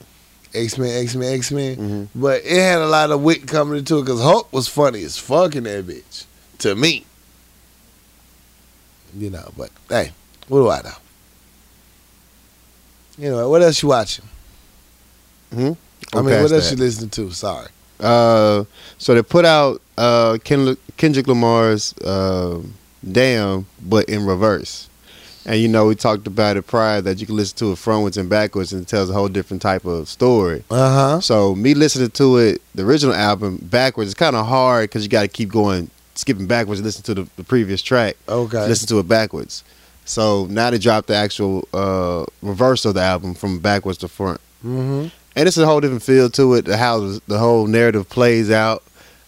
X 0.55 0.79
Men, 0.79 1.03
X 1.03 1.15
Men, 1.17 1.35
X 1.35 1.51
Men. 1.53 1.75
hmm 1.77 2.05
But 2.15 2.43
it 2.45 2.61
had 2.63 2.79
a 2.81 2.87
lot 2.87 3.11
of 3.11 3.23
wit 3.23 3.47
comedy 3.49 3.83
to 3.83 3.99
it 3.99 4.03
because 4.03 4.23
Hulk 4.23 4.53
was 4.53 4.67
funny 4.69 5.03
as 5.05 5.19
fuck 5.19 5.57
in 5.57 5.65
that 5.65 5.85
bitch. 5.87 6.25
To 6.59 6.75
me. 6.75 7.05
You 9.17 9.31
know, 9.31 9.53
but 9.57 9.71
hey, 9.89 10.13
what 10.49 10.61
do 10.61 10.71
I 10.71 10.81
know? 10.83 10.97
Anyway, 13.19 13.37
what 13.37 13.51
what 13.51 13.63
else 13.63 13.83
you 13.83 13.89
watching? 13.89 14.25
Hmm? 15.53 15.73
I 16.13 16.23
mean, 16.23 16.43
what 16.43 16.53
else 16.53 16.71
you 16.71 16.77
listening 16.77 17.11
to? 17.11 17.31
Sorry. 17.31 17.69
Uh, 18.01 18.65
so 18.99 19.15
they 19.15 19.23
put 19.23 19.45
out 19.45 19.81
uh 19.97 20.39
Ken- 20.45 20.77
Kendrick 20.97 21.27
Lamar's 21.29 21.95
uh, 21.99 22.61
"Damn," 23.11 23.67
but 23.83 24.09
in 24.09 24.27
reverse. 24.27 24.89
And 25.47 25.61
you 25.61 25.69
know, 25.69 25.87
we 25.87 25.95
talked 25.95 26.27
about 26.27 26.57
it 26.57 26.63
prior 26.67 27.01
that 27.03 27.21
you 27.21 27.27
can 27.27 27.37
listen 27.37 27.57
to 27.59 27.73
it 27.73 27.77
frontwards 27.77 28.17
and 28.17 28.29
backwards, 28.31 28.73
and 28.73 28.83
it 28.83 28.89
tells 28.89 29.11
a 29.11 29.13
whole 29.13 29.29
different 29.29 29.61
type 29.63 29.85
of 29.85 30.09
story. 30.09 30.65
Uh 30.71 30.95
huh. 30.95 31.21
So 31.21 31.55
me 31.55 31.75
listening 31.75 32.11
to 32.13 32.39
it, 32.39 32.63
the 32.75 32.83
original 32.85 33.15
album 33.15 33.59
backwards, 33.63 34.11
it's 34.11 34.19
kind 34.19 34.35
of 34.37 34.47
hard 34.47 34.85
because 34.89 35.03
you 35.05 35.11
got 35.11 35.23
to 35.23 35.29
keep 35.29 35.51
going, 35.51 35.91
skipping 36.15 36.47
backwards, 36.47 36.81
and 36.81 36.87
listen 36.87 37.03
to 37.05 37.15
the, 37.15 37.29
the 37.37 37.45
previous 37.45 37.83
track, 37.83 38.17
Okay. 38.29 38.67
listen 38.67 38.89
to 38.89 38.99
it 39.01 39.07
backwards. 39.09 39.63
So 40.05 40.47
now 40.51 40.71
they 40.71 40.79
dropped 40.79 41.09
the 41.09 41.15
actual 41.17 41.67
uh, 41.73 42.25
reverse 42.43 42.85
of 42.85 42.95
the 42.95 43.01
album 43.03 43.35
from 43.35 43.59
backwards 43.61 43.99
to 43.99 44.09
front 44.09 44.41
Mm-hmm. 44.65 45.09
and 45.37 45.47
it's 45.49 45.59
a 45.59 45.67
whole 45.67 45.81
different 45.81 46.03
feel 46.03 46.31
to 46.31 46.55
it. 46.55 46.67
How 46.67 46.99
the 47.01 47.21
the 47.29 47.39
whole 47.39 47.67
narrative 47.67 48.09
plays 48.09 48.51
out. 48.51 48.83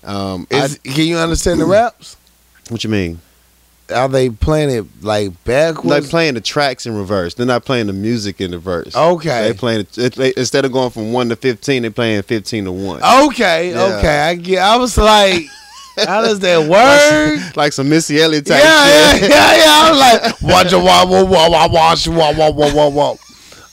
Um, 0.05 0.47
I- 0.51 0.69
can 0.85 1.07
you 1.07 1.19
understand 1.19 1.61
the 1.61 1.67
raps? 1.67 2.17
what 2.71 2.83
you 2.85 2.91
mean? 2.91 3.21
Are 3.95 4.09
they 4.09 4.31
playing 4.31 4.71
it 4.71 4.85
like 5.03 5.31
They're 5.45 5.73
backwards? 5.75 6.11
playing 6.11 6.35
the 6.35 6.41
tracks 6.41 6.87
in 6.87 6.97
reverse. 6.97 7.35
They're 7.35 7.47
not 7.47 7.65
playing 7.65 7.87
the 7.87 7.93
music 7.93 8.41
in 8.41 8.51
reverse. 8.51 8.97
okay. 8.97 9.49
They 9.49 9.55
playing 9.57 9.81
it, 9.83 9.97
it, 9.99 10.15
they, 10.15 10.33
instead 10.37 10.65
of 10.65 10.73
going 10.73 10.91
from 10.91 11.13
one 11.13 11.29
to 11.29 11.37
fifteen, 11.37 11.83
they're 11.83 11.91
playing 11.93 12.23
fifteen 12.23 12.65
to 12.65 12.73
one. 12.73 13.01
Okay. 13.27 13.71
Yeah. 13.71 13.97
Okay. 13.99 14.19
I 14.21 14.35
get. 14.35 14.59
I 14.63 14.77
was 14.79 14.97
like, 14.99 15.43
how 15.97 16.23
does 16.23 16.41
that 16.41 16.69
work? 16.69 17.57
like 17.57 17.73
some 17.73 17.89
Missy 17.89 18.21
Elliott 18.21 18.47
type 18.47 18.63
yeah, 18.63 18.87
yeah, 18.87 19.13
shit. 19.19 19.31
yeah, 19.31 19.57
yeah. 19.57 19.65
I 19.67 19.91
was 19.91 20.01
like, 20.01 20.43
watch 20.43 20.73
a 20.73 20.79
wah 20.79 21.05
wah 21.07 21.25
wah 21.25 21.49
wah 21.51 21.69
watch 21.69 22.07
wah 22.09 22.33
wah 22.37 22.51
wah 22.51 22.75
wah 22.75 22.89
wah. 22.89 23.17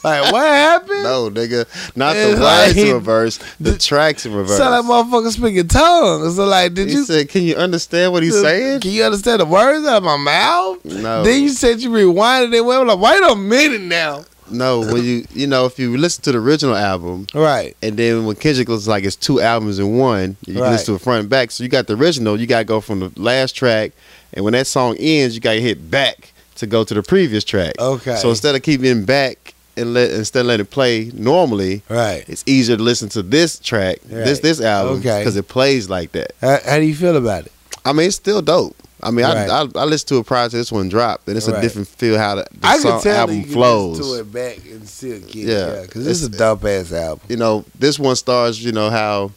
Like 0.04 0.34
what 0.34 0.45
happened? 0.45 1.04
No, 1.04 1.30
nigga, 1.30 1.66
not 1.95 2.18
It's 2.18 2.36
the 2.36 2.44
like 2.44 2.68
words 2.68 2.78
in 2.78 2.94
reverse, 2.94 3.40
the 3.62 3.78
tracks 3.78 4.26
in 4.26 4.34
reverse. 4.34 4.58
Sound 4.58 4.86
like 4.86 5.06
motherfucker 5.06 5.32
speaking 5.32 5.66
tongues. 5.70 6.36
So 6.36 6.44
like, 6.45 6.74
did 6.74 6.90
he 6.90 6.95
you 6.95 7.06
said, 7.06 7.30
"Can 7.30 7.44
you 7.44 7.56
understand 7.56 8.12
what 8.12 8.22
he's 8.22 8.40
saying?" 8.40 8.82
Can 8.82 8.91
you 8.91 9.04
understand 9.06 9.40
the 9.40 9.45
words 9.45 9.88
out 9.88 9.98
of 9.98 10.04
my 10.04 10.18
mouth? 10.18 10.84
No, 10.84 11.24
Then 11.24 11.41
you 11.44 11.50
said 11.50 11.80
you 11.80 11.90
rewinded 11.90 12.54
it. 12.54 12.62
Well, 12.66 12.82
I'm 12.82 12.88
like, 12.88 13.00
wait 13.00 13.32
a 13.32 13.36
minute 13.36 13.82
now. 13.82 14.26
No. 14.49 14.80
When 14.82 15.03
you, 15.03 15.26
you 15.34 15.48
know, 15.48 15.65
if 15.65 15.78
you 15.80 15.95
listen 15.98 16.24
to 16.24 16.32
the 16.32 16.38
original 16.40 16.76
album, 16.76 17.28
Right. 17.34 17.76
and 17.82 17.98
then 17.98 18.26
when 18.26 18.36
Kendrick 18.36 18.70
looks 18.70 18.88
like 18.88 19.03
it's 19.03 19.15
two 19.15 19.41
albums 19.41 19.80
in 19.80 19.98
one, 19.98 20.38
you 20.45 20.53
can 20.53 20.61
Right. 20.64 20.72
listen 20.72 20.88
to 20.88 20.95
it 20.95 21.02
front 21.02 21.22
and 21.22 21.30
back. 21.30 21.52
So 21.52 21.64
you 21.64 21.70
got 21.70 21.88
the 21.88 21.95
original, 21.95 22.40
you 22.40 22.48
got 22.48 22.60
to 22.60 22.65
go 22.65 22.82
from 22.82 22.99
the 22.99 23.11
last 23.15 23.56
track, 23.56 23.91
and 24.34 24.44
when 24.44 24.53
that 24.53 24.68
song 24.68 24.95
ends, 24.99 25.36
you 25.36 25.41
got 25.41 25.53
to 25.53 25.61
hit 25.61 25.90
back 25.91 26.34
to 26.56 26.68
go 26.68 26.84
to 26.84 26.94
the 26.94 27.03
previous 27.03 27.44
track. 27.44 27.74
Okay. 27.80 28.15
So 28.18 28.30
instead 28.30 28.56
of 28.56 28.61
keeping 28.61 29.06
back 29.06 29.53
and 29.76 29.94
let 29.95 30.11
instead 30.11 30.41
of 30.41 30.45
letting 30.48 30.65
it 30.65 30.70
play 30.72 31.10
normally, 31.15 31.82
right. 31.90 32.24
it's 32.28 32.44
easier 32.45 32.78
to 32.78 32.84
listen 32.84 33.10
to 33.10 33.24
this 33.24 33.57
track, 33.60 33.98
this 34.06 34.40
this 34.40 34.61
album, 34.61 34.99
Okay. 34.99 35.20
because 35.20 35.36
it 35.36 35.48
plays 35.48 35.90
like 35.90 36.11
that. 36.11 36.34
How, 36.41 36.60
how 36.65 36.78
do 36.78 36.84
you 36.86 36.95
feel 36.95 37.18
about 37.18 37.48
it? 37.48 37.52
I 37.84 37.91
mean, 37.91 38.06
it's 38.07 38.15
still 38.15 38.41
dope. 38.41 38.76
I 39.03 39.11
mean, 39.11 39.25
Right. 39.25 39.49
I, 39.49 39.61
I 39.63 39.67
I 39.75 39.84
listened 39.85 40.07
to 40.09 40.17
it 40.19 40.25
prior 40.25 40.47
to 40.49 40.55
this 40.55 40.71
one 40.71 40.88
dropped, 40.89 41.27
and 41.27 41.35
it's 41.38 41.47
a 41.47 41.51
Right. 41.53 41.61
different 41.61 41.88
feel 41.89 42.17
how 42.17 42.35
the, 42.35 42.45
the 42.51 42.67
I 42.67 42.77
song, 42.80 42.91
can 42.93 43.01
tell 43.01 43.17
album 43.19 43.43
flows. 43.43 43.99
to 43.99 44.19
it 44.21 44.31
back 44.31 44.57
and 44.65 44.88
still 44.88 45.19
get 45.19 45.35
Yeah. 45.35 45.73
yeah, 45.75 45.81
because 45.81 46.05
this 46.05 46.21
is 46.21 46.27
a 46.27 46.38
dope 46.38 46.63
ass 46.65 46.91
album. 46.93 47.25
you 47.30 47.38
know, 47.38 47.65
this 47.77 47.99
one 47.99 48.15
starts, 48.15 48.59
you 48.59 48.71
know, 48.71 48.89
how 48.89 49.31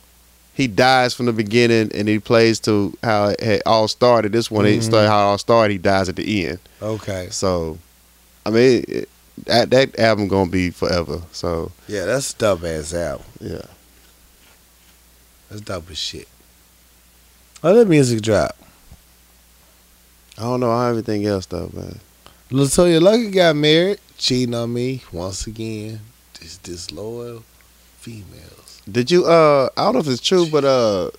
he 0.55 0.67
dies 0.67 1.13
from 1.15 1.27
the 1.27 1.33
beginning 1.33 1.91
and 1.95 2.09
he 2.09 2.19
plays 2.19 2.59
to 2.61 2.97
how 3.03 3.29
it 3.29 3.41
had 3.41 3.63
all 3.67 3.89
started. 3.89 4.33
This 4.33 4.51
one, 4.51 4.65
he 4.65 4.79
Mhm. 4.79 4.83
started 4.85 5.09
how 5.09 5.19
it 5.19 5.31
all 5.31 5.39
started, 5.39 5.73
he 5.73 5.79
dies 5.79 6.09
at 6.09 6.17
the 6.17 6.47
end. 6.47 6.59
Okay. 6.81 7.29
So, 7.31 7.79
I 8.47 8.51
mean, 8.51 8.85
it, 8.89 9.09
that, 9.45 9.69
that 9.71 9.99
album 9.99 10.29
going 10.29 10.47
to 10.47 10.53
be 10.53 10.71
forever. 10.71 11.21
So, 11.33 11.73
Yeah, 11.89 12.07
that's 12.07 12.33
a 12.33 12.37
dope 12.37 12.65
ass 12.65 12.95
album. 12.95 13.27
yeah. 13.41 13.63
That's 15.51 15.61
dope 15.61 15.91
as 15.91 15.99
shit. 15.99 16.27
That 17.63 17.87
music 17.89 18.23
drop. 18.23 18.57
I 20.39 20.43
don't 20.43 20.61
know 20.61 20.71
how 20.71 20.89
everything 20.89 21.25
else, 21.27 21.47
though, 21.47 21.71
man. 21.73 22.01
LeToya 22.51 23.01
Luckett 23.01 23.33
got 23.33 23.57
married, 23.57 23.99
cheating 24.19 24.55
on 24.55 24.73
me 24.73 25.03
once 25.13 25.47
again. 25.47 26.01
This 26.41 26.59
disloyal 26.59 27.43
females. 27.99 28.83
Did 28.91 29.11
you, 29.11 29.25
uh, 29.25 29.69
I 29.77 29.85
don't 29.85 29.95
know 29.95 30.01
if 30.01 30.09
it's 30.09 30.21
true, 30.21 30.47
but, 30.51 30.65
uh, 30.65 31.11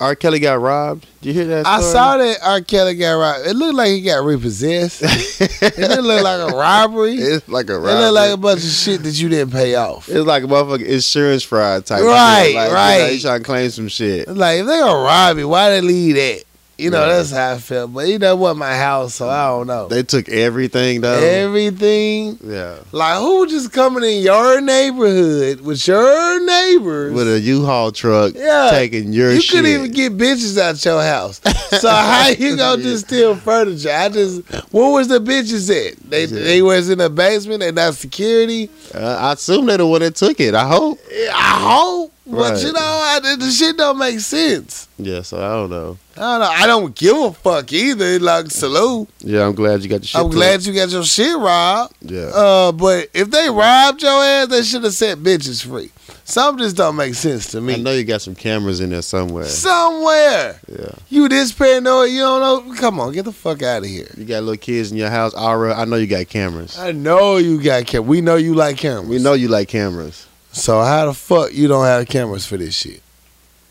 R. 0.00 0.14
Kelly 0.14 0.38
got 0.38 0.60
robbed. 0.60 1.06
Did 1.20 1.28
you 1.28 1.34
hear 1.34 1.44
that? 1.48 1.66
I 1.66 1.82
saw 1.82 2.16
that 2.16 2.38
R. 2.42 2.62
Kelly 2.62 2.94
got 2.94 3.12
robbed. 3.12 3.46
It 3.46 3.54
looked 3.54 3.74
like 3.74 3.88
he 3.88 4.00
got 4.00 4.24
repossessed. 4.24 5.02
it 5.62 5.76
didn't 5.76 6.06
look 6.06 6.24
like 6.24 6.40
a 6.40 6.56
robbery. 6.56 7.16
It's 7.16 7.46
like 7.46 7.68
a 7.68 7.78
robbery. 7.78 7.92
It 7.92 7.96
looked 7.96 8.14
like 8.14 8.30
a 8.32 8.36
bunch 8.38 8.64
of 8.64 8.70
shit 8.70 9.02
that 9.02 9.20
you 9.20 9.28
didn't 9.28 9.52
pay 9.52 9.74
off. 9.74 10.08
it's 10.08 10.26
like 10.26 10.42
a 10.42 10.46
motherfucking 10.46 10.86
insurance 10.86 11.42
fraud 11.42 11.84
type. 11.84 12.02
Right, 12.02 12.46
shit. 12.46 12.54
Like, 12.54 12.64
you 12.64 12.70
know, 12.70 12.74
right. 12.74 13.12
he 13.12 13.20
trying 13.20 13.40
to 13.40 13.44
claim 13.44 13.70
some 13.70 13.88
shit. 13.88 14.20
It's 14.20 14.30
Like 14.30 14.60
if 14.60 14.66
they 14.66 14.78
gonna 14.78 15.04
rob 15.04 15.36
me, 15.36 15.44
why 15.44 15.68
they 15.68 15.82
leave 15.82 16.14
that? 16.14 16.44
You 16.80 16.90
know, 16.90 17.06
that's 17.06 17.30
how 17.30 17.52
I 17.52 17.58
felt. 17.58 17.92
But 17.92 18.08
you 18.08 18.18
know 18.18 18.36
what, 18.36 18.56
my 18.56 18.74
house, 18.76 19.14
so 19.14 19.28
I 19.28 19.46
don't 19.48 19.66
know. 19.66 19.88
They 19.88 20.02
took 20.02 20.28
everything, 20.28 21.00
though. 21.02 21.18
Everything. 21.18 22.38
yeah. 22.44 22.76
Like 22.92 23.18
who 23.18 23.46
just 23.46 23.72
coming 23.72 24.02
in 24.04 24.22
your 24.22 24.60
neighborhood 24.60 25.60
with 25.60 25.86
your 25.86 26.40
neighbors? 26.44 27.12
with 27.12 27.32
a 27.32 27.40
U-Haul 27.40 27.92
truck 27.92 28.32
Yeah. 28.34 28.68
taking 28.70 29.12
your 29.12 29.32
you 29.32 29.40
shit. 29.40 29.56
couldn't 29.56 29.70
even 29.70 29.92
get 29.92 30.16
bitches 30.16 30.58
out 30.58 30.82
your 30.84 31.02
house. 31.02 31.40
So 31.70 31.88
how 31.88 32.28
you 32.30 32.56
gonna 32.56 32.82
just 32.82 33.06
steal 33.06 33.36
furniture? 33.36 33.92
I 33.92 34.08
just 34.08 34.42
where 34.72 34.90
was 34.90 35.06
the 35.06 35.20
bitches 35.20 35.70
at? 35.70 35.96
They 36.10 36.24
Yeah. 36.24 36.42
they 36.42 36.62
was 36.62 36.90
in 36.90 36.98
the 36.98 37.08
basement. 37.08 37.60
They 37.60 37.70
not 37.70 37.94
security. 37.94 38.68
Uh, 38.92 38.98
I 39.20 39.32
assume 39.34 39.66
they're 39.66 39.76
the 39.78 39.86
one 39.86 40.00
that 40.00 40.16
took 40.16 40.40
it. 40.40 40.54
I 40.56 40.66
hope. 40.66 40.98
I 41.32 41.58
hope, 41.62 42.12
but 42.30 42.62
you 42.62 42.72
know, 42.72 42.78
I, 42.80 43.18
the 43.38 43.50
shit 43.50 43.76
don't 43.76 43.98
make 43.98 44.20
sense. 44.20 44.88
Yeah, 44.98 45.22
so 45.22 45.38
I 45.38 45.50
don't 45.54 45.70
know. 45.70 45.98
I 46.16 46.20
don't 46.20 46.40
know. 46.40 46.50
I 46.50 46.66
don't 46.66 46.94
give 46.94 47.16
a 47.16 47.32
fuck 47.32 47.72
either. 47.72 48.18
Like 48.18 48.50
salute. 48.50 49.08
Yeah, 49.20 49.46
I'm 49.46 49.54
glad 49.54 49.82
you 49.82 49.88
got 49.88 49.96
your 50.00 50.04
shit. 50.04 50.20
I'm 50.20 50.26
took. 50.26 50.32
glad 50.34 50.64
you 50.66 50.74
got 50.74 50.90
your 50.90 51.04
shit 51.04 51.36
robbed. 51.36 51.94
Yeah. 52.02 52.30
Uh, 52.34 52.72
but 52.72 53.08
if 53.14 53.30
they 53.30 53.48
robbed 53.48 54.02
your 54.02 54.22
ass, 54.22 54.48
they 54.48 54.62
should 54.62 54.84
have 54.84 54.94
set 54.94 55.18
bitches 55.18 55.66
free. 55.66 55.90
Some 56.24 56.58
just 56.58 56.76
don't 56.76 56.94
make 56.94 57.14
sense 57.14 57.50
to 57.52 57.60
me. 57.60 57.74
I 57.74 57.76
know 57.78 57.90
you 57.92 58.04
got 58.04 58.22
some 58.22 58.36
cameras 58.36 58.78
in 58.80 58.90
there 58.90 59.02
somewhere. 59.02 59.46
Somewhere 59.46 60.60
Yeah. 60.68 60.92
you 61.08 61.28
this 61.28 61.50
paranoid, 61.50 62.10
you 62.10 62.20
don't 62.20 62.68
know. 62.68 62.74
Come 62.76 63.00
on, 63.00 63.12
get 63.12 63.24
the 63.24 63.32
fuck 63.32 63.62
out 63.62 63.82
of 63.82 63.88
here. 63.88 64.06
You 64.16 64.24
got 64.24 64.42
little 64.44 64.56
kids 64.56 64.92
in 64.92 64.96
your 64.98 65.10
house, 65.10 65.34
Aura. 65.34 65.74
I 65.74 65.84
know 65.86 65.96
you 65.96 66.06
got 66.06 66.28
cameras. 66.28 66.78
I 66.78 66.92
know 66.92 67.38
you 67.38 67.60
got 67.60 67.86
cameras. 67.86 68.08
We 68.08 68.20
know 68.20 68.36
you 68.36 68.54
like 68.54 68.76
cameras. 68.76 69.08
We 69.08 69.18
know 69.18 69.32
you 69.32 69.48
like 69.48 69.68
cameras. 69.68 70.26
So 70.52 70.82
how 70.82 71.06
the 71.06 71.14
fuck 71.14 71.52
you 71.52 71.68
don't 71.68 71.84
have 71.84 72.08
cameras 72.08 72.46
for 72.46 72.56
this 72.56 72.74
shit? 72.74 73.02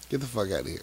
Get 0.10 0.22
the 0.22 0.26
fuck 0.26 0.52
out 0.52 0.62
of 0.62 0.68
here. 0.68 0.80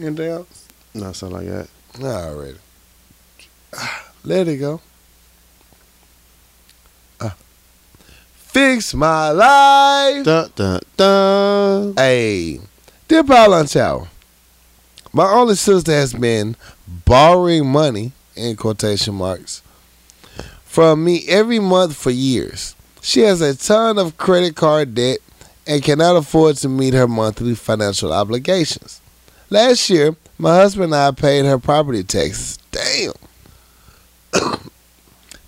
Anything 0.00 0.30
else? 0.30 0.68
Not 0.94 1.16
something 1.16 1.38
like 1.38 1.48
that. 1.48 1.68
No, 2.00 2.08
already. 2.08 2.58
Let 4.24 4.48
it 4.48 4.56
go. 4.56 4.80
Uh, 7.20 7.30
fix 8.34 8.94
my 8.94 9.30
life. 9.30 10.24
Dun 10.24 10.50
dun 10.54 10.80
dun. 10.96 11.94
Hey, 11.96 12.60
dear 13.08 13.24
Paul 13.24 13.64
Tower, 13.64 14.08
my 15.12 15.28
only 15.30 15.56
sister 15.56 15.92
has 15.92 16.14
been 16.14 16.56
borrowing 16.86 17.66
money 17.66 18.12
in 18.36 18.56
quotation 18.56 19.14
marks 19.14 19.62
from 20.64 21.04
me 21.04 21.26
every 21.28 21.58
month 21.58 21.96
for 21.96 22.10
years. 22.10 22.76
She 23.00 23.20
has 23.20 23.40
a 23.40 23.54
ton 23.54 23.98
of 23.98 24.16
credit 24.16 24.56
card 24.56 24.94
debt 24.94 25.18
and 25.66 25.82
cannot 25.82 26.16
afford 26.16 26.56
to 26.56 26.68
meet 26.68 26.94
her 26.94 27.06
monthly 27.06 27.54
financial 27.54 28.12
obligations. 28.12 29.00
Last 29.50 29.88
year, 29.90 30.16
my 30.38 30.54
husband 30.54 30.92
and 30.92 30.94
I 30.94 31.10
paid 31.10 31.44
her 31.44 31.58
property 31.58 32.02
taxes. 32.02 32.58
Damn. 32.70 33.12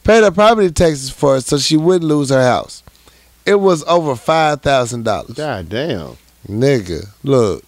paid 0.05 0.23
her 0.23 0.31
property 0.31 0.71
taxes 0.71 1.11
for 1.11 1.35
her 1.35 1.41
so 1.41 1.59
she 1.59 1.77
wouldn't 1.77 2.05
lose 2.05 2.31
her 2.31 2.43
house. 2.43 2.83
It 3.47 3.57
was 3.57 3.83
over 3.85 4.15
five 4.17 4.63
thousand 4.63 5.05
dollars. 5.05 5.33
God 5.33 5.69
damn. 5.69 6.17
Nigga, 6.49 7.09
look. 7.23 7.65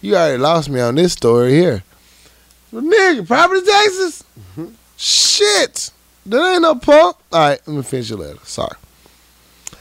you 0.00 0.14
already 0.16 0.38
lost 0.38 0.68
me 0.68 0.80
on 0.80 0.94
this 0.94 1.12
story 1.12 1.52
here. 1.52 1.82
Nigga, 2.72 3.26
property 3.26 3.66
taxes? 3.66 4.24
Mm-hmm. 4.38 4.66
Shit. 4.96 5.90
That 6.26 6.52
ain't 6.52 6.62
no 6.62 6.74
punk. 6.74 7.16
All 7.32 7.48
right, 7.48 7.60
let 7.66 7.76
me 7.76 7.82
finish 7.82 8.10
your 8.10 8.18
letter. 8.18 8.38
Sorry. 8.44 8.76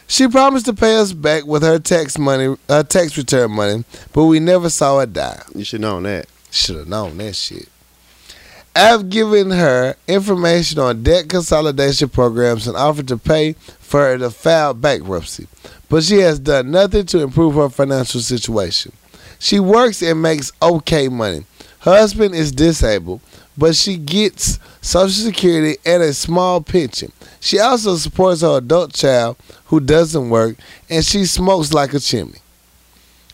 She 0.07 0.28
promised 0.28 0.66
to 0.66 0.74
pay 0.74 0.95
us 0.95 1.14
back 1.14 1.45
with 1.45 1.61
her 1.61 1.78
tax 1.78 2.18
money, 2.18 2.56
her 2.68 2.84
tax 2.84 3.16
return 3.18 3.52
money, 3.52 3.84
but 4.11 4.26
we 4.26 4.40
never 4.40 4.70
saw 4.70 4.99
a 4.99 5.06
dime. 5.06 5.44
You 5.53 5.64
should 5.64 5.82
know 5.82 6.02
that. 6.02 6.26
Should 6.49 6.78
have 6.78 6.88
known 6.88 7.18
that 7.18 7.36
shit. 7.36 7.70
I've 8.76 9.10
given 9.10 9.52
her 9.52 9.95
information 10.07 10.80
on 10.80 11.03
debt 11.03 11.30
consolidation 11.30 12.10
programs 12.10 12.66
and 12.68 12.78
offered 12.78 13.07
to 13.10 13.18
pay 13.18 13.53
for 13.53 13.99
her 13.99 14.18
to 14.18 14.30
file 14.30 14.74
bankruptcy, 14.74 15.48
but 15.90 16.03
she 16.03 16.20
has 16.20 16.40
done 16.40 16.72
nothing 16.72 17.06
to 17.07 17.20
improve 17.22 17.56
her 17.56 17.70
financial 17.70 18.22
situation. 18.22 18.91
She 19.38 19.60
works 19.60 20.02
and 20.02 20.22
makes 20.22 20.52
okay 20.61 21.07
money. 21.07 21.45
Her 21.82 21.98
husband 21.98 22.36
is 22.36 22.52
disabled, 22.52 23.22
but 23.60 23.76
she 23.76 23.98
gets 23.98 24.57
Social 24.81 25.10
Security 25.26 25.77
and 25.86 26.02
a 26.02 26.14
small 26.14 26.61
pension. 26.61 27.11
She 27.41 27.60
also 27.60 27.98
supports 27.98 28.41
her 28.41 28.57
adult 28.57 28.94
child 28.94 29.38
who 29.65 29.80
doesn't 29.81 30.30
work, 30.30 30.57
and 30.90 31.03
she 31.06 31.26
smokes 31.26 31.73
like 31.73 31.94
a 31.94 31.99
chimney. 31.99 32.40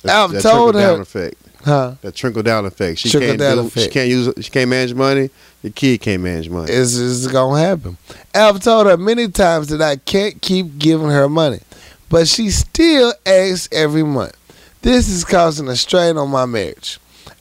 I've 0.03 0.31
that 0.31 0.41
told 0.41 0.73
trickle 0.73 0.81
down 0.81 0.95
her- 0.97 1.01
effect. 1.03 1.35
Huh? 1.63 1.95
That 2.01 2.13
trickle 2.13 2.43
down 2.43 2.65
effect. 2.65 2.99
She 2.99 3.09
Trickle 3.09 3.29
can't 3.29 3.39
down 3.39 3.67
do, 3.67 3.69
She 3.81 3.89
can't 3.89 4.07
use. 4.07 4.31
She 4.45 4.51
can't 4.51 4.69
manage 4.69 4.93
money. 4.93 5.31
The 5.63 5.71
kid 5.71 5.99
can't 5.99 6.21
manage 6.21 6.47
money. 6.47 6.71
It's, 6.71 6.95
it's 6.95 7.25
gonna 7.25 7.59
happen. 7.59 7.97
I've 8.35 8.59
told 8.59 8.85
her 8.85 8.97
many 8.97 9.29
times 9.29 9.69
that 9.69 9.81
I 9.81 9.95
can't 9.95 10.39
keep 10.43 10.77
giving 10.77 11.09
her 11.09 11.27
money, 11.27 11.61
but 12.07 12.27
she 12.27 12.51
still 12.51 13.13
asks 13.25 13.67
every 13.71 14.03
month. 14.03 14.37
This 14.83 15.09
is 15.09 15.25
causing 15.25 15.67
a 15.67 15.75
strain 15.75 16.17
on 16.17 16.29
my 16.29 16.45
marriage. 16.45 16.99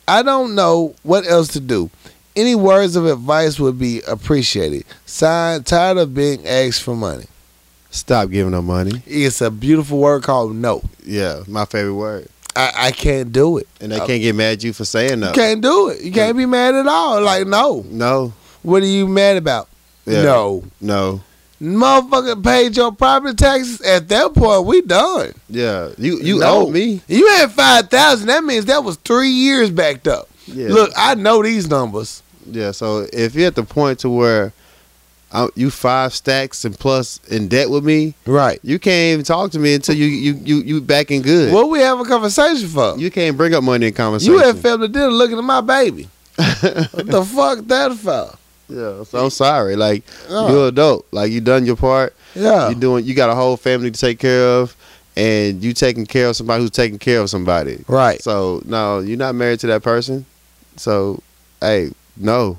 I 0.09 0.23
don't 0.23 0.55
know 0.55 0.95
what 1.03 1.27
else 1.27 1.49
to 1.49 1.61
do. 1.61 1.91
Any 2.37 2.55
words 2.55 2.97
of 2.97 3.07
advice 3.07 3.61
would 3.61 3.79
be 3.79 4.01
appreciated. 4.03 4.85
Signed, 5.07 5.67
tired 5.67 5.99
of 5.99 6.15
being 6.15 6.47
asked 6.47 6.83
for 6.83 6.97
money. 6.97 7.27
Stop 7.91 8.31
giving 8.31 8.53
them 8.53 8.67
money. 8.67 9.03
It's 9.07 9.41
a 9.41 9.51
beautiful 9.53 9.99
word 9.99 10.25
called 10.25 10.55
no. 10.57 10.83
Yeah, 11.05 11.43
my 11.47 11.65
favorite 11.65 11.95
word. 11.95 12.29
I, 12.57 12.73
I 12.77 12.91
can't 12.91 13.33
do 13.33 13.59
it. 13.59 13.69
And 13.81 13.93
they 13.93 13.99
can't 13.99 14.21
get 14.21 14.35
mad 14.35 14.55
at 14.55 14.65
you 14.65 14.73
for 14.73 14.85
saying 14.85 15.21
no. 15.21 15.29
You 15.29 15.33
can't 15.33 15.61
do 15.61 15.89
it. 15.91 16.03
You 16.03 16.11
can't 16.13 16.37
be 16.37 16.47
mad 16.47 16.75
at 16.75 16.87
all. 16.89 17.21
Like 17.23 17.47
no. 17.47 17.85
No. 17.89 18.33
What 18.63 18.83
are 18.83 18.87
you 18.87 19.07
mad 19.07 19.37
about? 19.37 19.69
Yeah. 20.07 20.23
No. 20.23 20.65
No. 20.81 21.21
Motherfucker 21.63 22.43
paid 22.43 22.77
your 22.77 22.93
property 22.93 23.35
taxes. 23.35 23.81
At 23.81 24.09
that 24.09 24.35
point, 24.35 24.67
we 24.67 24.83
done. 24.83 25.33
Yeah. 25.49 25.91
You 25.99 26.19
you 26.21 26.41
No. 26.41 26.67
owe 26.67 26.71
me. 26.71 27.01
You 27.09 27.27
had 27.29 27.53
five 27.53 27.91
thousand. 27.91 28.27
That 28.27 28.43
means 28.45 28.65
that 28.67 28.83
was 28.83 28.97
three 28.97 29.31
years 29.31 29.71
backed 29.71 30.09
up. 30.09 30.29
Yeah. 30.47 30.69
Look, 30.69 30.91
I 30.97 31.15
know 31.15 31.43
these 31.43 31.69
numbers. 31.71 32.23
Yeah. 32.47 32.71
So 32.73 33.07
if 33.13 33.35
you're 33.35 33.47
at 33.49 33.55
the 33.55 33.63
point 33.65 34.01
to 34.01 34.09
where 34.11 34.53
I, 35.33 35.49
you 35.57 35.71
five 35.71 36.15
stacks 36.15 36.65
and 36.65 36.79
plus 36.79 37.19
in 37.29 37.49
debt 37.49 37.69
with 37.69 37.85
me. 37.85 38.15
Right. 38.25 38.61
You 38.63 38.79
can't 38.79 39.15
even 39.15 39.25
talk 39.25 39.51
to 39.53 39.59
me 39.59 39.75
until 39.75 39.97
you 39.97 40.07
you 40.07 40.35
you 40.35 40.57
you 40.59 40.81
back 40.81 41.11
in 41.11 41.23
good. 41.23 41.53
What 41.53 41.69
we 41.71 41.81
have 41.81 41.99
a 41.99 42.05
conversation 42.05 42.69
for? 42.69 42.97
You 42.97 43.11
can't 43.11 43.37
bring 43.37 43.53
up 43.53 43.65
money 43.65 43.89
in 43.89 43.95
conversation. 43.95 44.33
You 44.33 44.41
at 44.45 44.57
family 44.59 44.87
dinner 44.89 45.09
looking 45.09 45.37
at 45.37 45.43
my 45.45 45.61
baby. 45.61 46.09
what 46.37 47.07
the 47.07 47.25
fuck 47.25 47.59
that 47.67 47.95
for? 47.97 48.37
yeah, 48.69 49.03
so 49.05 49.25
I'm 49.25 49.31
sorry. 49.31 49.75
Like 49.77 50.05
Yeah. 50.31 50.51
you're 50.51 50.69
adult. 50.69 51.07
Like 51.11 51.33
you 51.33 51.41
done 51.41 51.67
your 51.67 51.77
part. 51.77 52.15
Yeah. 52.37 52.69
You 52.69 52.77
doing. 52.77 53.05
You 53.05 53.15
got 53.15 53.29
a 53.31 53.35
whole 53.35 53.57
family 53.57 53.91
to 53.91 53.99
take 54.01 54.21
care 54.21 54.47
of, 54.47 54.77
and 55.17 55.63
you 55.65 55.73
taking 55.73 56.07
care 56.07 56.29
of 56.29 56.37
somebody 56.37 56.63
who's 56.63 56.71
taking 56.71 56.99
care 57.01 57.21
of 57.21 57.29
somebody. 57.29 57.85
Right. 57.89 58.23
So 58.23 58.63
no, 58.65 59.01
you're 59.01 59.19
not 59.19 59.35
married 59.35 59.59
to 59.61 59.67
that 59.69 59.83
person. 59.83 60.27
So 60.77 61.21
hey, 61.61 61.91
no. 62.17 62.59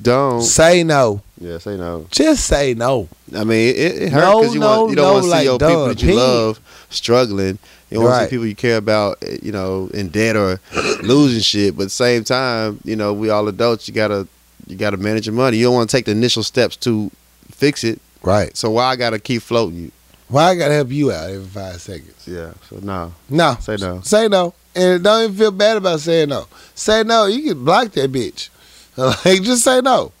Don't. 0.00 0.42
Say 0.42 0.82
no. 0.82 1.22
Yeah, 1.40 1.58
say 1.58 1.76
no. 1.76 2.06
Just 2.10 2.46
say 2.46 2.74
no. 2.74 3.08
I 3.36 3.44
mean, 3.44 3.68
it, 3.68 3.76
it 4.02 4.12
hurts 4.12 4.24
No, 4.24 4.40
because 4.40 4.54
you 4.54 4.60
no, 4.60 4.66
want 4.80 4.90
you 4.90 4.96
don't 4.96 5.06
no, 5.06 5.12
want 5.12 5.22
to 5.24 5.28
see 5.28 5.34
like 5.36 5.44
your 5.44 5.58
people 5.58 5.86
that 5.86 6.02
you 6.02 6.14
love 6.14 6.60
struggling. 6.90 7.58
You 7.90 7.98
don't 7.98 8.04
want 8.04 8.16
to 8.22 8.24
see 8.24 8.30
people 8.30 8.46
you 8.46 8.56
care 8.56 8.78
about, 8.78 9.18
eh, 9.22 9.38
you 9.42 9.52
know, 9.52 9.88
in 9.94 10.08
debt 10.08 10.34
or 10.34 10.58
losing 11.02 11.40
shit. 11.40 11.76
But 11.76 11.82
at 11.82 11.86
the 11.86 11.90
same 11.90 12.24
time, 12.24 12.80
you 12.84 12.96
know, 12.96 13.12
we 13.12 13.30
all 13.30 13.46
adults. 13.48 13.86
You 13.86 13.94
gotta 13.94 14.26
you 14.66 14.76
gotta 14.76 14.96
manage 14.96 15.26
your 15.26 15.34
money. 15.34 15.58
You 15.58 15.66
don't 15.66 15.74
want 15.74 15.90
to 15.90 15.96
take 15.96 16.06
the 16.06 16.12
initial 16.12 16.42
steps 16.42 16.74
to 16.78 17.10
fix 17.50 17.84
it. 17.84 18.00
Right. 18.22 18.56
So 18.56 18.70
why 18.70 18.86
I 18.86 18.96
gotta 18.96 19.18
keep 19.18 19.42
floating 19.42 19.78
you? 19.78 19.92
Why 20.28 20.50
I 20.50 20.54
gotta 20.56 20.74
help 20.74 20.90
you 20.90 21.12
out 21.12 21.30
every 21.30 21.46
five 21.46 21.80
seconds? 21.80 22.26
Yeah. 22.26 22.52
So 22.68 22.78
no, 22.82 23.12
No. 23.28 23.56
say 23.60 23.76
no. 23.76 24.00
Say 24.00 24.26
no. 24.28 24.54
And 24.74 25.04
don't 25.04 25.24
even 25.24 25.36
feel 25.36 25.50
bad 25.50 25.76
about 25.76 26.00
saying 26.00 26.30
no. 26.30 26.46
Say 26.74 27.02
no. 27.02 27.26
You 27.26 27.42
can 27.54 27.64
block 27.64 27.92
that 27.92 28.10
bitch. 28.12 28.48
Like 28.96 29.42
just 29.42 29.64
say 29.64 29.80
no. 29.80 30.12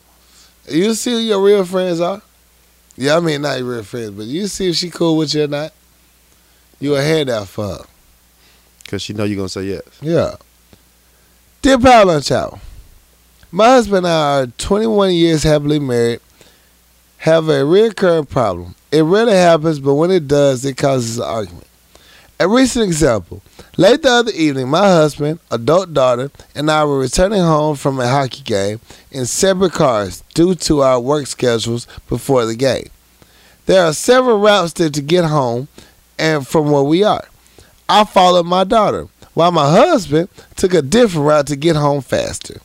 You 0.66 0.94
see 0.94 1.12
who 1.12 1.18
your 1.18 1.42
real 1.42 1.64
friends 1.64 2.00
are. 2.00 2.22
Yeah, 2.96 3.16
I 3.16 3.20
mean 3.20 3.42
not 3.42 3.58
your 3.58 3.68
real 3.68 3.82
friends, 3.82 4.12
but 4.12 4.24
you 4.24 4.46
see 4.46 4.70
if 4.70 4.76
she 4.76 4.88
cool 4.88 5.16
with 5.18 5.34
you 5.34 5.44
or 5.44 5.48
not. 5.48 5.72
You 6.80 6.94
a 6.94 7.02
handout 7.02 7.48
for 7.48 7.68
her. 7.68 7.84
Cause 8.86 9.02
she 9.02 9.12
know 9.12 9.24
you 9.24 9.36
gonna 9.36 9.48
say 9.48 9.64
yes. 9.64 9.82
Yeah. 10.00 10.36
Dear 11.60 11.78
Power 11.78 12.06
Lunch 12.06 12.30
Hour, 12.30 12.58
my 13.50 13.66
husband 13.66 14.06
and 14.06 14.08
I 14.08 14.40
are 14.40 14.46
21 14.46 15.12
years 15.14 15.42
happily 15.42 15.78
married, 15.78 16.20
have 17.18 17.48
a 17.48 17.64
recurring 17.64 18.26
problem. 18.26 18.74
It 18.90 19.02
rarely 19.02 19.34
happens, 19.34 19.80
but 19.80 19.94
when 19.94 20.10
it 20.10 20.26
does, 20.26 20.64
it 20.64 20.76
causes 20.76 21.18
an 21.18 21.24
argument. 21.24 21.66
A 22.42 22.48
recent 22.48 22.84
example. 22.84 23.40
Late 23.76 24.02
the 24.02 24.10
other 24.10 24.32
evening, 24.32 24.68
my 24.68 24.84
husband, 24.84 25.38
adult 25.52 25.94
daughter, 25.94 26.32
and 26.56 26.68
I 26.72 26.84
were 26.84 26.98
returning 26.98 27.40
home 27.40 27.76
from 27.76 28.00
a 28.00 28.08
hockey 28.08 28.42
game 28.42 28.80
in 29.12 29.26
separate 29.26 29.74
cars 29.74 30.24
due 30.34 30.56
to 30.56 30.80
our 30.80 30.98
work 30.98 31.28
schedules 31.28 31.86
before 32.08 32.44
the 32.44 32.56
game. 32.56 32.88
There 33.66 33.84
are 33.84 33.92
several 33.92 34.40
routes 34.40 34.72
there 34.72 34.90
to 34.90 35.00
get 35.00 35.24
home 35.24 35.68
and 36.18 36.44
from 36.44 36.72
where 36.72 36.82
we 36.82 37.04
are. 37.04 37.28
I 37.88 38.02
followed 38.02 38.46
my 38.46 38.64
daughter, 38.64 39.06
while 39.34 39.52
my 39.52 39.70
husband 39.70 40.28
took 40.56 40.74
a 40.74 40.82
different 40.82 41.28
route 41.28 41.46
to 41.46 41.54
get 41.54 41.76
home 41.76 42.00
faster. 42.00 42.60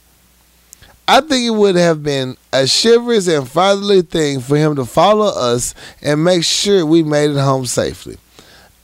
I 1.08 1.22
think 1.22 1.46
it 1.46 1.52
would 1.52 1.76
have 1.76 2.02
been 2.02 2.36
a 2.52 2.66
chivalrous 2.68 3.28
and 3.28 3.48
fatherly 3.48 4.02
thing 4.02 4.40
for 4.40 4.58
him 4.58 4.76
to 4.78 4.86
follow 4.86 5.28
us 5.28 5.76
and 6.02 6.24
make 6.24 6.44
sure 6.44 6.84
we 6.84 7.04
made 7.04 7.30
it 7.30 7.38
home 7.38 7.68
safely. 7.68 8.18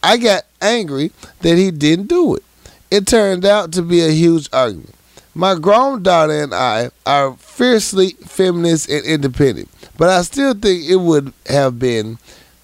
I 0.03 0.17
got 0.17 0.43
angry 0.63 1.11
that 1.41 1.57
he 1.57 1.69
didn't 1.69 2.07
do 2.07 2.35
it. 2.35 2.43
It 2.89 3.07
turned 3.07 3.45
out 3.45 3.71
to 3.73 3.81
be 3.81 4.01
a 4.01 4.11
huge 4.11 4.49
argument. 4.53 4.95
My 5.35 5.55
grown 5.55 6.03
daughter 6.03 6.43
and 6.43 6.53
I 6.53 6.91
are 7.05 7.33
fiercely 7.37 8.11
feminist 8.25 8.87
and 8.89 9.03
independent, 9.03 9.67
but 9.97 10.09
I 10.09 10.21
still 10.21 10.53
think 10.53 10.85
it 10.87 10.97
would 10.97 11.33
have 11.47 11.79
been 11.79 12.19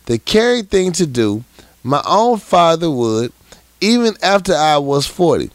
the 0.06 0.20
caring 0.20 0.66
thing 0.66 0.92
to 0.94 1.08
do. 1.08 1.44
My 1.84 2.02
own 2.06 2.38
father 2.38 2.92
would, 2.92 3.34
even 3.82 4.16
after 4.22 4.54
I 4.54 4.78
was 4.78 5.08
40. 5.08 5.50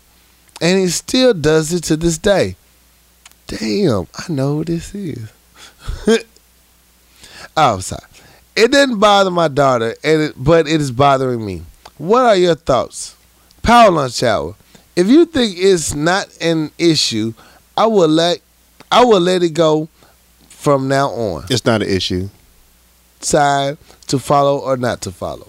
And 0.60 0.78
he 0.80 0.88
still 0.88 1.34
does 1.34 1.72
it 1.72 1.84
to 1.84 1.96
this 1.96 2.18
day. 2.18 2.56
Damn, 3.46 4.06
I 4.16 4.32
know 4.32 4.56
who 4.56 4.64
this 4.64 4.94
is. 4.94 5.30
oh, 6.08 7.74
I'm 7.74 7.80
sorry. 7.80 8.02
It 8.56 8.70
didn't 8.70 8.98
bother 8.98 9.30
my 9.30 9.48
daughter, 9.48 9.94
and 10.02 10.22
it, 10.22 10.34
but 10.36 10.66
it 10.66 10.80
is 10.80 10.90
bothering 10.90 11.44
me. 11.44 11.62
What 11.98 12.24
are 12.24 12.36
your 12.36 12.54
thoughts? 12.54 13.16
Power 13.62 13.90
lunch 13.90 14.22
hour. 14.22 14.54
If 14.96 15.08
you 15.08 15.26
think 15.26 15.56
it's 15.58 15.94
not 15.94 16.28
an 16.40 16.70
issue, 16.78 17.34
I 17.76 17.86
will 17.86 18.08
let 18.08 18.40
I 18.90 19.04
will 19.04 19.20
let 19.20 19.42
it 19.42 19.50
go 19.50 19.88
from 20.48 20.88
now 20.88 21.08
on. 21.08 21.44
It's 21.50 21.64
not 21.64 21.82
an 21.82 21.88
issue. 21.88 22.28
Side 23.20 23.78
to 24.08 24.18
follow 24.18 24.58
or 24.58 24.76
not 24.76 25.00
to 25.02 25.12
follow. 25.12 25.48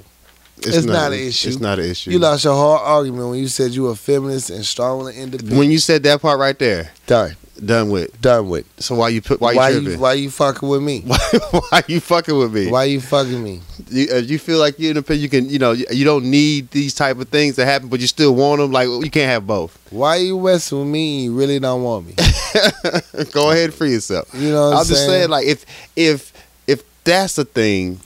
It's 0.57 0.85
not 0.85 1.11
an 1.13 1.19
issue. 1.19 1.49
It's 1.49 1.59
not 1.59 1.79
an 1.79 1.85
issue. 1.85 2.11
You 2.11 2.19
lost 2.19 2.43
your 2.45 2.53
whole 2.55 2.77
argument 2.77 3.29
when 3.29 3.39
you 3.39 3.47
said 3.47 3.71
you 3.71 3.83
were 3.83 3.95
feminist 3.95 4.49
and 4.49 4.65
strong 4.65 5.07
and 5.07 5.15
independent. 5.17 5.59
when 5.59 5.69
you 5.69 5.77
said 5.77 6.01
that 6.03 6.21
part 6.21 6.39
right 6.39 6.57
there, 6.57 6.91
done, 7.05 7.35
done 7.63 7.89
with. 7.89 8.19
done 8.21 8.49
with. 8.49 8.65
So 8.81 8.95
why 8.95 9.09
you 9.09 9.21
put 9.21 9.39
why, 9.39 9.53
Why 9.55 9.69
you 9.69 9.79
you 9.81 9.97
why 9.97 10.13
you 10.13 10.29
fucking 10.29 10.67
with 10.67 10.81
me? 10.81 11.01
Why, 11.05 11.17
why 11.69 11.83
you 11.87 11.99
fucking 11.99 12.37
with 12.37 12.53
me? 12.53 12.69
Why 12.71 12.85
you 12.85 12.99
fucking 13.01 13.43
me? 13.43 13.61
You, 13.89 14.07
if 14.09 14.29
you 14.29 14.39
feel 14.39 14.59
like 14.59 14.79
you're 14.79 14.89
independent, 14.91 15.21
you 15.21 15.29
can, 15.29 15.49
you 15.49 15.59
know, 15.59 15.71
you, 15.71 15.85
you 15.91 16.05
don't 16.05 16.25
need 16.29 16.71
these 16.71 16.93
type 16.93 17.17
of 17.19 17.29
things 17.29 17.55
to 17.55 17.65
happen, 17.65 17.87
but 17.89 17.99
you 17.99 18.07
still 18.07 18.33
want 18.35 18.59
them. 18.59 18.71
Like 18.71 18.87
you 18.87 19.09
can't 19.11 19.29
have 19.29 19.45
both. 19.47 19.77
Why 19.91 20.17
you 20.17 20.39
messing 20.39 20.79
with 20.79 20.87
me? 20.87 21.15
and 21.15 21.23
You 21.25 21.37
really 21.39 21.59
don't 21.59 21.83
want 21.83 22.07
me. 22.07 22.13
Go 23.31 23.51
ahead 23.51 23.73
free 23.73 23.91
yourself. 23.91 24.29
You 24.33 24.49
know 24.51 24.61
what 24.69 24.73
I'm 24.73 24.79
I'm 24.79 24.85
just 24.85 25.05
saying? 25.05 25.09
saying, 25.09 25.29
like 25.29 25.45
if 25.45 25.65
if 25.95 26.33
if 26.67 26.83
that's 27.03 27.35
the 27.35 27.45
thing, 27.45 27.99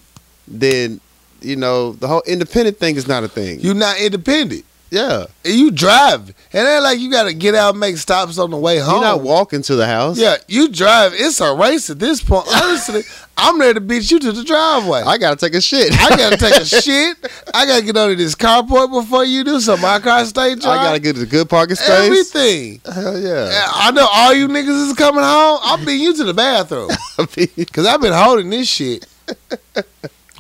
then 0.48 1.00
you 1.42 1.56
know 1.56 1.94
the 1.94 2.08
whole 2.08 2.24
independent 2.28 2.78
thing 2.78 2.96
is 2.98 3.08
not 3.08 3.24
a 3.24 3.28
thing. 3.28 3.60
You're 3.62 3.74
not 3.74 4.00
independent. 4.00 4.66
Yeah, 4.92 5.26
And 5.46 5.54
you 5.54 5.72
drive. 5.72 6.34
And 6.52 6.68
ain't 6.68 6.84
like 6.84 7.00
you 7.00 7.12
gotta 7.12 7.34
get 7.34 7.54
out 7.56 7.72
and 7.72 7.80
make 7.80 7.98
stops 7.98 8.38
on 8.40 8.50
the 8.50 8.58
way 8.58 8.80
home. 8.80 8.96
you're 8.96 9.02
not 9.04 9.22
walking 9.22 9.62
to 9.64 9.76
the 9.76 9.86
house. 9.86 10.18
yeah, 10.18 10.38
you 10.48 10.70
drive. 10.70 11.14
It's 11.16 11.40
a 11.42 11.54
race 11.56 11.90
at 11.90 12.00
this 12.00 12.22
point. 12.24 12.48
Honestly, 12.56 13.02
I'm 13.38 13.60
ready 13.60 13.76
to 13.76 13.82
beat 13.82 14.10
you 14.12 14.20
to 14.20 14.32
the 14.32 14.44
driveway. 14.44 15.02
I 15.02 15.18
gotta 15.18 15.36
take 15.38 15.54
a 15.54 15.62
shit. 15.62 15.92
I 15.94 16.10
gotta 16.18 16.38
take 16.38 16.56
a 16.56 16.66
shit. 16.82 17.18
I 17.54 17.66
gotta 17.66 17.84
get 17.86 17.96
under 17.98 18.16
this 18.16 18.36
carport 18.36 18.92
before 18.92 19.24
you 19.26 19.44
do 19.44 19.60
so 19.60 19.78
my 19.78 20.00
car 20.00 20.26
stay 20.26 20.56
dry. 20.56 20.72
I 20.72 20.84
gotta 20.84 21.00
get 21.00 21.14
to 21.14 21.20
the 21.20 21.26
good 21.26 21.48
parking 21.50 21.76
space. 21.76 21.90
everything. 21.90 22.82
Hell 22.92 23.20
yeah. 23.20 23.68
I 23.76 23.92
know 23.92 24.08
all 24.12 24.34
you 24.34 24.48
niggas 24.48 24.90
is 24.90 24.94
coming 24.96 25.24
home. 25.24 25.60
I'll 25.62 25.86
beat 25.86 26.02
you 26.02 26.16
to 26.16 26.24
the 26.24 26.34
bathroom. 26.34 26.90
Cause 27.72 27.86
I've 27.86 28.02
been 28.02 28.14
holding 28.14 28.50
this 28.50 28.68
shit 28.68 29.06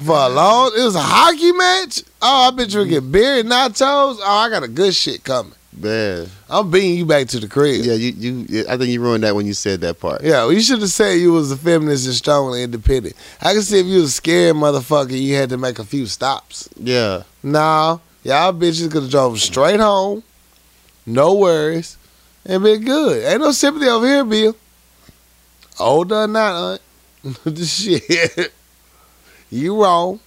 for 0.06 0.16
a 0.18 0.30
long. 0.30 0.72
It 0.78 0.84
was 0.84 0.96
a 0.96 1.02
hockey 1.02 1.52
match. 1.52 2.04
Oh, 2.22 2.48
I've 2.48 2.56
been 2.56 2.70
drinking 2.70 3.12
beer 3.12 3.40
and 3.40 3.50
nachos. 3.50 4.18
Oh, 4.20 4.24
I 4.46 4.50
got 4.50 4.64
a 4.64 4.68
good 4.68 4.94
shit 4.94 5.24
coming. 5.24 5.54
man. 5.78 6.28
I'm 6.50 6.70
beating 6.72 6.98
you 6.98 7.06
back 7.06 7.28
to 7.30 7.40
the 7.40 7.48
crib. 7.48 7.86
Yeah, 7.86 7.94
you 7.94 8.12
you. 8.48 8.66
I 8.68 8.76
think 8.78 8.90
you 8.90 9.02
ruined 9.02 9.24
that 9.24 9.36
when 9.36 9.46
you 9.46 9.54
said 9.54 9.82
that 9.82 10.00
part. 10.00 10.24
Yeah, 10.24 10.44
well, 10.44 10.54
you 10.54 10.62
should 10.62 10.80
have 10.82 10.90
said 10.90 11.14
you 11.20 11.32
was 11.32 11.52
a 11.52 11.58
feminist 11.58 12.06
and 12.06 12.16
strong 12.16 12.54
and 12.54 12.62
independent. 12.64 13.16
I 13.42 13.54
can 13.54 13.62
see 13.62 13.80
if 13.80 13.86
you 13.86 13.98
was 14.02 14.06
a 14.06 14.12
scared 14.12 14.56
motherfucker, 14.56 15.20
you 15.20 15.36
had 15.36 15.50
to 15.50 15.58
make 15.58 15.80
a 15.80 15.86
few 15.86 16.06
stops. 16.08 16.68
Yeah. 16.78 17.24
Nah, 17.44 18.00
y'all 18.24 18.54
bitches 18.54 18.92
could 18.92 19.04
have 19.04 19.12
drove 19.12 19.40
straight 19.40 19.80
home, 19.80 20.24
no 21.06 21.36
worries, 21.36 21.98
and 22.46 22.64
been 22.64 22.84
good. 22.84 23.24
Ain't 23.26 23.42
no 23.42 23.52
sympathy 23.52 23.88
over 23.88 24.06
here, 24.08 24.26
Bill. 24.26 24.56
Older 25.80 26.16
or 26.24 26.28
not, 26.28 26.80
aunt. 27.26 27.58
shit. 27.60 28.52
You 29.50 29.82
wrong. 29.82 30.20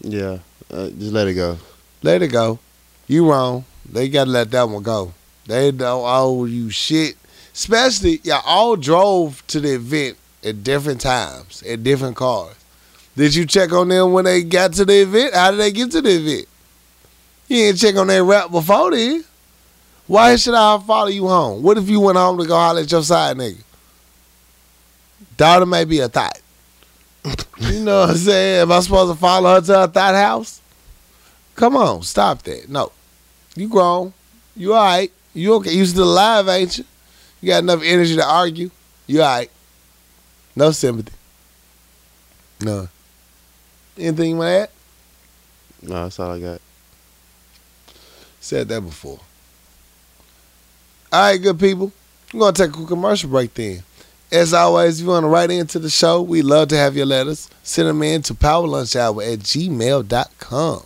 Yeah. 0.00 0.38
Uh, 0.70 0.88
just 0.90 1.12
let 1.12 1.28
it 1.28 1.34
go. 1.34 1.58
Let 2.02 2.22
it 2.22 2.28
go. 2.28 2.58
You 3.06 3.30
wrong. 3.30 3.64
They 3.90 4.08
gotta 4.08 4.30
let 4.30 4.50
that 4.50 4.68
one 4.68 4.82
go. 4.82 5.12
They 5.46 5.70
don't 5.70 6.04
owe 6.06 6.44
you 6.44 6.70
shit. 6.70 7.16
Especially, 7.52 8.20
y'all 8.24 8.42
all 8.44 8.76
drove 8.76 9.46
to 9.48 9.60
the 9.60 9.74
event 9.74 10.16
at 10.42 10.64
different 10.64 11.00
times, 11.00 11.62
at 11.62 11.82
different 11.82 12.16
cars. 12.16 12.56
Did 13.14 13.34
you 13.34 13.44
check 13.44 13.72
on 13.72 13.88
them 13.88 14.12
when 14.12 14.24
they 14.24 14.42
got 14.42 14.72
to 14.74 14.84
the 14.84 15.02
event? 15.02 15.34
How 15.34 15.50
did 15.50 15.60
they 15.60 15.70
get 15.70 15.90
to 15.92 16.00
the 16.00 16.10
event? 16.10 16.48
You 17.48 17.56
didn't 17.58 17.78
check 17.80 17.96
on 17.96 18.06
their 18.06 18.24
rap 18.24 18.50
before 18.50 18.92
then. 18.92 19.24
Why 20.06 20.36
should 20.36 20.54
I 20.54 20.78
follow 20.78 21.08
you 21.08 21.28
home? 21.28 21.62
What 21.62 21.76
if 21.76 21.88
you 21.88 22.00
went 22.00 22.16
home 22.16 22.38
to 22.38 22.46
go 22.46 22.56
holler 22.56 22.80
at 22.80 22.90
your 22.90 23.02
side 23.02 23.36
nigga? 23.36 23.62
Daughter 25.36 25.66
may 25.66 25.84
be 25.84 26.00
a 26.00 26.08
thought. 26.08 26.40
you 27.58 27.80
know 27.80 28.00
what 28.00 28.10
I'm 28.10 28.16
saying? 28.16 28.62
Am 28.62 28.72
I 28.72 28.80
supposed 28.80 29.12
to 29.12 29.18
follow 29.18 29.54
her 29.54 29.60
to 29.60 29.74
her 29.80 29.86
thought 29.86 30.14
house? 30.14 30.60
Come 31.54 31.76
on, 31.76 32.02
stop 32.02 32.42
that. 32.42 32.68
No. 32.68 32.92
You 33.54 33.68
grown. 33.68 34.12
You 34.56 34.74
all 34.74 34.84
right. 34.84 35.12
You 35.34 35.54
okay. 35.54 35.72
You 35.72 35.84
still 35.84 36.04
alive, 36.04 36.48
ain't 36.48 36.78
you? 36.78 36.84
You 37.40 37.48
got 37.48 37.62
enough 37.62 37.82
energy 37.84 38.16
to 38.16 38.24
argue. 38.24 38.70
You 39.06 39.22
all 39.22 39.36
right. 39.36 39.50
No 40.54 40.70
sympathy. 40.70 41.12
No. 42.60 42.88
Anything 43.98 44.30
you 44.30 44.36
want 44.36 44.48
to 44.48 44.52
add? 44.52 44.70
No, 45.82 46.02
that's 46.04 46.18
all 46.20 46.30
I 46.30 46.40
got. 46.40 46.60
Said 48.40 48.68
that 48.68 48.80
before. 48.80 49.20
All 51.12 51.20
right, 51.20 51.40
good 51.40 51.58
people. 51.58 51.92
We're 52.32 52.40
going 52.40 52.54
to 52.54 52.62
take 52.62 52.70
a 52.70 52.74
quick 52.74 52.88
commercial 52.88 53.28
break 53.28 53.52
then. 53.54 53.82
As 54.32 54.54
always, 54.54 54.98
if 54.98 55.04
you 55.04 55.10
want 55.10 55.24
to 55.24 55.28
write 55.28 55.50
into 55.50 55.78
the 55.78 55.90
show, 55.90 56.22
we 56.22 56.40
love 56.40 56.68
to 56.68 56.76
have 56.76 56.96
your 56.96 57.04
letters. 57.04 57.50
Send 57.62 57.86
them 57.86 58.02
in 58.02 58.22
to 58.22 58.32
powerlunchhour 58.32 59.30
at 59.30 59.40
gmail.com. 59.40 60.82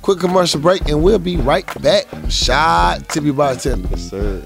Quick 0.00 0.18
commercial 0.18 0.58
break, 0.58 0.88
and 0.88 1.02
we'll 1.02 1.18
be 1.18 1.36
right 1.36 1.66
back. 1.82 2.06
Shot 2.30 3.06
Tippy 3.10 3.32
Bartender. 3.32 3.86
Yes, 3.90 4.08
sir. 4.08 4.42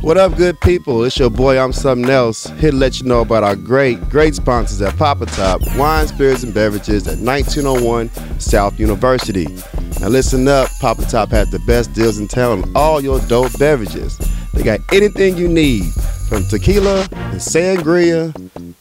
What 0.00 0.16
up, 0.16 0.38
good 0.38 0.58
people? 0.62 1.04
It's 1.04 1.18
your 1.18 1.28
boy, 1.28 1.62
I'm 1.62 1.74
something 1.74 2.08
else. 2.08 2.46
Here 2.58 2.70
to 2.70 2.76
let 2.76 2.98
you 2.98 3.06
know 3.06 3.20
about 3.20 3.44
our 3.44 3.56
great, 3.56 4.00
great 4.08 4.34
sponsors 4.34 4.80
at 4.80 4.96
Papa 4.96 5.26
Top 5.26 5.60
Wine, 5.76 6.06
Spirits, 6.06 6.44
and 6.44 6.54
Beverages 6.54 7.06
at 7.06 7.18
1901 7.18 8.08
South 8.40 8.80
University. 8.80 9.48
Now, 10.00 10.08
listen 10.08 10.48
up 10.48 10.70
Papa 10.80 11.02
Top 11.02 11.28
has 11.28 11.50
the 11.50 11.58
best 11.60 11.92
deals 11.92 12.18
in 12.18 12.26
town 12.26 12.62
on 12.62 12.72
all 12.74 13.02
your 13.02 13.20
dope 13.20 13.56
beverages. 13.58 14.16
They 14.54 14.62
got 14.62 14.80
anything 14.92 15.36
you 15.36 15.46
need 15.46 15.92
from 16.32 16.44
tequila 16.44 17.00
and 17.12 17.38
sangria 17.38 18.32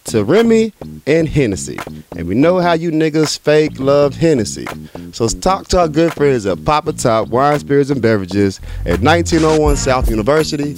to 0.05 0.23
Remy 0.23 0.71
and 1.05 1.27
Hennessy. 1.27 1.77
And 2.15 2.25
we 2.25 2.33
know 2.33 2.59
how 2.59 2.71
you 2.71 2.91
niggas 2.91 3.37
fake 3.39 3.77
love 3.77 4.15
Hennessy. 4.15 4.65
So 5.11 5.27
talk 5.27 5.67
to 5.69 5.79
our 5.81 5.89
good 5.89 6.13
friends 6.13 6.45
at 6.45 6.63
Papa 6.63 6.93
Top 6.93 7.27
Wine, 7.27 7.59
Spirits, 7.59 7.89
and 7.89 8.01
Beverages 8.01 8.61
at 8.85 9.01
1901 9.01 9.75
South 9.75 10.09
University. 10.09 10.75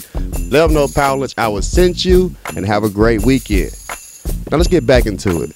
Let 0.50 0.66
them 0.66 0.74
know 0.74 0.88
Power 0.88 1.16
Lunch 1.18 1.36
Hour 1.38 1.62
sent 1.62 2.04
you 2.04 2.36
and 2.56 2.66
have 2.66 2.84
a 2.84 2.90
great 2.90 3.24
weekend. 3.24 3.72
Now 4.50 4.58
let's 4.58 4.68
get 4.68 4.88
back 4.88 5.06
into 5.06 5.44
it. 5.44 5.52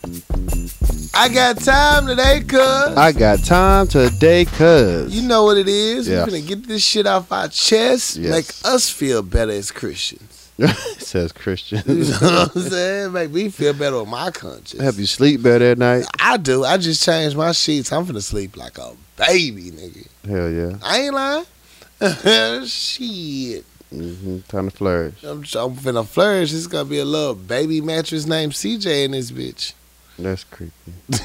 I 1.16 1.30
got 1.30 1.58
time 1.58 2.06
today, 2.06 2.42
cuz. 2.48 2.96
I 2.96 3.12
got 3.12 3.40
time 3.40 3.88
today, 3.88 4.46
cuz. 4.46 5.20
You 5.20 5.28
know 5.28 5.46
what 5.46 5.58
it 5.58 5.68
is. 5.68 6.08
Yes. 6.08 6.28
We're 6.28 6.32
going 6.34 6.44
to 6.44 6.48
get 6.48 6.68
this 6.68 6.86
shit 6.86 7.08
off 7.08 7.32
our 7.32 7.48
chest, 7.48 8.18
Yes. 8.18 8.32
make 8.32 8.72
us 8.72 8.88
feel 8.92 9.24
better 9.24 9.52
as 9.52 9.72
Christians. 9.72 10.37
It 10.58 10.76
says 11.02 11.32
Christian. 11.32 11.84
You 11.86 12.06
know 12.06 12.18
what 12.20 12.56
I'm 12.56 12.62
saying? 12.64 13.12
Make 13.14 13.32
me 13.32 13.50
feel 13.50 13.74
better 13.74 14.00
with 14.00 14.10
my 14.10 14.32
conscience. 14.32 14.82
Help 14.82 14.98
you 14.98 15.06
sleep 15.06 15.44
better 15.44 15.72
at 15.72 15.78
night. 15.78 16.06
I 16.20 16.38
do. 16.38 16.64
I 16.64 16.78
just 16.78 17.04
changed 17.04 17.38
my 17.38 17.52
sheets. 17.52 17.92
I'm 17.92 18.06
finna 18.06 18.24
sleep 18.24 18.58
like 18.58 18.78
a 18.78 18.94
baby, 19.18 19.72
nigga. 19.72 20.08
Hell 20.28 20.50
yeah. 20.50 20.78
I 20.84 21.02
ain't 21.02 21.14
lying. 21.14 21.46
Shit. 22.68 23.66
hmm 23.90 24.40
Time 24.48 24.70
to 24.70 24.76
flourish. 24.76 25.24
I'm, 25.24 25.40
I'm 25.40 25.76
finna 25.76 26.06
flourish. 26.06 26.54
It's 26.54 26.68
gonna 26.68 26.86
be 26.86 27.00
a 27.00 27.06
little 27.06 27.36
baby 27.36 27.82
mattress 27.82 28.26
named 28.26 28.54
CJ 28.54 29.06
in 29.06 29.12
this 29.12 29.32
bitch. 29.32 29.74
That's 30.20 30.44
creepy. 30.44 30.74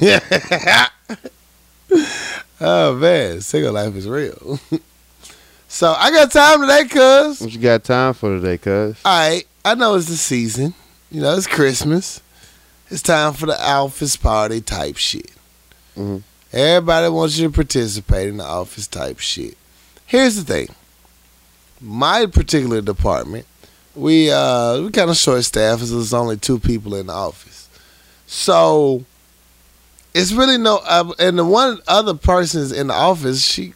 oh 2.61 2.95
man, 2.95 3.41
single 3.41 3.73
life 3.73 3.95
is 3.95 4.07
real. 4.07 4.59
So 5.73 5.91
I 5.97 6.11
got 6.11 6.31
time 6.31 6.61
today, 6.61 6.85
cuz. 6.87 7.41
What 7.41 7.51
you 7.51 7.59
got 7.59 7.83
time 7.83 8.13
for 8.13 8.39
today, 8.39 8.59
cuz? 8.59 8.95
Alright, 9.03 9.47
I 9.65 9.73
know 9.73 9.95
it's 9.95 10.05
the 10.07 10.15
season. 10.17 10.75
You 11.09 11.21
know, 11.21 11.35
it's 11.35 11.47
Christmas. 11.47 12.21
It's 12.91 13.01
time 13.01 13.33
for 13.33 13.47
the 13.47 13.59
office 13.59 14.15
party 14.15 14.61
type 14.61 14.97
shit. 14.97 15.31
Mhm. 15.97 16.21
Everybody 16.51 17.09
wants 17.09 17.37
you 17.37 17.47
to 17.47 17.53
participate 17.53 18.29
in 18.29 18.37
the 18.37 18.43
office 18.45 18.85
type 18.85 19.17
shit. 19.19 19.57
Here's 20.05 20.35
the 20.35 20.43
thing. 20.43 20.69
My 21.81 22.27
particular 22.27 22.79
department, 22.81 23.47
we 23.95 24.29
uh 24.31 24.79
we 24.81 24.91
kind 24.91 25.09
of 25.09 25.17
short 25.17 25.43
staffed 25.43 25.81
as 25.81 25.91
there's 25.91 26.13
only 26.13 26.37
two 26.37 26.59
people 26.59 26.93
in 26.95 27.07
the 27.07 27.13
office. 27.13 27.67
So 28.27 29.05
it's 30.13 30.31
really 30.33 30.59
no 30.59 30.81
uh, 30.85 31.13
and 31.17 31.39
the 31.39 31.45
one 31.45 31.79
other 31.87 32.13
person's 32.13 32.71
in 32.71 32.87
the 32.87 32.93
office, 32.93 33.41
she 33.43 33.73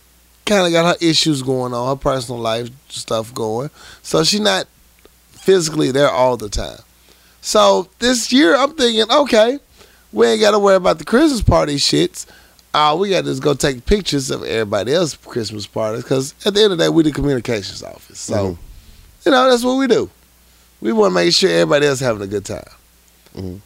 kind 0.47 0.65
of 0.65 0.71
got 0.71 0.85
her 0.99 1.05
issues 1.07 1.41
going 1.43 1.73
on, 1.73 1.87
her 1.89 1.95
personal 2.01 2.39
life 2.41 2.69
stuff 2.89 3.33
going. 3.33 3.69
So 4.01 4.23
she's 4.23 4.39
not 4.39 4.67
physically 5.31 5.91
there 5.91 6.09
all 6.09 6.37
the 6.37 6.49
time. 6.49 6.79
So 7.41 7.87
this 7.99 8.31
year 8.33 8.55
I'm 8.55 8.73
thinking, 8.73 9.05
okay, 9.11 9.59
we 10.11 10.25
ain't 10.27 10.41
got 10.41 10.51
to 10.51 10.59
worry 10.59 10.75
about 10.75 10.97
the 10.99 11.05
Christmas 11.05 11.41
party 11.41 11.75
shits. 11.75 12.25
Uh, 12.73 12.95
we 12.99 13.09
got 13.09 13.21
to 13.21 13.27
just 13.31 13.41
go 13.41 13.53
take 13.53 13.85
pictures 13.85 14.29
of 14.29 14.43
everybody 14.43 14.93
else's 14.93 15.17
Christmas 15.17 15.65
parties 15.67 16.03
because 16.03 16.33
at 16.45 16.53
the 16.53 16.61
end 16.63 16.71
of 16.73 16.77
the 16.77 16.83
day, 16.85 16.89
we 16.89 17.03
the 17.03 17.11
communications 17.11 17.81
office. 17.83 18.19
So, 18.19 18.33
Mhm. 18.35 18.57
you 19.25 19.31
know, 19.31 19.49
that's 19.49 19.63
what 19.63 19.75
we 19.77 19.87
do. 19.87 20.09
We 20.81 20.91
want 20.93 21.11
to 21.11 21.15
make 21.15 21.33
sure 21.33 21.49
everybody 21.49 21.87
else 21.87 21.99
having 21.99 22.21
a 22.21 22.27
good 22.27 22.45
time. 22.45 22.69
Mhm. 23.35 23.61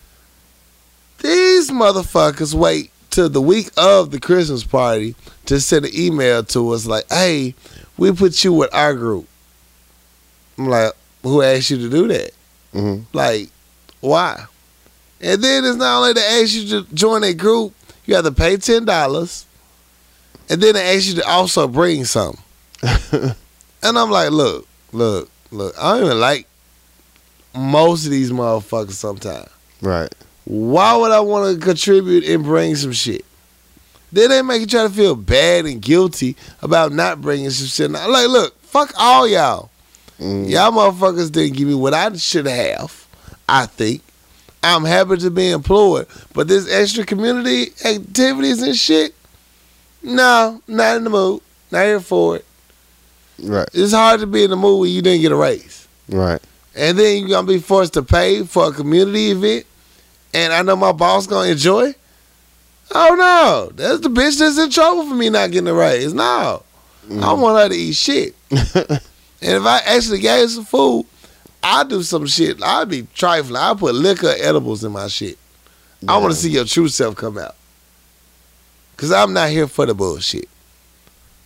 These 1.21 1.69
motherfuckers 1.71 2.53
wait 2.53 2.91
till 3.11 3.29
the 3.29 3.41
week 3.41 3.69
of 3.77 4.09
the 4.11 4.19
Christmas 4.19 4.63
party 4.63 5.15
to 5.45 5.59
send 5.59 5.85
an 5.85 5.91
email 5.93 6.43
to 6.45 6.69
us 6.71 6.85
like, 6.87 7.05
hey, 7.09 7.53
we 7.97 8.11
put 8.11 8.43
you 8.43 8.53
with 8.53 8.73
our 8.73 8.93
group. 8.95 9.27
I'm 10.57 10.67
like, 10.69 10.93
who 11.21 11.41
asked 11.43 11.69
you 11.69 11.77
to 11.77 11.89
do 11.89 12.07
that? 12.07 12.31
hmm 12.71 13.01
Like, 13.13 13.49
why? 13.99 14.45
And 15.21 15.43
then 15.43 15.63
it's 15.65 15.75
not 15.77 15.99
only 15.99 16.13
they 16.13 16.41
ask 16.41 16.53
you 16.53 16.67
to 16.69 16.93
join 16.95 17.23
a 17.23 17.33
group, 17.33 17.73
you 18.05 18.15
have 18.15 18.25
to 18.25 18.31
pay 18.31 18.57
ten 18.57 18.85
dollars, 18.85 19.45
and 20.49 20.59
then 20.61 20.73
they 20.73 20.95
ask 20.97 21.07
you 21.07 21.15
to 21.15 21.27
also 21.29 21.67
bring 21.67 22.05
something. 22.05 22.41
and 23.11 23.35
I'm 23.83 24.09
like, 24.09 24.31
look, 24.31 24.67
look, 24.91 25.29
look. 25.51 25.75
I 25.79 25.93
don't 25.97 26.05
even 26.07 26.19
like 26.19 26.47
most 27.55 28.05
of 28.05 28.11
these 28.11 28.31
motherfuckers. 28.31 28.93
Sometimes, 28.93 29.49
Right. 29.81 30.11
Why 30.45 30.95
would 30.95 31.11
I 31.11 31.19
want 31.19 31.53
to 31.59 31.65
contribute 31.65 32.23
and 32.25 32.43
bring 32.43 32.75
some 32.75 32.91
shit? 32.91 33.25
Then 34.11 34.29
they 34.29 34.41
make 34.41 34.61
you 34.61 34.67
try 34.67 34.83
to 34.83 34.89
feel 34.89 35.15
bad 35.15 35.65
and 35.65 35.81
guilty 35.81 36.35
about 36.61 36.91
not 36.91 37.21
bringing 37.21 37.49
some 37.49 37.67
shit. 37.67 37.85
I'm 37.95 38.11
like, 38.11 38.27
look, 38.27 38.61
fuck 38.63 38.91
all 38.97 39.27
y'all. 39.27 39.69
Mm. 40.19 40.49
Y'all 40.49 40.71
motherfuckers 40.71 41.31
didn't 41.31 41.55
give 41.55 41.67
me 41.67 41.73
what 41.75 41.93
I 41.93 42.11
should 42.17 42.45
have. 42.45 43.07
I 43.47 43.65
think. 43.65 44.01
I'm 44.63 44.85
happy 44.85 45.17
to 45.17 45.31
be 45.31 45.49
employed, 45.49 46.05
but 46.33 46.47
this 46.47 46.71
extra 46.71 47.03
community 47.03 47.71
activities 47.83 48.61
and 48.61 48.75
shit, 48.75 49.15
no, 50.03 50.61
not 50.67 50.97
in 50.97 51.03
the 51.03 51.09
mood. 51.09 51.41
Not 51.71 51.85
here 51.85 51.99
for 51.99 52.35
it. 52.35 52.45
Right. 53.41 53.67
It's 53.73 53.91
hard 53.93 54.19
to 54.19 54.27
be 54.27 54.43
in 54.43 54.51
the 54.51 54.55
mood 54.55 54.81
when 54.81 54.91
you 54.91 55.01
didn't 55.01 55.21
get 55.21 55.31
a 55.31 55.35
raise, 55.35 55.87
Right. 56.09 56.39
and 56.75 56.99
then 56.99 57.17
you're 57.21 57.29
gonna 57.29 57.47
be 57.47 57.57
forced 57.57 57.93
to 57.93 58.03
pay 58.03 58.43
for 58.43 58.67
a 58.67 58.71
community 58.71 59.31
event, 59.31 59.65
and 60.33 60.53
I 60.53 60.61
know 60.61 60.75
my 60.75 60.91
boss 60.91 61.27
gonna 61.27 61.49
enjoy. 61.49 61.93
Oh 62.93 63.15
no, 63.15 63.71
that's 63.75 64.01
the 64.01 64.09
bitch 64.09 64.39
that's 64.39 64.57
in 64.57 64.69
trouble 64.69 65.07
for 65.07 65.15
me 65.15 65.29
not 65.29 65.51
getting 65.51 65.67
a 65.67 65.73
raise. 65.73 66.13
No, 66.13 66.63
I 67.09 67.33
want 67.33 67.57
her 67.57 67.69
to 67.69 67.75
eat 67.75 67.95
shit. 67.95 68.35
Mm. 68.49 69.01
And 69.41 69.53
if 69.57 69.65
I 69.65 69.79
actually 69.79 70.19
gave 70.19 70.41
her 70.41 70.47
some 70.47 70.65
food, 70.65 71.05
I'd 71.63 71.89
do 71.89 72.03
some 72.03 72.27
shit. 72.27 72.61
I'd 72.61 72.89
be 72.89 73.07
trifling. 73.15 73.55
I'd 73.55 73.79
put 73.79 73.95
liquor 73.95 74.33
edibles 74.37 74.83
in 74.83 74.91
my 74.91 75.07
shit. 75.07 75.37
I 76.07 76.17
want 76.17 76.33
to 76.33 76.39
see 76.39 76.49
your 76.49 76.65
true 76.65 76.87
self 76.87 77.15
come 77.15 77.37
out. 77.37 77.55
Cause 78.97 79.11
I'm 79.11 79.33
not 79.33 79.49
here 79.49 79.67
for 79.67 79.87
the 79.87 79.95
bullshit. 79.95 80.47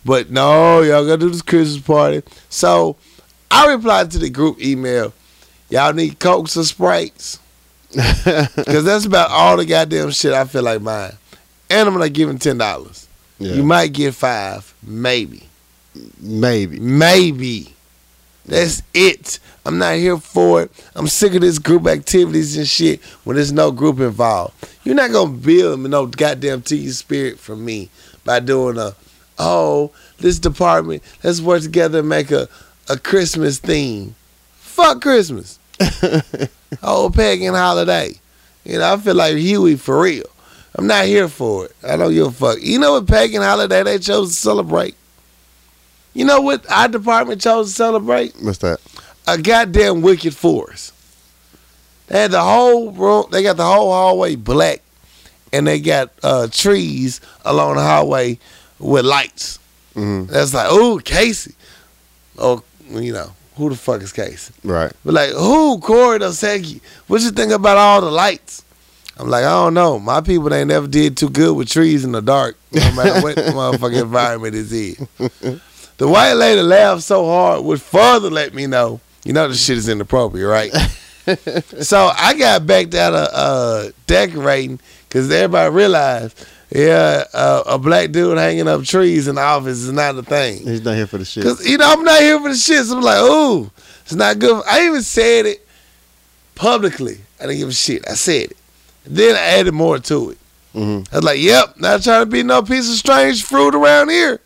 But 0.04 0.30
no, 0.30 0.82
y'all 0.82 1.04
gonna 1.04 1.16
do 1.16 1.30
this 1.30 1.40
Christmas 1.40 1.82
party. 1.82 2.22
So 2.50 2.96
I 3.50 3.72
replied 3.72 4.10
to 4.10 4.18
the 4.18 4.28
group 4.28 4.60
email. 4.60 5.14
Y'all 5.70 5.94
need 5.94 6.18
cokes 6.18 6.56
or 6.56 6.64
sprites. 6.64 7.40
Cause 8.64 8.84
that's 8.84 9.06
about 9.06 9.30
all 9.30 9.56
the 9.56 9.64
goddamn 9.64 10.10
shit 10.10 10.32
I 10.32 10.44
feel 10.44 10.62
like 10.62 10.82
buying. 10.82 11.14
And 11.70 11.88
I'm 11.88 11.94
gonna 11.94 12.08
give 12.08 12.28
him 12.28 12.38
ten 12.38 12.58
dollars. 12.58 13.08
yeah. 13.38 13.54
You 13.54 13.62
might 13.62 13.92
get 13.92 14.14
five, 14.14 14.74
maybe. 14.82 15.48
Maybe. 16.20 16.78
Maybe. 16.78 17.74
That's 18.44 18.82
it. 18.94 19.38
I'm 19.64 19.78
not 19.78 19.96
here 19.96 20.18
for 20.18 20.62
it. 20.62 20.70
I'm 20.94 21.08
sick 21.08 21.34
of 21.34 21.40
this 21.40 21.58
group 21.58 21.86
activities 21.86 22.56
and 22.56 22.68
shit 22.68 23.02
when 23.24 23.36
there's 23.36 23.52
no 23.52 23.72
group 23.72 23.98
involved. 23.98 24.54
You're 24.84 24.94
not 24.94 25.10
gonna 25.10 25.32
build 25.32 25.80
no 25.80 26.06
goddamn 26.06 26.62
team 26.62 26.90
spirit 26.90 27.38
from 27.38 27.64
me 27.64 27.90
by 28.24 28.40
doing 28.40 28.78
a 28.78 28.94
oh, 29.38 29.90
this 30.18 30.38
department, 30.38 31.02
let's 31.22 31.40
work 31.40 31.62
together 31.62 32.00
and 32.00 32.08
make 32.08 32.30
a, 32.30 32.48
a 32.88 32.98
Christmas 32.98 33.58
theme. 33.58 34.14
Fuck 34.54 35.02
Christmas. 35.02 35.58
oh, 36.82 37.10
pagan 37.10 37.54
holiday. 37.54 38.14
You 38.64 38.78
know, 38.78 38.94
I 38.94 38.96
feel 38.96 39.14
like 39.14 39.36
Huey 39.36 39.76
for 39.76 40.00
real. 40.02 40.24
I'm 40.74 40.86
not 40.86 41.06
here 41.06 41.28
for 41.28 41.66
it. 41.66 41.76
I 41.82 41.96
don't 41.96 42.12
give 42.12 42.26
a 42.26 42.30
fuck. 42.30 42.58
You 42.60 42.78
know 42.78 42.92
what 42.92 43.06
pagan 43.06 43.42
holiday 43.42 43.82
they 43.82 43.98
chose 43.98 44.30
to 44.30 44.36
celebrate? 44.36 44.94
You 46.12 46.24
know 46.24 46.40
what 46.40 46.68
our 46.70 46.88
department 46.88 47.40
chose 47.40 47.68
to 47.68 47.74
celebrate? 47.74 48.34
What's 48.40 48.58
that? 48.58 48.80
A 49.26 49.38
goddamn 49.38 50.02
wicked 50.02 50.34
force. 50.34 50.92
They 52.08 52.20
had 52.22 52.30
the 52.30 52.42
whole 52.42 52.92
room. 52.92 53.26
They 53.30 53.42
got 53.42 53.56
the 53.56 53.64
whole 53.66 53.90
hallway 53.90 54.36
black, 54.36 54.82
and 55.52 55.66
they 55.66 55.80
got 55.80 56.12
uh, 56.22 56.48
trees 56.50 57.20
along 57.44 57.76
the 57.76 57.82
hallway 57.82 58.38
with 58.78 59.04
lights. 59.04 59.58
hmm 59.94 60.24
That's 60.26 60.54
like, 60.54 60.68
oh, 60.70 61.00
Casey. 61.04 61.54
Oh, 62.38 62.62
you 62.90 63.12
know 63.12 63.32
who 63.56 63.70
the 63.70 63.76
fuck 63.76 64.02
is 64.02 64.12
Casey? 64.12 64.52
Right. 64.62 64.92
But 65.04 65.14
like, 65.14 65.30
who 65.30 65.78
Corey 65.80 66.18
Dosecki? 66.18 66.80
What 67.06 67.22
you 67.22 67.30
think 67.30 67.52
about 67.52 67.76
all 67.76 68.00
the 68.00 68.10
lights? 68.10 68.64
I'm 69.18 69.28
like, 69.28 69.44
I 69.44 69.50
don't 69.50 69.74
know. 69.74 69.98
My 69.98 70.20
people 70.20 70.52
ain't 70.52 70.68
never 70.68 70.86
did 70.86 71.16
too 71.16 71.30
good 71.30 71.56
with 71.56 71.70
trees 71.70 72.04
in 72.04 72.12
the 72.12 72.20
dark, 72.20 72.58
no 72.70 72.80
matter 72.92 73.22
what 73.22 73.36
motherfucking 73.36 74.02
environment 74.02 74.54
is 74.54 74.72
in. 74.72 75.08
The 75.98 76.06
white 76.06 76.34
lady 76.34 76.60
laughed 76.60 77.02
so 77.02 77.24
hard 77.24 77.64
would 77.64 77.80
further 77.80 78.28
let 78.28 78.52
me 78.52 78.66
know, 78.66 79.00
you 79.24 79.32
know, 79.32 79.48
this 79.48 79.64
shit 79.64 79.78
is 79.78 79.88
inappropriate, 79.88 80.46
right? 80.46 80.70
so 81.82 82.10
I 82.14 82.34
got 82.34 82.66
backed 82.66 82.94
out 82.94 83.14
of 83.14 83.28
uh, 83.32 83.92
decorating 84.06 84.78
because 85.08 85.30
everybody 85.30 85.74
realized, 85.74 86.46
yeah, 86.70 87.24
uh, 87.32 87.62
a 87.66 87.78
black 87.78 88.10
dude 88.10 88.38
hanging 88.38 88.66
up 88.68 88.84
trees 88.84 89.28
in 89.28 89.36
the 89.36 89.40
office 89.40 89.78
is 89.78 89.92
not 89.92 90.16
a 90.16 90.22
thing. 90.22 90.62
He's 90.64 90.84
not 90.84 90.96
here 90.96 91.06
for 91.06 91.18
the 91.18 91.24
shit. 91.24 91.44
Cause 91.44 91.64
you 91.66 91.78
know 91.78 91.90
I'm 91.90 92.02
not 92.04 92.20
here 92.20 92.40
for 92.40 92.48
the 92.48 92.56
shit. 92.56 92.84
So 92.86 92.96
I'm 92.96 93.02
like, 93.02 93.22
ooh, 93.22 93.70
it's 94.02 94.14
not 94.14 94.38
good. 94.38 94.62
I 94.68 94.86
even 94.86 95.02
said 95.02 95.46
it 95.46 95.66
publicly. 96.54 97.18
I 97.40 97.44
didn't 97.46 97.58
give 97.58 97.68
a 97.68 97.72
shit. 97.72 98.08
I 98.08 98.14
said 98.14 98.50
it. 98.50 98.56
Then 99.04 99.36
I 99.36 99.60
added 99.60 99.72
more 99.74 99.98
to 99.98 100.30
it. 100.30 100.38
hmm 100.72 101.02
I 101.12 101.16
was 101.16 101.24
like, 101.24 101.40
yep, 101.40 101.78
not 101.78 102.02
trying 102.02 102.22
to 102.22 102.26
be 102.30 102.42
no 102.42 102.62
piece 102.62 102.90
of 102.90 102.96
strange 102.96 103.44
fruit 103.44 103.74
around 103.74 104.08
here. 104.10 104.40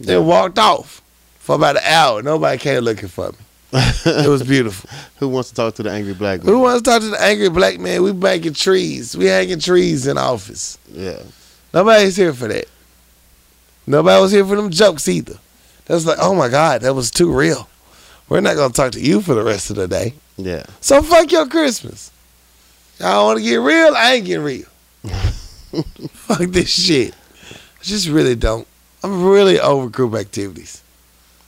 Then 0.00 0.26
walked 0.26 0.58
off 0.58 1.02
for 1.38 1.56
about 1.56 1.76
an 1.76 1.82
hour. 1.84 2.22
Nobody 2.22 2.58
came 2.58 2.82
looking 2.82 3.08
for 3.08 3.30
me. 3.30 3.38
It 4.06 4.28
was 4.28 4.42
beautiful. 4.42 4.88
Who 5.18 5.28
wants 5.28 5.50
to 5.50 5.54
talk 5.54 5.74
to 5.74 5.82
the 5.82 5.90
angry 5.90 6.14
black 6.14 6.42
man? 6.42 6.54
Who 6.54 6.60
wants 6.60 6.82
to 6.82 6.90
talk 6.90 7.02
to 7.02 7.08
the 7.08 7.22
angry 7.22 7.50
black 7.50 7.78
man? 7.78 8.02
We 8.02 8.12
making 8.12 8.54
trees. 8.54 9.16
We 9.16 9.26
hanging 9.26 9.60
trees 9.60 10.06
in 10.06 10.16
office. 10.16 10.78
Yeah. 10.90 11.20
Nobody's 11.74 12.16
here 12.16 12.32
for 12.32 12.48
that. 12.48 12.66
Nobody 13.86 14.22
was 14.22 14.32
here 14.32 14.46
for 14.46 14.56
them 14.56 14.70
jokes 14.70 15.08
either. 15.08 15.38
That 15.86 15.94
was 15.94 16.06
like, 16.06 16.18
oh 16.20 16.34
my 16.34 16.48
God, 16.48 16.82
that 16.82 16.94
was 16.94 17.10
too 17.10 17.32
real. 17.32 17.68
We're 18.28 18.40
not 18.40 18.56
gonna 18.56 18.72
talk 18.72 18.92
to 18.92 19.00
you 19.00 19.20
for 19.20 19.34
the 19.34 19.42
rest 19.42 19.70
of 19.70 19.76
the 19.76 19.88
day. 19.88 20.14
Yeah. 20.36 20.64
So 20.80 21.02
fuck 21.02 21.30
your 21.32 21.46
Christmas. 21.46 22.10
Y'all 22.98 23.26
want 23.26 23.38
to 23.38 23.44
get 23.44 23.56
real? 23.56 23.94
I 23.94 24.14
ain't 24.14 24.26
getting 24.26 24.44
real. 24.44 24.66
fuck 26.12 26.40
this 26.50 26.68
shit. 26.68 27.14
I 27.50 27.82
just 27.82 28.08
really 28.08 28.34
don't. 28.34 28.66
I'm 29.02 29.24
really 29.24 29.60
over 29.60 29.88
group 29.88 30.14
activities. 30.14 30.82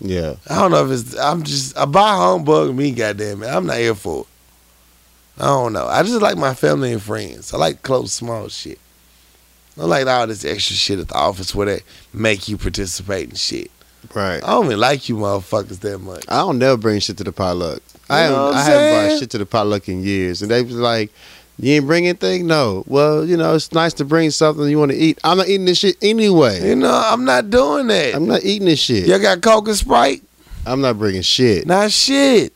Yeah. 0.01 0.37
I 0.49 0.59
don't 0.59 0.71
know 0.71 0.85
if 0.85 0.91
it's. 0.91 1.19
I'm 1.19 1.43
just. 1.43 1.77
I 1.77 1.85
buy 1.85 2.17
humbug 2.17 2.75
me, 2.75 2.93
goddamn 2.93 3.43
it. 3.43 3.49
I'm 3.49 3.67
not 3.67 3.77
here 3.77 3.95
for 3.95 4.23
it. 4.23 4.27
I 5.43 5.47
don't 5.47 5.73
know. 5.73 5.87
I 5.87 6.03
just 6.03 6.21
like 6.21 6.37
my 6.37 6.55
family 6.55 6.93
and 6.93 7.03
friends. 7.03 7.55
I 7.55 7.57
like 7.59 7.83
close, 7.83 8.13
small 8.13 8.49
shit. 8.49 8.79
I 9.79 9.85
like 9.85 10.07
all 10.07 10.27
this 10.27 10.45
extra 10.45 10.77
shit 10.77 10.99
at 10.99 11.09
the 11.09 11.15
office 11.15 11.55
where 11.55 11.67
they 11.67 11.81
make 12.13 12.49
you 12.49 12.59
participate 12.59 13.31
in 13.31 13.37
shit. 13.37 13.71
Right. 14.15 14.43
I 14.43 14.49
don't 14.49 14.67
even 14.67 14.81
like 14.81 15.09
you 15.09 15.17
motherfuckers 15.17 15.81
that 15.81 15.99
much. 15.99 16.25
I 16.29 16.39
don't 16.39 16.59
never 16.59 16.77
bring 16.77 17.01
shit 17.01 17.17
to 17.19 17.25
the 17.25 17.33
potluck. 17.33 17.83
I 18.09 18.27
You 18.27 18.33
haven't, 18.33 18.43
what 18.43 18.55
I'm 18.55 18.59
I 18.59 18.63
haven't 18.65 19.09
brought 19.09 19.19
shit 19.21 19.31
to 19.31 19.39
the 19.39 19.47
potluck 19.47 19.89
in 19.89 20.03
years, 20.03 20.43
and 20.43 20.51
they 20.51 20.63
was 20.63 20.75
like, 20.75 21.13
"You 21.61 21.75
ain't 21.75 21.87
bring 21.87 22.07
anything." 22.07 22.47
No. 22.47 22.85
Well, 22.87 23.25
you 23.25 23.37
know, 23.37 23.55
it's 23.55 23.73
nice 23.73 23.93
to 23.95 24.05
bring 24.05 24.31
something 24.31 24.69
you 24.69 24.79
want 24.79 24.91
to 24.93 24.97
eat. 24.97 25.19
I'm 25.25 25.39
not 25.39 25.49
eating 25.49 25.67
this 25.67 25.79
shit 25.79 25.97
anyway. 26.03 26.67
You 26.69 26.77
know, 26.77 26.93
I'm 26.93 27.25
not 27.25 27.51
doing 27.51 27.87
that. 27.89 28.15
I'm 28.15 28.27
not 28.27 28.43
eating 28.45 28.67
this 28.67 28.81
shit. 28.81 29.07
Y'all 29.07 29.19
got 29.19 29.41
Coke 29.43 29.69
and 29.69 29.77
Sprite? 29.77 30.23
I'm 30.67 30.81
not 30.81 30.99
bringing 30.99 31.23
shit. 31.23 31.67
Not 31.67 31.91
shit. 31.91 32.53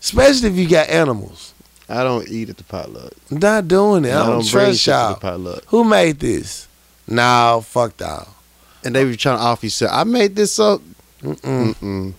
Especially 0.00 0.48
if 0.50 0.56
you 0.56 0.68
got 0.68 0.88
animals. 0.88 1.52
I 1.88 2.02
don't 2.02 2.28
eat 2.28 2.48
at 2.50 2.56
the 2.56 2.64
potluck. 2.64 3.12
I'm 3.30 3.38
not 3.38 3.68
doing 3.68 4.04
it. 4.04 4.10
I 4.10 4.22
I 4.22 4.26
don't, 4.26 4.30
don't 4.40 4.46
trust 4.48 4.80
shit 4.80 4.84
to 4.84 4.90
the 4.90 4.96
y'all. 4.96 5.14
potluck. 5.16 5.64
Who 5.68 5.84
made 5.84 6.18
this? 6.18 6.66
No, 7.08 7.62
fuck 7.64 7.98
y'all. 8.00 8.28
And 8.84 8.94
they 8.94 9.04
were 9.04 9.14
trying 9.16 9.38
to 9.38 9.42
offer 9.44 9.66
you. 9.66 9.70
Say, 9.70 9.86
I 9.86 10.04
made 10.04 10.34
this 10.36 10.58
up. 10.58 10.80
Mm-mm. 11.22 11.74
Mm-mm. 11.76 12.12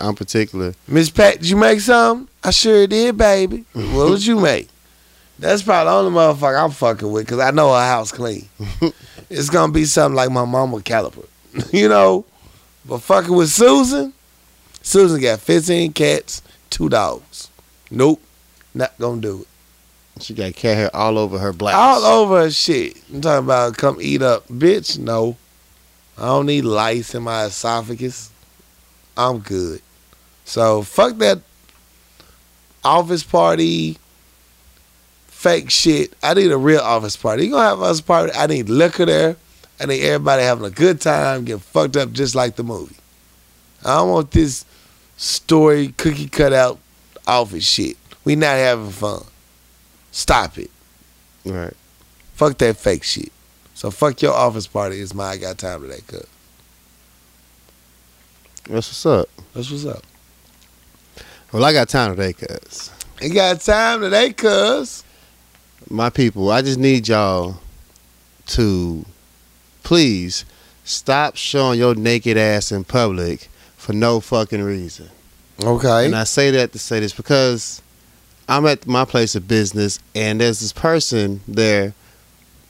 I'm 0.00 0.14
particular. 0.16 0.74
Miss 0.88 1.10
Pat, 1.10 1.40
did 1.40 1.48
you 1.48 1.56
make 1.56 1.80
something? 1.80 2.28
I 2.42 2.50
sure 2.50 2.86
did, 2.86 3.16
baby. 3.16 3.64
what 3.72 4.10
did 4.10 4.26
you 4.26 4.38
make? 4.40 4.68
That's 5.38 5.62
probably 5.62 5.90
the 5.90 5.96
only 5.96 6.18
motherfucker 6.18 6.62
I'm 6.64 6.70
fucking 6.70 7.10
with 7.10 7.26
because 7.26 7.40
I 7.40 7.50
know 7.50 7.72
her 7.72 7.86
house 7.86 8.12
clean. 8.12 8.48
it's 9.30 9.50
gonna 9.50 9.72
be 9.72 9.84
something 9.84 10.14
like 10.14 10.30
my 10.30 10.44
mama 10.44 10.78
caliper, 10.78 11.26
you 11.72 11.88
know. 11.88 12.24
But 12.86 12.98
fucking 12.98 13.34
with 13.34 13.50
Susan, 13.50 14.12
Susan 14.82 15.20
got 15.20 15.40
15 15.40 15.92
cats, 15.92 16.42
two 16.70 16.88
dogs. 16.88 17.50
Nope, 17.90 18.22
not 18.74 18.96
gonna 18.98 19.20
do 19.20 19.40
it. 19.42 20.22
She 20.22 20.34
got 20.34 20.54
cat 20.54 20.76
hair 20.76 20.94
all 20.94 21.18
over 21.18 21.38
her 21.38 21.52
black. 21.52 21.74
All 21.74 22.04
over 22.04 22.42
her 22.42 22.50
shit. 22.50 22.96
I'm 23.12 23.20
talking 23.20 23.44
about 23.44 23.76
come 23.76 23.98
eat 24.00 24.22
up, 24.22 24.46
bitch. 24.46 24.98
No, 24.98 25.36
I 26.16 26.26
don't 26.26 26.46
need 26.46 26.62
lice 26.62 27.14
in 27.14 27.24
my 27.24 27.46
esophagus. 27.46 28.30
I'm 29.16 29.40
good. 29.40 29.80
So 30.44 30.82
fuck 30.82 31.16
that 31.18 31.40
office 32.84 33.24
party 33.24 33.98
fake 35.44 35.70
shit. 35.70 36.14
I 36.22 36.32
need 36.32 36.50
a 36.50 36.56
real 36.56 36.80
office 36.80 37.18
party. 37.18 37.44
You 37.44 37.50
gonna 37.50 37.68
have 37.68 37.82
us 37.82 38.00
party? 38.00 38.32
I 38.34 38.46
need 38.46 38.70
liquor 38.70 39.04
there. 39.04 39.36
I 39.78 39.84
need 39.84 40.02
everybody 40.02 40.42
having 40.42 40.64
a 40.64 40.70
good 40.70 41.02
time, 41.02 41.44
getting 41.44 41.60
fucked 41.60 41.98
up 41.98 42.12
just 42.12 42.34
like 42.34 42.56
the 42.56 42.62
movie. 42.62 42.96
I 43.84 43.98
don't 43.98 44.08
want 44.08 44.30
this 44.30 44.64
story 45.18 45.88
cookie 45.98 46.28
cutout 46.28 46.78
office 47.26 47.66
shit. 47.66 47.98
We 48.24 48.36
not 48.36 48.56
having 48.56 48.88
fun. 48.88 49.22
Stop 50.12 50.56
it. 50.56 50.70
Right. 51.44 51.76
Fuck 52.32 52.56
that 52.58 52.78
fake 52.78 53.04
shit. 53.04 53.30
So 53.74 53.90
fuck 53.90 54.22
your 54.22 54.32
office 54.32 54.66
party 54.66 54.98
is 54.98 55.12
my 55.12 55.32
I 55.32 55.36
got 55.36 55.58
time 55.58 55.82
today, 55.82 56.00
cuz. 56.06 56.26
That's 58.70 58.88
what's 58.88 59.04
up. 59.04 59.28
That's 59.52 59.70
what's 59.70 59.84
up. 59.84 60.04
Well, 61.52 61.66
I 61.66 61.74
got 61.74 61.90
time 61.90 62.16
today, 62.16 62.32
cuz. 62.32 62.90
You 63.20 63.34
got 63.34 63.60
time 63.60 64.00
today, 64.00 64.32
cuz. 64.32 65.03
My 65.90 66.10
people, 66.10 66.50
I 66.50 66.62
just 66.62 66.78
need 66.78 67.08
y'all 67.08 67.58
to 68.46 69.04
please 69.82 70.44
stop 70.84 71.36
showing 71.36 71.78
your 71.78 71.94
naked 71.94 72.36
ass 72.36 72.72
in 72.72 72.84
public 72.84 73.48
for 73.76 73.92
no 73.92 74.20
fucking 74.20 74.62
reason. 74.62 75.08
Okay. 75.62 76.06
And 76.06 76.16
I 76.16 76.24
say 76.24 76.50
that 76.52 76.72
to 76.72 76.78
say 76.78 77.00
this 77.00 77.12
because 77.12 77.82
I'm 78.48 78.66
at 78.66 78.86
my 78.86 79.04
place 79.04 79.34
of 79.34 79.46
business 79.46 79.98
and 80.14 80.40
there's 80.40 80.60
this 80.60 80.72
person 80.72 81.40
there 81.46 81.94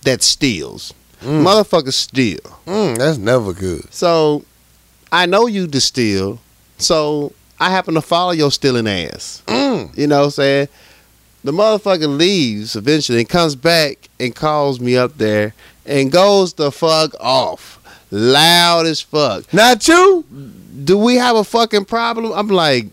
that 0.02 0.22
steals. 0.22 0.92
Mm. 1.20 1.44
Motherfuckers 1.44 1.94
steal. 1.94 2.40
Mm, 2.66 2.98
that's 2.98 3.18
never 3.18 3.52
good. 3.52 3.92
So 3.92 4.44
I 5.10 5.26
know 5.26 5.46
you 5.46 5.66
to 5.66 5.80
steal. 5.80 6.38
So 6.78 7.32
I 7.58 7.70
happen 7.70 7.94
to 7.94 8.02
follow 8.02 8.32
your 8.32 8.50
stealing 8.50 8.86
ass. 8.86 9.42
Mm. 9.46 9.96
You 9.96 10.06
know 10.06 10.20
what 10.20 10.24
I'm 10.24 10.30
saying? 10.32 10.68
The 11.44 11.52
motherfucker 11.52 12.08
leaves 12.08 12.74
eventually 12.74 13.18
and 13.18 13.28
comes 13.28 13.54
back 13.54 14.08
and 14.18 14.34
calls 14.34 14.80
me 14.80 14.96
up 14.96 15.18
there 15.18 15.52
and 15.84 16.10
goes 16.10 16.54
the 16.54 16.72
fuck 16.72 17.14
off. 17.20 17.78
Loud 18.10 18.86
as 18.86 19.02
fuck. 19.02 19.52
Not 19.52 19.86
you? 19.86 20.24
Do 20.84 20.96
we 20.96 21.16
have 21.16 21.36
a 21.36 21.44
fucking 21.44 21.84
problem? 21.84 22.32
I'm 22.32 22.48
like, 22.48 22.86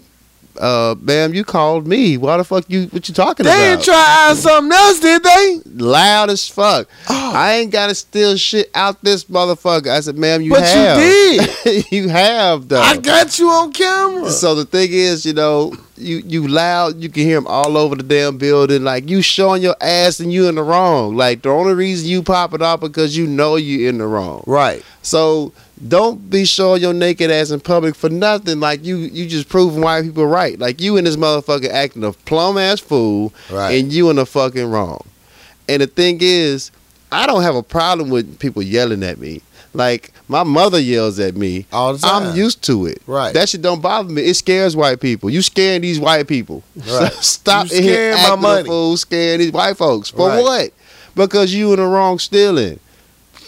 uh, 0.59 0.95
ma'am, 1.01 1.33
you 1.33 1.43
called 1.43 1.87
me. 1.87 2.17
Why 2.17 2.37
the 2.37 2.43
fuck 2.43 2.65
you 2.69 2.85
what 2.87 3.07
you 3.07 3.13
talking 3.13 3.45
They 3.45 3.51
about? 3.51 3.57
They 3.59 3.69
didn't 3.71 3.83
try 3.85 4.33
something 4.35 4.71
else, 4.71 4.99
did 4.99 5.23
they? 5.23 5.59
Loud 5.83 6.29
as 6.29 6.47
fuck. 6.47 6.87
Oh. 7.09 7.31
I 7.35 7.53
ain't 7.53 7.71
gotta 7.71 7.95
steal 7.95 8.35
shit 8.37 8.69
out 8.75 9.01
this 9.03 9.25
motherfucker. 9.25 9.87
I 9.87 9.99
said, 10.01 10.17
ma'am, 10.17 10.41
you 10.41 10.51
but 10.51 10.63
have. 10.63 10.99
you 10.99 11.39
did. 11.63 11.91
you 11.91 12.09
have 12.09 12.67
though. 12.67 12.81
I 12.81 12.97
got 12.97 13.37
you 13.39 13.49
on 13.49 13.71
camera. 13.71 14.29
So 14.29 14.55
the 14.55 14.65
thing 14.65 14.89
is, 14.91 15.25
you 15.25 15.33
know, 15.33 15.73
you 15.97 16.17
you 16.25 16.47
loud, 16.47 16.97
you 16.97 17.09
can 17.09 17.23
hear 17.23 17.35
them 17.35 17.47
all 17.47 17.77
over 17.77 17.95
the 17.95 18.03
damn 18.03 18.37
building. 18.37 18.83
Like 18.83 19.09
you 19.09 19.21
showing 19.21 19.61
your 19.61 19.75
ass 19.81 20.19
and 20.19 20.31
you 20.33 20.47
in 20.49 20.55
the 20.55 20.63
wrong. 20.63 21.15
Like 21.15 21.43
the 21.43 21.49
only 21.49 21.73
reason 21.73 22.09
you 22.09 22.23
pop 22.23 22.53
it 22.53 22.61
off 22.61 22.79
because 22.81 23.15
you 23.15 23.27
know 23.27 23.55
you 23.55 23.87
in 23.87 23.97
the 23.99 24.07
wrong. 24.07 24.43
right. 24.47 24.83
So 25.03 25.51
don't 25.87 26.29
be 26.29 26.45
showing 26.45 26.81
your 26.81 26.93
naked 26.93 27.31
ass 27.31 27.51
in 27.51 27.59
public 27.59 27.95
for 27.95 28.09
nothing. 28.09 28.59
Like 28.59 28.83
you 28.85 28.97
you 28.97 29.27
just 29.27 29.49
proving 29.49 29.81
white 29.81 30.03
people 30.03 30.25
right. 30.25 30.57
Like 30.59 30.79
you 30.81 30.97
and 30.97 31.07
this 31.07 31.15
motherfucker 31.15 31.69
acting 31.69 32.03
a 32.03 32.11
plum 32.13 32.57
ass 32.57 32.79
fool, 32.79 33.33
Right. 33.49 33.71
and 33.79 33.91
you 33.91 34.09
in 34.09 34.17
the 34.17 34.25
fucking 34.25 34.69
wrong. 34.69 35.03
And 35.69 35.81
the 35.81 35.87
thing 35.87 36.17
is, 36.21 36.71
I 37.11 37.25
don't 37.25 37.41
have 37.43 37.55
a 37.55 37.63
problem 37.63 38.09
with 38.09 38.37
people 38.39 38.61
yelling 38.61 39.03
at 39.03 39.17
me. 39.19 39.41
Like 39.73 40.11
my 40.27 40.43
mother 40.43 40.79
yells 40.79 41.17
at 41.19 41.35
me. 41.35 41.65
All 41.71 41.93
the 41.93 41.99
time. 41.99 42.27
I'm 42.27 42.35
used 42.35 42.61
to 42.63 42.85
it. 42.87 43.01
Right. 43.07 43.33
That 43.33 43.47
shit 43.49 43.61
don't 43.61 43.81
bother 43.81 44.11
me. 44.11 44.21
It 44.23 44.33
scares 44.35 44.75
white 44.75 44.99
people. 44.99 45.29
You 45.29 45.41
scaring 45.41 45.81
these 45.81 45.99
white 45.99 46.27
people. 46.27 46.61
Right. 46.75 47.11
Stop 47.21 47.69
You 47.71 47.77
scaring 47.77 48.17
my 48.21 48.35
money. 48.35 48.67
fool, 48.67 48.97
scaring 48.97 49.39
these 49.39 49.51
white 49.53 49.77
folks. 49.77 50.09
For 50.09 50.27
Right. 50.27 50.41
what? 50.43 50.71
Because 51.15 51.53
you 51.53 51.71
in 51.73 51.79
the 51.79 51.85
wrong 51.85 52.19
stealing. 52.19 52.79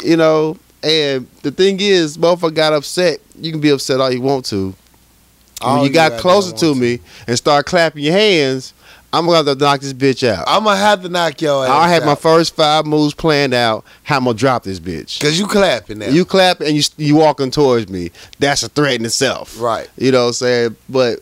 You 0.03 0.17
know, 0.17 0.57
and 0.83 1.27
the 1.41 1.51
thing 1.51 1.79
is, 1.79 2.17
motherfucker 2.17 2.53
got 2.53 2.73
upset. 2.73 3.19
You 3.39 3.51
can 3.51 3.61
be 3.61 3.69
upset 3.69 3.99
all 3.99 4.11
you 4.11 4.21
want 4.21 4.45
to. 4.45 4.75
All 5.61 5.75
when 5.75 5.83
you 5.83 5.87
you 5.87 5.93
got 5.93 6.19
closer 6.19 6.51
to 6.51 6.57
to. 6.57 6.75
me 6.75 6.99
and 7.25 7.37
start 7.37 7.65
clapping 7.65 8.03
your 8.03 8.13
hands, 8.13 8.73
I'm 9.13 9.25
gonna 9.25 9.37
have 9.37 9.45
to 9.45 9.55
knock 9.55 9.79
this 9.79 9.93
bitch 9.93 10.27
out. 10.27 10.43
I'm 10.47 10.63
gonna 10.63 10.75
have 10.77 11.03
to 11.03 11.09
knock 11.09 11.39
your 11.41 11.65
ass. 11.65 11.71
I 11.71 11.87
had 11.87 12.03
my 12.03 12.15
first 12.15 12.55
five 12.55 12.85
moves 12.85 13.13
planned 13.13 13.53
out. 13.53 13.85
How 14.03 14.17
I'm 14.17 14.25
gonna 14.25 14.37
drop 14.37 14.63
this 14.63 14.79
bitch. 14.79 15.19
Cause 15.21 15.39
you 15.39 15.45
clapping 15.47 15.99
now. 15.99 16.09
You 16.09 16.25
clapping 16.25 16.67
and 16.67 16.75
you 16.75 16.83
you 16.97 17.15
walking 17.15 17.51
towards 17.51 17.89
me. 17.89 18.11
That's 18.39 18.63
a 18.63 18.69
threat 18.69 18.95
in 18.95 19.05
itself. 19.05 19.59
right. 19.59 19.89
You 19.97 20.11
know 20.11 20.23
what 20.23 20.27
I'm 20.29 20.33
saying? 20.33 20.75
But 20.89 21.19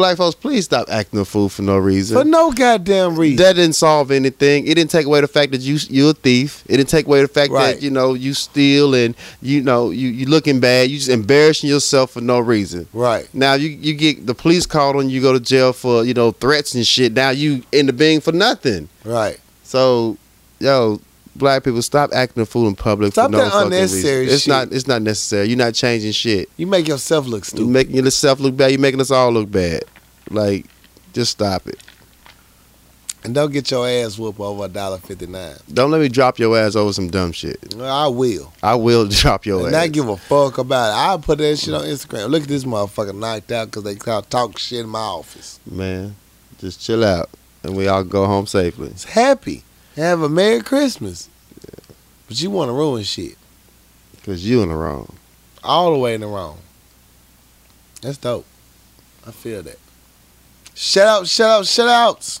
black 0.00 0.16
folks, 0.16 0.34
please 0.34 0.64
stop 0.64 0.88
acting 0.90 1.20
a 1.20 1.24
fool 1.24 1.48
for 1.48 1.62
no 1.62 1.76
reason. 1.78 2.16
For 2.18 2.24
no 2.24 2.50
goddamn 2.52 3.16
reason. 3.16 3.36
that 3.36 3.54
didn't 3.56 3.74
solve 3.76 4.10
anything. 4.10 4.66
It 4.66 4.74
didn't 4.74 4.90
take 4.90 5.06
away 5.06 5.20
the 5.20 5.28
fact 5.28 5.52
that 5.52 5.60
you 5.60 5.78
you're 5.88 6.10
a 6.10 6.14
thief. 6.14 6.64
It 6.66 6.78
didn't 6.78 6.88
take 6.88 7.06
away 7.06 7.22
the 7.22 7.28
fact 7.28 7.52
Right. 7.52 7.74
that 7.74 7.82
you 7.82 7.90
know 7.90 8.14
you 8.14 8.34
steal 8.34 8.94
and 8.94 9.14
you 9.42 9.62
know 9.62 9.90
you 9.90 10.08
you 10.08 10.26
looking 10.26 10.58
bad. 10.60 10.90
You 10.90 10.96
just 10.96 11.10
embarrassing 11.10 11.68
yourself 11.68 12.12
for 12.12 12.20
no 12.20 12.38
reason. 12.40 12.86
right. 12.92 13.28
Now 13.34 13.54
you 13.54 13.68
you 13.68 13.94
get 13.94 14.26
the 14.26 14.34
police 14.34 14.66
called 14.66 14.96
on 14.96 15.08
you, 15.10 15.20
go 15.20 15.32
to 15.32 15.40
jail 15.40 15.72
for 15.72 16.04
you 16.04 16.14
know 16.14 16.32
threats 16.32 16.74
and 16.74 16.86
shit. 16.86 17.12
Now 17.12 17.30
you 17.30 17.62
in 17.72 17.86
the 17.86 17.92
being 17.92 18.20
for 18.20 18.32
nothing. 18.32 18.88
Right. 19.04 19.38
So, 19.62 20.16
yo, 20.58 21.00
black 21.40 21.64
people, 21.64 21.82
stop 21.82 22.10
acting 22.12 22.40
a 22.42 22.46
fool 22.46 22.68
in 22.68 22.76
public 22.76 23.12
Stop 23.12 23.26
for 23.32 23.32
no 23.32 23.38
that 23.38 23.50
fucking 23.52 23.66
unnecessary 23.72 24.20
reason. 24.20 24.34
It's 24.34 24.42
shit. 24.44 24.48
not. 24.50 24.72
It's 24.72 24.86
not 24.86 25.02
necessary. 25.02 25.48
You're 25.48 25.58
not 25.58 25.74
changing 25.74 26.12
shit. 26.12 26.48
You 26.56 26.68
make 26.68 26.86
yourself 26.86 27.26
look 27.26 27.44
stupid. 27.44 27.62
You're 27.64 27.72
making 27.72 27.96
yourself 27.96 28.38
look 28.38 28.56
bad. 28.56 28.70
You're 28.70 28.78
making 28.80 29.00
us 29.00 29.10
all 29.10 29.32
look 29.32 29.50
bad. 29.50 29.82
Like, 30.30 30.66
just 31.12 31.32
stop 31.32 31.66
it. 31.66 31.82
And 33.22 33.34
don't 33.34 33.52
get 33.52 33.70
your 33.70 33.86
ass 33.86 34.18
whooped 34.18 34.40
over 34.40 34.64
a 34.64 34.68
dollar 34.68 34.96
fifty 34.98 35.26
nine. 35.26 35.56
Don't 35.72 35.90
let 35.90 36.00
me 36.00 36.08
drop 36.08 36.38
your 36.38 36.56
ass 36.56 36.74
over 36.74 36.92
some 36.92 37.10
dumb 37.10 37.32
shit. 37.32 37.74
I 37.78 38.06
will. 38.06 38.52
I 38.62 38.76
will 38.76 39.06
drop 39.10 39.44
your 39.44 39.66
and 39.66 39.74
ass. 39.74 39.84
not 39.86 39.92
give 39.92 40.08
a 40.08 40.16
fuck 40.16 40.56
about 40.58 40.90
it. 40.92 40.96
I'll 40.96 41.18
put 41.18 41.38
that 41.38 41.58
shit 41.58 41.74
on 41.74 41.82
Instagram. 41.82 42.30
Look 42.30 42.44
at 42.44 42.48
this 42.48 42.64
motherfucker 42.64 43.14
knocked 43.14 43.52
out 43.52 43.66
because 43.66 43.82
they 43.82 43.96
talk 43.96 44.58
shit 44.58 44.80
in 44.84 44.88
my 44.88 45.00
office. 45.00 45.60
Man, 45.70 46.16
just 46.58 46.80
chill 46.80 47.04
out, 47.04 47.28
and 47.62 47.76
we 47.76 47.88
all 47.88 48.04
go 48.04 48.24
home 48.26 48.46
safely. 48.46 48.88
It's 48.88 49.04
happy. 49.04 49.64
Have 49.96 50.22
a 50.22 50.28
Merry 50.28 50.60
Christmas. 50.62 51.28
But 52.30 52.40
you 52.40 52.48
want 52.48 52.68
to 52.68 52.72
ruin 52.72 53.02
shit. 53.02 53.36
Cause 54.24 54.44
you 54.44 54.62
in 54.62 54.68
the 54.68 54.76
wrong. 54.76 55.16
All 55.64 55.92
the 55.92 55.98
way 55.98 56.14
in 56.14 56.20
the 56.20 56.28
wrong. 56.28 56.58
That's 58.02 58.18
dope. 58.18 58.46
I 59.26 59.32
feel 59.32 59.64
that. 59.64 59.78
Shout 60.76 61.08
out, 61.08 61.26
shout 61.26 61.50
out, 61.50 61.66
shout 61.66 61.88
outs. 61.88 62.40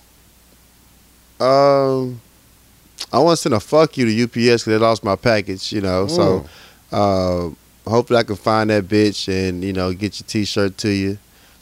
Um, 1.40 2.20
I 3.12 3.18
want 3.18 3.36
to 3.36 3.42
send 3.42 3.54
a 3.56 3.58
fuck 3.58 3.96
you 3.98 4.06
to 4.06 4.22
UPS 4.22 4.62
because 4.62 4.64
they 4.66 4.76
lost 4.78 5.02
my 5.02 5.16
package. 5.16 5.72
You 5.72 5.80
know, 5.80 6.06
so 6.06 6.46
Mm. 6.92 7.54
uh, 7.86 7.90
hopefully 7.90 8.20
I 8.20 8.22
can 8.22 8.36
find 8.36 8.70
that 8.70 8.84
bitch 8.86 9.26
and 9.28 9.64
you 9.64 9.72
know 9.72 9.92
get 9.92 10.20
your 10.20 10.26
T-shirt 10.28 10.78
to 10.78 10.88
you. 10.88 11.18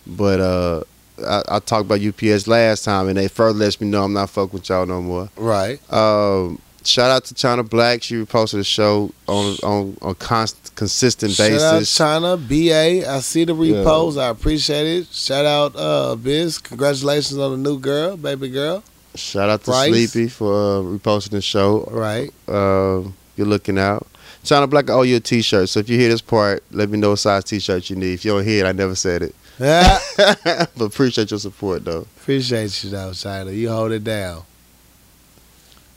But 0.07 0.41
uh, 0.41 0.83
I, 1.27 1.43
I 1.57 1.59
talked 1.61 1.87
about 1.91 2.03
UPS 2.03 2.47
last 2.47 2.85
time, 2.85 3.09
and 3.09 3.17
they 3.17 3.29
further 3.29 3.59
let 3.59 3.81
me 3.81 3.89
know 3.89 4.05
I'm 4.05 4.13
not 4.13 4.29
fucking 4.29 4.53
with 4.53 4.69
y'all 4.69 4.85
no 4.85 5.01
more. 5.01 5.31
Right. 5.37 5.81
Um, 5.91 6.61
shout 6.89 7.11
out 7.11 7.25
to 7.27 7.35
China 7.35 7.63
Black. 7.63 8.03
She 8.03 8.15
reposted 8.15 8.61
a 8.61 8.65
show 8.65 9.13
on 9.27 9.57
on 9.63 9.97
on 10.03 10.15
constant, 10.17 10.75
consistent 10.75 11.33
Shout 11.33 11.53
out 11.53 11.79
basis. 11.79 11.97
China, 11.97 12.37
BA. 12.37 13.09
I 13.09 13.21
see 13.21 13.45
the 13.45 13.55
repos. 13.55 14.17
I 14.17 14.29
appreciate 14.29 14.87
it. 14.87 15.07
Shout 15.09 15.45
out 15.45 15.77
uh 15.77 16.17
Biz. 16.17 16.59
Congratulations 16.59 17.39
on 17.39 17.51
the 17.53 17.71
new 17.71 17.79
girl, 17.79 18.17
baby 18.17 18.49
girl. 18.49 18.83
Shout 19.15 19.49
out 19.49 19.61
to 19.65 19.71
Bryce. 19.71 19.91
Sleepy 19.91 20.29
for 20.29 20.53
uh, 20.53 20.83
reposting 20.83 21.31
the 21.31 21.43
show. 21.43 21.85
Right. 21.91 22.31
Uh, 22.47 23.03
you're 23.37 23.47
looking 23.47 23.79
out. 23.79 24.07
China 24.45 24.67
Black, 24.67 24.89
I 24.89 24.93
owe 24.95 25.03
you 25.03 25.17
a 25.17 25.21
T-shirt. 25.21 25.69
So 25.69 25.81
if 25.81 25.89
you 25.89 25.99
hear 25.99 26.09
this 26.09 26.21
part, 26.21 26.63
let 26.71 26.89
me 26.89 26.99
know 26.99 27.11
what 27.11 27.19
size 27.19 27.45
T-shirt 27.45 27.91
you 27.91 27.97
need. 27.97 28.15
If 28.15 28.25
you 28.25 28.33
don't 28.33 28.45
hear 28.45 28.65
it, 28.65 28.69
I 28.69 28.73
never 28.73 28.95
said 28.95 29.23
it. 29.23 29.35
Yeah. 29.59 29.99
but 30.17 30.81
appreciate 30.81 31.31
your 31.31 31.41
support 31.41 31.85
though. 31.85 32.07
Appreciate 32.21 32.85
you 32.85 32.91
though, 32.91 33.13
China. 33.13 33.51
You 33.51 33.71
hold 33.71 33.93
it 33.93 34.05
down. 34.05 34.43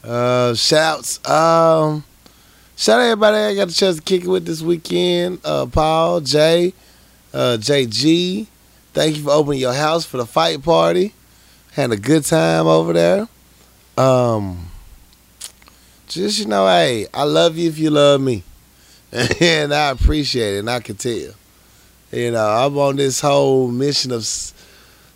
Uh 0.04 0.56
shouts. 0.56 1.20
Um 1.30 2.04
shout 2.76 3.00
out 3.00 3.04
everybody 3.04 3.38
I 3.38 3.56
got 3.56 3.70
a 3.70 3.74
chance 3.74 3.98
to 3.98 4.02
kick 4.02 4.24
it 4.24 4.28
with 4.28 4.46
this 4.46 4.62
weekend. 4.62 5.40
Uh 5.44 5.68
Paul, 5.68 6.22
Jay, 6.22 6.74
uh 7.34 7.58
JG. 7.60 8.48
Thank 8.94 9.18
you 9.18 9.24
for 9.24 9.32
opening 9.32 9.60
your 9.60 9.74
house 9.74 10.06
for 10.06 10.18
the 10.18 10.26
fight 10.26 10.64
party. 10.64 11.14
Had 11.74 11.92
a 11.92 11.98
good 11.98 12.26
time 12.26 12.66
over 12.68 12.94
there. 12.94 13.28
Um 13.98 14.68
just 16.08 16.40
you 16.40 16.46
know, 16.46 16.66
hey, 16.66 17.08
I 17.14 17.24
love 17.24 17.58
you 17.58 17.70
if 17.70 17.78
you 17.78 17.92
love 17.92 18.22
me. 18.22 18.44
and 19.42 19.74
I 19.74 19.92
appreciate 19.92 20.56
it 20.56 20.60
and 20.60 20.70
I 20.70 20.80
can 20.80 20.96
tell. 20.96 21.34
You 22.12 22.32
know, 22.32 22.46
I'm 22.46 22.78
on 22.78 22.96
this 22.96 23.22
whole 23.22 23.68
mission 23.68 24.12
of 24.12 24.26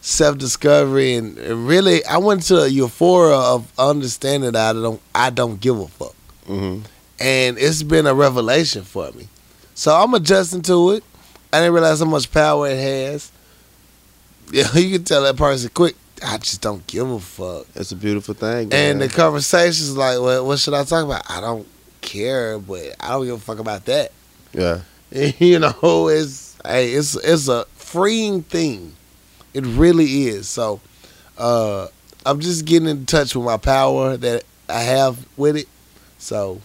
self 0.06 0.38
discovery 0.38 1.15
and, 1.15 1.36
and 1.40 1.68
really 1.68 2.06
I 2.06 2.18
went 2.18 2.44
to 2.44 2.57
a 2.57 2.68
euphoria 2.68 3.36
of 3.38 3.72
understanding 3.80 4.52
that 4.52 4.76
I 4.76 4.80
don't 4.80 5.02
I 5.15 5.32
don't 5.32 5.60
give 5.60 5.80
a 5.80 5.88
fuck. 5.88 6.15
hmm 6.45 6.82
And 7.19 7.57
it's 7.57 7.82
been 7.82 8.06
a 8.06 8.14
revelation 8.14 8.84
for 8.84 9.11
me. 9.14 9.27
So 9.73 9.94
I'm 9.95 10.14
adjusting 10.14 10.61
to 10.64 10.91
it. 10.91 11.03
I 11.52 11.60
didn't 11.60 11.73
realize 11.73 11.99
how 11.99 12.06
much 12.06 12.32
power 12.32 12.68
it 12.69 12.77
has. 12.77 13.32
Yeah, 14.52 14.72
you 14.77 14.98
can 14.98 15.06
tell 15.06 15.23
that 15.23 15.38
person 15.38 15.72
quick, 15.73 15.95
I 16.23 16.38
just 16.38 16.61
don't 16.61 16.86
give 16.86 17.10
a 17.10 17.19
fuck. 17.19 17.65
It's 17.73 17.91
a 17.91 17.95
beautiful 17.95 18.36
thing. 18.36 18.72
And 18.72 18.99
man. 18.99 18.99
the 18.99 19.10
conversation's 19.10 19.98
like, 19.98 20.19
well, 20.19 20.45
what 20.45 20.60
should 20.60 20.76
I 20.76 20.84
talk 20.84 21.03
about? 21.03 21.23
I 21.30 21.41
don't 21.41 21.68
care, 22.02 22.60
but 22.60 22.95
I 22.99 23.10
don't 23.10 23.26
give 23.26 23.36
a 23.36 23.40
fuck 23.40 23.57
about 23.57 23.86
that. 23.86 24.11
yeah, 24.53 24.82
you 25.40 25.57
know, 25.57 26.10
it's 26.10 26.57
hey, 26.64 26.91
it's 26.91 27.15
it's 27.15 27.48
a 27.48 27.65
freeing 27.76 28.44
thing. 28.44 28.94
It 29.56 29.64
really 29.65 30.26
is. 30.27 30.48
So, 30.49 30.82
uh, 31.38 31.88
I'm 32.26 32.40
just 32.41 32.65
getting 32.65 32.88
in 32.90 33.06
touch 33.06 33.36
with 33.36 33.45
my 33.45 33.57
power 33.57 34.18
that 34.18 34.44
I 34.68 34.82
have 34.82 35.26
with 35.38 35.56
it. 35.56 35.68
So, 36.19 36.61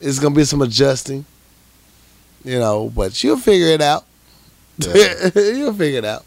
it's 0.00 0.18
gonna 0.18 0.34
be 0.34 0.44
some 0.44 0.60
adjusting. 0.60 1.24
You 2.44 2.58
know, 2.58 2.90
but 2.94 3.22
you'll 3.24 3.38
figure 3.38 3.68
it 3.68 3.80
out. 3.80 4.04
Yeah. 4.78 5.30
you'll 5.34 5.72
figure 5.74 5.98
it 5.98 6.04
out. 6.04 6.24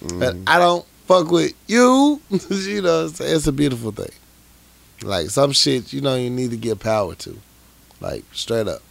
But 0.00 0.34
Mhm. 0.36 0.42
I 0.46 0.58
don't 0.58 0.84
fuck 1.06 1.30
with 1.30 1.52
you. 1.66 2.20
you 2.50 2.82
know, 2.82 3.06
it's, 3.06 3.20
it's 3.20 3.46
a 3.46 3.52
beautiful 3.52 3.92
thing. 3.92 4.10
Like 5.02 5.30
some 5.30 5.52
shit, 5.52 5.92
you 5.92 6.00
know, 6.00 6.14
you 6.16 6.30
need 6.30 6.50
to 6.50 6.56
give 6.56 6.80
power 6.80 7.14
to, 7.16 7.38
like 8.00 8.24
straight 8.32 8.68
up. 8.68 8.82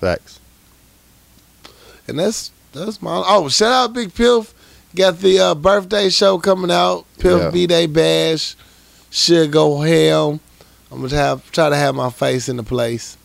facts. 0.00 0.40
And 2.08 2.18
that's 2.18 2.50
that's 2.72 3.00
my 3.00 3.22
oh 3.26 3.48
shout 3.48 3.72
out 3.72 3.92
Big 3.94 4.10
Pilf. 4.12 4.52
Got 4.94 5.18
the 5.18 5.38
uh, 5.40 5.54
birthday 5.54 6.08
show 6.08 6.38
coming 6.38 6.70
out. 6.70 7.04
Pilf 7.18 7.40
Yeah. 7.40 7.50
B 7.50 7.66
Day 7.66 7.86
Bash. 7.86 8.54
Should 9.10 9.50
go 9.50 9.80
ham. 9.80 10.40
I'm 10.90 11.00
gonna 11.02 11.16
have 11.16 11.50
try 11.50 11.68
to 11.68 11.76
have 11.76 11.94
my 11.94 12.10
face 12.10 12.48
in 12.48 12.56
the 12.56 12.62
place. 12.62 13.16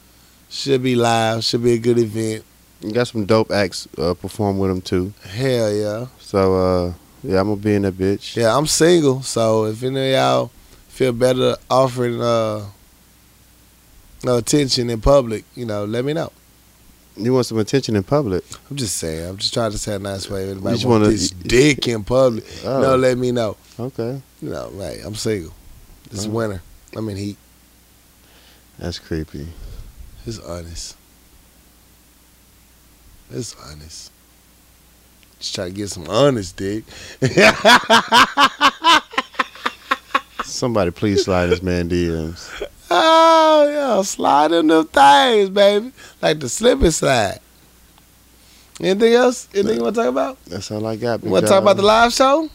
Should 0.49 0.81
be 0.81 0.95
live. 0.95 1.43
Should 1.43 1.63
be 1.63 1.73
a 1.73 1.77
good 1.77 1.99
event. 1.99 2.43
You 2.81 2.91
got 2.91 3.07
some 3.07 3.25
dope 3.25 3.51
acts 3.51 3.87
uh, 3.97 4.13
perform 4.13 4.57
with 4.57 4.69
them 4.71 4.81
too. 4.81 5.13
Hell 5.23 5.71
yeah. 5.73 6.07
So 6.19 6.55
uh, 6.55 6.93
yeah, 7.23 7.39
I'm 7.41 7.47
gonna 7.49 7.57
be 7.57 7.75
in 7.75 7.83
that 7.83 7.95
bitch. 7.97 8.35
Yeah, 8.35 8.55
I'm 8.55 8.65
single, 8.65 9.21
so 9.21 9.65
if 9.65 9.83
any 9.83 9.99
of 9.99 10.13
y'all 10.13 10.51
feel 10.87 11.11
better 11.11 11.55
offering 11.69 12.21
uh 12.21 12.65
attention 14.25 14.89
in 14.89 15.01
public, 15.01 15.43
you 15.55 15.65
know, 15.65 15.85
let 15.85 16.05
me 16.05 16.13
know. 16.13 16.31
You 17.17 17.33
want 17.33 17.45
some 17.47 17.57
attention 17.59 17.95
in 17.97 18.03
public? 18.03 18.43
I'm 18.69 18.77
just 18.77 18.97
saying. 18.97 19.27
I'm 19.27 19.37
just 19.37 19.53
trying 19.53 19.71
to 19.71 19.77
say 19.77 19.95
a 19.95 19.99
nice 19.99 20.29
way. 20.29 20.43
If 20.49 20.57
You 20.57 20.69
just 20.71 20.85
want 20.85 21.01
wanna- 21.03 21.13
this 21.13 21.31
dick 21.31 21.87
in 21.87 22.03
public, 22.03 22.45
Oh, 22.63 22.81
no, 22.81 22.95
let 22.95 23.17
me 23.17 23.31
know. 23.31 23.57
okay, 23.79 24.21
You 24.41 24.49
know, 24.51 24.71
hey, 24.77 25.01
I'm 25.03 25.15
single. 25.15 25.53
It's 26.11 26.25
Oh. 26.25 26.29
winter. 26.29 26.61
I'm 26.95 27.07
in 27.09 27.17
heat. 27.17 27.37
that's 28.77 28.97
creepy. 28.99 29.47
It's 30.25 30.39
honest. 30.39 30.95
It's 33.31 33.55
honest. 33.69 34.11
Just 35.39 35.55
try 35.55 35.65
to 35.65 35.71
get 35.71 35.89
some 35.89 36.07
honest 36.07 36.55
dick. 36.57 36.83
Somebody 40.43 40.91
please 40.91 41.25
slide 41.25 41.47
this 41.47 41.61
man 41.61 41.89
DMs. 41.89 42.49
Oh 42.89 43.69
yeah, 43.71 44.01
slide 44.03 44.51
in 44.51 44.67
them 44.67 44.85
things, 44.87 45.49
baby. 45.49 45.91
Like 46.21 46.39
the 46.39 46.49
slip 46.49 46.81
and 46.81 46.93
slide. 46.93 47.39
Anything 48.81 49.13
else? 49.13 49.47
Anything 49.53 49.77
you 49.77 49.83
want 49.83 49.95
to 49.95 50.01
talk 50.01 50.09
about? 50.09 50.45
That's 50.45 50.71
all 50.71 50.85
I 50.85 50.95
got. 50.95 51.21
Want 51.23 51.45
to 51.45 51.49
talk 51.49 51.61
about 51.61 51.75
the 51.77 51.83
live 51.83 52.13
show? 52.13 52.49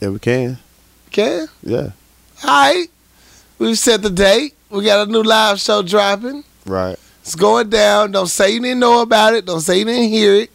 Yeah, 0.00 0.08
we 0.10 0.18
can. 0.18 0.58
Can? 1.10 1.46
Yeah, 1.62 1.90
All 2.42 2.50
right. 2.72 2.86
We've 3.58 3.78
set 3.78 4.02
the 4.02 4.10
date. 4.10 4.54
We 4.70 4.84
got 4.84 5.06
a 5.06 5.10
new 5.10 5.22
live 5.22 5.60
show 5.60 5.82
dropping. 5.82 6.44
right. 6.66 6.98
It's 7.20 7.34
going 7.36 7.70
down. 7.70 8.10
Don't 8.12 8.26
say 8.26 8.50
you 8.50 8.60
didn't 8.60 8.80
know 8.80 9.00
about 9.00 9.32
it. 9.34 9.46
Don't 9.46 9.60
say 9.62 9.78
you 9.78 9.86
didn't 9.86 10.10
hear 10.10 10.34
it. 10.34 10.50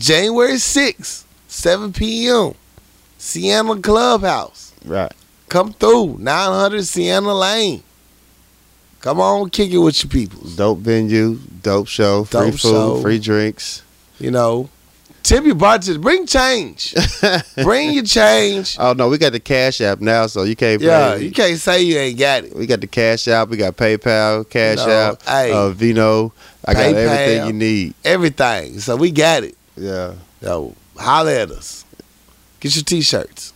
January 0.00 0.54
6th, 0.54 1.22
7 1.46 1.92
p.m. 1.92 2.54
Sienna 3.18 3.80
Clubhouse. 3.80 4.72
Right. 4.84 5.12
Come 5.52 5.74
through. 5.74 6.16
900 6.18 6.82
Sienna 6.82 7.34
Lane. 7.34 7.82
Come 9.02 9.20
on, 9.20 9.50
kick 9.50 9.70
it 9.70 9.76
with 9.76 10.02
your 10.02 10.08
people. 10.10 10.48
Dope 10.56 10.78
venue, 10.78 11.38
dope 11.60 11.88
show, 11.88 12.24
free 12.24 12.40
Dope 12.40 12.50
food, 12.52 12.58
show. 12.60 13.00
free 13.02 13.18
drinks. 13.18 13.82
You 14.18 14.30
know, 14.30 14.70
tip 15.22 15.44
your 15.44 15.54
bartender. 15.54 15.98
Bring 16.00 16.24
change. 16.24 16.94
Bring 17.62 17.92
your 17.92 18.04
change. 18.04 18.78
Oh 18.80 18.94
no, 18.94 19.10
we 19.10 19.18
got 19.18 19.32
the 19.32 19.40
Cash 19.40 19.82
App 19.82 20.00
now, 20.00 20.26
so 20.26 20.44
you 20.44 20.56
can't. 20.56 20.80
Yeah, 20.80 21.16
pay. 21.16 21.24
you 21.24 21.32
can't 21.32 21.58
say 21.58 21.82
you 21.82 21.98
ain't 21.98 22.18
got 22.18 22.44
it. 22.44 22.56
We 22.56 22.64
got 22.64 22.80
the 22.80 22.86
Cash 22.86 23.28
App. 23.28 23.48
We 23.48 23.58
got 23.58 23.76
PayPal, 23.76 24.48
Cash 24.48 24.78
No, 24.78 24.88
App, 24.88 25.22
hey. 25.24 25.52
uh, 25.52 25.68
Vino. 25.68 26.32
I 26.64 26.72
got 26.72 26.94
everything 26.94 27.46
you 27.48 27.52
need. 27.52 27.94
Everything. 28.06 28.78
So 28.78 28.96
we 28.96 29.10
got 29.10 29.42
it. 29.42 29.54
Yeah. 29.76 30.14
Yo, 30.40 30.74
holler 30.96 31.32
at 31.32 31.50
us. 31.50 31.84
Get 32.60 32.74
your 32.74 32.84
t-shirts. 32.84 33.52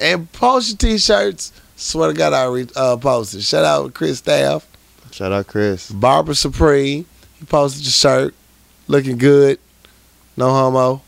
And 0.00 0.30
post 0.32 0.68
your 0.82 0.92
t-shirts. 0.92 1.52
Swear 1.76 2.08
to 2.12 2.14
God, 2.14 2.32
I 2.32 2.44
re- 2.46 2.66
uh, 2.76 2.96
posted. 2.96 3.42
Shout 3.42 3.64
out 3.64 3.86
to 3.86 3.92
Chris 3.92 4.18
Staff. 4.18 4.66
Shout 5.10 5.32
out 5.32 5.46
Chris. 5.46 5.90
Barbara 5.90 6.34
Supreme. 6.34 7.04
He 7.38 7.44
posted 7.46 7.82
your 7.84 7.90
shirt. 7.92 8.34
Looking 8.88 9.18
good. 9.18 9.58
No 10.36 10.50
homo. 10.50 11.02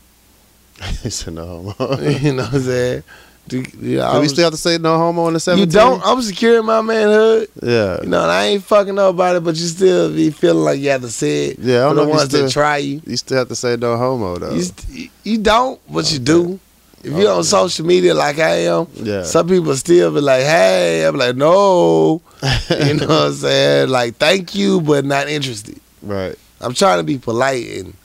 he 1.03 1.09
said 1.09 1.33
no 1.35 1.71
homo. 1.71 1.99
you 2.09 2.33
know 2.33 2.43
what 2.43 2.53
I'm 2.53 2.61
saying? 2.61 3.03
Do, 3.47 3.63
yeah, 3.79 4.13
Do 4.13 4.21
we 4.21 4.27
still 4.27 4.43
have 4.45 4.53
to 4.53 4.57
say 4.57 4.77
no 4.77 4.97
homo 4.97 5.27
in 5.27 5.33
the 5.33 5.39
17? 5.39 5.67
you 5.67 5.71
don't? 5.71 6.01
I'm 6.05 6.21
securing 6.21 6.65
my 6.65 6.81
manhood. 6.81 7.49
Yeah. 7.61 7.99
You 8.01 8.07
know, 8.07 8.21
and 8.21 8.31
I 8.31 8.45
ain't 8.45 8.63
fucking 8.63 8.93
nobody, 8.95 9.39
but 9.39 9.55
you 9.55 9.65
still 9.65 10.13
be 10.13 10.29
feeling 10.29 10.63
like 10.63 10.79
you 10.79 10.89
have 10.89 11.01
to 11.01 11.09
say 11.09 11.47
it. 11.47 11.59
Yeah, 11.59 11.85
I 11.87 11.89
for 11.89 11.95
don't 11.95 11.95
the 11.95 12.01
know 12.03 12.07
you 12.07 12.15
ones 12.17 12.29
still- 12.29 12.43
that 12.45 12.51
try 12.51 12.77
you. 12.77 13.01
You 13.05 13.17
still 13.17 13.39
have 13.39 13.47
to 13.49 13.55
say 13.55 13.75
no 13.77 13.97
homo 13.97 14.37
though. 14.37 14.53
You, 14.53 14.61
st- 14.61 15.11
you 15.23 15.37
don't, 15.39 15.81
but 15.91 16.11
you 16.13 16.19
do. 16.19 16.59
If 17.03 17.13
you're 17.17 17.33
on 17.33 17.43
social 17.43 17.85
media 17.85 18.13
like 18.13 18.37
I 18.37 18.65
am, 18.65 18.87
yeah. 18.93 19.23
some 19.23 19.47
people 19.47 19.75
still 19.75 20.13
be 20.13 20.21
like, 20.21 20.43
"Hey," 20.43 21.03
I'm 21.05 21.15
like, 21.15 21.35
"No," 21.35 22.21
you 22.69 22.93
know 22.93 23.07
what 23.07 23.25
I'm 23.27 23.33
saying? 23.33 23.89
Like, 23.89 24.17
thank 24.17 24.53
you, 24.53 24.81
but 24.81 25.05
not 25.05 25.27
interested. 25.27 25.79
right. 26.01 26.35
I'm 26.59 26.75
trying 26.75 26.99
to 26.99 27.03
be 27.03 27.17
polite 27.17 27.65
and 27.79 27.95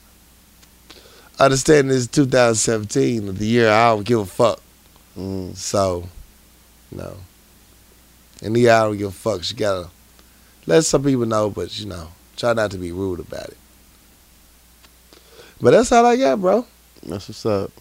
understand 1.39 1.91
this 1.91 1.97
is 1.97 2.07
2017, 2.07 3.35
the 3.35 3.45
year 3.45 3.69
I 3.69 3.89
don't 3.89 4.03
give 4.03 4.19
a 4.19 4.25
fuck. 4.25 4.59
Mm. 5.15 5.55
So, 5.55 6.09
no. 6.91 7.17
And 8.41 8.55
the 8.55 8.61
year 8.61 8.71
I 8.71 8.83
don't 8.83 8.97
give 8.97 9.09
a 9.09 9.11
fuck, 9.11 9.47
you 9.49 9.55
gotta 9.55 9.89
let 10.65 10.85
some 10.85 11.03
people 11.03 11.25
know, 11.25 11.51
but 11.51 11.79
you 11.79 11.85
know, 11.85 12.09
try 12.35 12.53
not 12.53 12.71
to 12.71 12.77
be 12.77 12.91
rude 12.91 13.19
about 13.19 13.49
it. 13.49 13.57
But 15.61 15.71
that's 15.71 15.91
all 15.91 16.05
I 16.05 16.17
got, 16.17 16.39
bro. 16.41 16.65
That's 17.03 17.29
what's 17.29 17.45
up. 17.45 17.71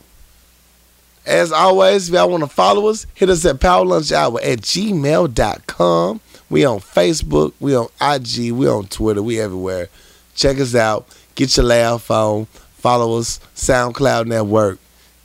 As 1.27 1.51
always, 1.51 2.09
if 2.09 2.15
y'all 2.15 2.31
want 2.31 2.45
to 2.45 2.49
follow 2.49 2.87
us, 2.87 3.07
hit 3.15 3.29
us 3.29 3.45
at 3.45 3.57
powerlunchhour 3.57 4.39
at 4.45 4.61
gmail.com. 4.61 6.21
We 6.49 6.65
on 6.65 6.79
Facebook, 6.79 7.53
we 7.59 7.75
on 7.75 7.89
IG, 8.01 8.53
we 8.53 8.69
on 8.69 8.87
Twitter, 8.87 9.23
we 9.23 9.41
everywhere. 9.41 9.89
Check 10.37 10.61
us 10.61 10.75
out. 10.75 11.09
Get 11.35 11.57
your 11.57 11.67
laugh 11.67 12.11
on. 12.11 12.47
Follow 12.77 13.19
us, 13.19 13.41
SoundCloud 13.57 14.27
Network. 14.27 14.79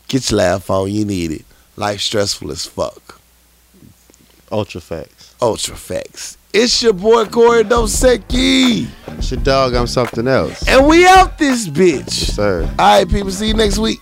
Get 0.08 0.32
your 0.32 0.40
laugh 0.40 0.70
on. 0.72 0.90
You 0.90 1.06
need 1.06 1.32
it. 1.32 1.46
Life 1.76 2.02
stressful 2.02 2.50
as 2.52 2.66
fuck. 2.66 3.20
Ultra 4.52 4.82
facts. 4.82 5.36
Ultra 5.42 5.76
facts. 5.76 6.38
It's 6.54 6.82
your 6.84 6.94
boy 6.94 7.26
Corey 7.26 7.64
Dosecki. 7.64 8.88
It's 9.08 9.32
your 9.32 9.40
dog. 9.42 9.74
I'm 9.74 9.88
something 9.88 10.28
else. 10.28 10.68
And 10.68 10.86
we 10.88 11.06
out 11.06 11.38
this 11.38 11.70
bitch. 11.70 12.08
Yes, 12.08 12.36
sir. 12.36 12.64
All 12.78 12.98
right, 12.98 13.10
people. 13.10 13.32
See 13.32 13.48
you 13.48 13.54
next 13.54 13.78
week. 13.78 14.00